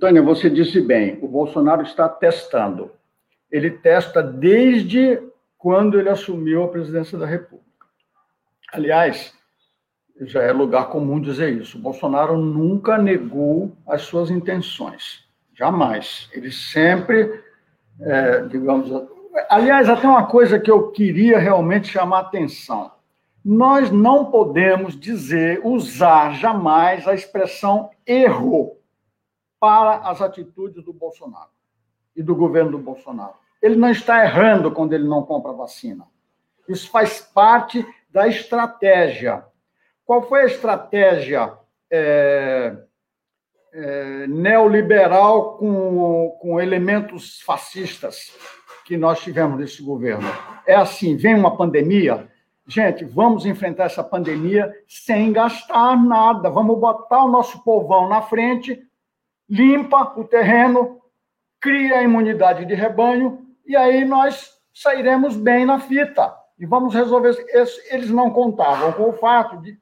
Tânia, 0.00 0.22
você 0.22 0.48
disse 0.48 0.80
bem, 0.80 1.18
o 1.20 1.28
Bolsonaro 1.28 1.82
está 1.82 2.08
testando. 2.08 2.90
Ele 3.52 3.70
testa 3.70 4.22
desde 4.22 5.22
quando 5.58 6.00
ele 6.00 6.08
assumiu 6.08 6.64
a 6.64 6.68
presidência 6.68 7.18
da 7.18 7.26
República. 7.26 7.86
Aliás, 8.72 9.34
já 10.22 10.42
é 10.42 10.52
lugar 10.52 10.88
comum 10.88 11.20
dizer 11.20 11.52
isso. 11.52 11.76
O 11.76 11.82
Bolsonaro 11.82 12.38
nunca 12.38 12.96
negou 12.96 13.76
as 13.86 14.02
suas 14.02 14.30
intenções. 14.30 15.22
Jamais. 15.54 16.30
Ele 16.32 16.50
sempre, 16.50 17.42
é, 18.00 18.40
digamos. 18.46 18.90
Aliás, 19.50 19.88
até 19.90 20.08
uma 20.08 20.26
coisa 20.26 20.58
que 20.58 20.70
eu 20.70 20.90
queria 20.92 21.38
realmente 21.38 21.88
chamar 21.88 22.20
atenção 22.20 22.90
nós 23.44 23.90
não 23.90 24.30
podemos 24.30 24.98
dizer, 24.98 25.60
usar 25.64 26.34
jamais 26.34 27.08
a 27.08 27.14
expressão 27.14 27.90
erro 28.06 28.76
para 29.58 30.08
as 30.08 30.20
atitudes 30.20 30.84
do 30.84 30.92
Bolsonaro 30.92 31.50
e 32.14 32.22
do 32.22 32.34
governo 32.34 32.72
do 32.72 32.78
Bolsonaro. 32.78 33.34
Ele 33.62 33.76
não 33.76 33.90
está 33.90 34.24
errando 34.24 34.72
quando 34.72 34.92
ele 34.92 35.06
não 35.06 35.22
compra 35.22 35.52
vacina. 35.52 36.06
Isso 36.68 36.90
faz 36.90 37.20
parte 37.20 37.86
da 38.10 38.28
estratégia. 38.28 39.44
Qual 40.04 40.22
foi 40.28 40.42
a 40.42 40.46
estratégia 40.46 41.52
é, 41.90 42.76
é, 43.72 44.26
neoliberal 44.26 45.56
com, 45.58 46.36
com 46.40 46.60
elementos 46.60 47.40
fascistas 47.42 48.32
que 48.86 48.96
nós 48.96 49.20
tivemos 49.20 49.58
nesse 49.58 49.82
governo? 49.82 50.28
É 50.66 50.74
assim: 50.74 51.16
vem 51.16 51.34
uma 51.34 51.56
pandemia, 51.56 52.29
Gente, 52.70 53.04
vamos 53.04 53.44
enfrentar 53.46 53.86
essa 53.86 54.04
pandemia 54.04 54.72
sem 54.86 55.32
gastar 55.32 56.00
nada. 56.00 56.48
Vamos 56.48 56.78
botar 56.78 57.24
o 57.24 57.28
nosso 57.28 57.64
povão 57.64 58.08
na 58.08 58.22
frente, 58.22 58.80
limpa 59.48 60.14
o 60.16 60.22
terreno, 60.22 61.00
cria 61.60 61.98
a 61.98 62.02
imunidade 62.04 62.64
de 62.64 62.74
rebanho 62.74 63.44
e 63.66 63.74
aí 63.74 64.04
nós 64.04 64.56
sairemos 64.72 65.36
bem 65.36 65.66
na 65.66 65.80
fita. 65.80 66.32
E 66.60 66.64
vamos 66.64 66.94
resolver. 66.94 67.44
Eles 67.90 68.08
não 68.08 68.30
contavam 68.30 68.92
com 68.92 69.08
o 69.08 69.14
fato 69.14 69.60
de, 69.60 69.76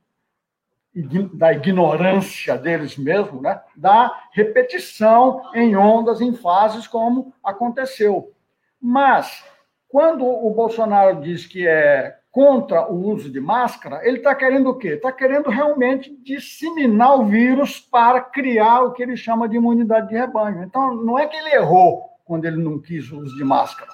da 1.34 1.52
ignorância 1.52 2.56
deles 2.56 2.96
mesmos, 2.96 3.42
né? 3.42 3.60
da 3.76 4.18
repetição 4.32 5.42
em 5.54 5.76
ondas, 5.76 6.22
em 6.22 6.32
fases, 6.32 6.86
como 6.86 7.34
aconteceu. 7.44 8.32
Mas, 8.80 9.44
quando 9.90 10.24
o 10.24 10.48
Bolsonaro 10.54 11.20
diz 11.20 11.44
que 11.44 11.68
é 11.68 12.17
contra 12.30 12.90
o 12.90 13.08
uso 13.08 13.30
de 13.30 13.40
máscara, 13.40 14.06
ele 14.06 14.18
está 14.18 14.34
querendo 14.34 14.70
o 14.70 14.74
quê? 14.76 14.88
Está 14.88 15.10
querendo 15.10 15.48
realmente 15.48 16.14
disseminar 16.22 17.18
o 17.18 17.24
vírus 17.24 17.80
para 17.80 18.20
criar 18.20 18.82
o 18.82 18.92
que 18.92 19.02
ele 19.02 19.16
chama 19.16 19.48
de 19.48 19.56
imunidade 19.56 20.08
de 20.08 20.14
rebanho. 20.14 20.62
Então, 20.62 20.94
não 20.94 21.18
é 21.18 21.26
que 21.26 21.36
ele 21.36 21.54
errou 21.54 22.10
quando 22.24 22.44
ele 22.44 22.62
não 22.62 22.78
quis 22.78 23.10
o 23.10 23.20
uso 23.20 23.36
de 23.36 23.44
máscara. 23.44 23.90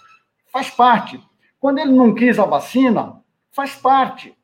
Faz 0.52 0.69
parte. 0.69 1.23
Quando 1.61 1.78
ele 1.78 1.93
não 1.93 2.15
quis 2.15 2.39
a 2.39 2.44
vacina, 2.44 3.23
faz 3.51 3.77
parte. 3.77 4.36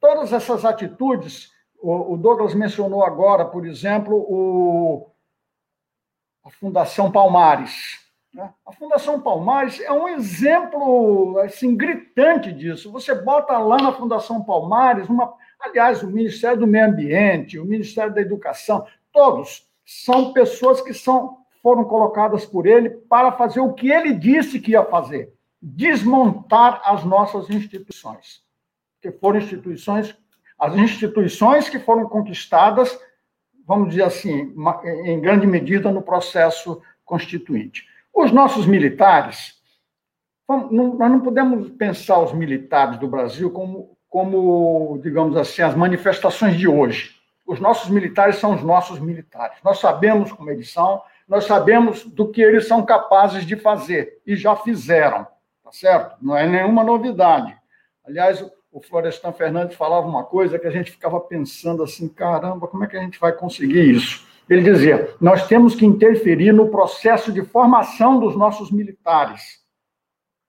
Todas 0.00 0.32
essas 0.32 0.64
atitudes, 0.64 1.50
o 1.80 2.16
Douglas 2.16 2.54
mencionou 2.54 3.04
agora, 3.04 3.44
por 3.44 3.64
exemplo, 3.64 4.16
o, 4.28 5.10
a 6.44 6.50
Fundação 6.50 7.10
Palmares? 7.10 8.05
A 8.38 8.72
Fundação 8.72 9.20
Palmares 9.20 9.80
é 9.80 9.90
um 9.90 10.08
exemplo 10.08 11.38
assim, 11.38 11.74
gritante 11.74 12.52
disso. 12.52 12.92
Você 12.92 13.14
bota 13.14 13.56
lá 13.56 13.78
na 13.78 13.92
Fundação 13.92 14.44
Palmares, 14.44 15.08
uma, 15.08 15.32
aliás, 15.58 16.02
o 16.02 16.10
Ministério 16.10 16.58
do 16.58 16.66
Meio 16.66 16.86
Ambiente, 16.86 17.58
o 17.58 17.64
Ministério 17.64 18.12
da 18.12 18.20
Educação, 18.20 18.86
todos 19.10 19.66
são 19.86 20.32
pessoas 20.32 20.82
que 20.82 20.92
são, 20.92 21.38
foram 21.62 21.84
colocadas 21.84 22.44
por 22.44 22.66
ele 22.66 22.90
para 22.90 23.32
fazer 23.32 23.60
o 23.60 23.72
que 23.72 23.90
ele 23.90 24.12
disse 24.12 24.60
que 24.60 24.72
ia 24.72 24.84
fazer: 24.84 25.32
desmontar 25.62 26.82
as 26.84 27.04
nossas 27.04 27.48
instituições. 27.48 28.42
Que 29.00 29.10
foram 29.12 29.38
instituições, 29.38 30.14
as 30.58 30.74
instituições 30.74 31.70
que 31.70 31.78
foram 31.78 32.06
conquistadas, 32.06 32.98
vamos 33.66 33.90
dizer 33.90 34.02
assim, 34.02 34.54
em 35.04 35.20
grande 35.20 35.46
medida 35.46 35.90
no 35.90 36.02
processo 36.02 36.82
constituinte. 37.04 37.95
Os 38.16 38.32
nossos 38.32 38.64
militares, 38.64 39.56
nós 40.48 40.70
não 40.70 41.20
podemos 41.20 41.68
pensar 41.72 42.18
os 42.20 42.32
militares 42.32 42.98
do 42.98 43.06
Brasil 43.06 43.50
como, 43.50 43.94
como, 44.08 44.98
digamos 45.02 45.36
assim, 45.36 45.60
as 45.60 45.74
manifestações 45.74 46.56
de 46.56 46.66
hoje. 46.66 47.14
Os 47.46 47.60
nossos 47.60 47.90
militares 47.90 48.36
são 48.36 48.54
os 48.54 48.62
nossos 48.62 48.98
militares. 48.98 49.58
Nós 49.62 49.80
sabemos 49.80 50.32
como 50.32 50.50
eles 50.50 50.72
são, 50.72 51.02
nós 51.28 51.44
sabemos 51.44 52.06
do 52.06 52.26
que 52.30 52.40
eles 52.40 52.66
são 52.66 52.82
capazes 52.86 53.44
de 53.44 53.54
fazer 53.54 54.18
e 54.26 54.34
já 54.34 54.56
fizeram, 54.56 55.26
tá 55.62 55.70
certo? 55.70 56.16
Não 56.22 56.34
é 56.34 56.48
nenhuma 56.48 56.82
novidade. 56.82 57.54
Aliás, 58.02 58.42
o 58.72 58.80
Florestan 58.80 59.32
Fernandes 59.32 59.76
falava 59.76 60.08
uma 60.08 60.24
coisa 60.24 60.58
que 60.58 60.66
a 60.66 60.70
gente 60.70 60.90
ficava 60.90 61.20
pensando 61.20 61.82
assim: 61.82 62.08
caramba, 62.08 62.66
como 62.66 62.82
é 62.82 62.86
que 62.86 62.96
a 62.96 63.02
gente 63.02 63.20
vai 63.20 63.32
conseguir 63.32 63.90
isso? 63.94 64.26
Ele 64.48 64.62
dizia: 64.62 65.14
nós 65.20 65.46
temos 65.46 65.74
que 65.74 65.84
interferir 65.84 66.52
no 66.52 66.70
processo 66.70 67.32
de 67.32 67.42
formação 67.44 68.20
dos 68.20 68.36
nossos 68.36 68.70
militares. 68.70 69.64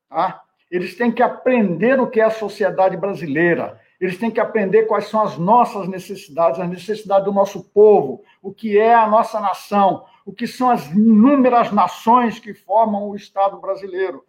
Tá? 0.09 0.41
Eles 0.69 0.95
têm 0.95 1.11
que 1.11 1.23
aprender 1.23 1.99
o 1.99 2.07
que 2.07 2.19
é 2.19 2.25
a 2.25 2.29
sociedade 2.29 2.97
brasileira. 2.97 3.79
Eles 3.99 4.17
têm 4.17 4.29
que 4.29 4.39
aprender 4.39 4.83
quais 4.83 5.07
são 5.07 5.21
as 5.21 5.37
nossas 5.37 5.87
necessidades, 5.87 6.59
as 6.59 6.69
necessidades 6.69 7.25
do 7.25 7.33
nosso 7.33 7.63
povo, 7.71 8.23
o 8.43 8.53
que 8.53 8.77
é 8.77 8.93
a 8.93 9.07
nossa 9.07 9.39
nação, 9.39 10.05
o 10.23 10.31
que 10.31 10.45
são 10.45 10.69
as 10.69 10.91
inúmeras 10.91 11.71
nações 11.71 12.37
que 12.37 12.53
formam 12.53 13.09
o 13.09 13.15
Estado 13.15 13.59
brasileiro. 13.59 14.23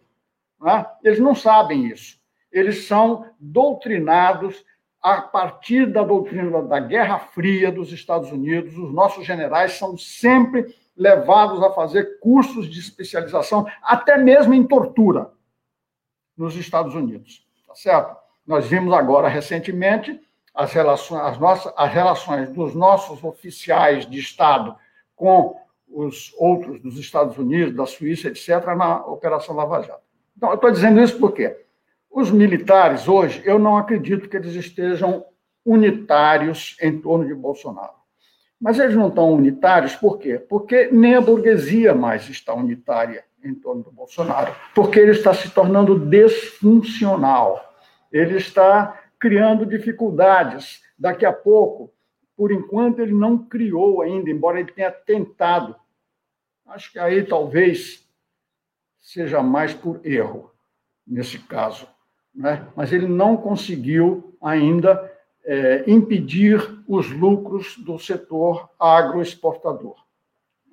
Né? 0.59 0.85
Eles 1.03 1.19
não 1.19 1.35
sabem 1.35 1.85
isso. 1.85 2.17
Eles 2.51 2.87
são 2.87 3.27
doutrinados 3.39 4.65
a 5.01 5.21
partir 5.21 5.85
da 5.85 6.03
doutrina 6.03 6.61
da 6.61 6.79
Guerra 6.79 7.19
Fria 7.19 7.71
dos 7.71 7.91
Estados 7.91 8.31
Unidos. 8.31 8.77
Os 8.77 8.93
nossos 8.93 9.25
generais 9.25 9.73
são 9.73 9.97
sempre 9.97 10.75
levados 10.95 11.63
a 11.63 11.71
fazer 11.71 12.19
cursos 12.19 12.69
de 12.69 12.79
especialização, 12.79 13.65
até 13.81 14.17
mesmo 14.17 14.53
em 14.53 14.65
tortura, 14.65 15.31
nos 16.35 16.55
Estados 16.55 16.93
Unidos. 16.93 17.47
Tá 17.65 17.75
certo? 17.75 18.17
Nós 18.45 18.67
vimos 18.67 18.93
agora, 18.93 19.29
recentemente, 19.29 20.19
as 20.53 20.73
relações, 20.73 21.21
as 21.21 21.37
nossas, 21.37 21.73
as 21.77 21.93
relações 21.93 22.49
dos 22.49 22.75
nossos 22.75 23.23
oficiais 23.23 24.05
de 24.05 24.19
Estado 24.19 24.75
com 25.15 25.55
os 25.87 26.33
outros 26.37 26.81
dos 26.81 26.97
Estados 26.97 27.37
Unidos, 27.37 27.75
da 27.75 27.85
Suíça, 27.85 28.27
etc., 28.27 28.65
na 28.75 29.05
Operação 29.05 29.55
Lava 29.55 29.81
Jato. 29.81 30.03
Então, 30.35 30.49
eu 30.49 30.55
estou 30.55 30.71
dizendo 30.71 31.01
isso 31.01 31.17
porque 31.19 31.65
os 32.11 32.31
militares, 32.31 33.07
hoje, 33.07 33.41
eu 33.45 33.59
não 33.59 33.77
acredito 33.77 34.27
que 34.27 34.37
eles 34.37 34.53
estejam 34.55 35.25
unitários 35.65 36.75
em 36.81 36.99
torno 36.99 37.27
de 37.27 37.33
Bolsonaro. 37.33 37.93
Mas 38.59 38.79
eles 38.79 38.95
não 38.95 39.07
estão 39.07 39.33
unitários 39.33 39.95
por 39.95 40.17
quê? 40.17 40.37
Porque 40.37 40.89
nem 40.91 41.15
a 41.15 41.21
burguesia 41.21 41.93
mais 41.93 42.27
está 42.29 42.53
unitária 42.53 43.23
em 43.43 43.53
torno 43.53 43.83
do 43.83 43.91
Bolsonaro, 43.91 44.53
porque 44.75 44.99
ele 44.99 45.11
está 45.11 45.33
se 45.33 45.49
tornando 45.49 45.97
desfuncional 45.97 47.69
ele 48.11 48.37
está 48.37 49.01
criando 49.19 49.65
dificuldades. 49.65 50.81
Daqui 50.97 51.25
a 51.25 51.33
pouco, 51.33 51.93
por 52.35 52.51
enquanto, 52.51 52.99
ele 52.99 53.13
não 53.13 53.37
criou 53.37 54.01
ainda, 54.01 54.29
embora 54.29 54.59
ele 54.59 54.71
tenha 54.71 54.91
tentado. 54.91 55.75
Acho 56.65 56.91
que 56.91 56.99
aí 56.99 57.23
talvez 57.23 58.07
seja 58.99 59.41
mais 59.41 59.73
por 59.73 60.05
erro, 60.05 60.51
nesse 61.05 61.39
caso. 61.39 61.87
Né? 62.39 62.65
Mas 62.73 62.93
ele 62.93 63.05
não 63.05 63.35
conseguiu 63.35 64.33
ainda 64.41 65.11
é, 65.45 65.83
impedir 65.85 66.81
os 66.87 67.11
lucros 67.11 67.75
do 67.77 67.99
setor 67.99 68.69
agroexportador. 68.79 69.95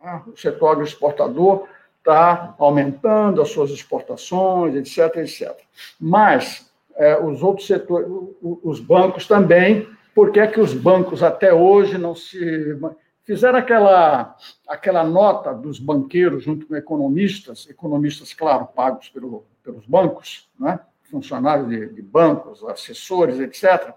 Né? 0.01 0.23
O 0.29 0.37
setor 0.37 0.69
agroexportador 0.69 1.67
está 1.99 2.55
aumentando 2.57 3.43
as 3.43 3.49
suas 3.49 3.73
exportações, 3.73 4.77
etc, 4.77 5.17
etc. 5.17 5.59
Mas 5.99 6.73
é, 6.95 7.21
os 7.21 7.43
outros 7.43 7.67
setores, 7.67 8.09
os 8.41 8.79
bancos 8.79 9.27
também, 9.27 9.89
por 10.15 10.31
que 10.31 10.39
é 10.39 10.47
que 10.47 10.61
os 10.61 10.73
bancos 10.73 11.21
até 11.21 11.53
hoje 11.53 11.99
não 11.99 12.15
se 12.15 12.79
fizeram 13.25 13.59
aquela, 13.59 14.37
aquela 14.69 15.03
nota 15.03 15.53
dos 15.53 15.81
banqueiros 15.81 16.45
junto 16.45 16.65
com 16.65 16.77
economistas, 16.77 17.69
economistas, 17.69 18.33
claro, 18.33 18.67
pagos 18.67 19.09
pelo, 19.09 19.45
pelos 19.65 19.85
bancos, 19.85 20.49
né? 20.61 20.79
Funcionários 21.11 21.69
de, 21.69 21.89
de 21.89 22.03
bancos, 22.03 22.63
assessores, 22.65 23.39
etc., 23.41 23.95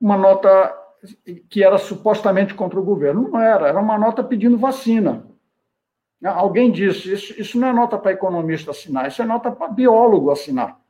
uma 0.00 0.16
nota 0.16 0.74
que 1.48 1.62
era 1.62 1.78
supostamente 1.78 2.54
contra 2.54 2.78
o 2.78 2.84
governo. 2.84 3.28
Não 3.28 3.40
era, 3.40 3.68
era 3.68 3.80
uma 3.80 3.98
nota 3.98 4.22
pedindo 4.24 4.56
vacina. 4.56 5.26
Alguém 6.22 6.72
disse, 6.72 7.12
isso, 7.12 7.40
isso 7.40 7.60
não 7.60 7.68
é 7.68 7.72
nota 7.72 7.98
para 7.98 8.12
economista 8.12 8.70
assinar, 8.70 9.08
isso 9.08 9.20
é 9.20 9.26
nota 9.26 9.50
para 9.50 9.68
biólogo 9.68 10.30
assinar 10.30 10.80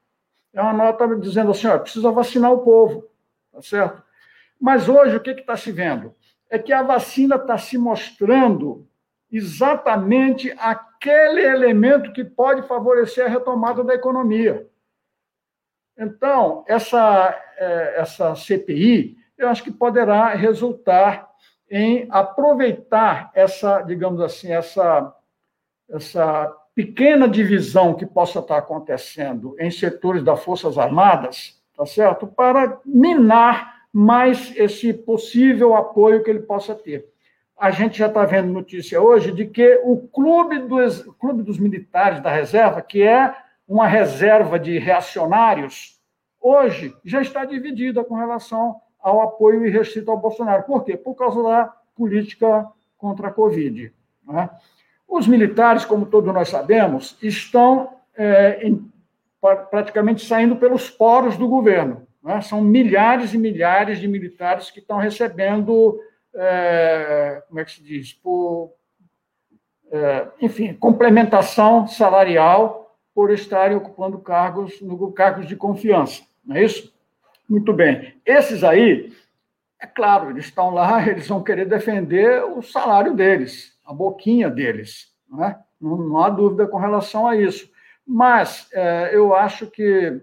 é 0.55 0.63
uma 0.63 0.73
nota 0.73 1.17
dizendo 1.17 1.51
assim, 1.51 1.67
ó, 1.67 1.79
precisa 1.79 2.11
vacinar 2.13 2.53
o 2.53 2.63
povo, 2.63 3.05
tá 3.53 3.61
certo? 3.61 4.03
Mas 4.59 4.89
hoje 4.89 5.17
o 5.17 5.21
que 5.21 5.31
está 5.31 5.57
se 5.57 5.73
vendo? 5.73 6.15
É 6.49 6.59
que 6.59 6.73
a 6.73 6.83
vacina 6.83 7.35
está 7.35 7.59
se 7.59 7.77
mostrando 7.77 8.87
exatamente 9.31 10.55
aquele 10.57 11.43
elemento 11.43 12.13
que 12.13 12.25
pode 12.25 12.63
favorecer 12.69 13.27
a 13.27 13.29
retomada 13.29 13.83
da 13.83 13.95
economia. 13.95 14.69
Então, 15.99 16.65
essa, 16.67 17.41
é, 17.57 18.01
essa 18.01 18.35
CPI, 18.35 19.17
eu 19.39 19.49
acho 19.49 19.63
que 19.63 19.71
poderá 19.71 20.29
resultar 20.35 21.29
em 21.71 22.07
aproveitar 22.11 23.31
essa, 23.35 23.81
digamos 23.83 24.21
assim, 24.21 24.53
essa, 24.53 25.15
essa 25.89 26.53
pequena 26.75 27.29
divisão 27.29 27.95
que 27.95 28.05
possa 28.05 28.41
estar 28.41 28.59
acontecendo 28.59 29.57
em 29.59 29.71
setores 29.71 30.23
das 30.23 30.43
Forças 30.43 30.77
Armadas, 30.77 31.61
tá 31.77 31.87
certo? 31.87 32.27
Para 32.27 32.81
minar 32.85 33.75
mais 33.93 34.53
esse 34.57 34.93
possível 34.93 35.75
apoio 35.75 36.23
que 36.25 36.31
ele 36.31 36.41
possa 36.41 36.75
ter. 36.75 37.09
A 37.57 37.71
gente 37.71 37.99
já 37.99 38.09
está 38.09 38.25
vendo 38.25 38.53
notícia 38.53 39.01
hoje 39.01 39.31
de 39.31 39.47
que 39.47 39.81
o 39.85 40.09
clube 40.09 40.59
dos, 40.59 41.03
clube 41.21 41.45
dos 41.45 41.59
militares 41.59 42.21
da 42.21 42.31
reserva, 42.31 42.83
que 42.83 43.03
é 43.03 43.33
uma 43.67 43.87
reserva 43.87 44.59
de 44.59 44.79
reacionários, 44.79 45.99
hoje 46.41 46.95
já 47.05 47.21
está 47.23 47.45
dividida 47.45 48.05
com 48.05 48.15
relação 48.15 48.81
ao 49.01 49.23
apoio 49.23 49.67
irrestrito 49.67 50.11
ao 50.11 50.19
Bolsonaro. 50.19 50.65
Por 50.65 50.85
quê? 50.85 50.97
Por 50.97 51.15
causa 51.15 51.43
da 51.43 51.75
política 51.95 52.67
contra 52.99 53.29
a 53.29 53.33
Covid. 53.33 53.93
Né? 54.27 54.51
Os 55.09 55.27
militares, 55.27 55.85
como 55.85 56.07
todos 56.07 56.33
nós 56.33 56.49
sabemos, 56.49 57.17
estão 57.23 57.95
é, 58.17 58.67
em, 58.67 58.91
praticamente 59.71 60.27
saindo 60.27 60.57
pelos 60.57 60.91
poros 60.91 61.37
do 61.37 61.49
governo. 61.49 62.07
Né? 62.23 62.41
São 62.41 62.63
milhares 62.63 63.35
e 63.35 63.39
milhares 63.39 63.99
de 63.99 64.09
militares 64.09 64.71
que 64.71 64.81
estão 64.81 64.99
recebendo, 64.99 66.01
é, 66.35 67.43
como 67.47 67.61
é 67.61 67.65
que 67.65 67.73
se 67.73 67.83
diz, 67.83 68.13
por, 68.13 68.73
é, 69.93 70.29
enfim, 70.41 70.73
complementação 70.75 71.87
salarial 71.87 72.84
por 73.15 73.31
estarem 73.31 73.77
ocupando 73.77 74.19
cargos, 74.19 74.81
cargos 75.15 75.47
de 75.47 75.57
confiança. 75.57 76.23
Não 76.45 76.57
é 76.57 76.65
isso? 76.65 76.93
Muito 77.49 77.73
bem. 77.73 78.15
Esses 78.27 78.65
aí, 78.65 79.13
é 79.81 79.87
claro, 79.87 80.31
eles 80.31 80.47
estão 80.47 80.71
lá, 80.71 81.05
eles 81.09 81.29
vão 81.29 81.43
querer 81.43 81.67
defender 81.67 82.43
o 82.45 82.63
salário 82.63 83.15
deles 83.15 83.75
a 83.85 83.93
boquinha 83.93 84.51
deles. 84.51 85.13
Né? 85.29 85.59
Não, 85.81 85.97
não 85.97 86.19
há 86.19 86.31
dúvida 86.31 86.67
com 86.67 86.79
relação 86.79 87.27
a 87.27 87.37
isso. 87.37 87.71
Mas 88.07 88.69
é, 88.73 89.11
eu 89.13 89.35
acho 89.35 89.67
que 89.67 90.21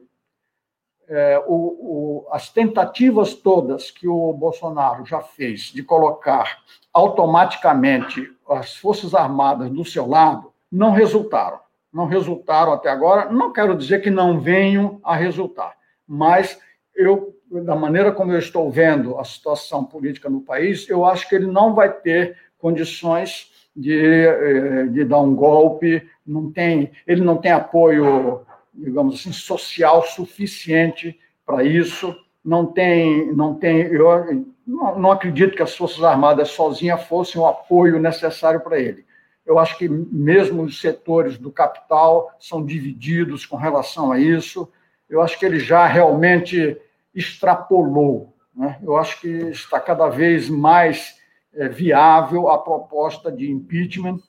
é, 1.07 1.43
o, 1.47 1.53
o, 1.53 2.27
as 2.31 2.49
tentativas 2.49 3.33
todas 3.33 3.91
que 3.91 4.07
o 4.07 4.33
Bolsonaro 4.33 5.05
já 5.05 5.21
fez 5.21 5.71
de 5.71 5.83
colocar 5.83 6.59
automaticamente 6.93 8.31
as 8.49 8.75
Forças 8.75 9.13
Armadas 9.13 9.69
do 9.69 9.85
seu 9.85 10.07
lado 10.07 10.51
não 10.71 10.91
resultaram. 10.91 11.59
Não 11.93 12.05
resultaram 12.05 12.73
até 12.73 12.89
agora. 12.89 13.31
Não 13.31 13.51
quero 13.51 13.75
dizer 13.75 14.01
que 14.01 14.09
não 14.09 14.39
venham 14.39 14.99
a 15.03 15.15
resultar, 15.15 15.75
mas 16.07 16.59
eu, 16.95 17.35
da 17.49 17.75
maneira 17.75 18.11
como 18.11 18.31
eu 18.31 18.39
estou 18.39 18.69
vendo 18.71 19.17
a 19.17 19.23
situação 19.23 19.83
política 19.83 20.29
no 20.29 20.41
país, 20.41 20.89
eu 20.89 21.05
acho 21.05 21.27
que 21.27 21.35
ele 21.35 21.47
não 21.47 21.73
vai 21.73 21.91
ter 21.91 22.37
condições 22.57 23.51
de, 23.75 24.25
eh, 24.25 24.85
de 24.87 25.03
dar 25.05 25.19
um 25.19 25.35
golpe, 25.35 26.07
não 26.25 26.51
tem, 26.51 26.91
ele 27.07 27.21
não 27.21 27.37
tem 27.37 27.51
apoio, 27.51 28.41
digamos 28.73 29.15
assim, 29.15 29.31
social 29.31 30.03
suficiente 30.03 31.17
para 31.45 31.63
isso, 31.63 32.15
não 32.43 32.65
tem, 32.65 33.33
não 33.33 33.55
tem, 33.55 33.81
eu 33.81 34.45
não, 34.65 34.99
não 34.99 35.11
acredito 35.11 35.55
que 35.55 35.63
as 35.63 35.75
Forças 35.75 36.03
Armadas 36.03 36.49
sozinhas 36.49 37.03
fossem 37.03 37.39
o 37.39 37.45
apoio 37.45 37.99
necessário 37.99 38.61
para 38.61 38.79
ele. 38.79 39.05
Eu 39.45 39.57
acho 39.57 39.77
que 39.77 39.89
mesmo 39.89 40.63
os 40.63 40.79
setores 40.79 41.37
do 41.37 41.51
capital 41.51 42.31
são 42.39 42.65
divididos 42.65 43.45
com 43.45 43.57
relação 43.57 44.11
a 44.11 44.19
isso. 44.19 44.71
Eu 45.09 45.21
acho 45.21 45.37
que 45.37 45.45
ele 45.45 45.59
já 45.59 45.85
realmente 45.87 46.79
extrapolou. 47.13 48.33
Né? 48.55 48.79
Eu 48.81 48.95
acho 48.95 49.19
que 49.19 49.27
está 49.27 49.79
cada 49.79 50.07
vez 50.07 50.49
mais 50.49 51.19
é, 51.53 51.67
viável 51.67 52.49
a 52.49 52.57
proposta 52.57 53.31
de 53.31 53.51
impeachment. 53.51 54.19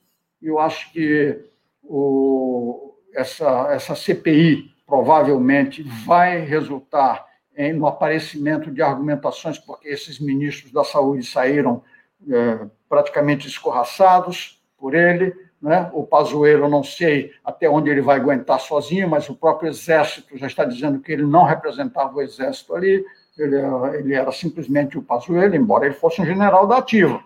Eu 0.40 0.58
acho 0.58 0.92
que 0.92 1.38
o, 1.82 2.94
essa, 3.14 3.68
essa 3.70 3.94
CPI 3.94 4.72
provavelmente 4.86 5.82
vai 5.82 6.40
resultar 6.40 7.26
em, 7.56 7.72
no 7.72 7.86
aparecimento 7.86 8.70
de 8.70 8.82
argumentações, 8.82 9.58
porque 9.58 9.88
esses 9.88 10.18
ministros 10.18 10.72
da 10.72 10.84
saúde 10.84 11.24
saíram 11.24 11.82
é, 12.28 12.66
praticamente 12.88 13.46
escorraçados 13.46 14.61
por 14.82 14.96
ele. 14.96 15.32
Né? 15.62 15.88
O 15.92 16.04
Pazuello, 16.04 16.68
não 16.68 16.82
sei 16.82 17.30
até 17.44 17.70
onde 17.70 17.88
ele 17.88 18.00
vai 18.00 18.16
aguentar 18.16 18.58
sozinho, 18.58 19.08
mas 19.08 19.28
o 19.28 19.36
próprio 19.36 19.70
Exército 19.70 20.36
já 20.36 20.48
está 20.48 20.64
dizendo 20.64 20.98
que 20.98 21.12
ele 21.12 21.22
não 21.22 21.44
representava 21.44 22.16
o 22.16 22.20
Exército 22.20 22.74
ali, 22.74 23.04
ele, 23.38 23.56
ele 23.96 24.12
era 24.12 24.32
simplesmente 24.32 24.98
o 24.98 25.02
Pazuello, 25.02 25.54
embora 25.54 25.86
ele 25.86 25.94
fosse 25.94 26.20
um 26.20 26.26
general 26.26 26.66
da 26.66 26.78
ativa. 26.78 27.22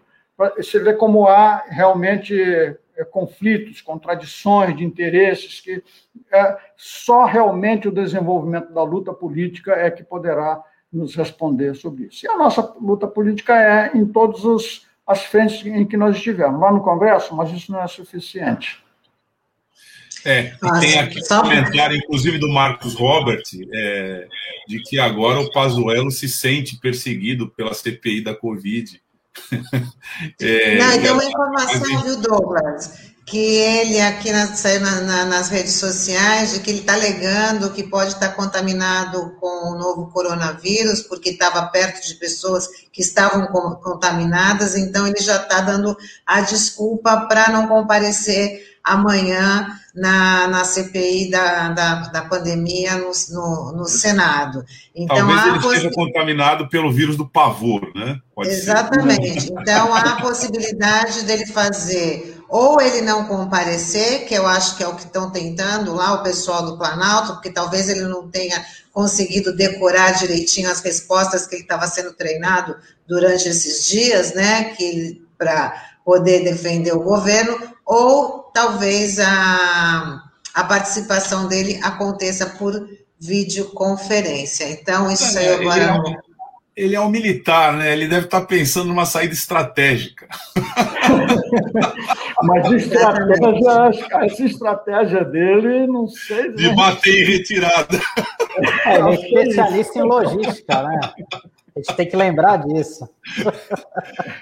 Você 0.59 0.79
vê 0.81 0.93
como 0.93 1.27
há 1.27 1.65
realmente 1.67 2.39
é, 2.39 3.05
conflitos, 3.05 3.81
contradições 3.81 4.77
de 4.77 4.85
interesses, 4.85 5.63
que 5.63 5.83
é, 6.31 6.59
só 6.77 7.25
realmente 7.25 7.89
o 7.89 7.93
desenvolvimento 7.93 8.71
da 8.71 8.83
luta 8.83 9.15
política 9.15 9.73
é 9.73 9.91
que 9.91 10.05
poderá 10.05 10.63
nos 10.93 11.15
responder 11.17 11.75
sobre 11.75 12.05
isso. 12.05 12.27
E 12.27 12.29
a 12.29 12.37
nossa 12.37 12.75
luta 12.79 13.07
política 13.07 13.55
é 13.55 13.97
em 13.97 14.05
todas 14.05 14.45
as 15.07 15.25
frentes 15.25 15.65
em 15.65 15.85
que 15.85 15.97
nós 15.97 16.17
estivemos, 16.17 16.61
lá 16.61 16.73
no 16.73 16.83
Congresso, 16.83 17.35
mas 17.35 17.51
isso 17.53 17.71
não 17.71 17.83
é 17.83 17.87
suficiente. 17.87 18.85
É, 20.25 20.57
e 20.61 20.81
tem 20.81 20.99
aqui 20.99 21.21
um 21.23 21.41
comentário, 21.43 21.97
inclusive, 21.97 22.39
do 22.39 22.49
Marcos 22.49 22.95
Robert, 22.95 23.45
é, 23.73 24.27
de 24.67 24.83
que 24.83 24.99
agora 24.99 25.39
o 25.39 25.51
Pazuello 25.53 26.11
se 26.11 26.29
sente 26.29 26.81
perseguido 26.81 27.49
pela 27.49 27.73
CPI 27.73 28.25
da 28.25 28.35
Covid. 28.35 29.01
é, 30.41 30.79
Não, 30.79 31.01
tem 31.01 31.11
uma 31.13 31.25
informação, 31.25 32.03
viu, 32.03 32.21
Douglas? 32.21 33.15
Que 33.27 33.37
ele 33.39 34.01
aqui 34.01 34.31
nas, 34.31 34.63
na, 34.63 35.25
nas 35.25 35.49
redes 35.49 35.75
sociais, 35.75 36.53
de 36.53 36.61
que 36.61 36.71
ele 36.71 36.79
está 36.79 36.95
alegando 36.95 37.73
que 37.73 37.83
pode 37.83 38.13
estar 38.13 38.29
contaminado 38.31 39.37
com 39.41 39.73
o 39.73 39.77
novo 39.77 40.07
coronavírus, 40.13 41.03
porque 41.03 41.31
estava 41.31 41.67
perto 41.67 42.07
de 42.07 42.15
pessoas 42.15 42.69
que 42.93 43.03
estavam 43.03 43.49
contaminadas, 43.83 44.77
então 44.77 45.07
ele 45.07 45.19
já 45.19 45.37
está 45.37 45.61
dando 45.61 45.97
a 46.25 46.41
desculpa 46.41 47.27
para 47.29 47.51
não 47.51 47.67
comparecer 47.67 48.77
amanhã 48.87 49.67
na, 49.93 50.47
na 50.47 50.65
CPI 50.65 51.29
da, 51.29 51.71
da, 51.71 51.95
da 52.09 52.23
pandemia 52.23 52.97
no, 52.97 53.11
no, 53.31 53.73
no, 53.73 53.85
Senado. 53.87 54.65
Então, 54.95 55.17
Talvez 55.17 55.47
ele 55.47 55.57
esteja 55.59 55.91
contaminado 55.91 56.69
pelo 56.69 56.93
vírus 56.93 57.17
do 57.17 57.27
pavor, 57.27 57.91
né? 57.97 58.21
Pode 58.33 58.49
Exatamente. 58.51 59.41
Ser. 59.41 59.53
Então, 59.53 59.93
há 59.93 60.01
a 60.01 60.21
possibilidade 60.21 61.25
dele 61.25 61.47
fazer 61.47 62.36
ou 62.49 62.81
ele 62.81 63.01
não 63.01 63.27
comparecer, 63.27 64.27
que 64.27 64.35
eu 64.35 64.47
acho 64.47 64.77
que 64.77 64.83
é 64.83 64.89
o 64.89 64.95
que 64.95 65.05
estão 65.05 65.31
tentando 65.31 65.95
lá 65.95 66.15
o 66.15 66.23
pessoal 66.23 66.65
do 66.65 66.79
Planalto, 66.79 67.35
porque 67.35 67.51
talvez 67.51 67.89
ele 67.89 68.03
não 68.03 68.29
tenha 68.29 68.65
conseguido 68.93 69.55
decorar 69.55 70.13
direitinho 70.13 70.71
as 70.71 70.81
respostas 70.81 71.47
que 71.47 71.57
ele 71.57 71.63
estava 71.63 71.87
sendo 71.87 72.13
treinado 72.15 72.77
durante 73.07 73.49
esses 73.49 73.87
dias, 73.87 74.35
né, 74.35 74.75
que 74.77 75.23
para 75.37 75.75
poder 76.05 76.45
defender 76.45 76.93
o 76.93 77.03
governo, 77.03 77.59
ou 77.85 78.51
talvez 78.55 79.19
a, 79.19 80.23
a 80.55 80.65
participação 80.65 81.49
dele 81.49 81.81
aconteça 81.83 82.47
por 82.47 82.89
videoconferência. 83.19 84.71
Então, 84.71 85.11
isso 85.11 85.39
é, 85.39 85.55
agora. 85.55 86.01
Ele 86.77 86.95
é, 86.95 87.01
um, 87.01 87.07
é 87.07 87.11
militar, 87.11 87.75
né? 87.75 87.93
Ele 87.93 88.07
deve 88.07 88.27
estar 88.27 88.43
pensando 88.43 88.89
numa 88.89 89.07
saída 89.07 89.33
estratégica. 89.33 90.29
Mas 92.43 92.71
estratégia, 92.71 94.27
essa 94.27 94.45
estratégia 94.45 95.25
dele, 95.25 95.87
não 95.87 96.07
sei. 96.07 96.53
De 96.53 96.69
né? 96.69 96.75
bater 96.75 97.23
em 97.23 97.25
retirada. 97.25 98.01
É, 98.87 98.95
ele 98.95 99.11
é 99.11 99.15
especialista 99.15 99.99
em 99.99 100.03
logística, 100.03 100.83
né? 100.83 100.99
A 101.77 101.79
gente 101.79 101.95
tem 101.95 102.09
que 102.09 102.17
lembrar 102.17 102.57
disso. 102.57 103.07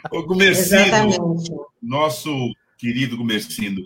Ô, 0.09 0.23
Gumercindo, 0.23 1.35
nosso 1.83 2.31
querido 2.79 3.17
Gumercindo, 3.17 3.83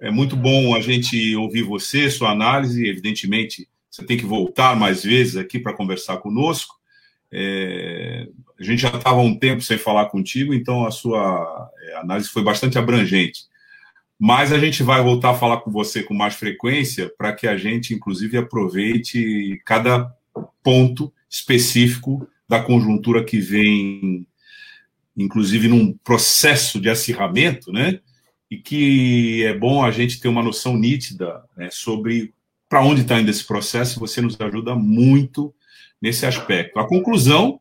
é 0.00 0.10
muito 0.10 0.34
bom 0.34 0.74
a 0.74 0.80
gente 0.80 1.36
ouvir 1.36 1.62
você, 1.62 2.10
sua 2.10 2.30
análise. 2.30 2.84
Evidentemente, 2.84 3.68
você 3.88 4.04
tem 4.04 4.16
que 4.16 4.26
voltar 4.26 4.74
mais 4.74 5.04
vezes 5.04 5.36
aqui 5.36 5.60
para 5.60 5.72
conversar 5.72 6.16
conosco. 6.16 6.74
É, 7.34 8.28
a 8.58 8.62
gente 8.62 8.80
já 8.80 8.88
estava 8.88 9.18
um 9.18 9.36
tempo 9.36 9.60
sem 9.60 9.76
falar 9.76 10.06
contigo, 10.06 10.54
então 10.54 10.86
a 10.86 10.90
sua 10.90 11.70
é, 11.88 11.96
análise 11.96 12.28
foi 12.28 12.44
bastante 12.44 12.78
abrangente. 12.78 13.42
Mas 14.18 14.52
a 14.52 14.58
gente 14.58 14.82
vai 14.82 15.02
voltar 15.02 15.30
a 15.30 15.34
falar 15.34 15.58
com 15.58 15.70
você 15.70 16.02
com 16.02 16.14
mais 16.14 16.34
frequência 16.34 17.12
para 17.18 17.32
que 17.32 17.48
a 17.48 17.56
gente, 17.56 17.92
inclusive, 17.92 18.38
aproveite 18.38 19.60
cada 19.64 20.14
ponto 20.62 21.12
específico 21.28 22.26
da 22.48 22.62
conjuntura 22.62 23.24
que 23.24 23.40
vem, 23.40 24.24
inclusive, 25.16 25.66
num 25.66 25.92
processo 26.04 26.80
de 26.80 26.88
acirramento, 26.88 27.72
né? 27.72 27.98
e 28.54 28.58
que 28.58 29.44
é 29.44 29.56
bom 29.56 29.84
a 29.84 29.90
gente 29.90 30.20
ter 30.20 30.28
uma 30.28 30.42
noção 30.42 30.76
nítida 30.76 31.42
né, 31.56 31.68
sobre 31.72 32.32
para 32.68 32.82
onde 32.82 33.02
está 33.02 33.20
indo 33.20 33.30
esse 33.30 33.44
processo, 33.44 34.00
você 34.00 34.20
nos 34.20 34.40
ajuda 34.40 34.74
muito 34.74 35.54
nesse 36.04 36.26
aspecto. 36.26 36.78
A 36.78 36.86
conclusão 36.86 37.58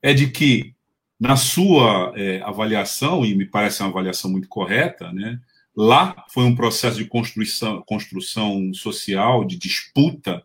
é 0.00 0.14
de 0.14 0.28
que, 0.28 0.72
na 1.18 1.34
sua 1.34 2.12
é, 2.14 2.40
avaliação, 2.42 3.26
e 3.26 3.34
me 3.34 3.44
parece 3.44 3.82
uma 3.82 3.88
avaliação 3.88 4.30
muito 4.30 4.46
correta, 4.46 5.12
né, 5.12 5.40
lá 5.76 6.24
foi 6.28 6.44
um 6.44 6.54
processo 6.54 6.96
de 6.96 7.06
construção, 7.06 7.82
construção 7.84 8.72
social, 8.72 9.44
de 9.44 9.58
disputa, 9.58 10.44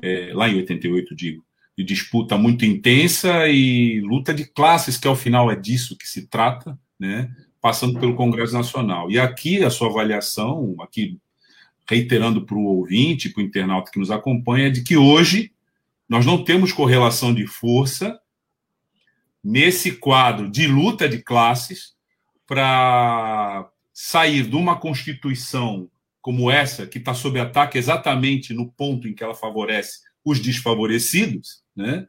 é, 0.00 0.30
lá 0.32 0.48
em 0.48 0.54
88, 0.54 1.16
digo, 1.16 1.44
de 1.76 1.82
disputa 1.82 2.38
muito 2.38 2.64
intensa 2.64 3.48
e 3.48 4.00
luta 4.00 4.32
de 4.32 4.44
classes, 4.44 4.96
que 4.96 5.08
ao 5.08 5.16
final 5.16 5.50
é 5.50 5.56
disso 5.56 5.98
que 5.98 6.06
se 6.06 6.28
trata, 6.28 6.78
né? 6.96 7.28
passando 7.60 7.98
pelo 7.98 8.14
Congresso 8.14 8.52
Nacional. 8.52 9.10
E 9.10 9.18
aqui 9.18 9.64
a 9.64 9.70
sua 9.70 9.88
avaliação, 9.88 10.76
aqui 10.78 11.18
reiterando 11.88 12.46
para 12.46 12.56
o 12.56 12.64
ouvinte, 12.64 13.30
para 13.30 13.42
o 13.42 13.44
internauta 13.44 13.90
que 13.90 13.98
nos 13.98 14.12
acompanha, 14.12 14.68
é 14.68 14.70
de 14.70 14.82
que 14.82 14.96
hoje 14.96 15.50
nós 16.08 16.26
não 16.26 16.42
temos 16.42 16.72
correlação 16.72 17.34
de 17.34 17.46
força 17.46 18.18
nesse 19.42 19.92
quadro 19.92 20.50
de 20.50 20.66
luta 20.66 21.08
de 21.08 21.18
classes 21.22 21.94
para 22.46 23.68
sair 23.92 24.46
de 24.46 24.56
uma 24.56 24.78
Constituição 24.78 25.90
como 26.20 26.50
essa, 26.50 26.86
que 26.86 26.98
está 26.98 27.12
sob 27.12 27.40
ataque 27.40 27.76
exatamente 27.76 28.54
no 28.54 28.70
ponto 28.70 29.08
em 29.08 29.14
que 29.14 29.24
ela 29.24 29.34
favorece 29.34 30.00
os 30.24 30.38
desfavorecidos, 30.38 31.62
né? 31.74 32.06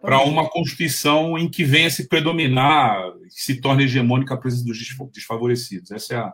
para 0.00 0.22
uma 0.22 0.48
Constituição 0.48 1.38
em 1.38 1.48
que 1.48 1.64
venha 1.64 1.90
se 1.90 2.08
predominar, 2.08 2.96
se 3.28 3.60
torne 3.60 3.84
hegemônica 3.84 4.34
a 4.34 4.36
presença 4.36 4.64
dos 4.64 4.78
desfavorecidos. 5.12 5.90
Essa 5.90 6.14
é, 6.14 6.18
a, 6.18 6.32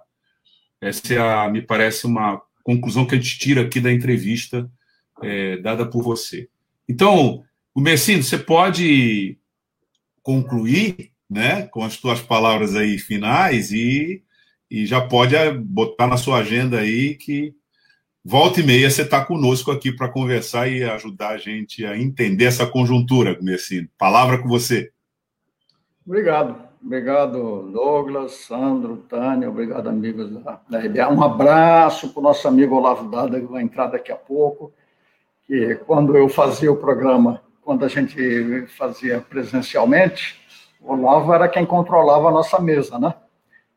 essa 0.80 1.14
é 1.14 1.18
a, 1.18 1.48
me 1.50 1.60
parece, 1.60 2.06
uma 2.06 2.40
conclusão 2.62 3.06
que 3.06 3.14
a 3.14 3.18
gente 3.18 3.38
tira 3.38 3.62
aqui 3.62 3.80
da 3.80 3.92
entrevista 3.92 4.70
é, 5.22 5.56
dada 5.58 5.84
por 5.84 6.02
você. 6.02 6.48
Então, 6.89 7.44
o 7.74 7.81
Messino, 7.81 8.23
você 8.23 8.39
pode 8.39 9.39
concluir 10.23 11.12
né, 11.28 11.66
com 11.69 11.82
as 11.82 11.94
suas 11.94 12.20
palavras 12.20 12.74
aí 12.74 12.98
finais 12.98 13.70
e, 13.70 14.23
e 14.70 14.86
já 14.86 15.01
pode 15.01 15.35
botar 15.59 16.06
na 16.06 16.16
sua 16.16 16.39
agenda 16.39 16.78
aí 16.78 17.15
que 17.15 17.55
volta 18.24 18.60
e 18.60 18.62
meia 18.62 18.90
você 18.90 19.02
está 19.02 19.24
conosco 19.24 19.70
aqui 19.70 19.93
para 19.93 20.09
conversar 20.09 20.69
e 20.69 20.82
ajudar 20.82 21.31
a 21.31 21.39
gente 21.39 21.85
a 21.85 21.98
entender 21.98 22.44
essa 22.44 22.66
conjuntura, 22.66 23.39
Messino. 23.40 23.89
Palavra 23.98 24.39
com 24.39 24.48
você. 24.48 24.90
Obrigado. 26.06 26.69
Obrigado, 26.85 27.70
Douglas, 27.73 28.32
Sandro, 28.32 28.98
Tânia, 29.09 29.51
obrigado, 29.51 29.89
amigos 29.89 30.31
da, 30.31 30.60
da 30.69 30.78
RBA. 30.78 31.09
Um 31.12 31.23
abraço 31.23 32.09
para 32.10 32.20
o 32.20 32.23
nosso 32.23 32.47
amigo 32.47 32.77
Olavo 32.77 33.10
Dada, 33.10 33.40
que 33.40 33.47
vai 33.47 33.62
entrar 33.62 33.89
daqui 33.89 34.12
a 34.12 34.16
pouco, 34.16 34.73
que 35.48 35.74
quando 35.86 36.16
eu 36.16 36.28
fazia 36.28 36.70
o 36.70 36.76
programa, 36.76 37.42
quando 37.62 37.84
a 37.84 37.88
gente 37.88 38.66
fazia 38.76 39.20
presencialmente, 39.20 40.40
o 40.80 40.92
Olavo 40.92 41.32
era 41.32 41.48
quem 41.48 41.66
controlava 41.66 42.28
a 42.28 42.32
nossa 42.32 42.60
mesa, 42.60 42.98
né? 42.98 43.12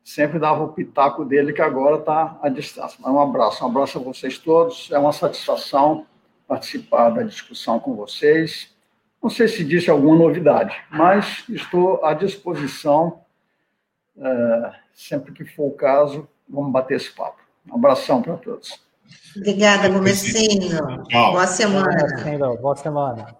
sempre 0.04 0.38
dava 0.38 0.62
o 0.64 0.72
pitaco 0.72 1.24
dele, 1.24 1.52
que 1.52 1.62
agora 1.62 1.96
está 1.96 2.38
à 2.42 2.48
distância. 2.48 2.98
Mas 3.00 3.12
um 3.12 3.20
abraço, 3.20 3.64
um 3.64 3.68
abraço 3.68 3.98
a 3.98 4.02
vocês 4.02 4.38
todos. 4.38 4.90
É 4.90 4.98
uma 4.98 5.12
satisfação 5.12 6.06
participar 6.46 7.10
da 7.10 7.22
discussão 7.22 7.78
com 7.78 7.94
vocês. 7.94 8.74
Não 9.22 9.30
sei 9.30 9.46
se 9.46 9.64
disse 9.64 9.88
alguma 9.88 10.16
novidade, 10.16 10.76
mas 10.90 11.44
estou 11.48 12.04
à 12.04 12.12
disposição, 12.12 13.20
é, 14.18 14.72
sempre 14.92 15.32
que 15.32 15.44
for 15.44 15.68
o 15.68 15.72
caso, 15.72 16.28
vamos 16.48 16.72
bater 16.72 16.96
esse 16.96 17.12
papo. 17.12 17.38
Um 17.70 17.76
abração 17.76 18.20
para 18.20 18.36
todos. 18.36 18.80
Obrigada, 19.36 19.88
Gomecinho. 19.88 21.04
Boa 21.10 21.46
semana. 21.46 22.58
Boa 22.60 22.76
semana. 22.76 23.36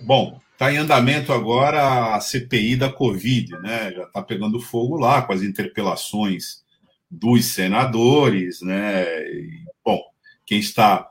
Bom, 0.00 0.40
Está 0.60 0.70
em 0.70 0.76
andamento 0.76 1.32
agora 1.32 2.14
a 2.14 2.20
CPI 2.20 2.76
da 2.76 2.92
Covid, 2.92 3.50
né? 3.62 3.92
Já 3.92 4.02
está 4.02 4.20
pegando 4.20 4.60
fogo 4.60 4.98
lá 4.98 5.22
com 5.22 5.32
as 5.32 5.40
interpelações 5.40 6.62
dos 7.10 7.46
senadores, 7.46 8.60
né? 8.60 9.04
E, 9.26 9.64
bom, 9.82 10.02
quem 10.44 10.58
está 10.58 11.08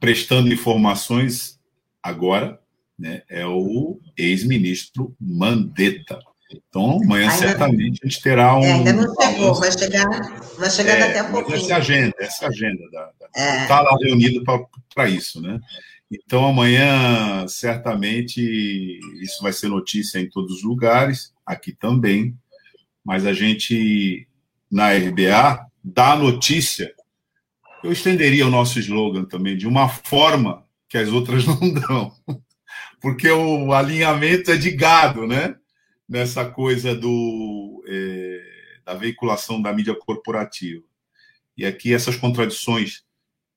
prestando 0.00 0.52
informações 0.52 1.60
agora 2.02 2.60
né, 2.98 3.22
é 3.28 3.46
o 3.46 4.00
ex-ministro 4.16 5.14
Mandetta. 5.20 6.18
Então, 6.50 7.00
amanhã 7.02 7.30
ainda, 7.30 7.48
certamente 7.48 8.00
a 8.02 8.08
gente 8.08 8.22
terá 8.22 8.56
um. 8.56 8.62
É, 8.62 8.72
ainda 8.72 8.92
não 8.92 9.14
chegou, 9.14 9.54
vai 9.54 9.72
chegar, 9.72 10.08
vai 10.56 10.70
chegar 10.70 10.92
é, 10.92 11.00
daqui 11.00 11.18
a 11.18 11.24
pouquinho. 11.24 11.56
Essa 11.56 11.72
é 11.72 11.76
agenda, 11.76 12.14
essa 12.20 12.44
é 12.44 12.48
agenda 12.48 12.90
da. 12.90 13.10
Está 13.62 13.78
é. 13.78 13.82
Lá 13.82 13.96
reunido 14.00 14.42
para 14.94 15.08
isso, 15.08 15.40
né? 15.40 15.58
Então, 16.10 16.46
amanhã, 16.46 17.46
certamente, 17.48 18.40
isso 19.20 19.42
vai 19.42 19.52
ser 19.52 19.68
notícia 19.68 20.20
em 20.20 20.28
todos 20.28 20.58
os 20.58 20.62
lugares, 20.62 21.32
aqui 21.44 21.72
também, 21.72 22.36
mas 23.04 23.26
a 23.26 23.32
gente, 23.32 24.28
na 24.70 24.92
RBA, 24.92 25.66
dá 25.82 26.14
notícia. 26.14 26.94
Eu 27.82 27.90
estenderia 27.90 28.46
o 28.46 28.50
nosso 28.50 28.78
slogan 28.78 29.24
também, 29.24 29.56
de 29.56 29.66
uma 29.66 29.88
forma 29.88 30.64
que 30.88 30.96
as 30.96 31.08
outras 31.08 31.44
não 31.46 31.72
dão, 31.72 32.12
porque 33.00 33.28
o 33.28 33.72
alinhamento 33.72 34.52
é 34.52 34.56
de 34.56 34.70
gado, 34.70 35.26
né? 35.26 35.56
Nessa 36.08 36.44
coisa 36.44 36.94
do, 36.94 37.84
é, 37.88 38.40
da 38.84 38.94
veiculação 38.94 39.60
da 39.60 39.72
mídia 39.72 39.94
corporativa. 39.94 40.84
E 41.56 41.64
aqui 41.64 41.92
essas 41.92 42.16
contradições 42.16 43.02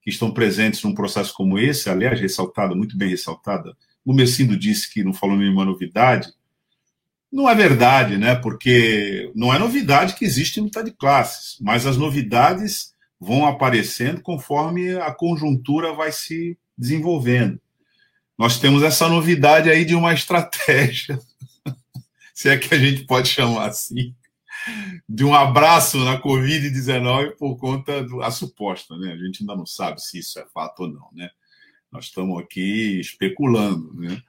que 0.02 0.10
estão 0.10 0.32
presentes 0.32 0.82
num 0.82 0.94
processo 0.94 1.34
como 1.34 1.58
esse, 1.58 1.88
aliás, 1.90 2.18
ressaltada, 2.20 2.74
muito 2.74 2.96
bem 2.96 3.10
ressaltada, 3.10 3.76
o 4.04 4.12
Mercindo 4.12 4.56
disse 4.56 4.92
que 4.92 5.04
não 5.04 5.12
falou 5.12 5.36
nenhuma 5.36 5.64
novidade, 5.64 6.32
não 7.30 7.48
é 7.48 7.54
verdade, 7.54 8.18
né? 8.18 8.34
Porque 8.34 9.30
não 9.34 9.54
é 9.54 9.58
novidade 9.58 10.14
que 10.14 10.24
existe 10.24 10.60
luta 10.60 10.82
de 10.82 10.90
classes, 10.90 11.58
mas 11.60 11.86
as 11.86 11.96
novidades 11.96 12.92
vão 13.20 13.46
aparecendo 13.46 14.20
conforme 14.20 14.96
a 14.96 15.12
conjuntura 15.12 15.92
vai 15.92 16.10
se 16.10 16.58
desenvolvendo. 16.76 17.60
Nós 18.36 18.58
temos 18.58 18.82
essa 18.82 19.08
novidade 19.08 19.70
aí 19.70 19.84
de 19.84 19.94
uma 19.94 20.12
estratégia, 20.14 21.20
se 22.40 22.48
é 22.48 22.56
que 22.56 22.74
a 22.74 22.78
gente 22.78 23.04
pode 23.04 23.28
chamar 23.28 23.66
assim, 23.66 24.14
de 25.06 25.26
um 25.26 25.34
abraço 25.34 25.98
na 25.98 26.18
Covid-19 26.18 27.36
por 27.36 27.58
conta 27.58 28.02
da 28.02 28.30
suposta, 28.30 28.96
né? 28.96 29.12
A 29.12 29.16
gente 29.18 29.42
ainda 29.42 29.54
não 29.54 29.66
sabe 29.66 30.00
se 30.00 30.20
isso 30.20 30.38
é 30.38 30.46
fato 30.46 30.84
ou 30.84 30.88
não, 30.88 31.06
né? 31.12 31.28
Nós 31.92 32.06
estamos 32.06 32.40
aqui 32.40 32.98
especulando, 32.98 33.92
né? 33.92 34.22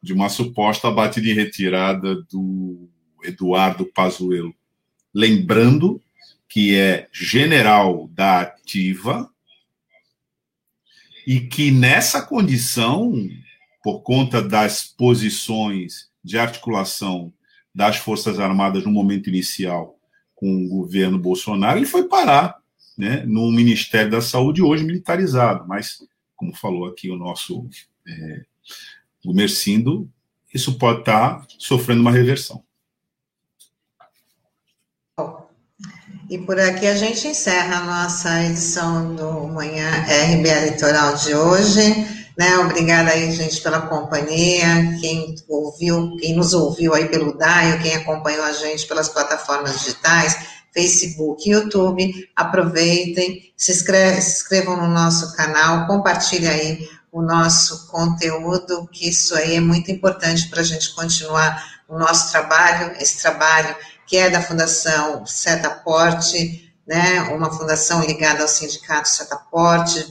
De 0.00 0.14
uma 0.14 0.30
suposta 0.30 0.90
batida 0.90 1.28
em 1.28 1.34
retirada 1.34 2.14
do 2.22 2.88
Eduardo 3.22 3.84
Pazuello. 3.84 4.54
Lembrando 5.12 6.00
que 6.48 6.74
é 6.74 7.06
general 7.12 8.08
da 8.14 8.40
ativa 8.40 9.30
e 11.26 11.38
que 11.38 11.70
nessa 11.70 12.22
condição, 12.22 13.12
por 13.84 14.00
conta 14.00 14.40
das 14.40 14.84
posições 14.84 16.10
de 16.24 16.38
articulação 16.38 17.30
das 17.78 17.96
Forças 17.96 18.40
Armadas 18.40 18.82
no 18.82 18.90
momento 18.90 19.28
inicial 19.28 19.96
com 20.34 20.64
o 20.64 20.68
governo 20.68 21.16
Bolsonaro, 21.16 21.78
ele 21.78 21.86
foi 21.86 22.08
parar 22.08 22.58
né, 22.96 23.22
no 23.24 23.52
Ministério 23.52 24.10
da 24.10 24.20
Saúde, 24.20 24.60
hoje 24.60 24.82
militarizado. 24.82 25.64
Mas, 25.68 26.02
como 26.34 26.52
falou 26.56 26.86
aqui 26.86 27.08
o 27.08 27.16
nosso 27.16 27.68
é, 28.04 28.42
o 29.24 29.32
Mercindo, 29.32 30.10
isso 30.52 30.76
pode 30.76 31.00
estar 31.00 31.46
sofrendo 31.56 32.00
uma 32.00 32.10
reversão. 32.10 32.64
E 36.28 36.36
por 36.36 36.58
aqui 36.58 36.84
a 36.84 36.96
gente 36.96 37.28
encerra 37.28 37.76
a 37.76 37.84
nossa 37.84 38.42
edição 38.42 39.14
do 39.14 39.46
Manhã 39.46 39.88
RBA 40.02 40.72
Litoral 40.72 41.14
de 41.14 41.32
hoje. 41.32 42.17
Né? 42.38 42.56
Obrigada 42.58 43.10
aí, 43.10 43.32
gente, 43.32 43.60
pela 43.60 43.80
companhia, 43.80 44.96
quem 45.00 45.34
ouviu, 45.48 46.16
quem 46.20 46.36
nos 46.36 46.54
ouviu 46.54 46.94
aí 46.94 47.08
pelo 47.08 47.36
DAIO, 47.36 47.82
quem 47.82 47.96
acompanhou 47.96 48.44
a 48.44 48.52
gente 48.52 48.86
pelas 48.86 49.08
plataformas 49.08 49.80
digitais, 49.80 50.38
Facebook, 50.72 51.50
YouTube, 51.50 52.30
aproveitem, 52.36 53.52
se, 53.56 53.72
inscreve, 53.72 54.20
se 54.22 54.36
inscrevam 54.36 54.76
no 54.76 54.86
nosso 54.86 55.34
canal, 55.34 55.88
compartilhem 55.88 56.48
aí 56.48 56.88
o 57.10 57.22
nosso 57.22 57.88
conteúdo, 57.88 58.86
que 58.92 59.08
isso 59.08 59.34
aí 59.34 59.56
é 59.56 59.60
muito 59.60 59.90
importante 59.90 60.48
para 60.48 60.60
a 60.60 60.64
gente 60.64 60.94
continuar 60.94 61.80
o 61.88 61.98
nosso 61.98 62.30
trabalho, 62.30 62.92
esse 63.00 63.20
trabalho 63.20 63.74
que 64.06 64.16
é 64.16 64.30
da 64.30 64.40
Fundação 64.40 65.26
Setaporte, 65.26 66.72
né, 66.86 67.20
uma 67.34 67.50
fundação 67.50 68.00
ligada 68.00 68.42
ao 68.42 68.48
Sindicato 68.48 69.08
Setaporte, 69.08 70.06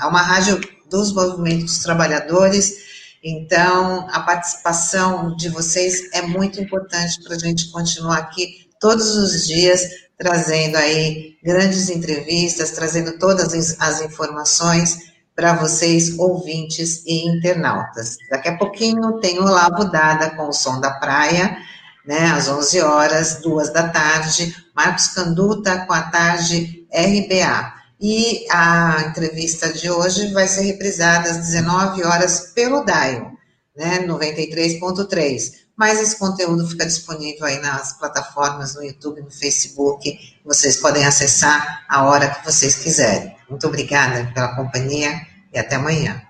a 0.00 0.08
uma 0.08 0.20
rádio 0.20 0.60
dos 0.90 1.12
movimentos 1.12 1.78
trabalhadores. 1.78 2.88
Então, 3.22 4.06
a 4.10 4.20
participação 4.20 5.34
de 5.36 5.48
vocês 5.48 6.10
é 6.12 6.22
muito 6.22 6.60
importante 6.60 7.22
para 7.22 7.34
a 7.34 7.38
gente 7.38 7.70
continuar 7.70 8.18
aqui 8.18 8.68
todos 8.80 9.16
os 9.16 9.46
dias 9.46 9.82
trazendo 10.18 10.76
aí 10.76 11.36
grandes 11.42 11.88
entrevistas, 11.88 12.72
trazendo 12.72 13.18
todas 13.18 13.76
as 13.78 14.00
informações 14.00 15.08
para 15.34 15.54
vocês, 15.54 16.18
ouvintes 16.18 17.04
e 17.06 17.24
internautas. 17.28 18.16
Daqui 18.28 18.48
a 18.48 18.58
pouquinho 18.58 19.20
tem 19.20 19.38
o 19.38 19.44
Lavo 19.44 19.84
Dada 19.84 20.30
com 20.30 20.48
o 20.48 20.52
Som 20.52 20.80
da 20.80 20.90
Praia, 20.90 21.56
né, 22.04 22.32
às 22.32 22.48
11 22.48 22.80
horas, 22.80 23.40
duas 23.40 23.72
da 23.72 23.88
tarde, 23.88 24.56
Marcos 24.74 25.08
Canduta 25.08 25.86
com 25.86 25.92
a 25.92 26.02
tarde 26.02 26.84
RBA. 26.92 27.77
E 28.00 28.46
a 28.50 29.06
entrevista 29.08 29.72
de 29.72 29.90
hoje 29.90 30.32
vai 30.32 30.46
ser 30.46 30.62
reprisada 30.62 31.30
às 31.30 31.38
19 31.38 32.04
horas 32.04 32.52
pelo 32.54 32.84
Dial, 32.84 33.32
né, 33.76 34.06
93.3. 34.06 35.66
Mas 35.76 36.00
esse 36.00 36.18
conteúdo 36.18 36.66
fica 36.66 36.84
disponível 36.84 37.46
aí 37.46 37.60
nas 37.60 37.96
plataformas, 37.98 38.74
no 38.74 38.82
YouTube, 38.82 39.22
no 39.22 39.30
Facebook. 39.30 40.18
Vocês 40.44 40.76
podem 40.76 41.04
acessar 41.04 41.84
a 41.88 42.04
hora 42.04 42.30
que 42.30 42.44
vocês 42.44 42.76
quiserem. 42.76 43.36
Muito 43.48 43.66
obrigada 43.66 44.30
pela 44.34 44.56
companhia 44.56 45.20
e 45.52 45.58
até 45.58 45.76
amanhã. 45.76 46.20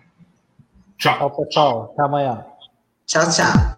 Tchau, 0.99 1.31
pessoal. 1.31 1.91
Até 1.95 2.03
amanhã. 2.03 2.45
Tchau, 3.07 3.31
tchau. 3.31 3.78